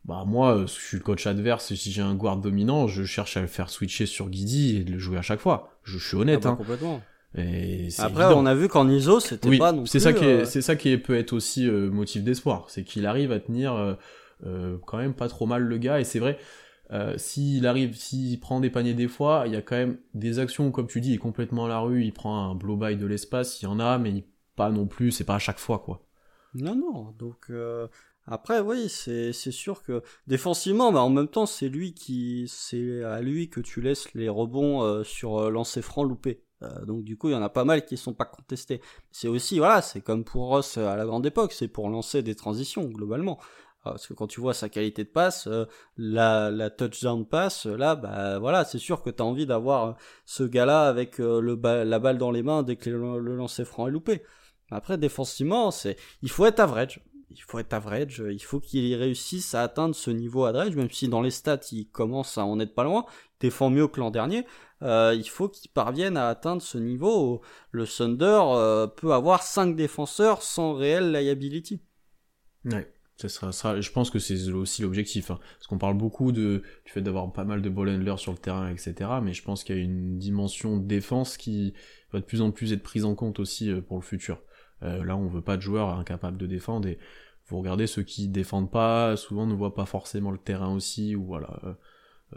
bah 0.05 0.23
moi, 0.25 0.57
euh, 0.57 0.61
je 0.67 0.71
suis 0.73 0.97
le 0.97 1.03
coach 1.03 1.27
adverse, 1.27 1.71
et 1.71 1.75
si 1.75 1.91
j'ai 1.91 2.01
un 2.01 2.15
guard 2.15 2.37
dominant, 2.37 2.87
je 2.87 3.03
cherche 3.03 3.37
à 3.37 3.41
le 3.41 3.47
faire 3.47 3.69
switcher 3.69 4.05
sur 4.05 4.29
Guidi 4.29 4.77
et 4.77 4.83
de 4.83 4.91
le 4.91 4.99
jouer 4.99 5.17
à 5.17 5.21
chaque 5.21 5.39
fois. 5.39 5.69
Je, 5.83 5.97
je 5.97 6.07
suis 6.07 6.17
honnête, 6.17 6.45
Ah 6.45 6.49
bah, 6.49 6.51
hein. 6.51 6.57
complètement. 6.57 7.01
Et 7.35 7.87
Après, 7.97 8.23
évident. 8.23 8.39
on 8.41 8.45
a 8.45 8.53
vu 8.55 8.67
qu'en 8.67 8.87
ISO, 8.89 9.19
c'était 9.19 9.49
Oui, 9.49 9.57
pas 9.57 9.71
non 9.71 9.85
c'est 9.85 9.99
ça 9.99 10.13
qui 10.13 10.25
est, 10.25 10.41
euh, 10.41 10.45
c'est 10.45 10.61
ça 10.61 10.75
qui 10.75 10.89
est- 10.89 10.97
peut 10.97 11.15
être 11.15 11.33
aussi 11.33 11.67
euh, 11.67 11.89
motif 11.89 12.23
d'espoir, 12.23 12.65
c'est 12.69 12.83
qu'il 12.83 13.05
arrive 13.07 13.31
à 13.31 13.39
tenir 13.39 13.73
euh, 14.45 14.77
quand 14.85 14.97
même 14.97 15.13
pas 15.13 15.27
trop 15.29 15.45
mal 15.45 15.63
le 15.63 15.77
gars, 15.77 15.99
et 15.99 16.03
c'est 16.03 16.19
vrai, 16.19 16.37
euh, 16.91 17.17
s'il 17.17 17.65
arrive, 17.65 17.95
s'il 17.95 18.39
prend 18.39 18.59
des 18.59 18.69
paniers 18.69 18.93
des 18.93 19.07
fois, 19.07 19.43
il 19.47 19.53
y 19.53 19.55
a 19.55 19.61
quand 19.61 19.75
même 19.77 19.97
des 20.13 20.39
actions, 20.39 20.67
où, 20.67 20.71
comme 20.71 20.87
tu 20.87 21.01
dis, 21.01 21.11
il 21.11 21.15
est 21.15 21.17
complètement 21.17 21.65
à 21.65 21.69
la 21.69 21.79
rue, 21.79 22.03
il 22.03 22.13
prend 22.13 22.49
un 22.51 22.55
blow-by 22.55 22.97
de 22.97 23.05
l'espace, 23.07 23.61
il 23.61 23.65
y 23.65 23.67
en 23.67 23.79
a, 23.79 23.97
mais 23.97 24.25
pas 24.55 24.69
non 24.69 24.85
plus, 24.85 25.11
c'est 25.11 25.23
pas 25.23 25.35
à 25.35 25.39
chaque 25.39 25.59
fois, 25.59 25.79
quoi. 25.79 26.03
Non, 26.53 26.75
non. 26.75 27.11
Donc 27.17 27.49
euh, 27.49 27.87
après, 28.25 28.61
oui, 28.61 28.87
c'est 28.89 29.33
sûr 29.33 29.83
que 29.83 30.01
défensivement, 30.27 30.91
bah, 30.91 31.01
en 31.01 31.09
même 31.09 31.27
temps, 31.27 31.45
c'est 31.45 31.67
lui 31.67 31.93
qui, 31.93 32.45
c'est 32.47 33.03
à 33.03 33.21
lui 33.21 33.49
que 33.49 33.59
tu 33.59 33.81
laisses 33.81 34.13
les 34.13 34.29
rebonds 34.29 34.81
euh, 34.81 35.03
sur 35.03 35.37
euh, 35.39 35.49
lancer 35.49 35.81
franc 35.81 36.03
loupé. 36.03 36.43
Euh, 36.61 36.85
donc 36.85 37.03
du 37.03 37.17
coup, 37.17 37.27
il 37.29 37.33
y 37.33 37.35
en 37.35 37.41
a 37.41 37.49
pas 37.49 37.65
mal 37.65 37.85
qui 37.85 37.97
sont 37.97 38.13
pas 38.13 38.25
contestés. 38.25 38.81
C'est 39.11 39.27
aussi, 39.27 39.57
voilà, 39.57 39.81
c'est 39.81 40.01
comme 40.01 40.23
pour 40.23 40.47
Ross 40.47 40.77
euh, 40.77 40.87
à 40.87 40.95
la 40.95 41.05
grande 41.05 41.25
époque, 41.25 41.51
c'est 41.51 41.67
pour 41.67 41.89
lancer 41.89 42.23
des 42.23 42.35
transitions 42.35 42.85
globalement. 42.85 43.39
Euh, 43.85 43.91
Parce 43.91 44.07
que 44.07 44.13
quand 44.13 44.27
tu 44.27 44.39
vois 44.39 44.53
sa 44.53 44.69
qualité 44.69 45.03
de 45.03 45.09
passe, 45.09 45.49
la, 45.97 46.49
la 46.49 46.69
touchdown 46.69 47.25
passe, 47.25 47.65
là, 47.65 47.95
bah 47.97 48.39
voilà, 48.39 48.63
c'est 48.63 48.77
sûr 48.79 49.03
que 49.03 49.09
tu 49.09 49.21
as 49.21 49.25
envie 49.25 49.45
d'avoir 49.45 49.97
ce 50.25 50.43
gars-là 50.43 50.87
avec 50.87 51.17
le 51.17 51.59
la 51.83 51.99
balle 51.99 52.17
dans 52.17 52.31
les 52.31 52.43
mains 52.43 52.63
dès 52.63 52.77
que 52.77 52.89
le, 52.89 53.19
le 53.19 53.35
lancer 53.35 53.65
franc 53.65 53.89
est 53.89 53.91
loupé. 53.91 54.23
Après, 54.71 54.97
défensivement, 54.97 55.71
c'est 55.71 55.97
il 56.21 56.29
faut 56.29 56.45
être 56.45 56.61
average. 56.61 57.03
Il 57.35 57.41
faut 57.41 57.59
être 57.59 57.73
average, 57.73 58.23
il 58.29 58.43
faut 58.43 58.59
qu'il 58.59 58.93
réussisse 58.95 59.55
à 59.55 59.63
atteindre 59.63 59.95
ce 59.95 60.11
niveau 60.11 60.45
average, 60.45 60.75
même 60.75 60.89
si 60.89 61.07
dans 61.07 61.21
les 61.21 61.31
stats 61.31 61.59
il 61.71 61.87
commence 61.89 62.37
à 62.37 62.45
en 62.45 62.59
être 62.59 62.75
pas 62.75 62.83
loin, 62.83 63.05
il 63.09 63.47
défend 63.47 63.69
mieux 63.69 63.87
que 63.87 63.99
l'an 63.99 64.11
dernier, 64.11 64.45
euh, 64.83 65.15
il 65.17 65.27
faut 65.27 65.49
qu'il 65.49 65.71
parvienne 65.71 66.17
à 66.17 66.27
atteindre 66.27 66.61
ce 66.61 66.77
niveau 66.77 67.35
où 67.35 67.41
le 67.71 67.87
Thunder 67.87 68.41
euh, 68.41 68.87
peut 68.87 69.13
avoir 69.13 69.43
5 69.43 69.75
défenseurs 69.75 70.43
sans 70.43 70.73
réelle 70.73 71.11
liability. 71.11 71.81
Ouais. 72.65 72.91
Ça 73.15 73.51
sera, 73.51 73.79
je 73.79 73.91
pense 73.91 74.09
que 74.09 74.19
c'est 74.19 74.49
aussi 74.49 74.81
l'objectif, 74.81 75.29
hein. 75.29 75.39
parce 75.57 75.67
qu'on 75.67 75.77
parle 75.77 75.95
beaucoup 75.95 76.31
de, 76.31 76.63
du 76.83 76.91
fait 76.91 77.01
d'avoir 77.01 77.31
pas 77.31 77.45
mal 77.45 77.61
de 77.61 77.69
ball 77.69 77.87
handlers 77.89 78.17
sur 78.17 78.31
le 78.31 78.39
terrain, 78.39 78.69
etc. 78.69 78.95
Mais 79.21 79.33
je 79.33 79.43
pense 79.43 79.63
qu'il 79.63 79.77
y 79.77 79.79
a 79.79 79.81
une 79.81 80.17
dimension 80.17 80.77
défense 80.77 81.37
qui 81.37 81.73
va 82.11 82.19
de 82.19 82.25
plus 82.25 82.41
en 82.41 82.51
plus 82.51 82.73
être 82.73 82.81
prise 82.81 83.05
en 83.05 83.13
compte 83.13 83.39
aussi 83.39 83.69
euh, 83.69 83.81
pour 83.81 83.97
le 83.97 84.03
futur. 84.03 84.41
Euh, 84.83 85.03
là, 85.03 85.15
on 85.15 85.27
veut 85.27 85.41
pas 85.41 85.57
de 85.57 85.61
joueurs 85.61 85.89
incapables 85.97 86.37
de 86.37 86.45
défendre 86.47 86.87
et 86.87 86.97
vous 87.47 87.59
regardez 87.59 87.87
ceux 87.87 88.03
qui 88.03 88.27
défendent 88.27 88.71
pas, 88.71 89.15
souvent 89.17 89.45
ne 89.45 89.53
voient 89.53 89.75
pas 89.75 89.85
forcément 89.85 90.31
le 90.31 90.37
terrain 90.37 90.73
aussi, 90.73 91.15
ou 91.15 91.23
voilà. 91.25 91.59
euh, 91.65 91.73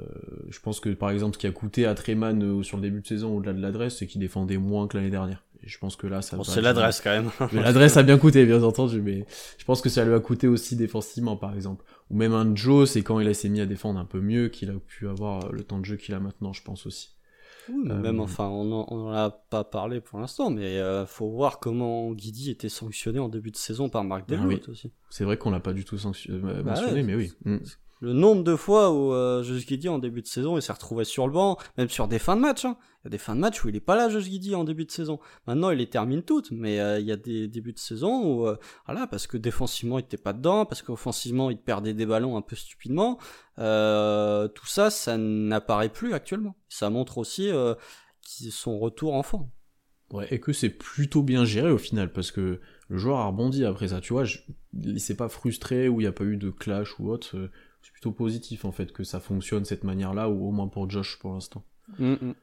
euh, 0.01 0.05
je 0.51 0.61
pense 0.61 0.81
que 0.81 0.91
par 0.91 1.11
exemple, 1.11 1.35
ce 1.35 1.39
qui 1.39 1.47
a 1.47 1.53
coûté 1.53 1.87
à 1.87 1.95
Treman 1.95 2.43
euh, 2.43 2.63
sur 2.63 2.77
le 2.77 2.83
début 2.83 3.01
de 3.01 3.07
saison 3.07 3.37
au-delà 3.37 3.53
de 3.55 3.63
l'adresse, 3.63 3.97
c'est 3.99 4.07
qu'il 4.07 4.21
défendait 4.21 4.59
moins 4.59 4.89
que 4.89 4.97
l'année 4.97 5.11
dernière. 5.11 5.43
Et 5.63 5.69
je 5.69 5.79
pense 5.79 5.97
que 5.97 6.07
là, 6.07 6.21
ça 6.23 6.37
Bon, 6.37 6.43
va 6.43 6.53
c'est 6.53 6.61
l'adresse 6.61 7.01
quand 7.01 7.11
même. 7.11 7.31
mais 7.53 7.63
l'adresse 7.63 7.97
a 7.97 8.03
bien 8.03 8.19
coûté, 8.19 8.45
bien 8.45 8.63
entendu, 8.63 9.01
mais 9.01 9.25
je 9.59 9.65
pense 9.65 9.81
que 9.81 9.89
ça 9.89 10.05
lui 10.05 10.13
a 10.15 10.21
coûté 10.21 10.49
aussi 10.49 10.77
défensivement, 10.77 11.37
par 11.37 11.55
exemple. 11.55 11.85
Ou 12.11 12.17
même 12.17 12.35
un 12.35 12.55
Joe, 12.55 12.89
c'est 12.91 13.03
quand 13.03 13.19
il 13.21 13.35
s'est 13.35 13.49
mis 13.49 13.61
à 13.63 13.67
défendre 13.67 13.99
un 13.99 14.05
peu 14.05 14.21
mieux 14.21 14.49
qu'il 14.49 14.71
a 14.71 14.75
pu 14.75 15.09
avoir 15.09 15.51
le 15.53 15.65
temps 15.65 15.79
de 15.79 15.85
jeu 15.87 15.97
qu'il 15.97 16.15
a 16.15 16.21
maintenant, 16.21 16.53
je 16.53 16.63
pense 16.63 16.87
aussi. 16.87 17.16
Même, 17.73 18.21
enfin, 18.21 18.49
on 18.49 18.65
n'en 18.65 19.11
a 19.13 19.31
pas 19.31 19.65
parlé 19.65 20.01
pour 20.01 20.19
l'instant, 20.19 20.51
mais 20.51 20.81
faut 21.07 21.31
voir 21.31 21.59
comment 21.59 22.13
Guidi 22.13 22.51
était 22.51 22.69
sanctionné 22.69 23.19
en 23.19 23.29
début 23.29 23.51
de 23.51 23.57
saison 23.57 23.89
par 23.89 24.05
Marc 24.05 24.25
ah 24.29 24.31
Delmotte 24.33 24.69
aussi. 24.69 24.93
C'est 25.11 25.25
vrai 25.25 25.37
qu'on 25.37 25.51
l'a 25.51 25.61
pas 25.61 25.73
du 25.73 25.85
tout 25.85 25.97
bah 25.97 26.63
mentionné, 26.63 27.03
mais 27.03 27.15
oui. 27.15 27.33
Mm. 27.45 27.59
Le 28.07 28.13
nombre 28.13 28.45
de 28.45 28.55
fois 28.55 28.93
où 28.93 29.13
euh, 29.13 29.43
en 29.89 29.99
début 29.99 30.23
de 30.23 30.29
saison 30.29 30.57
il 30.57 30.63
s'est 30.63 30.73
retrouvé 30.73 31.03
sur 31.03 31.27
le 31.27 31.33
banc, 31.33 31.59
même 31.77 31.89
sur 31.89 32.07
des 32.07 32.21
fins 32.21 32.37
de 32.37 32.41
match. 32.41 32.65
Hein. 32.65 32.77
Il 33.03 33.07
y 33.07 33.09
a 33.09 33.11
des 33.11 33.19
fins 33.19 33.35
de 33.35 33.41
match 33.41 33.65
où 33.65 33.69
il 33.69 33.75
est 33.75 33.81
pas 33.81 33.97
là, 33.97 34.09
Giddy, 34.09 34.55
en 34.55 34.63
début 34.63 34.85
de 34.85 34.93
saison. 34.93 35.19
Maintenant, 35.49 35.71
il 35.71 35.79
les 35.79 35.89
termine 35.89 36.23
toutes, 36.23 36.53
mais 36.53 36.79
euh, 36.79 37.01
il 37.01 37.07
y 37.07 37.11
a 37.11 37.17
des 37.17 37.49
débuts 37.49 37.73
de 37.73 37.81
saison 37.81 38.23
où, 38.23 38.47
euh, 38.47 38.57
voilà, 38.87 39.09
parce 39.09 39.27
que 39.27 39.37
défensivement 39.37 39.99
il 39.99 40.05
était 40.05 40.17
pas 40.19 40.33
dedans, 40.33 40.67
parce 40.67 40.83
qu'offensivement 40.83 41.51
il 41.51 41.59
perdait 41.59 41.95
des 41.95 42.07
ballons 42.07 42.37
un 42.37 42.43
peu 42.43 42.55
stupidement. 42.55 43.19
Euh, 43.59 44.47
tout 44.47 44.69
ça, 44.69 44.91
ça 44.91 45.19
n'apparaît 45.19 45.89
plus 45.89 46.15
actuellement. 46.15 46.55
Ça 46.69 46.91
montre 46.91 47.19
aussi 47.19 47.51
son 48.23 48.79
retour 48.79 49.15
en 49.15 49.25
forme. 49.25 49.51
Ouais, 50.13 50.29
et 50.31 50.39
que 50.39 50.53
c'est 50.53 50.71
plutôt 50.71 51.25
bien 51.25 51.45
géré 51.45 51.73
au 51.73 51.79
final, 51.79 52.13
parce 52.13 52.31
que 52.31 52.61
le 52.89 52.99
joueur 52.99 53.19
a 53.19 53.27
rebondi 53.27 53.65
après 53.65 53.89
ça. 53.89 54.01
Tu 54.01 54.13
vois, 54.13 54.23
je, 54.23 54.39
il 54.81 55.01
s'est 55.01 55.17
pas 55.17 55.29
frustré 55.29 55.89
ou 55.89 56.01
il 56.01 56.05
n'y 56.05 56.09
a 56.09 56.13
pas 56.13 56.23
eu 56.23 56.37
de 56.37 56.51
clash 56.51 57.01
ou 57.01 57.11
autre 57.11 57.51
c'est 57.87 57.93
plutôt 57.93 58.11
positif 58.11 58.65
en 58.65 58.73
fait 58.73 58.93
que 58.93 59.05
ça 59.05 59.21
fonctionne 59.21 59.65
cette 59.65 59.85
manière-là, 59.85 60.29
ou 60.29 60.49
au 60.49 60.51
moins 60.51 60.67
pour 60.67 60.91
Josh 60.91 61.19
pour 61.21 61.33
l'instant. 61.33 61.65
Mm, 61.99 62.13
mm. 62.15 62.35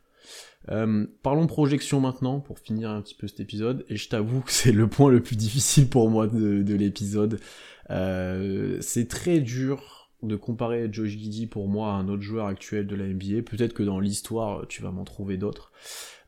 Euh, 0.69 1.05
parlons 1.21 1.47
projection 1.47 1.99
maintenant 1.99 2.39
pour 2.39 2.59
finir 2.59 2.89
un 2.89 3.01
petit 3.01 3.13
peu 3.13 3.27
cet 3.27 3.41
épisode 3.41 3.83
et 3.89 3.97
je 3.97 4.07
t'avoue 4.07 4.39
que 4.39 4.51
c'est 4.53 4.71
le 4.71 4.87
point 4.87 5.11
le 5.11 5.21
plus 5.21 5.35
difficile 5.35 5.89
pour 5.89 6.09
moi 6.09 6.27
de, 6.27 6.73
l'épisode. 6.73 7.41
Euh, 7.89 8.77
c'est 8.79 9.09
très 9.09 9.41
dur 9.41 10.09
de 10.21 10.37
comparer 10.37 10.87
Josh 10.89 11.09
Giddy 11.09 11.47
pour 11.47 11.67
moi 11.67 11.89
à 11.89 11.95
un 11.95 12.07
autre 12.07 12.21
joueur 12.21 12.47
actuel 12.47 12.87
de 12.87 12.95
la 12.95 13.05
NBA. 13.05 13.41
Peut-être 13.41 13.73
que 13.73 13.83
dans 13.83 13.99
l'histoire 13.99 14.65
tu 14.69 14.81
vas 14.81 14.91
m'en 14.91 15.03
trouver 15.03 15.35
d'autres. 15.35 15.73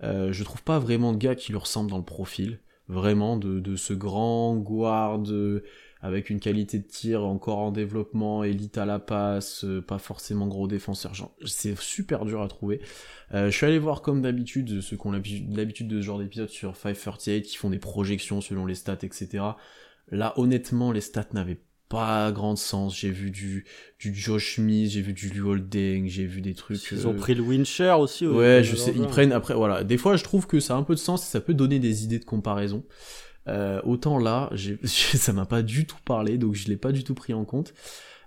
Euh, 0.04 0.34
je 0.34 0.44
trouve 0.44 0.62
pas 0.62 0.80
vraiment 0.80 1.14
de 1.14 1.18
gars 1.18 1.36
qui 1.36 1.54
lui 1.54 1.60
ressemblent 1.60 1.90
dans 1.90 1.98
le 1.98 2.04
profil. 2.04 2.60
Vraiment 2.90 3.38
de, 3.38 3.62
de 3.62 3.78
ce 3.78 3.94
grand 3.94 4.58
guard 4.58 5.24
avec 6.06 6.30
une 6.30 6.40
qualité 6.40 6.78
de 6.78 6.84
tir 6.84 7.26
encore 7.26 7.58
en 7.58 7.72
développement, 7.72 8.44
élite 8.44 8.78
à 8.78 8.86
la 8.86 9.00
passe, 9.00 9.66
euh, 9.66 9.82
pas 9.82 9.98
forcément 9.98 10.46
gros 10.46 10.68
défenseur. 10.68 11.14
C'est 11.46 11.76
super 11.80 12.26
dur 12.26 12.44
à 12.44 12.48
trouver. 12.48 12.80
Euh, 13.34 13.50
je 13.50 13.58
suis 13.58 13.66
allé 13.66 13.80
voir 13.80 14.04
comme 14.04 14.22
d'habitude 14.22 14.82
ceux 14.82 14.98
qui 14.98 15.08
ont 15.08 15.12
l'habitude 15.12 15.88
de 15.88 16.00
ce 16.00 16.06
genre 16.06 16.20
d'épisode 16.20 16.50
sur 16.50 16.76
538 16.76 17.42
qui 17.42 17.58
font 17.58 17.72
des 17.72 17.80
projections 17.80 18.40
selon 18.40 18.68
les 18.68 18.76
stats, 18.76 19.00
etc. 19.02 19.44
Là, 20.12 20.34
honnêtement, 20.38 20.92
les 20.92 21.02
stats 21.02 21.26
n'avaient 21.34 21.62
pas 21.90 22.32
grand 22.32 22.56
sens. 22.56 22.96
J'ai 22.96 23.10
vu 23.10 23.32
du, 23.32 23.66
du 24.00 24.14
Josh 24.14 24.58
Smith, 24.58 24.92
j'ai 24.92 25.02
vu 25.02 25.14
du 25.14 25.30
Lew 25.30 25.48
Holding, 25.48 26.08
j'ai 26.08 26.26
vu 26.26 26.42
des 26.42 26.54
trucs. 26.54 26.80
Ils 26.92 27.08
ont 27.08 27.14
euh, 27.14 27.18
pris 27.18 27.34
le 27.34 27.42
Wincher 27.42 27.96
aussi. 27.98 28.28
Ouais, 28.28 28.62
je 28.64 28.76
sais. 28.76 28.94
Ils 28.96 29.08
prennent 29.08 29.32
après. 29.32 29.56
Voilà. 29.56 29.84
Des 29.84 29.98
fois, 29.98 30.18
je 30.18 30.24
trouve 30.24 30.46
que 30.46 30.60
ça 30.60 30.76
a 30.76 30.78
un 30.78 30.84
peu 30.84 30.94
de 30.94 31.00
sens 31.00 31.28
et 31.28 31.32
ça 31.32 31.42
peut 31.42 31.56
donner 31.56 31.80
des 31.80 32.04
idées 32.04 32.20
de 32.20 32.26
comparaison. 32.26 32.84
Euh, 33.48 33.82
autant 33.84 34.18
là, 34.18 34.50
ça 34.86 35.34
m'a 35.34 35.46
pas 35.46 35.62
du 35.62 35.86
tout 35.86 35.98
parlé, 36.06 36.38
donc 36.38 36.56
je 36.56 36.68
l'ai 36.68 36.78
pas 36.78 36.92
du 36.92 37.04
tout 37.04 37.14
pris 37.14 37.34
en 37.34 37.46
compte. 37.46 37.74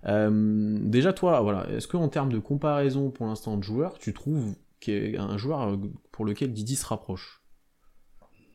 Euh, 0.06 0.78
déjà 0.82 1.12
toi, 1.12 1.40
voilà, 1.40 1.68
est-ce 1.70 1.88
qu'en 1.88 2.08
termes 2.08 2.32
de 2.32 2.38
comparaison 2.38 3.10
pour 3.10 3.26
l'instant 3.26 3.56
de 3.56 3.64
joueur, 3.64 3.98
tu 3.98 4.12
trouves 4.12 4.54
un 4.86 5.36
joueur 5.36 5.70
euh, 5.70 5.76
pour 6.12 6.24
lequel 6.24 6.52
Didi 6.52 6.76
se 6.76 6.86
rapproche? 6.86 7.42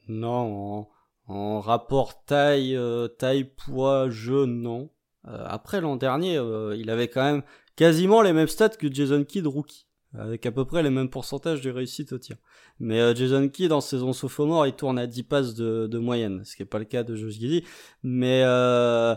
Non, 0.07 0.88
en, 1.28 1.59
rapport 1.59 2.24
taille, 2.26 2.78
taille, 3.18 3.45
poids, 3.45 4.09
jeu, 4.09 4.45
non. 4.45 4.89
après 5.24 5.80
l'an 5.80 5.95
dernier, 5.95 6.36
il 6.78 6.89
avait 6.89 7.07
quand 7.07 7.24
même 7.24 7.43
quasiment 7.78 8.22
les 8.22 8.34
mêmes 8.34 8.49
stats 8.49 8.70
que 8.70 8.93
Jason 8.93 9.24
Kidd 9.24 9.47
rookie 9.47 9.88
avec 10.18 10.45
à 10.45 10.51
peu 10.51 10.66
près 10.66 10.84
les 10.84 10.89
mêmes 10.89 11.09
pourcentages 11.09 11.61
de 11.61 11.72
réussite 11.72 12.14
au 12.14 12.20
tir. 12.20 12.38
Mais 12.80 12.99
euh, 12.99 13.16
Jason 13.16 13.47
Kidd 13.49 13.72
en 13.72 13.82
saison 13.82 14.14
sophomore, 14.14 14.68
il 14.68 14.74
tourne 14.74 14.99
à 14.99 15.07
10 15.07 15.24
passes 15.24 15.53
de, 15.55 15.88
de 15.88 15.97
moyenne, 15.97 16.43
ce 16.45 16.55
qui 16.55 16.61
n'est 16.61 16.68
pas 16.68 16.80
le 16.80 16.86
cas 16.86 17.03
de 17.03 17.16
Josh 17.16 17.34
Giddy. 17.34 17.64
Mais 18.03 18.41
euh, 18.43 19.16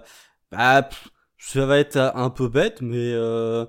bah, 0.50 0.88
ça 1.38 1.66
va 1.66 1.78
être 1.78 1.96
un 1.96 2.30
peu 2.30 2.48
bête, 2.48 2.80
mais 2.82 3.12
euh, 3.12 3.66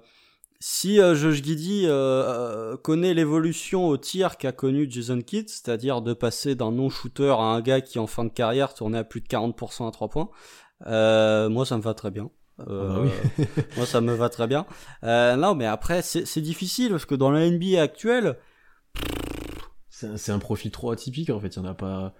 si 0.59 0.99
euh, 0.99 1.15
Josh 1.15 1.43
Giddy 1.43 1.83
euh, 1.85 2.77
connaît 2.77 3.13
l'évolution 3.13 3.87
au 3.87 3.97
tir 3.97 4.37
qu'a 4.37 4.51
connu 4.51 4.87
Jason 4.89 5.21
Kidd, 5.21 5.49
c'est-à-dire 5.49 6.01
de 6.01 6.13
passer 6.13 6.55
d'un 6.55 6.71
non-shooter 6.71 7.29
à 7.31 7.43
un 7.43 7.61
gars 7.61 7.81
qui 7.81 7.99
en 7.99 8.07
fin 8.07 8.25
de 8.25 8.29
carrière 8.29 8.73
tournait 8.73 8.99
à 8.99 9.03
plus 9.03 9.21
de 9.21 9.27
40% 9.27 9.87
à 9.87 9.91
3 9.91 10.09
points, 10.09 10.29
moi 11.49 11.65
ça 11.65 11.77
me 11.77 11.81
va 11.81 11.93
très 11.93 12.11
bien. 12.11 12.31
Euh, 12.59 13.07
ah 13.07 13.43
bah 13.45 13.63
moi, 13.77 13.85
ça 13.85 14.01
me 14.01 14.13
va 14.13 14.29
très 14.29 14.47
bien. 14.47 14.65
Euh, 15.03 15.35
non, 15.35 15.55
mais 15.55 15.65
après, 15.65 16.01
c'est 16.01 16.41
difficile 16.41 16.91
parce 16.91 17.05
que 17.05 17.15
dans 17.15 17.31
la 17.31 17.49
NBA 17.49 17.81
actuelle, 17.81 18.37
c'est 19.89 20.31
un 20.31 20.39
profil 20.39 20.71
trop 20.71 20.91
atypique 20.91 21.29
en 21.29 21.39
fait. 21.39 21.55
Il 21.55 21.57
y 21.57 21.59
en 21.59 21.65
a 21.65 21.73
pas. 21.73 22.13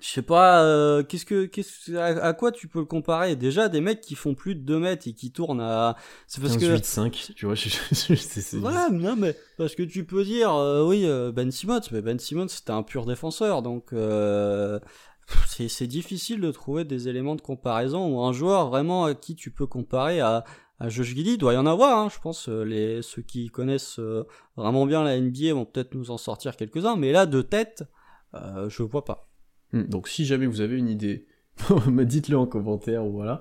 Je 0.00 0.08
sais 0.08 0.22
pas, 0.22 0.62
euh, 0.62 1.02
qu'est-ce 1.02 1.26
que, 1.26 1.44
qu'est-ce, 1.44 1.94
à, 1.94 2.32
quoi 2.32 2.52
tu 2.52 2.68
peux 2.68 2.78
le 2.78 2.86
comparer? 2.86 3.36
Déjà, 3.36 3.68
des 3.68 3.82
mecs 3.82 4.00
qui 4.00 4.14
font 4.14 4.34
plus 4.34 4.54
de 4.54 4.62
2 4.62 4.78
mètres 4.78 5.06
et 5.06 5.12
qui 5.12 5.30
tournent 5.30 5.60
à. 5.60 5.94
C'est 6.26 6.40
parce 6.40 6.56
15, 6.56 6.62
que. 6.62 6.72
8, 6.72 6.84
5, 6.86 7.32
tu 7.36 7.44
vois, 7.44 7.54
je, 7.56 7.68
je, 7.68 8.56
Ouais, 8.56 8.90
non, 8.92 9.14
mais 9.14 9.36
parce 9.58 9.74
que 9.74 9.82
tu 9.82 10.06
peux 10.06 10.24
dire, 10.24 10.54
euh, 10.54 10.86
oui, 10.86 11.06
Ben 11.34 11.50
Simmons, 11.50 11.82
mais 11.92 12.00
Ben 12.00 12.18
Simmons 12.18 12.48
c'était 12.48 12.70
un 12.70 12.82
pur 12.82 13.04
défenseur, 13.04 13.60
donc 13.60 13.92
c'est 15.46 15.86
difficile 15.86 16.40
de 16.40 16.50
trouver 16.50 16.84
des 16.84 17.08
éléments 17.08 17.34
de 17.34 17.40
comparaison 17.40 18.14
ou 18.14 18.22
un 18.22 18.32
joueur 18.32 18.68
vraiment 18.68 19.04
à 19.04 19.14
qui 19.14 19.34
tu 19.34 19.50
peux 19.50 19.66
comparer 19.66 20.20
à, 20.20 20.44
Josh 20.86 21.14
Giddy. 21.14 21.36
Doit 21.36 21.54
y 21.54 21.56
en 21.58 21.66
avoir, 21.66 21.98
hein, 21.98 22.08
je 22.12 22.18
pense. 22.20 22.48
Euh, 22.48 22.64
les, 22.64 23.02
ceux 23.02 23.20
qui 23.20 23.50
connaissent 23.50 23.98
euh, 23.98 24.24
vraiment 24.56 24.86
bien 24.86 25.04
la 25.04 25.20
NBA 25.20 25.52
vont 25.52 25.66
peut-être 25.66 25.94
nous 25.94 26.10
en 26.10 26.16
sortir 26.16 26.56
quelques-uns, 26.56 26.96
mais 26.96 27.12
là, 27.12 27.26
de 27.26 27.42
tête, 27.42 27.84
euh, 28.34 28.68
je 28.70 28.82
vois 28.82 29.04
pas. 29.04 29.28
Hmm, 29.72 29.82
donc 29.82 30.08
si 30.08 30.24
jamais 30.24 30.46
vous 30.46 30.62
avez 30.62 30.78
une 30.78 30.88
idée, 30.88 31.26
dites-le 31.88 32.38
en 32.38 32.46
commentaire, 32.46 33.04
voilà. 33.04 33.40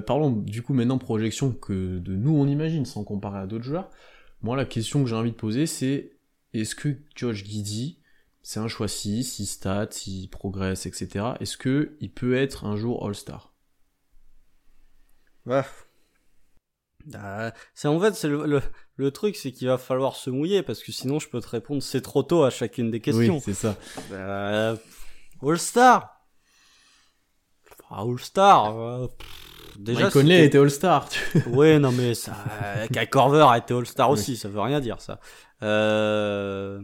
parlons 0.00 0.30
du 0.30 0.62
coup 0.62 0.72
maintenant 0.72 0.96
projection 0.96 1.52
que 1.52 1.98
de 1.98 2.16
nous 2.16 2.34
on 2.34 2.46
imagine 2.46 2.86
sans 2.86 3.04
comparer 3.04 3.40
à 3.40 3.46
d'autres 3.46 3.64
joueurs. 3.64 3.90
Moi 4.40 4.56
la 4.56 4.64
question 4.64 5.02
que 5.04 5.10
j'ai 5.10 5.16
envie 5.16 5.32
de 5.32 5.36
poser 5.36 5.66
c'est 5.66 6.12
est-ce 6.54 6.74
que 6.74 6.96
Josh 7.14 7.44
Giddy 7.44 7.95
c'est 8.48 8.60
un 8.60 8.68
choix 8.68 8.86
6, 8.86 9.40
il 9.40 9.46
stat, 9.46 9.88
il 10.06 10.28
progresse, 10.28 10.86
etc. 10.86 11.32
Est-ce 11.40 11.56
que 11.56 11.96
il 11.98 12.12
peut 12.12 12.36
être 12.36 12.64
un 12.64 12.76
jour 12.76 13.04
All-Star? 13.04 13.52
Ouais. 15.46 15.64
Bah, 17.06 17.52
c'est 17.74 17.88
en 17.88 17.98
fait 17.98 18.14
c'est 18.14 18.28
le, 18.28 18.62
le, 18.94 19.10
truc 19.10 19.34
c'est 19.34 19.50
qu'il 19.50 19.66
va 19.66 19.78
falloir 19.78 20.14
se 20.14 20.30
mouiller 20.30 20.62
parce 20.62 20.84
que 20.84 20.92
sinon 20.92 21.18
je 21.18 21.28
peux 21.28 21.40
te 21.40 21.48
répondre 21.48 21.82
c'est 21.82 22.02
trop 22.02 22.22
tôt 22.22 22.44
à 22.44 22.50
chacune 22.50 22.92
des 22.92 23.00
questions. 23.00 23.34
Oui, 23.34 23.42
c'est 23.44 23.54
ça. 23.54 23.76
Bah, 24.10 24.76
All-Star. 25.42 26.20
All-Star. 27.90 28.78
Euh, 28.78 29.08
déjà 29.76 30.02
Mike 30.02 30.12
Conley 30.12 30.44
était 30.46 30.58
All-Star. 30.58 31.08
oui, 31.48 31.80
non 31.80 31.90
mais 31.90 32.14
ça 32.14 32.36
Kai 32.92 33.08
Corver 33.08 33.46
a 33.48 33.58
été 33.58 33.74
All-Star 33.74 34.08
aussi, 34.08 34.36
ça 34.36 34.48
veut 34.48 34.60
rien 34.60 34.78
dire 34.78 35.00
ça. 35.00 35.18
Euh 35.64 36.80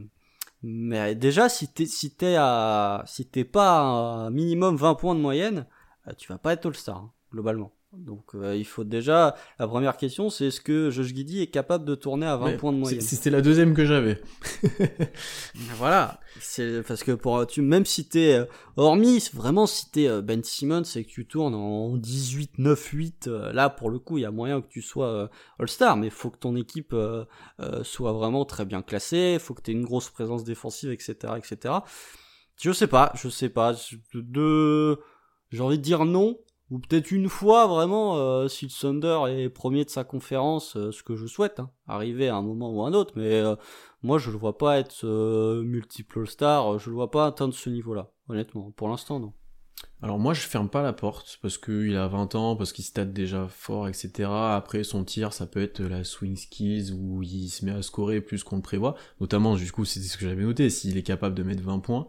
mais 0.63 1.15
déjà, 1.15 1.49
si 1.49 1.69
t'es 1.73 1.87
si 1.87 2.15
t'es 2.15 2.37
à 2.39 3.03
si 3.07 3.27
t'es 3.27 3.45
pas 3.45 4.27
à 4.27 4.31
minimum 4.31 4.77
20 4.77 4.95
points 4.95 5.15
de 5.15 5.21
moyenne, 5.21 5.67
euh, 6.09 6.13
tu 6.17 6.29
vas 6.29 6.39
pas 6.39 6.53
être 6.53 6.67
All-Star 6.67 6.97
hein, 6.97 7.13
globalement. 7.33 7.73
Donc 7.93 8.35
euh, 8.35 8.57
il 8.57 8.65
faut 8.65 8.85
déjà 8.85 9.37
la 9.59 9.69
première 9.69 9.99
question 9.99 10.31
c'est 10.31 10.47
est-ce 10.47 10.63
que 10.63 10.89
Josh 10.89 11.09
Giddy 11.09 11.43
est 11.43 11.49
capable 11.49 11.85
de 11.85 11.95
tourner 11.95 12.27
à 12.27 12.39
20 12.39 12.57
points 12.57 12.73
de 12.73 12.79
moyenne? 12.79 13.03
C'était 13.03 13.29
la 13.29 13.43
deuxième 13.43 13.75
que 13.75 13.85
j'avais. 13.85 14.19
voilà, 15.77 16.19
c'est 16.41 16.83
parce 16.87 17.05
que 17.05 17.13
pour 17.13 17.47
tu 17.47 17.61
même 17.61 17.85
si 17.85 18.09
t'es 18.09 18.33
euh, 18.33 18.45
hormis 18.79 19.29
vraiment 19.35 19.67
si 19.67 19.91
t'es 19.91 20.09
euh, 20.09 20.23
Ben 20.23 20.43
Simmons 20.43 20.85
et 20.97 21.05
que 21.05 21.11
tu 21.11 21.27
tournes 21.27 21.55
en 21.55 21.99
18 21.99 22.59
9 22.59 22.83
8 22.83 23.27
là 23.53 23.69
pour 23.69 23.91
le 23.91 23.99
coup 23.99 24.17
il 24.17 24.23
y 24.23 24.27
a 24.27 24.31
moyen 24.31 24.63
que 24.63 24.69
tu 24.69 24.81
sois 24.81 25.29
All-Star 25.59 25.99
mais 25.99 26.07
il 26.07 26.13
faut 26.13 26.31
que 26.31 26.39
ton 26.39 26.57
équipe 26.57 26.97
soit 27.83 28.13
vraiment 28.13 28.47
très 28.47 28.65
bien 28.65 28.81
classée, 28.81 29.33
il 29.35 29.41
faut 29.41 29.53
que 29.53 29.61
tu 29.61 29.71
aies 29.71 29.75
une 29.75 29.85
grosse 29.85 30.09
présence 30.09 30.45
défensive 30.45 30.91
etc 30.91 31.35
etc. 31.37 31.75
Je 32.59 32.73
sais 32.73 32.87
pas, 32.87 33.13
je 33.17 33.29
sais 33.29 33.51
pas 33.51 33.75
de 34.15 34.99
j'ai 35.51 35.61
envie 35.61 35.79
de 35.79 35.83
dire 35.83 36.07
non 36.07 36.39
ou 36.73 36.79
peut-être 36.79 37.11
une 37.11 37.29
fois 37.29 37.67
vraiment 37.67 38.17
euh, 38.17 38.49
si 38.49 38.65
le 38.65 38.71
Thunder 38.71 39.21
est 39.29 39.51
premier 39.51 39.85
de 39.85 39.91
sa 39.91 40.05
conférence, 40.05 40.75
euh, 40.77 40.91
ce 40.91 41.03
que 41.03 41.17
je 41.17 41.27
souhaite, 41.27 41.61
hein, 41.61 41.71
arriver 41.87 42.29
à 42.29 42.37
un 42.37 42.43
moment 42.43 42.73
ou 42.73 42.83
un 42.83 42.95
autre, 42.95 43.13
mais 43.15 43.35
euh, 43.35 43.57
moi 44.03 44.17
je 44.17 44.31
le 44.31 44.39
vois 44.39 44.57
pas 44.57 44.79
être 44.79 45.05
multiple 45.63 46.21
All-Star, 46.21 46.79
je 46.79 46.89
le 46.89 46.97
vois 46.97 47.11
pas 47.11 47.27
atteindre 47.27 47.53
ce 47.53 47.69
niveau-là, 47.69 48.11
honnêtement, 48.31 48.73
pour 48.75 48.89
l'instant 48.89 49.21
non. 49.21 49.35
Alors 50.01 50.19
moi 50.19 50.33
je 50.33 50.41
ferme 50.41 50.71
pas 50.71 50.83
la 50.83 50.95
porte 50.95 51.39
parce 51.43 51.59
qu'il 51.59 51.95
a 51.95 52.09
20 52.09 52.35
ans, 52.37 52.57
parce 52.57 52.73
qu'il 52.73 52.85
state 52.85 53.13
déjà 53.13 53.49
fort, 53.49 53.87
etc. 53.87 54.31
Après 54.31 54.83
son 54.83 55.05
tir 55.05 55.35
ça 55.35 55.45
peut 55.45 55.61
être 55.61 55.83
la 55.83 56.05
swing 56.05 56.37
skills 56.37 56.93
où 56.93 57.23
il 57.23 57.51
se 57.51 57.67
met 57.67 57.73
à 57.73 57.83
scorer 57.83 58.23
plus 58.23 58.45
qu'on 58.45 58.57
le 58.57 58.63
prévoit, 58.63 58.95
notamment 59.21 59.57
du 59.57 59.71
coup 59.71 59.85
c'est 59.85 60.01
ce 60.01 60.17
que 60.17 60.27
j'avais 60.27 60.45
noté, 60.45 60.71
s'il 60.71 60.97
est 60.97 61.03
capable 61.03 61.35
de 61.35 61.43
mettre 61.43 61.63
20 61.63 61.81
points. 61.81 62.07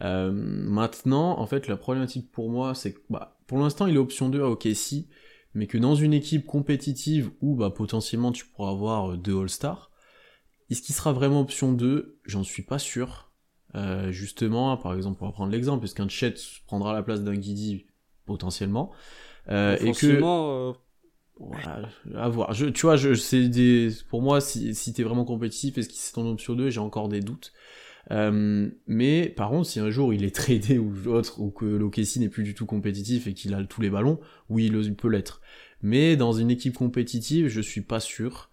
Maintenant 0.00 1.38
en 1.38 1.46
fait 1.46 1.68
la 1.68 1.76
problématique 1.76 2.30
pour 2.32 2.50
moi 2.50 2.74
c'est 2.74 2.94
que 2.94 3.00
bah, 3.10 3.40
pour 3.50 3.58
l'instant, 3.58 3.88
il 3.88 3.96
est 3.96 3.98
option 3.98 4.28
2 4.28 4.42
à 4.44 4.48
OKC, 4.48 5.08
mais 5.54 5.66
que 5.66 5.76
dans 5.76 5.96
une 5.96 6.14
équipe 6.14 6.46
compétitive 6.46 7.32
où 7.40 7.56
bah, 7.56 7.70
potentiellement 7.70 8.30
tu 8.30 8.46
pourras 8.46 8.70
avoir 8.70 9.10
euh, 9.10 9.16
deux 9.16 9.36
All-Stars, 9.36 9.90
Est-ce 10.70 10.82
qu'il 10.82 10.94
sera 10.94 11.12
vraiment 11.12 11.40
option 11.40 11.72
2 11.72 12.20
J'en 12.26 12.44
suis 12.44 12.62
pas 12.62 12.78
sûr. 12.78 13.32
Euh, 13.74 14.12
justement, 14.12 14.76
par 14.76 14.94
exemple, 14.94 15.18
on 15.24 15.26
va 15.26 15.32
prendre 15.32 15.50
l'exemple, 15.50 15.84
est-ce 15.84 15.96
qu'un 15.96 16.08
Chet 16.08 16.34
prendra 16.68 16.92
la 16.92 17.02
place 17.02 17.24
d'un 17.24 17.34
Guidi? 17.34 17.86
Potentiellement 18.24 18.92
euh, 19.48 19.76
et 19.80 19.90
que 19.90 20.22
euh, 20.22 20.72
voilà, 21.40 21.88
à 22.14 22.28
voir. 22.28 22.52
Je, 22.52 22.66
tu 22.66 22.82
vois, 22.82 22.94
je, 22.94 23.14
c'est 23.14 23.48
des, 23.48 23.90
pour 24.10 24.22
moi, 24.22 24.40
si, 24.40 24.76
si 24.76 24.92
t'es 24.92 25.02
vraiment 25.02 25.24
compétitif, 25.24 25.76
est-ce 25.76 25.88
qu'il 25.88 25.98
c'est 25.98 26.12
ton 26.12 26.30
option 26.30 26.54
2 26.54 26.70
J'ai 26.70 26.78
encore 26.78 27.08
des 27.08 27.18
doutes. 27.18 27.52
Euh, 28.10 28.70
mais 28.86 29.28
par 29.28 29.50
contre, 29.50 29.68
si 29.68 29.80
un 29.80 29.90
jour 29.90 30.12
il 30.14 30.24
est 30.24 30.34
tradé 30.34 30.78
ou 30.78 30.92
autre, 31.08 31.40
ou 31.40 31.50
que 31.50 31.64
l'OKC 31.64 32.16
n'est 32.16 32.28
plus 32.28 32.42
du 32.42 32.54
tout 32.54 32.66
compétitif 32.66 33.26
et 33.26 33.34
qu'il 33.34 33.54
a 33.54 33.62
tous 33.64 33.80
les 33.80 33.90
ballons, 33.90 34.18
oui, 34.48 34.66
il 34.72 34.94
peut 34.94 35.08
l'être. 35.08 35.40
Mais 35.82 36.16
dans 36.16 36.32
une 36.32 36.50
équipe 36.50 36.76
compétitive, 36.76 37.48
je 37.48 37.60
suis 37.60 37.80
pas 37.80 38.00
sûr. 38.00 38.50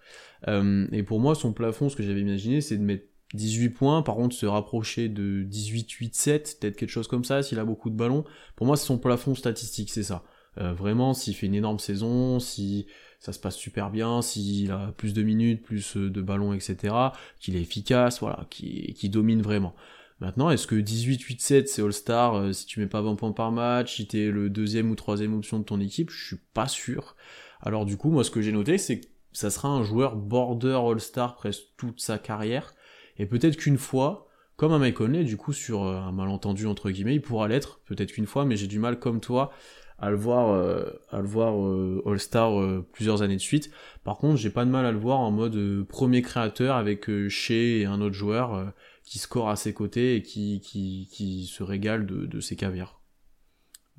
Euh, 0.48 0.88
et 0.92 1.04
pour 1.04 1.20
moi, 1.20 1.36
son 1.36 1.54
plafond, 1.54 1.90
ce 1.90 1.96
que 1.96 2.04
j'avais 2.04 2.22
imaginé, 2.22 2.62
c'est 2.62 2.78
de 2.78 2.84
mettre 2.84 3.06
18 3.34 3.70
points, 3.70 4.02
par 4.04 4.16
contre 4.16 4.36
se 4.36 4.46
rapprocher 4.46 5.10
de 5.10 5.44
18-8-7, 5.44 6.60
peut-être 6.60 6.78
quelque 6.78 6.90
chose 6.90 7.08
comme 7.08 7.26
ça, 7.26 7.44
s'il 7.44 7.60
a 7.60 7.66
beaucoup 7.66 7.90
de 7.90 7.96
ballons. 7.96 8.24
Pour 8.56 8.68
moi, 8.68 8.78
c'est 8.78 8.86
son 8.86 8.98
plafond 8.98 9.36
statistique, 9.36 9.90
c'est 9.90 10.04
ça. 10.04 10.24
Euh, 10.60 10.74
vraiment, 10.74 11.14
s'il 11.14 11.36
fait 11.36 11.48
une 11.48 11.56
énorme 11.56 11.80
saison, 11.80 12.40
si 12.40 12.88
ça 13.20 13.34
se 13.34 13.40
passe 13.40 13.56
super 13.56 13.90
bien, 13.90 14.22
s'il 14.22 14.72
a 14.72 14.94
plus 14.98 15.14
de 15.14 15.24
minutes, 15.24 15.64
plus 15.64 15.98
euh, 15.98 16.10
de 16.10 16.22
ballons, 16.22 16.54
etc., 16.54 16.94
qu'il 17.40 17.56
est 17.56 17.62
efficace, 17.62 18.20
voilà, 18.20 18.46
qui, 18.50 18.94
qui 18.94 19.10
domine 19.10 19.42
vraiment. 19.42 19.76
Maintenant, 20.20 20.50
est-ce 20.50 20.66
que 20.66 20.76
18-8-7 20.76 21.68
c'est 21.68 21.82
All-Star 21.82 22.36
euh, 22.36 22.52
si 22.52 22.66
tu 22.66 22.80
mets 22.80 22.88
pas 22.88 23.02
20 23.02 23.16
points 23.16 23.32
par 23.32 23.52
match, 23.52 23.96
si 23.96 24.08
t'es 24.08 24.30
le 24.32 24.50
deuxième 24.50 24.90
ou 24.90 24.96
troisième 24.96 25.36
option 25.36 25.60
de 25.60 25.64
ton 25.64 25.80
équipe 25.80 26.10
Je 26.10 26.28
suis 26.28 26.40
pas 26.54 26.68
sûr. 26.68 27.16
Alors 27.62 27.86
du 27.86 27.98
coup, 27.98 28.10
moi 28.10 28.24
ce 28.24 28.32
que 28.32 28.42
j'ai 28.42 28.52
noté, 28.52 28.78
c'est 28.78 29.00
que 29.00 29.08
ça 29.32 29.50
sera 29.50 29.70
un 29.70 29.84
joueur 29.84 30.16
border 30.16 30.80
All-Star 30.84 31.36
presque 31.36 31.64
toute 31.78 32.00
sa 32.00 32.18
carrière, 32.18 32.74
et 33.18 33.26
peut-être 33.26 33.58
qu'une 33.58 33.78
fois, 33.78 34.28
comme 34.56 34.74
un 34.74 34.80
Mike 34.80 34.96
Conley, 34.96 35.24
du 35.24 35.38
coup 35.38 35.54
sur 35.54 35.84
un 35.84 36.12
malentendu 36.12 36.66
entre 36.66 36.90
guillemets, 36.90 37.16
il 37.16 37.22
pourra 37.22 37.48
l'être, 37.48 37.82
peut-être 37.86 38.14
qu'une 38.14 38.26
fois, 38.26 38.46
mais 38.46 38.58
j'ai 38.58 38.68
du 38.68 38.80
mal 38.80 39.00
comme 39.00 39.20
toi 39.20 39.52
à 40.00 40.12
le 40.12 40.16
voir, 40.16 40.50
euh, 40.50 40.86
à 41.10 41.22
le 41.22 41.28
voir 41.28 41.60
euh, 41.60 42.04
All-Star 42.06 42.60
euh, 42.60 42.88
plusieurs 42.92 43.22
années 43.22 43.36
de 43.36 43.42
suite. 43.42 43.72
Par 44.04 44.18
contre, 44.18 44.38
j'ai 44.38 44.50
pas 44.50 44.66
de 44.66 44.70
mal 44.70 44.86
à 44.86 44.92
le 44.92 45.00
voir 45.00 45.20
en 45.20 45.32
mode 45.32 45.84
premier 45.88 46.22
créateur 46.22 46.76
avec 46.76 47.10
Shea 47.30 47.80
et 47.80 47.86
un 47.86 48.00
autre 48.02 48.16
joueur 48.16 48.74
qui 49.04 49.20
score 49.20 49.50
à 49.50 49.56
ses 49.56 49.74
côtés 49.74 50.16
et 50.16 50.22
qui, 50.22 50.62
qui, 50.62 51.10
qui 51.12 51.46
se 51.46 51.64
régale 51.64 52.06
de, 52.06 52.26
de 52.26 52.40
ses 52.40 52.56
caviars. 52.56 53.02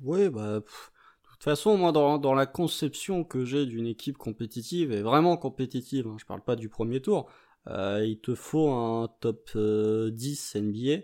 Oui, 0.01 0.29
bah, 0.29 0.59
de 0.59 0.63
toute 1.31 1.43
façon, 1.43 1.77
moi, 1.77 1.91
dans, 1.91 2.17
dans 2.17 2.33
la 2.33 2.45
conception 2.45 3.23
que 3.25 3.43
j'ai 3.43 3.65
d'une 3.65 3.87
équipe 3.87 4.17
compétitive, 4.17 4.91
et 4.93 5.01
vraiment 5.01 5.35
compétitive, 5.35 6.07
hein, 6.07 6.15
je 6.17 6.25
parle 6.25 6.41
pas 6.41 6.55
du 6.55 6.69
premier 6.69 7.01
tour, 7.01 7.29
euh, 7.67 8.05
il 8.05 8.19
te 8.19 8.35
faut 8.35 8.69
un 8.69 9.09
top 9.19 9.51
10 9.57 10.55
NBA, 10.55 11.03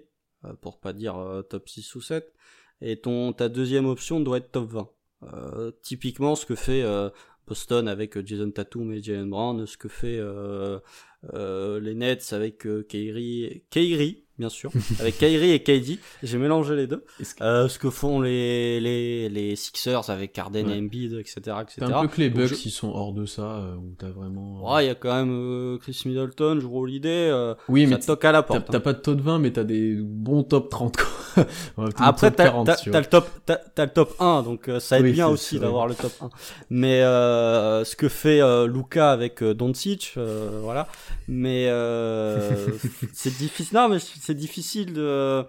pour 0.62 0.80
pas 0.80 0.94
dire 0.94 1.44
top 1.50 1.68
6 1.68 1.96
ou 1.96 2.02
7, 2.02 2.34
et 2.82 3.00
ton 3.00 3.34
ta 3.34 3.50
deuxième 3.50 3.86
option 3.86 4.20
doit 4.20 4.38
être 4.38 4.52
top 4.52 4.72
20. 4.72 4.90
Euh, 5.34 5.72
typiquement 5.82 6.36
ce 6.36 6.46
que 6.46 6.56
fait 6.56 6.84
euh, 6.84 7.10
Boston 7.48 7.88
avec 7.88 8.24
Jason 8.26 8.52
Tatum 8.52 8.92
et 8.92 9.02
Jalen 9.02 9.30
Brown, 9.30 9.66
ce 9.66 9.78
que 9.78 9.88
fait 9.88 10.18
euh, 10.20 10.80
les 11.80 11.96
Nets 11.96 12.34
avec 12.34 12.68
Kyrie, 12.88 13.64
Kyrie 13.70 14.25
bien 14.38 14.50
sûr, 14.50 14.72
avec 15.00 15.18
Kyrie 15.18 15.52
et 15.52 15.64
KD. 15.64 16.00
J'ai 16.24 16.38
mélangé 16.38 16.76
les 16.76 16.88
deux. 16.88 17.06
Euh, 17.42 17.68
ce 17.68 17.80
que 17.80 17.90
font 17.90 18.20
les, 18.20 18.80
les, 18.80 19.30
les 19.30 19.56
Sixers 19.56 20.10
avec 20.10 20.38
Harden 20.38 20.70
et 20.70 20.78
Embiid, 20.78 21.14
etc. 21.14 21.58
etc. 21.62 21.92
un 21.94 22.02
peu 22.02 22.08
que 22.08 22.22
les 22.22 22.30
Bucks, 22.30 22.66
ils 22.66 22.72
sont 22.72 22.90
hors 22.90 23.14
de 23.14 23.26
ça, 23.26 23.44
euh, 23.44 23.76
où 23.76 23.96
t'as 23.98 24.10
vraiment... 24.10 24.60
Euh, 24.60 24.76
ouais, 24.76 24.86
il 24.86 24.88
y 24.88 24.92
a 24.92 24.96
quand 24.96 25.14
même 25.14 25.32
euh, 25.32 25.78
Chris 25.78 26.02
Middleton, 26.06 26.60
je 26.60 26.86
l'idée 26.86 27.30
euh, 27.32 27.56
oui, 27.70 27.88
mais 27.88 27.98
toque 28.00 28.26
à 28.26 28.32
la 28.32 28.44
porte. 28.44 28.70
T'as, 28.70 28.80
pas 28.80 28.94
de 28.94 29.00
top 29.00 29.22
20, 29.22 29.40
mais 29.40 29.52
t'as 29.52 29.64
des 29.64 29.96
bons 29.96 30.44
top 30.44 30.70
30, 30.70 30.98
quoi. 30.98 31.46
Après, 31.98 32.32
t'as, 32.32 32.52
le 32.52 33.06
top, 33.06 33.30
le 33.48 33.86
top 33.88 34.16
1, 34.20 34.44
donc 34.44 34.70
ça 34.80 35.00
aide 35.00 35.12
bien 35.12 35.28
aussi 35.28 35.60
d'avoir 35.60 35.88
le 35.88 35.96
top 35.96 36.12
1. 36.22 36.30
Mais 36.70 37.02
ce 37.02 37.96
que 37.96 38.10
fait 38.10 38.42
Luca 38.68 39.12
avec 39.12 39.44
Doncic, 39.44 40.16
voilà. 40.62 40.88
Mais 41.28 41.68
c'est 43.14 43.38
difficile. 43.38 43.76
Non, 43.76 43.90
mais 43.90 44.00
c'est 44.26 44.36
difficile 44.36 44.94
de. 44.94 45.46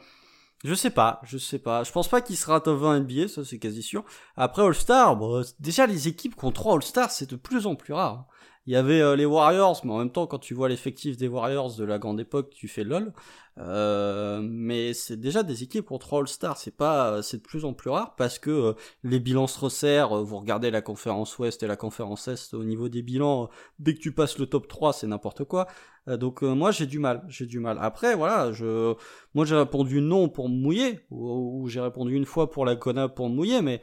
Je 0.64 0.74
sais 0.74 0.90
pas, 0.90 1.20
je 1.22 1.38
sais 1.38 1.58
pas. 1.58 1.84
Je 1.84 1.92
pense 1.92 2.08
pas 2.08 2.20
qu'il 2.20 2.36
sera 2.36 2.60
top 2.60 2.80
20 2.80 3.00
NBA, 3.00 3.28
ça 3.28 3.44
c'est 3.44 3.58
quasi 3.58 3.82
sûr. 3.82 4.04
Après 4.36 4.62
All-Star, 4.62 5.16
bon, 5.16 5.42
déjà 5.60 5.86
les 5.86 6.08
équipes 6.08 6.34
qui 6.34 6.44
ont 6.44 6.52
3 6.52 6.74
All-Star, 6.74 7.10
c'est 7.10 7.30
de 7.30 7.36
plus 7.36 7.66
en 7.66 7.74
plus 7.74 7.92
rare. 7.92 8.26
Il 8.66 8.72
y 8.72 8.76
avait 8.76 9.00
euh, 9.00 9.14
les 9.14 9.26
Warriors, 9.26 9.80
mais 9.84 9.92
en 9.92 9.98
même 9.98 10.10
temps, 10.10 10.26
quand 10.26 10.40
tu 10.40 10.52
vois 10.52 10.68
l'effectif 10.68 11.16
des 11.16 11.28
Warriors 11.28 11.76
de 11.76 11.84
la 11.84 11.98
grande 11.98 12.18
époque, 12.18 12.50
tu 12.50 12.66
fais 12.66 12.82
lol. 12.82 13.12
Euh, 13.58 14.40
mais 14.42 14.92
c'est 14.92 15.16
déjà 15.16 15.42
des 15.44 15.62
équipes 15.62 15.86
pour 15.86 15.98
trois 16.00 16.20
All-Stars, 16.20 16.58
c'est 16.58 16.76
pas, 16.76 17.22
c'est 17.22 17.38
de 17.38 17.42
plus 17.42 17.64
en 17.64 17.72
plus 17.72 17.88
rare 17.88 18.14
parce 18.16 18.38
que 18.38 18.50
euh, 18.50 18.72
les 19.04 19.20
bilans 19.20 19.46
se 19.46 19.58
resserrent. 19.60 20.22
Vous 20.24 20.36
regardez 20.36 20.70
la 20.70 20.82
conférence 20.82 21.38
Ouest 21.38 21.62
et 21.62 21.66
la 21.68 21.76
conférence 21.76 22.28
Est 22.28 22.54
au 22.54 22.64
niveau 22.64 22.88
des 22.88 23.02
bilans, 23.02 23.48
dès 23.78 23.94
que 23.94 24.00
tu 24.00 24.12
passes 24.12 24.38
le 24.38 24.46
top 24.46 24.68
3, 24.68 24.92
c'est 24.92 25.06
n'importe 25.06 25.44
quoi. 25.44 25.68
donc 26.06 26.42
moi 26.42 26.70
j'ai 26.70 26.86
du 26.86 26.98
mal, 26.98 27.24
j'ai 27.28 27.46
du 27.46 27.60
mal. 27.60 27.78
Après 27.80 28.14
voilà, 28.14 28.52
je, 28.52 28.94
moi 29.34 29.44
j'ai 29.46 29.56
répondu 29.56 30.00
non 30.02 30.28
pour 30.28 30.48
mouiller 30.48 31.00
ou, 31.10 31.66
j'ai 31.68 31.80
répondu 31.80 32.14
une 32.14 32.26
fois 32.26 32.50
pour 32.50 32.64
la 32.66 32.76
Kona 32.76 33.08
pour 33.08 33.30
mouiller, 33.30 33.62
mais 33.62 33.80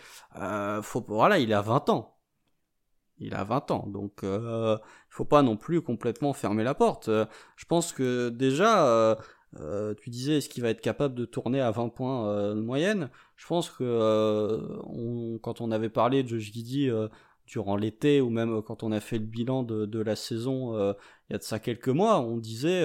faut, 0.84 1.04
voilà, 1.08 1.40
il 1.40 1.54
a 1.54 1.62
20 1.62 1.90
ans 1.90 2.13
il 3.24 3.34
a 3.34 3.44
20 3.44 3.72
ans, 3.72 3.88
donc 3.88 4.24
euh, 4.24 4.78
il 4.78 5.14
faut 5.14 5.26
pas 5.26 5.42
non 5.42 5.58
plus 5.58 5.82
complètement 5.82 6.34
fermer 6.34 6.64
la 6.64 6.74
porte. 6.74 7.08
Euh, 7.08 7.26
je 7.56 7.66
pense 7.66 7.94
que 7.94 8.30
déjà, 8.30 8.88
euh, 8.88 9.16
euh, 9.60 9.94
tu 10.02 10.10
disais 10.10 10.38
est-ce 10.38 10.50
qu'il 10.50 10.64
va 10.64 10.70
être 10.70 10.82
capable 10.82 11.16
de 11.16 11.26
tourner 11.26 11.62
à 11.62 11.72
20 11.72 11.90
points 11.90 12.54
de 12.54 12.60
moyenne? 12.62 13.10
Je 13.36 13.48
pense 13.48 13.70
que 13.70 14.60
quand 15.42 15.62
on 15.62 15.72
avait 15.72 15.90
parlé 15.90 16.24
de 16.24 16.28
Josh 16.30 16.52
Giddy 16.52 16.90
durant 17.46 17.76
l'été 17.76 18.22
ou 18.22 18.30
même 18.30 18.62
quand 18.62 18.84
on 18.84 18.92
a 18.92 19.00
fait 19.00 19.20
le 19.20 19.26
bilan 19.26 19.64
de, 19.64 19.86
de 19.86 20.00
la 20.00 20.16
saison 20.16 20.74
il 21.30 21.34
y 21.34 21.36
a 21.36 21.38
de 21.38 21.44
ça 21.44 21.60
quelques 21.60 21.90
mois, 21.90 22.20
on 22.22 22.38
disait 22.38 22.84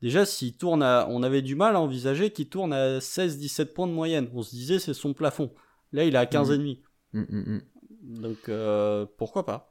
déjà 0.00 0.24
s'il 0.24 0.56
tourne 0.56 0.82
à, 0.82 1.06
on 1.10 1.22
avait 1.22 1.42
du 1.42 1.56
mal 1.56 1.76
à 1.76 1.80
envisager 1.80 2.30
qu'il 2.30 2.48
tourne 2.48 2.72
à 2.72 3.00
16-17 3.00 3.72
points 3.74 3.86
de 3.86 3.92
moyenne. 3.92 4.30
On 4.34 4.42
se 4.42 4.50
disait 4.50 4.78
c'est 4.78 4.94
son 4.94 5.12
plafond. 5.12 5.50
Là 5.92 6.04
il 6.04 6.14
est 6.14 6.18
à 6.18 6.26
15 6.26 6.52
et 6.52 6.58
demi. 6.58 6.82
Mmh, 7.12 7.20
mmh, 7.20 7.54
mmh. 7.54 7.60
Donc 8.08 8.48
euh, 8.48 9.06
pourquoi 9.16 9.44
pas? 9.44 9.67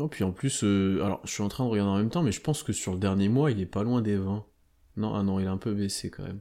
Non, 0.00 0.08
puis 0.08 0.24
en 0.24 0.32
plus, 0.32 0.64
euh, 0.64 1.04
alors 1.04 1.20
je 1.24 1.30
suis 1.30 1.42
en 1.42 1.48
train 1.48 1.62
de 1.66 1.68
regarder 1.68 1.92
en 1.92 1.98
même 1.98 2.08
temps, 2.08 2.22
mais 2.22 2.32
je 2.32 2.40
pense 2.40 2.62
que 2.62 2.72
sur 2.72 2.92
le 2.92 2.98
dernier 2.98 3.28
mois, 3.28 3.50
il 3.50 3.60
est 3.60 3.66
pas 3.66 3.82
loin 3.82 4.00
des 4.00 4.16
20. 4.16 4.46
Non, 4.96 5.14
ah 5.14 5.22
non, 5.22 5.38
il 5.40 5.46
a 5.46 5.50
un 5.50 5.58
peu 5.58 5.74
baissé 5.74 6.08
quand 6.08 6.22
même. 6.22 6.40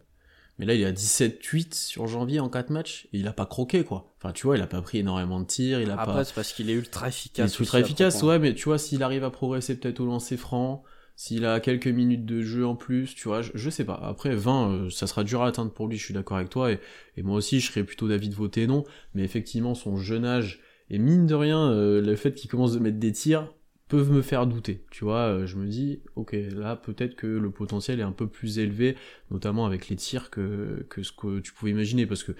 Mais 0.57 0.65
là, 0.65 0.75
il 0.75 0.81
est 0.81 0.85
à 0.85 0.93
17-8 0.93 1.73
sur 1.73 2.07
janvier 2.07 2.39
en 2.39 2.47
4 2.47 2.69
matchs, 2.69 3.09
et 3.11 3.19
il 3.19 3.27
a 3.27 3.33
pas 3.33 3.45
croqué, 3.45 3.83
quoi. 3.83 4.15
Enfin, 4.17 4.31
tu 4.31 4.47
vois, 4.47 4.55
il 4.55 4.63
a 4.63 4.67
pas 4.67 4.81
pris 4.81 4.99
énormément 4.99 5.41
de 5.41 5.45
tirs, 5.45 5.81
il 5.81 5.91
a 5.91 5.99
Après, 5.99 6.13
pas... 6.13 6.23
c'est 6.23 6.35
parce 6.35 6.53
qu'il 6.53 6.69
est 6.69 6.73
ultra 6.73 7.09
efficace. 7.09 7.51
Il 7.51 7.55
est 7.57 7.59
ultra 7.59 7.79
efficace, 7.81 8.23
ouais, 8.23 8.39
mais 8.39 8.55
tu 8.55 8.63
vois, 8.63 8.77
s'il 8.77 9.03
arrive 9.03 9.25
à 9.25 9.29
progresser 9.29 9.77
peut-être 9.77 9.99
au 9.99 10.05
lancer 10.05 10.37
franc, 10.37 10.83
s'il 11.17 11.45
a 11.45 11.59
quelques 11.59 11.87
minutes 11.87 12.25
de 12.25 12.41
jeu 12.41 12.65
en 12.65 12.77
plus, 12.77 13.13
tu 13.13 13.27
vois, 13.27 13.41
je, 13.41 13.69
sais 13.69 13.83
pas. 13.83 13.99
Après, 14.01 14.33
20, 14.33 14.69
euh, 14.69 14.89
ça 14.89 15.05
sera 15.05 15.25
dur 15.25 15.43
à 15.43 15.47
atteindre 15.47 15.73
pour 15.73 15.89
lui, 15.89 15.97
je 15.97 16.05
suis 16.05 16.13
d'accord 16.13 16.37
avec 16.37 16.49
toi, 16.49 16.71
et, 16.71 16.79
et 17.17 17.23
moi 17.23 17.35
aussi, 17.35 17.59
je 17.59 17.69
serais 17.69 17.83
plutôt 17.83 18.07
d'avis 18.07 18.29
de 18.29 18.35
voter 18.35 18.67
non, 18.67 18.85
mais 19.13 19.23
effectivement, 19.23 19.75
son 19.75 19.97
jeune 19.97 20.23
âge 20.23 20.61
et 20.89 20.97
mine 20.97 21.27
de 21.27 21.35
rien, 21.35 21.71
euh, 21.71 22.01
le 22.01 22.15
fait 22.15 22.33
qu'il 22.33 22.49
commence 22.49 22.73
de 22.73 22.79
mettre 22.79 22.97
des 22.97 23.11
tirs 23.11 23.47
peuvent 23.89 24.11
me 24.11 24.21
faire 24.21 24.45
douter. 24.47 24.85
Tu 24.91 25.03
vois, 25.03 25.21
euh, 25.21 25.45
je 25.45 25.57
me 25.57 25.67
dis, 25.67 26.01
ok, 26.15 26.35
là 26.53 26.75
peut-être 26.75 27.15
que 27.15 27.27
le 27.27 27.49
potentiel 27.49 27.99
est 27.99 28.03
un 28.03 28.11
peu 28.11 28.27
plus 28.27 28.59
élevé, 28.59 28.95
notamment 29.31 29.65
avec 29.65 29.89
les 29.89 29.95
tirs 29.95 30.29
que, 30.29 30.85
que 30.89 31.03
ce 31.03 31.11
que 31.11 31.39
tu 31.39 31.53
pouvais 31.53 31.71
imaginer, 31.71 32.05
parce 32.05 32.23
que 32.23 32.33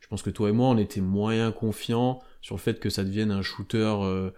je 0.00 0.08
pense 0.08 0.22
que 0.22 0.30
toi 0.30 0.50
et 0.50 0.52
moi, 0.52 0.68
on 0.68 0.78
était 0.78 1.00
moyen 1.00 1.52
confiants 1.52 2.22
sur 2.40 2.56
le 2.56 2.60
fait 2.60 2.78
que 2.78 2.90
ça 2.90 3.02
devienne 3.02 3.30
un 3.30 3.42
shooter 3.42 3.94
euh, 4.02 4.30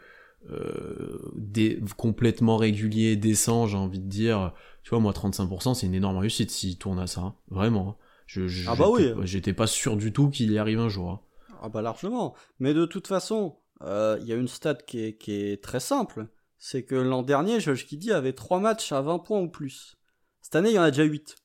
euh, 0.51 1.81
complètement 1.97 2.57
régulier, 2.57 3.17
décent, 3.17 3.67
j'ai 3.67 3.77
envie 3.77 3.99
de 3.99 4.09
dire. 4.09 4.53
Tu 4.83 4.91
vois, 4.91 5.01
moi, 5.01 5.13
35%, 5.13 5.75
c'est 5.75 5.87
une 5.87 5.95
énorme 5.95 6.19
réussite 6.19 6.51
s'il 6.51 6.79
tourne 6.79 6.99
à 6.99 7.07
ça, 7.07 7.21
hein. 7.21 7.35
vraiment. 7.51 7.91
Hein. 7.91 8.05
Je, 8.27 8.43
ah 8.67 8.77
bah 8.77 8.89
oui. 8.91 9.11
J'étais 9.25 9.55
pas 9.55 9.67
sûr 9.67 9.97
du 9.97 10.13
tout 10.13 10.29
qu'il 10.29 10.53
y 10.53 10.59
arrive 10.59 10.81
un 10.81 10.89
jour. 10.89 11.11
Hein. 11.11 11.21
Ah 11.61 11.69
bah 11.69 11.83
largement. 11.83 12.35
Mais 12.59 12.75
de 12.75 12.87
toute 12.87 13.07
façon, 13.07 13.59
euh, 13.83 14.19
il 14.21 14.27
y 14.27 14.33
a 14.33 14.37
une 14.37 14.49
stat 14.49 14.75
qui 14.75 15.05
est, 15.05 15.17
qui 15.17 15.35
est 15.35 15.63
très 15.63 15.81
simple. 15.81 16.29
C'est 16.59 16.85
que 16.85 16.95
l'an 16.95 17.23
dernier, 17.23 17.61
Josh 17.61 17.87
Giddy 17.87 18.13
avait 18.13 18.33
3 18.33 18.61
matchs 18.61 18.93
à 18.93 19.01
20 19.01 19.21
points 19.21 19.41
ou 19.41 19.49
plus. 19.49 19.97
Cette 20.41 20.57
année, 20.57 20.71
il 20.71 20.75
y 20.75 20.79
en 20.79 20.83
a 20.83 20.91
déjà 20.91 21.05
8. 21.05 21.37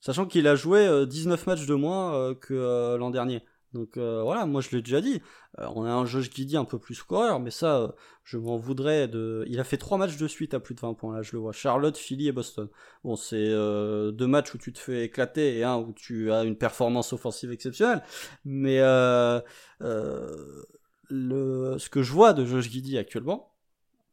Sachant 0.00 0.26
qu'il 0.26 0.46
a 0.46 0.54
joué 0.54 1.06
19 1.06 1.40
euh, 1.40 1.50
matchs 1.50 1.66
de 1.66 1.74
moins 1.74 2.14
euh, 2.14 2.34
que 2.34 2.96
l'an 2.96 3.10
dernier. 3.10 3.42
Donc 3.74 3.96
euh, 3.96 4.22
voilà, 4.22 4.46
moi 4.46 4.60
je 4.60 4.70
l'ai 4.70 4.80
déjà 4.82 5.00
dit. 5.00 5.20
Euh, 5.58 5.66
on 5.74 5.84
a 5.84 5.90
un 5.90 6.06
Josh 6.06 6.30
Giddy 6.32 6.56
un 6.56 6.64
peu 6.64 6.78
plus 6.78 6.94
scoreur, 6.94 7.40
mais 7.40 7.50
ça, 7.50 7.78
euh, 7.78 7.88
je 8.22 8.38
m'en 8.38 8.56
voudrais 8.56 9.08
de. 9.08 9.44
Il 9.48 9.58
a 9.58 9.64
fait 9.64 9.76
trois 9.76 9.98
matchs 9.98 10.16
de 10.16 10.28
suite 10.28 10.54
à 10.54 10.60
plus 10.60 10.76
de 10.76 10.80
20 10.80 10.94
points, 10.94 11.14
là 11.14 11.22
je 11.22 11.32
le 11.32 11.40
vois. 11.40 11.52
Charlotte, 11.52 11.96
Philly 11.96 12.28
et 12.28 12.32
Boston. 12.32 12.68
Bon, 13.02 13.16
c'est 13.16 13.48
deux 13.48 14.26
matchs 14.26 14.54
où 14.54 14.58
tu 14.58 14.72
te 14.72 14.78
fais 14.78 15.04
éclater 15.04 15.58
et 15.58 15.64
un 15.64 15.76
où 15.76 15.92
tu 15.92 16.30
as 16.32 16.44
une 16.44 16.56
performance 16.56 17.12
offensive 17.12 17.50
exceptionnelle. 17.52 18.02
Mais 18.44 18.78
le... 21.10 21.76
ce 21.78 21.88
que 21.90 22.02
je 22.02 22.12
vois 22.12 22.32
de 22.32 22.44
Josh 22.44 22.70
Giddy 22.70 22.96
actuellement, 22.96 23.50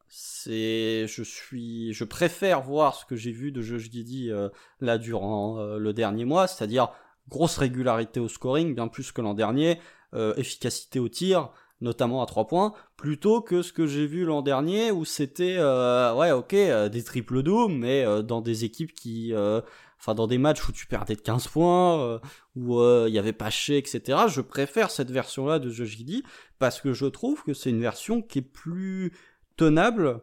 c'est, 0.08 1.08
je 1.08 1.24
suis, 1.24 1.94
je 1.94 2.04
préfère 2.04 2.62
voir 2.62 2.96
ce 2.96 3.06
que 3.06 3.16
j'ai 3.16 3.32
vu 3.32 3.52
de 3.52 3.62
Josh 3.62 3.90
Giddy 3.90 4.30
euh, 4.30 4.50
là 4.82 4.98
durant 4.98 5.64
le 5.78 5.94
dernier 5.94 6.26
mois, 6.26 6.48
c'est-à-dire 6.48 6.92
grosse 7.30 7.58
régularité 7.58 8.20
au 8.20 8.28
scoring, 8.28 8.76
bien 8.76 8.88
plus 8.88 9.12
que 9.12 9.22
l'an 9.22 9.34
dernier, 9.34 9.80
euh, 10.14 10.34
efficacité 10.36 11.00
au 11.00 11.10
tir, 11.10 11.50
notamment 11.80 12.22
à 12.22 12.26
trois 12.26 12.48
points, 12.48 12.74
plutôt 12.98 13.42
que 13.42 13.62
ce 13.62 13.74
que 13.74 13.88
j'ai 13.88 14.06
vu 14.06 14.26
l'an 14.26 14.42
dernier 14.42 14.92
où 14.92 15.06
c'était, 15.06 15.58
ouais, 15.58 16.32
ok, 16.32 16.54
des 16.54 17.04
triple 17.04 17.42
doubles, 17.42 17.74
mais 17.74 18.06
dans 18.24 18.42
des 18.42 18.66
équipes 18.66 18.94
qui, 18.94 19.34
enfin 20.00 20.14
dans 20.14 20.28
des 20.28 20.38
matchs 20.38 20.68
où 20.70 20.72
tu 20.72 20.86
perdais 20.86 21.16
de 21.16 21.22
15 21.22 21.48
points, 21.48 22.22
où 22.56 22.84
il 23.08 23.12
y 23.12 23.18
avait 23.18 23.34
pas 23.34 23.50
chez, 23.50 23.80
etc. 23.80 24.20
Je 24.28 24.42
préfère 24.42 24.92
cette 24.92 25.10
version-là 25.10 25.58
de 25.58 25.72
Giddy 25.72 26.22
parce 26.60 26.80
que 26.82 26.94
je 26.94 27.08
trouve 27.08 27.42
que 27.44 27.56
c'est 27.56 27.72
une 27.72 27.82
version 27.82 28.22
qui 28.22 28.40
est 28.40 28.44
plus 28.44 29.12
tenable 29.58 30.22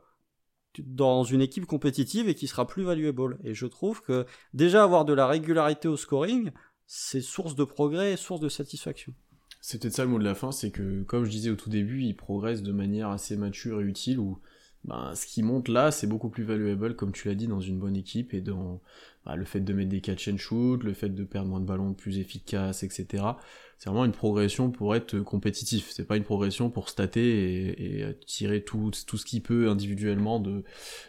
dans 0.79 1.25
une 1.25 1.41
équipe 1.41 1.67
compétitive 1.67 2.29
et 2.29 2.35
qui 2.35 2.47
sera 2.47 2.67
plus 2.67 2.83
valuable. 2.83 3.39
Et 3.45 3.55
je 3.55 3.67
trouve 3.67 4.03
que 4.03 4.27
déjà 4.55 4.83
avoir 4.83 5.05
de 5.05 5.13
la 5.13 5.27
régularité 5.27 5.89
au 5.89 5.97
scoring, 5.97 6.51
c'est 6.89 7.21
source 7.21 7.55
de 7.55 7.63
progrès 7.63 8.15
et 8.15 8.17
source 8.17 8.41
de 8.41 8.49
satisfaction. 8.49 9.13
C'est 9.61 9.89
ça 9.91 10.05
le 10.05 10.11
mot 10.11 10.19
de 10.19 10.25
la 10.25 10.35
fin, 10.35 10.51
c'est 10.51 10.71
que 10.71 11.03
comme 11.05 11.25
je 11.25 11.31
disais 11.31 11.51
au 11.51 11.57
tout 11.57 11.71
début, 11.71 12.03
il 12.03 12.17
progresse 12.17 12.63
de 12.63 12.73
manière 12.73 13.11
assez 13.11 13.37
mature 13.37 13.81
et 13.81 13.85
utile 13.85 14.19
où 14.19 14.41
ben, 14.85 15.13
ce 15.15 15.27
qui 15.27 15.43
monte 15.43 15.69
là, 15.69 15.91
c'est 15.91 16.07
beaucoup 16.07 16.31
plus 16.31 16.45
valuable, 16.45 16.97
comme 16.97 17.13
tu 17.13 17.29
l'as 17.29 17.35
dit, 17.35 17.47
dans 17.47 17.61
une 17.61 17.79
bonne 17.79 17.97
équipe 17.97 18.33
et 18.33 18.41
dans 18.41 18.81
ben, 19.27 19.37
le 19.37 19.45
fait 19.45 19.61
de 19.61 19.73
mettre 19.73 19.91
des 19.91 20.01
catch 20.01 20.29
and 20.29 20.39
shoot, 20.39 20.83
le 20.83 20.95
fait 20.95 21.11
de 21.11 21.25
perdre 21.25 21.49
moins 21.51 21.61
de 21.61 21.67
ballons 21.67 21.93
plus 21.93 22.19
efficace, 22.19 22.83
etc 22.83 23.35
c'est 23.79 23.91
vraiment 23.91 24.05
une 24.05 24.13
progression 24.13 24.71
pour 24.71 24.97
être 24.97 25.21
compétitif. 25.21 25.91
C'est 25.91 26.05
pas 26.05 26.17
une 26.17 26.25
progression 26.25 26.69
pour 26.69 26.89
stater 26.89 28.01
et, 28.01 28.19
tirer 28.27 28.65
tout, 28.65 28.91
tout 29.07 29.17
ce 29.17 29.25
qu'il 29.25 29.41
peut 29.41 29.71
individuellement 29.71 30.41
de, 30.41 30.65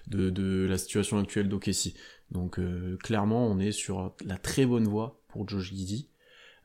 de, 0.07 0.29
de 0.29 0.67
la 0.69 0.77
situation 0.77 1.17
actuelle 1.17 1.49
d'Okessi. 1.49 1.95
Donc 2.29 2.59
euh, 2.59 2.95
clairement, 2.97 3.47
on 3.47 3.57
est 3.57 3.71
sur 3.71 4.15
la 4.23 4.37
très 4.37 4.67
bonne 4.67 4.87
voie 4.87 5.18
pour 5.29 5.47
Josh 5.47 5.71
Giddy. 5.73 6.09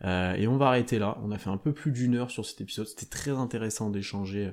Euh, 0.05 0.35
et 0.35 0.49
on 0.49 0.57
va 0.57 0.67
arrêter 0.67 0.99
là. 0.99 1.19
On 1.23 1.31
a 1.31 1.39
fait 1.39 1.51
un 1.51 1.57
peu 1.57 1.73
plus 1.73 1.93
d'une 1.93 2.17
heure 2.17 2.31
sur 2.31 2.45
cet 2.45 2.61
épisode. 2.61 2.87
C'était 2.87 3.07
très 3.07 3.31
intéressant 3.31 3.91
d'échanger 3.91 4.53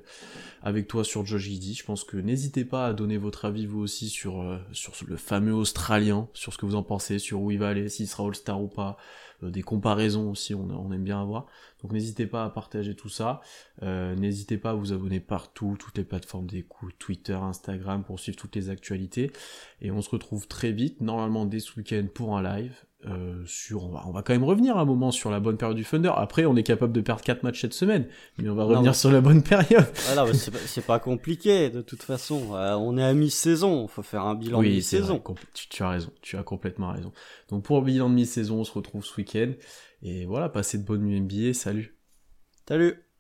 avec 0.62 0.88
toi 0.88 1.04
sur 1.04 1.26
Josh 1.26 1.42
Giddy. 1.42 1.74
Je 1.74 1.84
pense 1.84 2.04
que 2.04 2.18
n'hésitez 2.18 2.64
pas 2.64 2.88
à 2.88 2.94
donner 2.94 3.18
votre 3.18 3.46
avis 3.46 3.66
vous 3.66 3.80
aussi 3.80 4.10
sur, 4.10 4.42
euh, 4.42 4.60
sur 4.72 4.94
le 5.08 5.18
fameux 5.18 5.54
Australien, 5.54 6.30
sur 6.34 6.54
ce 6.54 6.58
que 6.58 6.66
vous 6.66 6.76
en 6.76 6.84
pensez, 6.84 7.20
sur 7.20 7.42
où 7.42 7.52
il 7.52 7.60
va 7.60 7.70
aller, 7.70 7.90
s'il 7.90 8.08
sera 8.08 8.24
All-Star 8.24 8.62
ou 8.62 8.68
pas, 8.68 8.98
euh, 9.44 9.50
des 9.50 9.62
comparaisons 9.62 10.30
aussi, 10.30 10.54
on, 10.54 10.92
aime 10.92 11.04
bien 11.04 11.22
avoir. 11.22 11.48
Donc 11.82 11.92
n'hésitez 11.92 12.28
pas 12.28 12.46
à 12.46 12.50
partager 12.50 12.96
tout 12.96 13.10
ça. 13.10 13.42
Euh, 13.82 14.16
n'hésitez 14.16 14.58
pas 14.58 14.72
à 14.72 14.74
vous 14.74 14.94
abonner 14.94 15.20
partout, 15.20 15.76
toutes 15.80 15.98
les 15.98 16.04
plateformes 16.04 16.48
d'écoute, 16.48 16.94
Twitter, 17.00 17.34
Instagram, 17.34 18.04
pour 18.04 18.20
suivre 18.20 18.38
toutes 18.38 18.56
les 18.56 18.70
actualités. 18.70 19.32
Et 19.82 19.92
on 19.92 20.02
se 20.02 20.10
retrouve 20.10 20.48
très 20.48 20.72
vite, 20.72 21.02
normalement 21.02 21.46
dès 21.46 21.60
ce 21.60 21.78
week-end 21.78 22.06
pour 22.14 22.38
un 22.38 22.44
live. 22.44 22.76
Euh, 23.08 23.42
sur, 23.46 23.86
on 23.86 24.12
va, 24.12 24.22
quand 24.22 24.34
même 24.34 24.44
revenir 24.44 24.78
un 24.78 24.86
moment 24.86 25.12
sur 25.12 25.32
la 25.32 25.40
bonne 25.40 25.58
période 25.58 25.78
du 25.78 25.84
Thunder. 25.84 26.12
Après, 26.16 26.46
on 26.46 26.56
est 26.56 26.64
capable 26.64 26.94
de 26.94 27.02
perdre 27.02 27.24
4 27.24 27.44
matchs 27.44 27.62
cette 27.62 27.74
semaine, 27.74 28.08
mais 28.38 28.48
on 28.50 28.56
va 28.56 28.64
revenir 28.64 28.96
sur 28.96 29.12
la 29.12 29.22
bonne 29.22 29.44
période. 29.44 29.86
Voilà, 30.14 30.32
c'est 30.34 30.86
pas, 30.86 31.00
compliqué 31.00 31.70
de 31.70 31.82
toute 31.82 32.04
façon. 32.04 32.52
on 32.52 32.98
est 32.98 33.04
à 33.04 33.14
mi-saison, 33.14 33.88
faut 33.88 34.04
faire 34.04 34.26
un 34.26 34.36
bilan 34.36 34.60
oui, 34.60 34.76
mi-saison. 34.76 35.22
Tu, 35.54 35.70
tu, 35.70 35.84
as 35.84 35.90
raison, 35.90 36.12
tu 36.22 36.38
as 36.38 36.44
complètement 36.44 36.92
raison. 36.92 37.12
Donc 37.50 37.64
pour 37.64 37.80
le 37.80 37.86
bilan 37.86 38.10
de 38.10 38.16
mi-saison, 38.16 38.60
on 38.60 38.64
se 38.64 38.74
retrouve 38.74 39.06
ce 39.06 39.16
week-end. 39.18 39.52
Et 40.04 40.26
voilà, 40.26 40.50
passez 40.50 40.78
de 40.78 40.84
bonnes 40.84 41.02
nuits 41.02 41.20
NBA, 41.20 41.54
salut. 41.54 41.98
Salut 42.68 43.11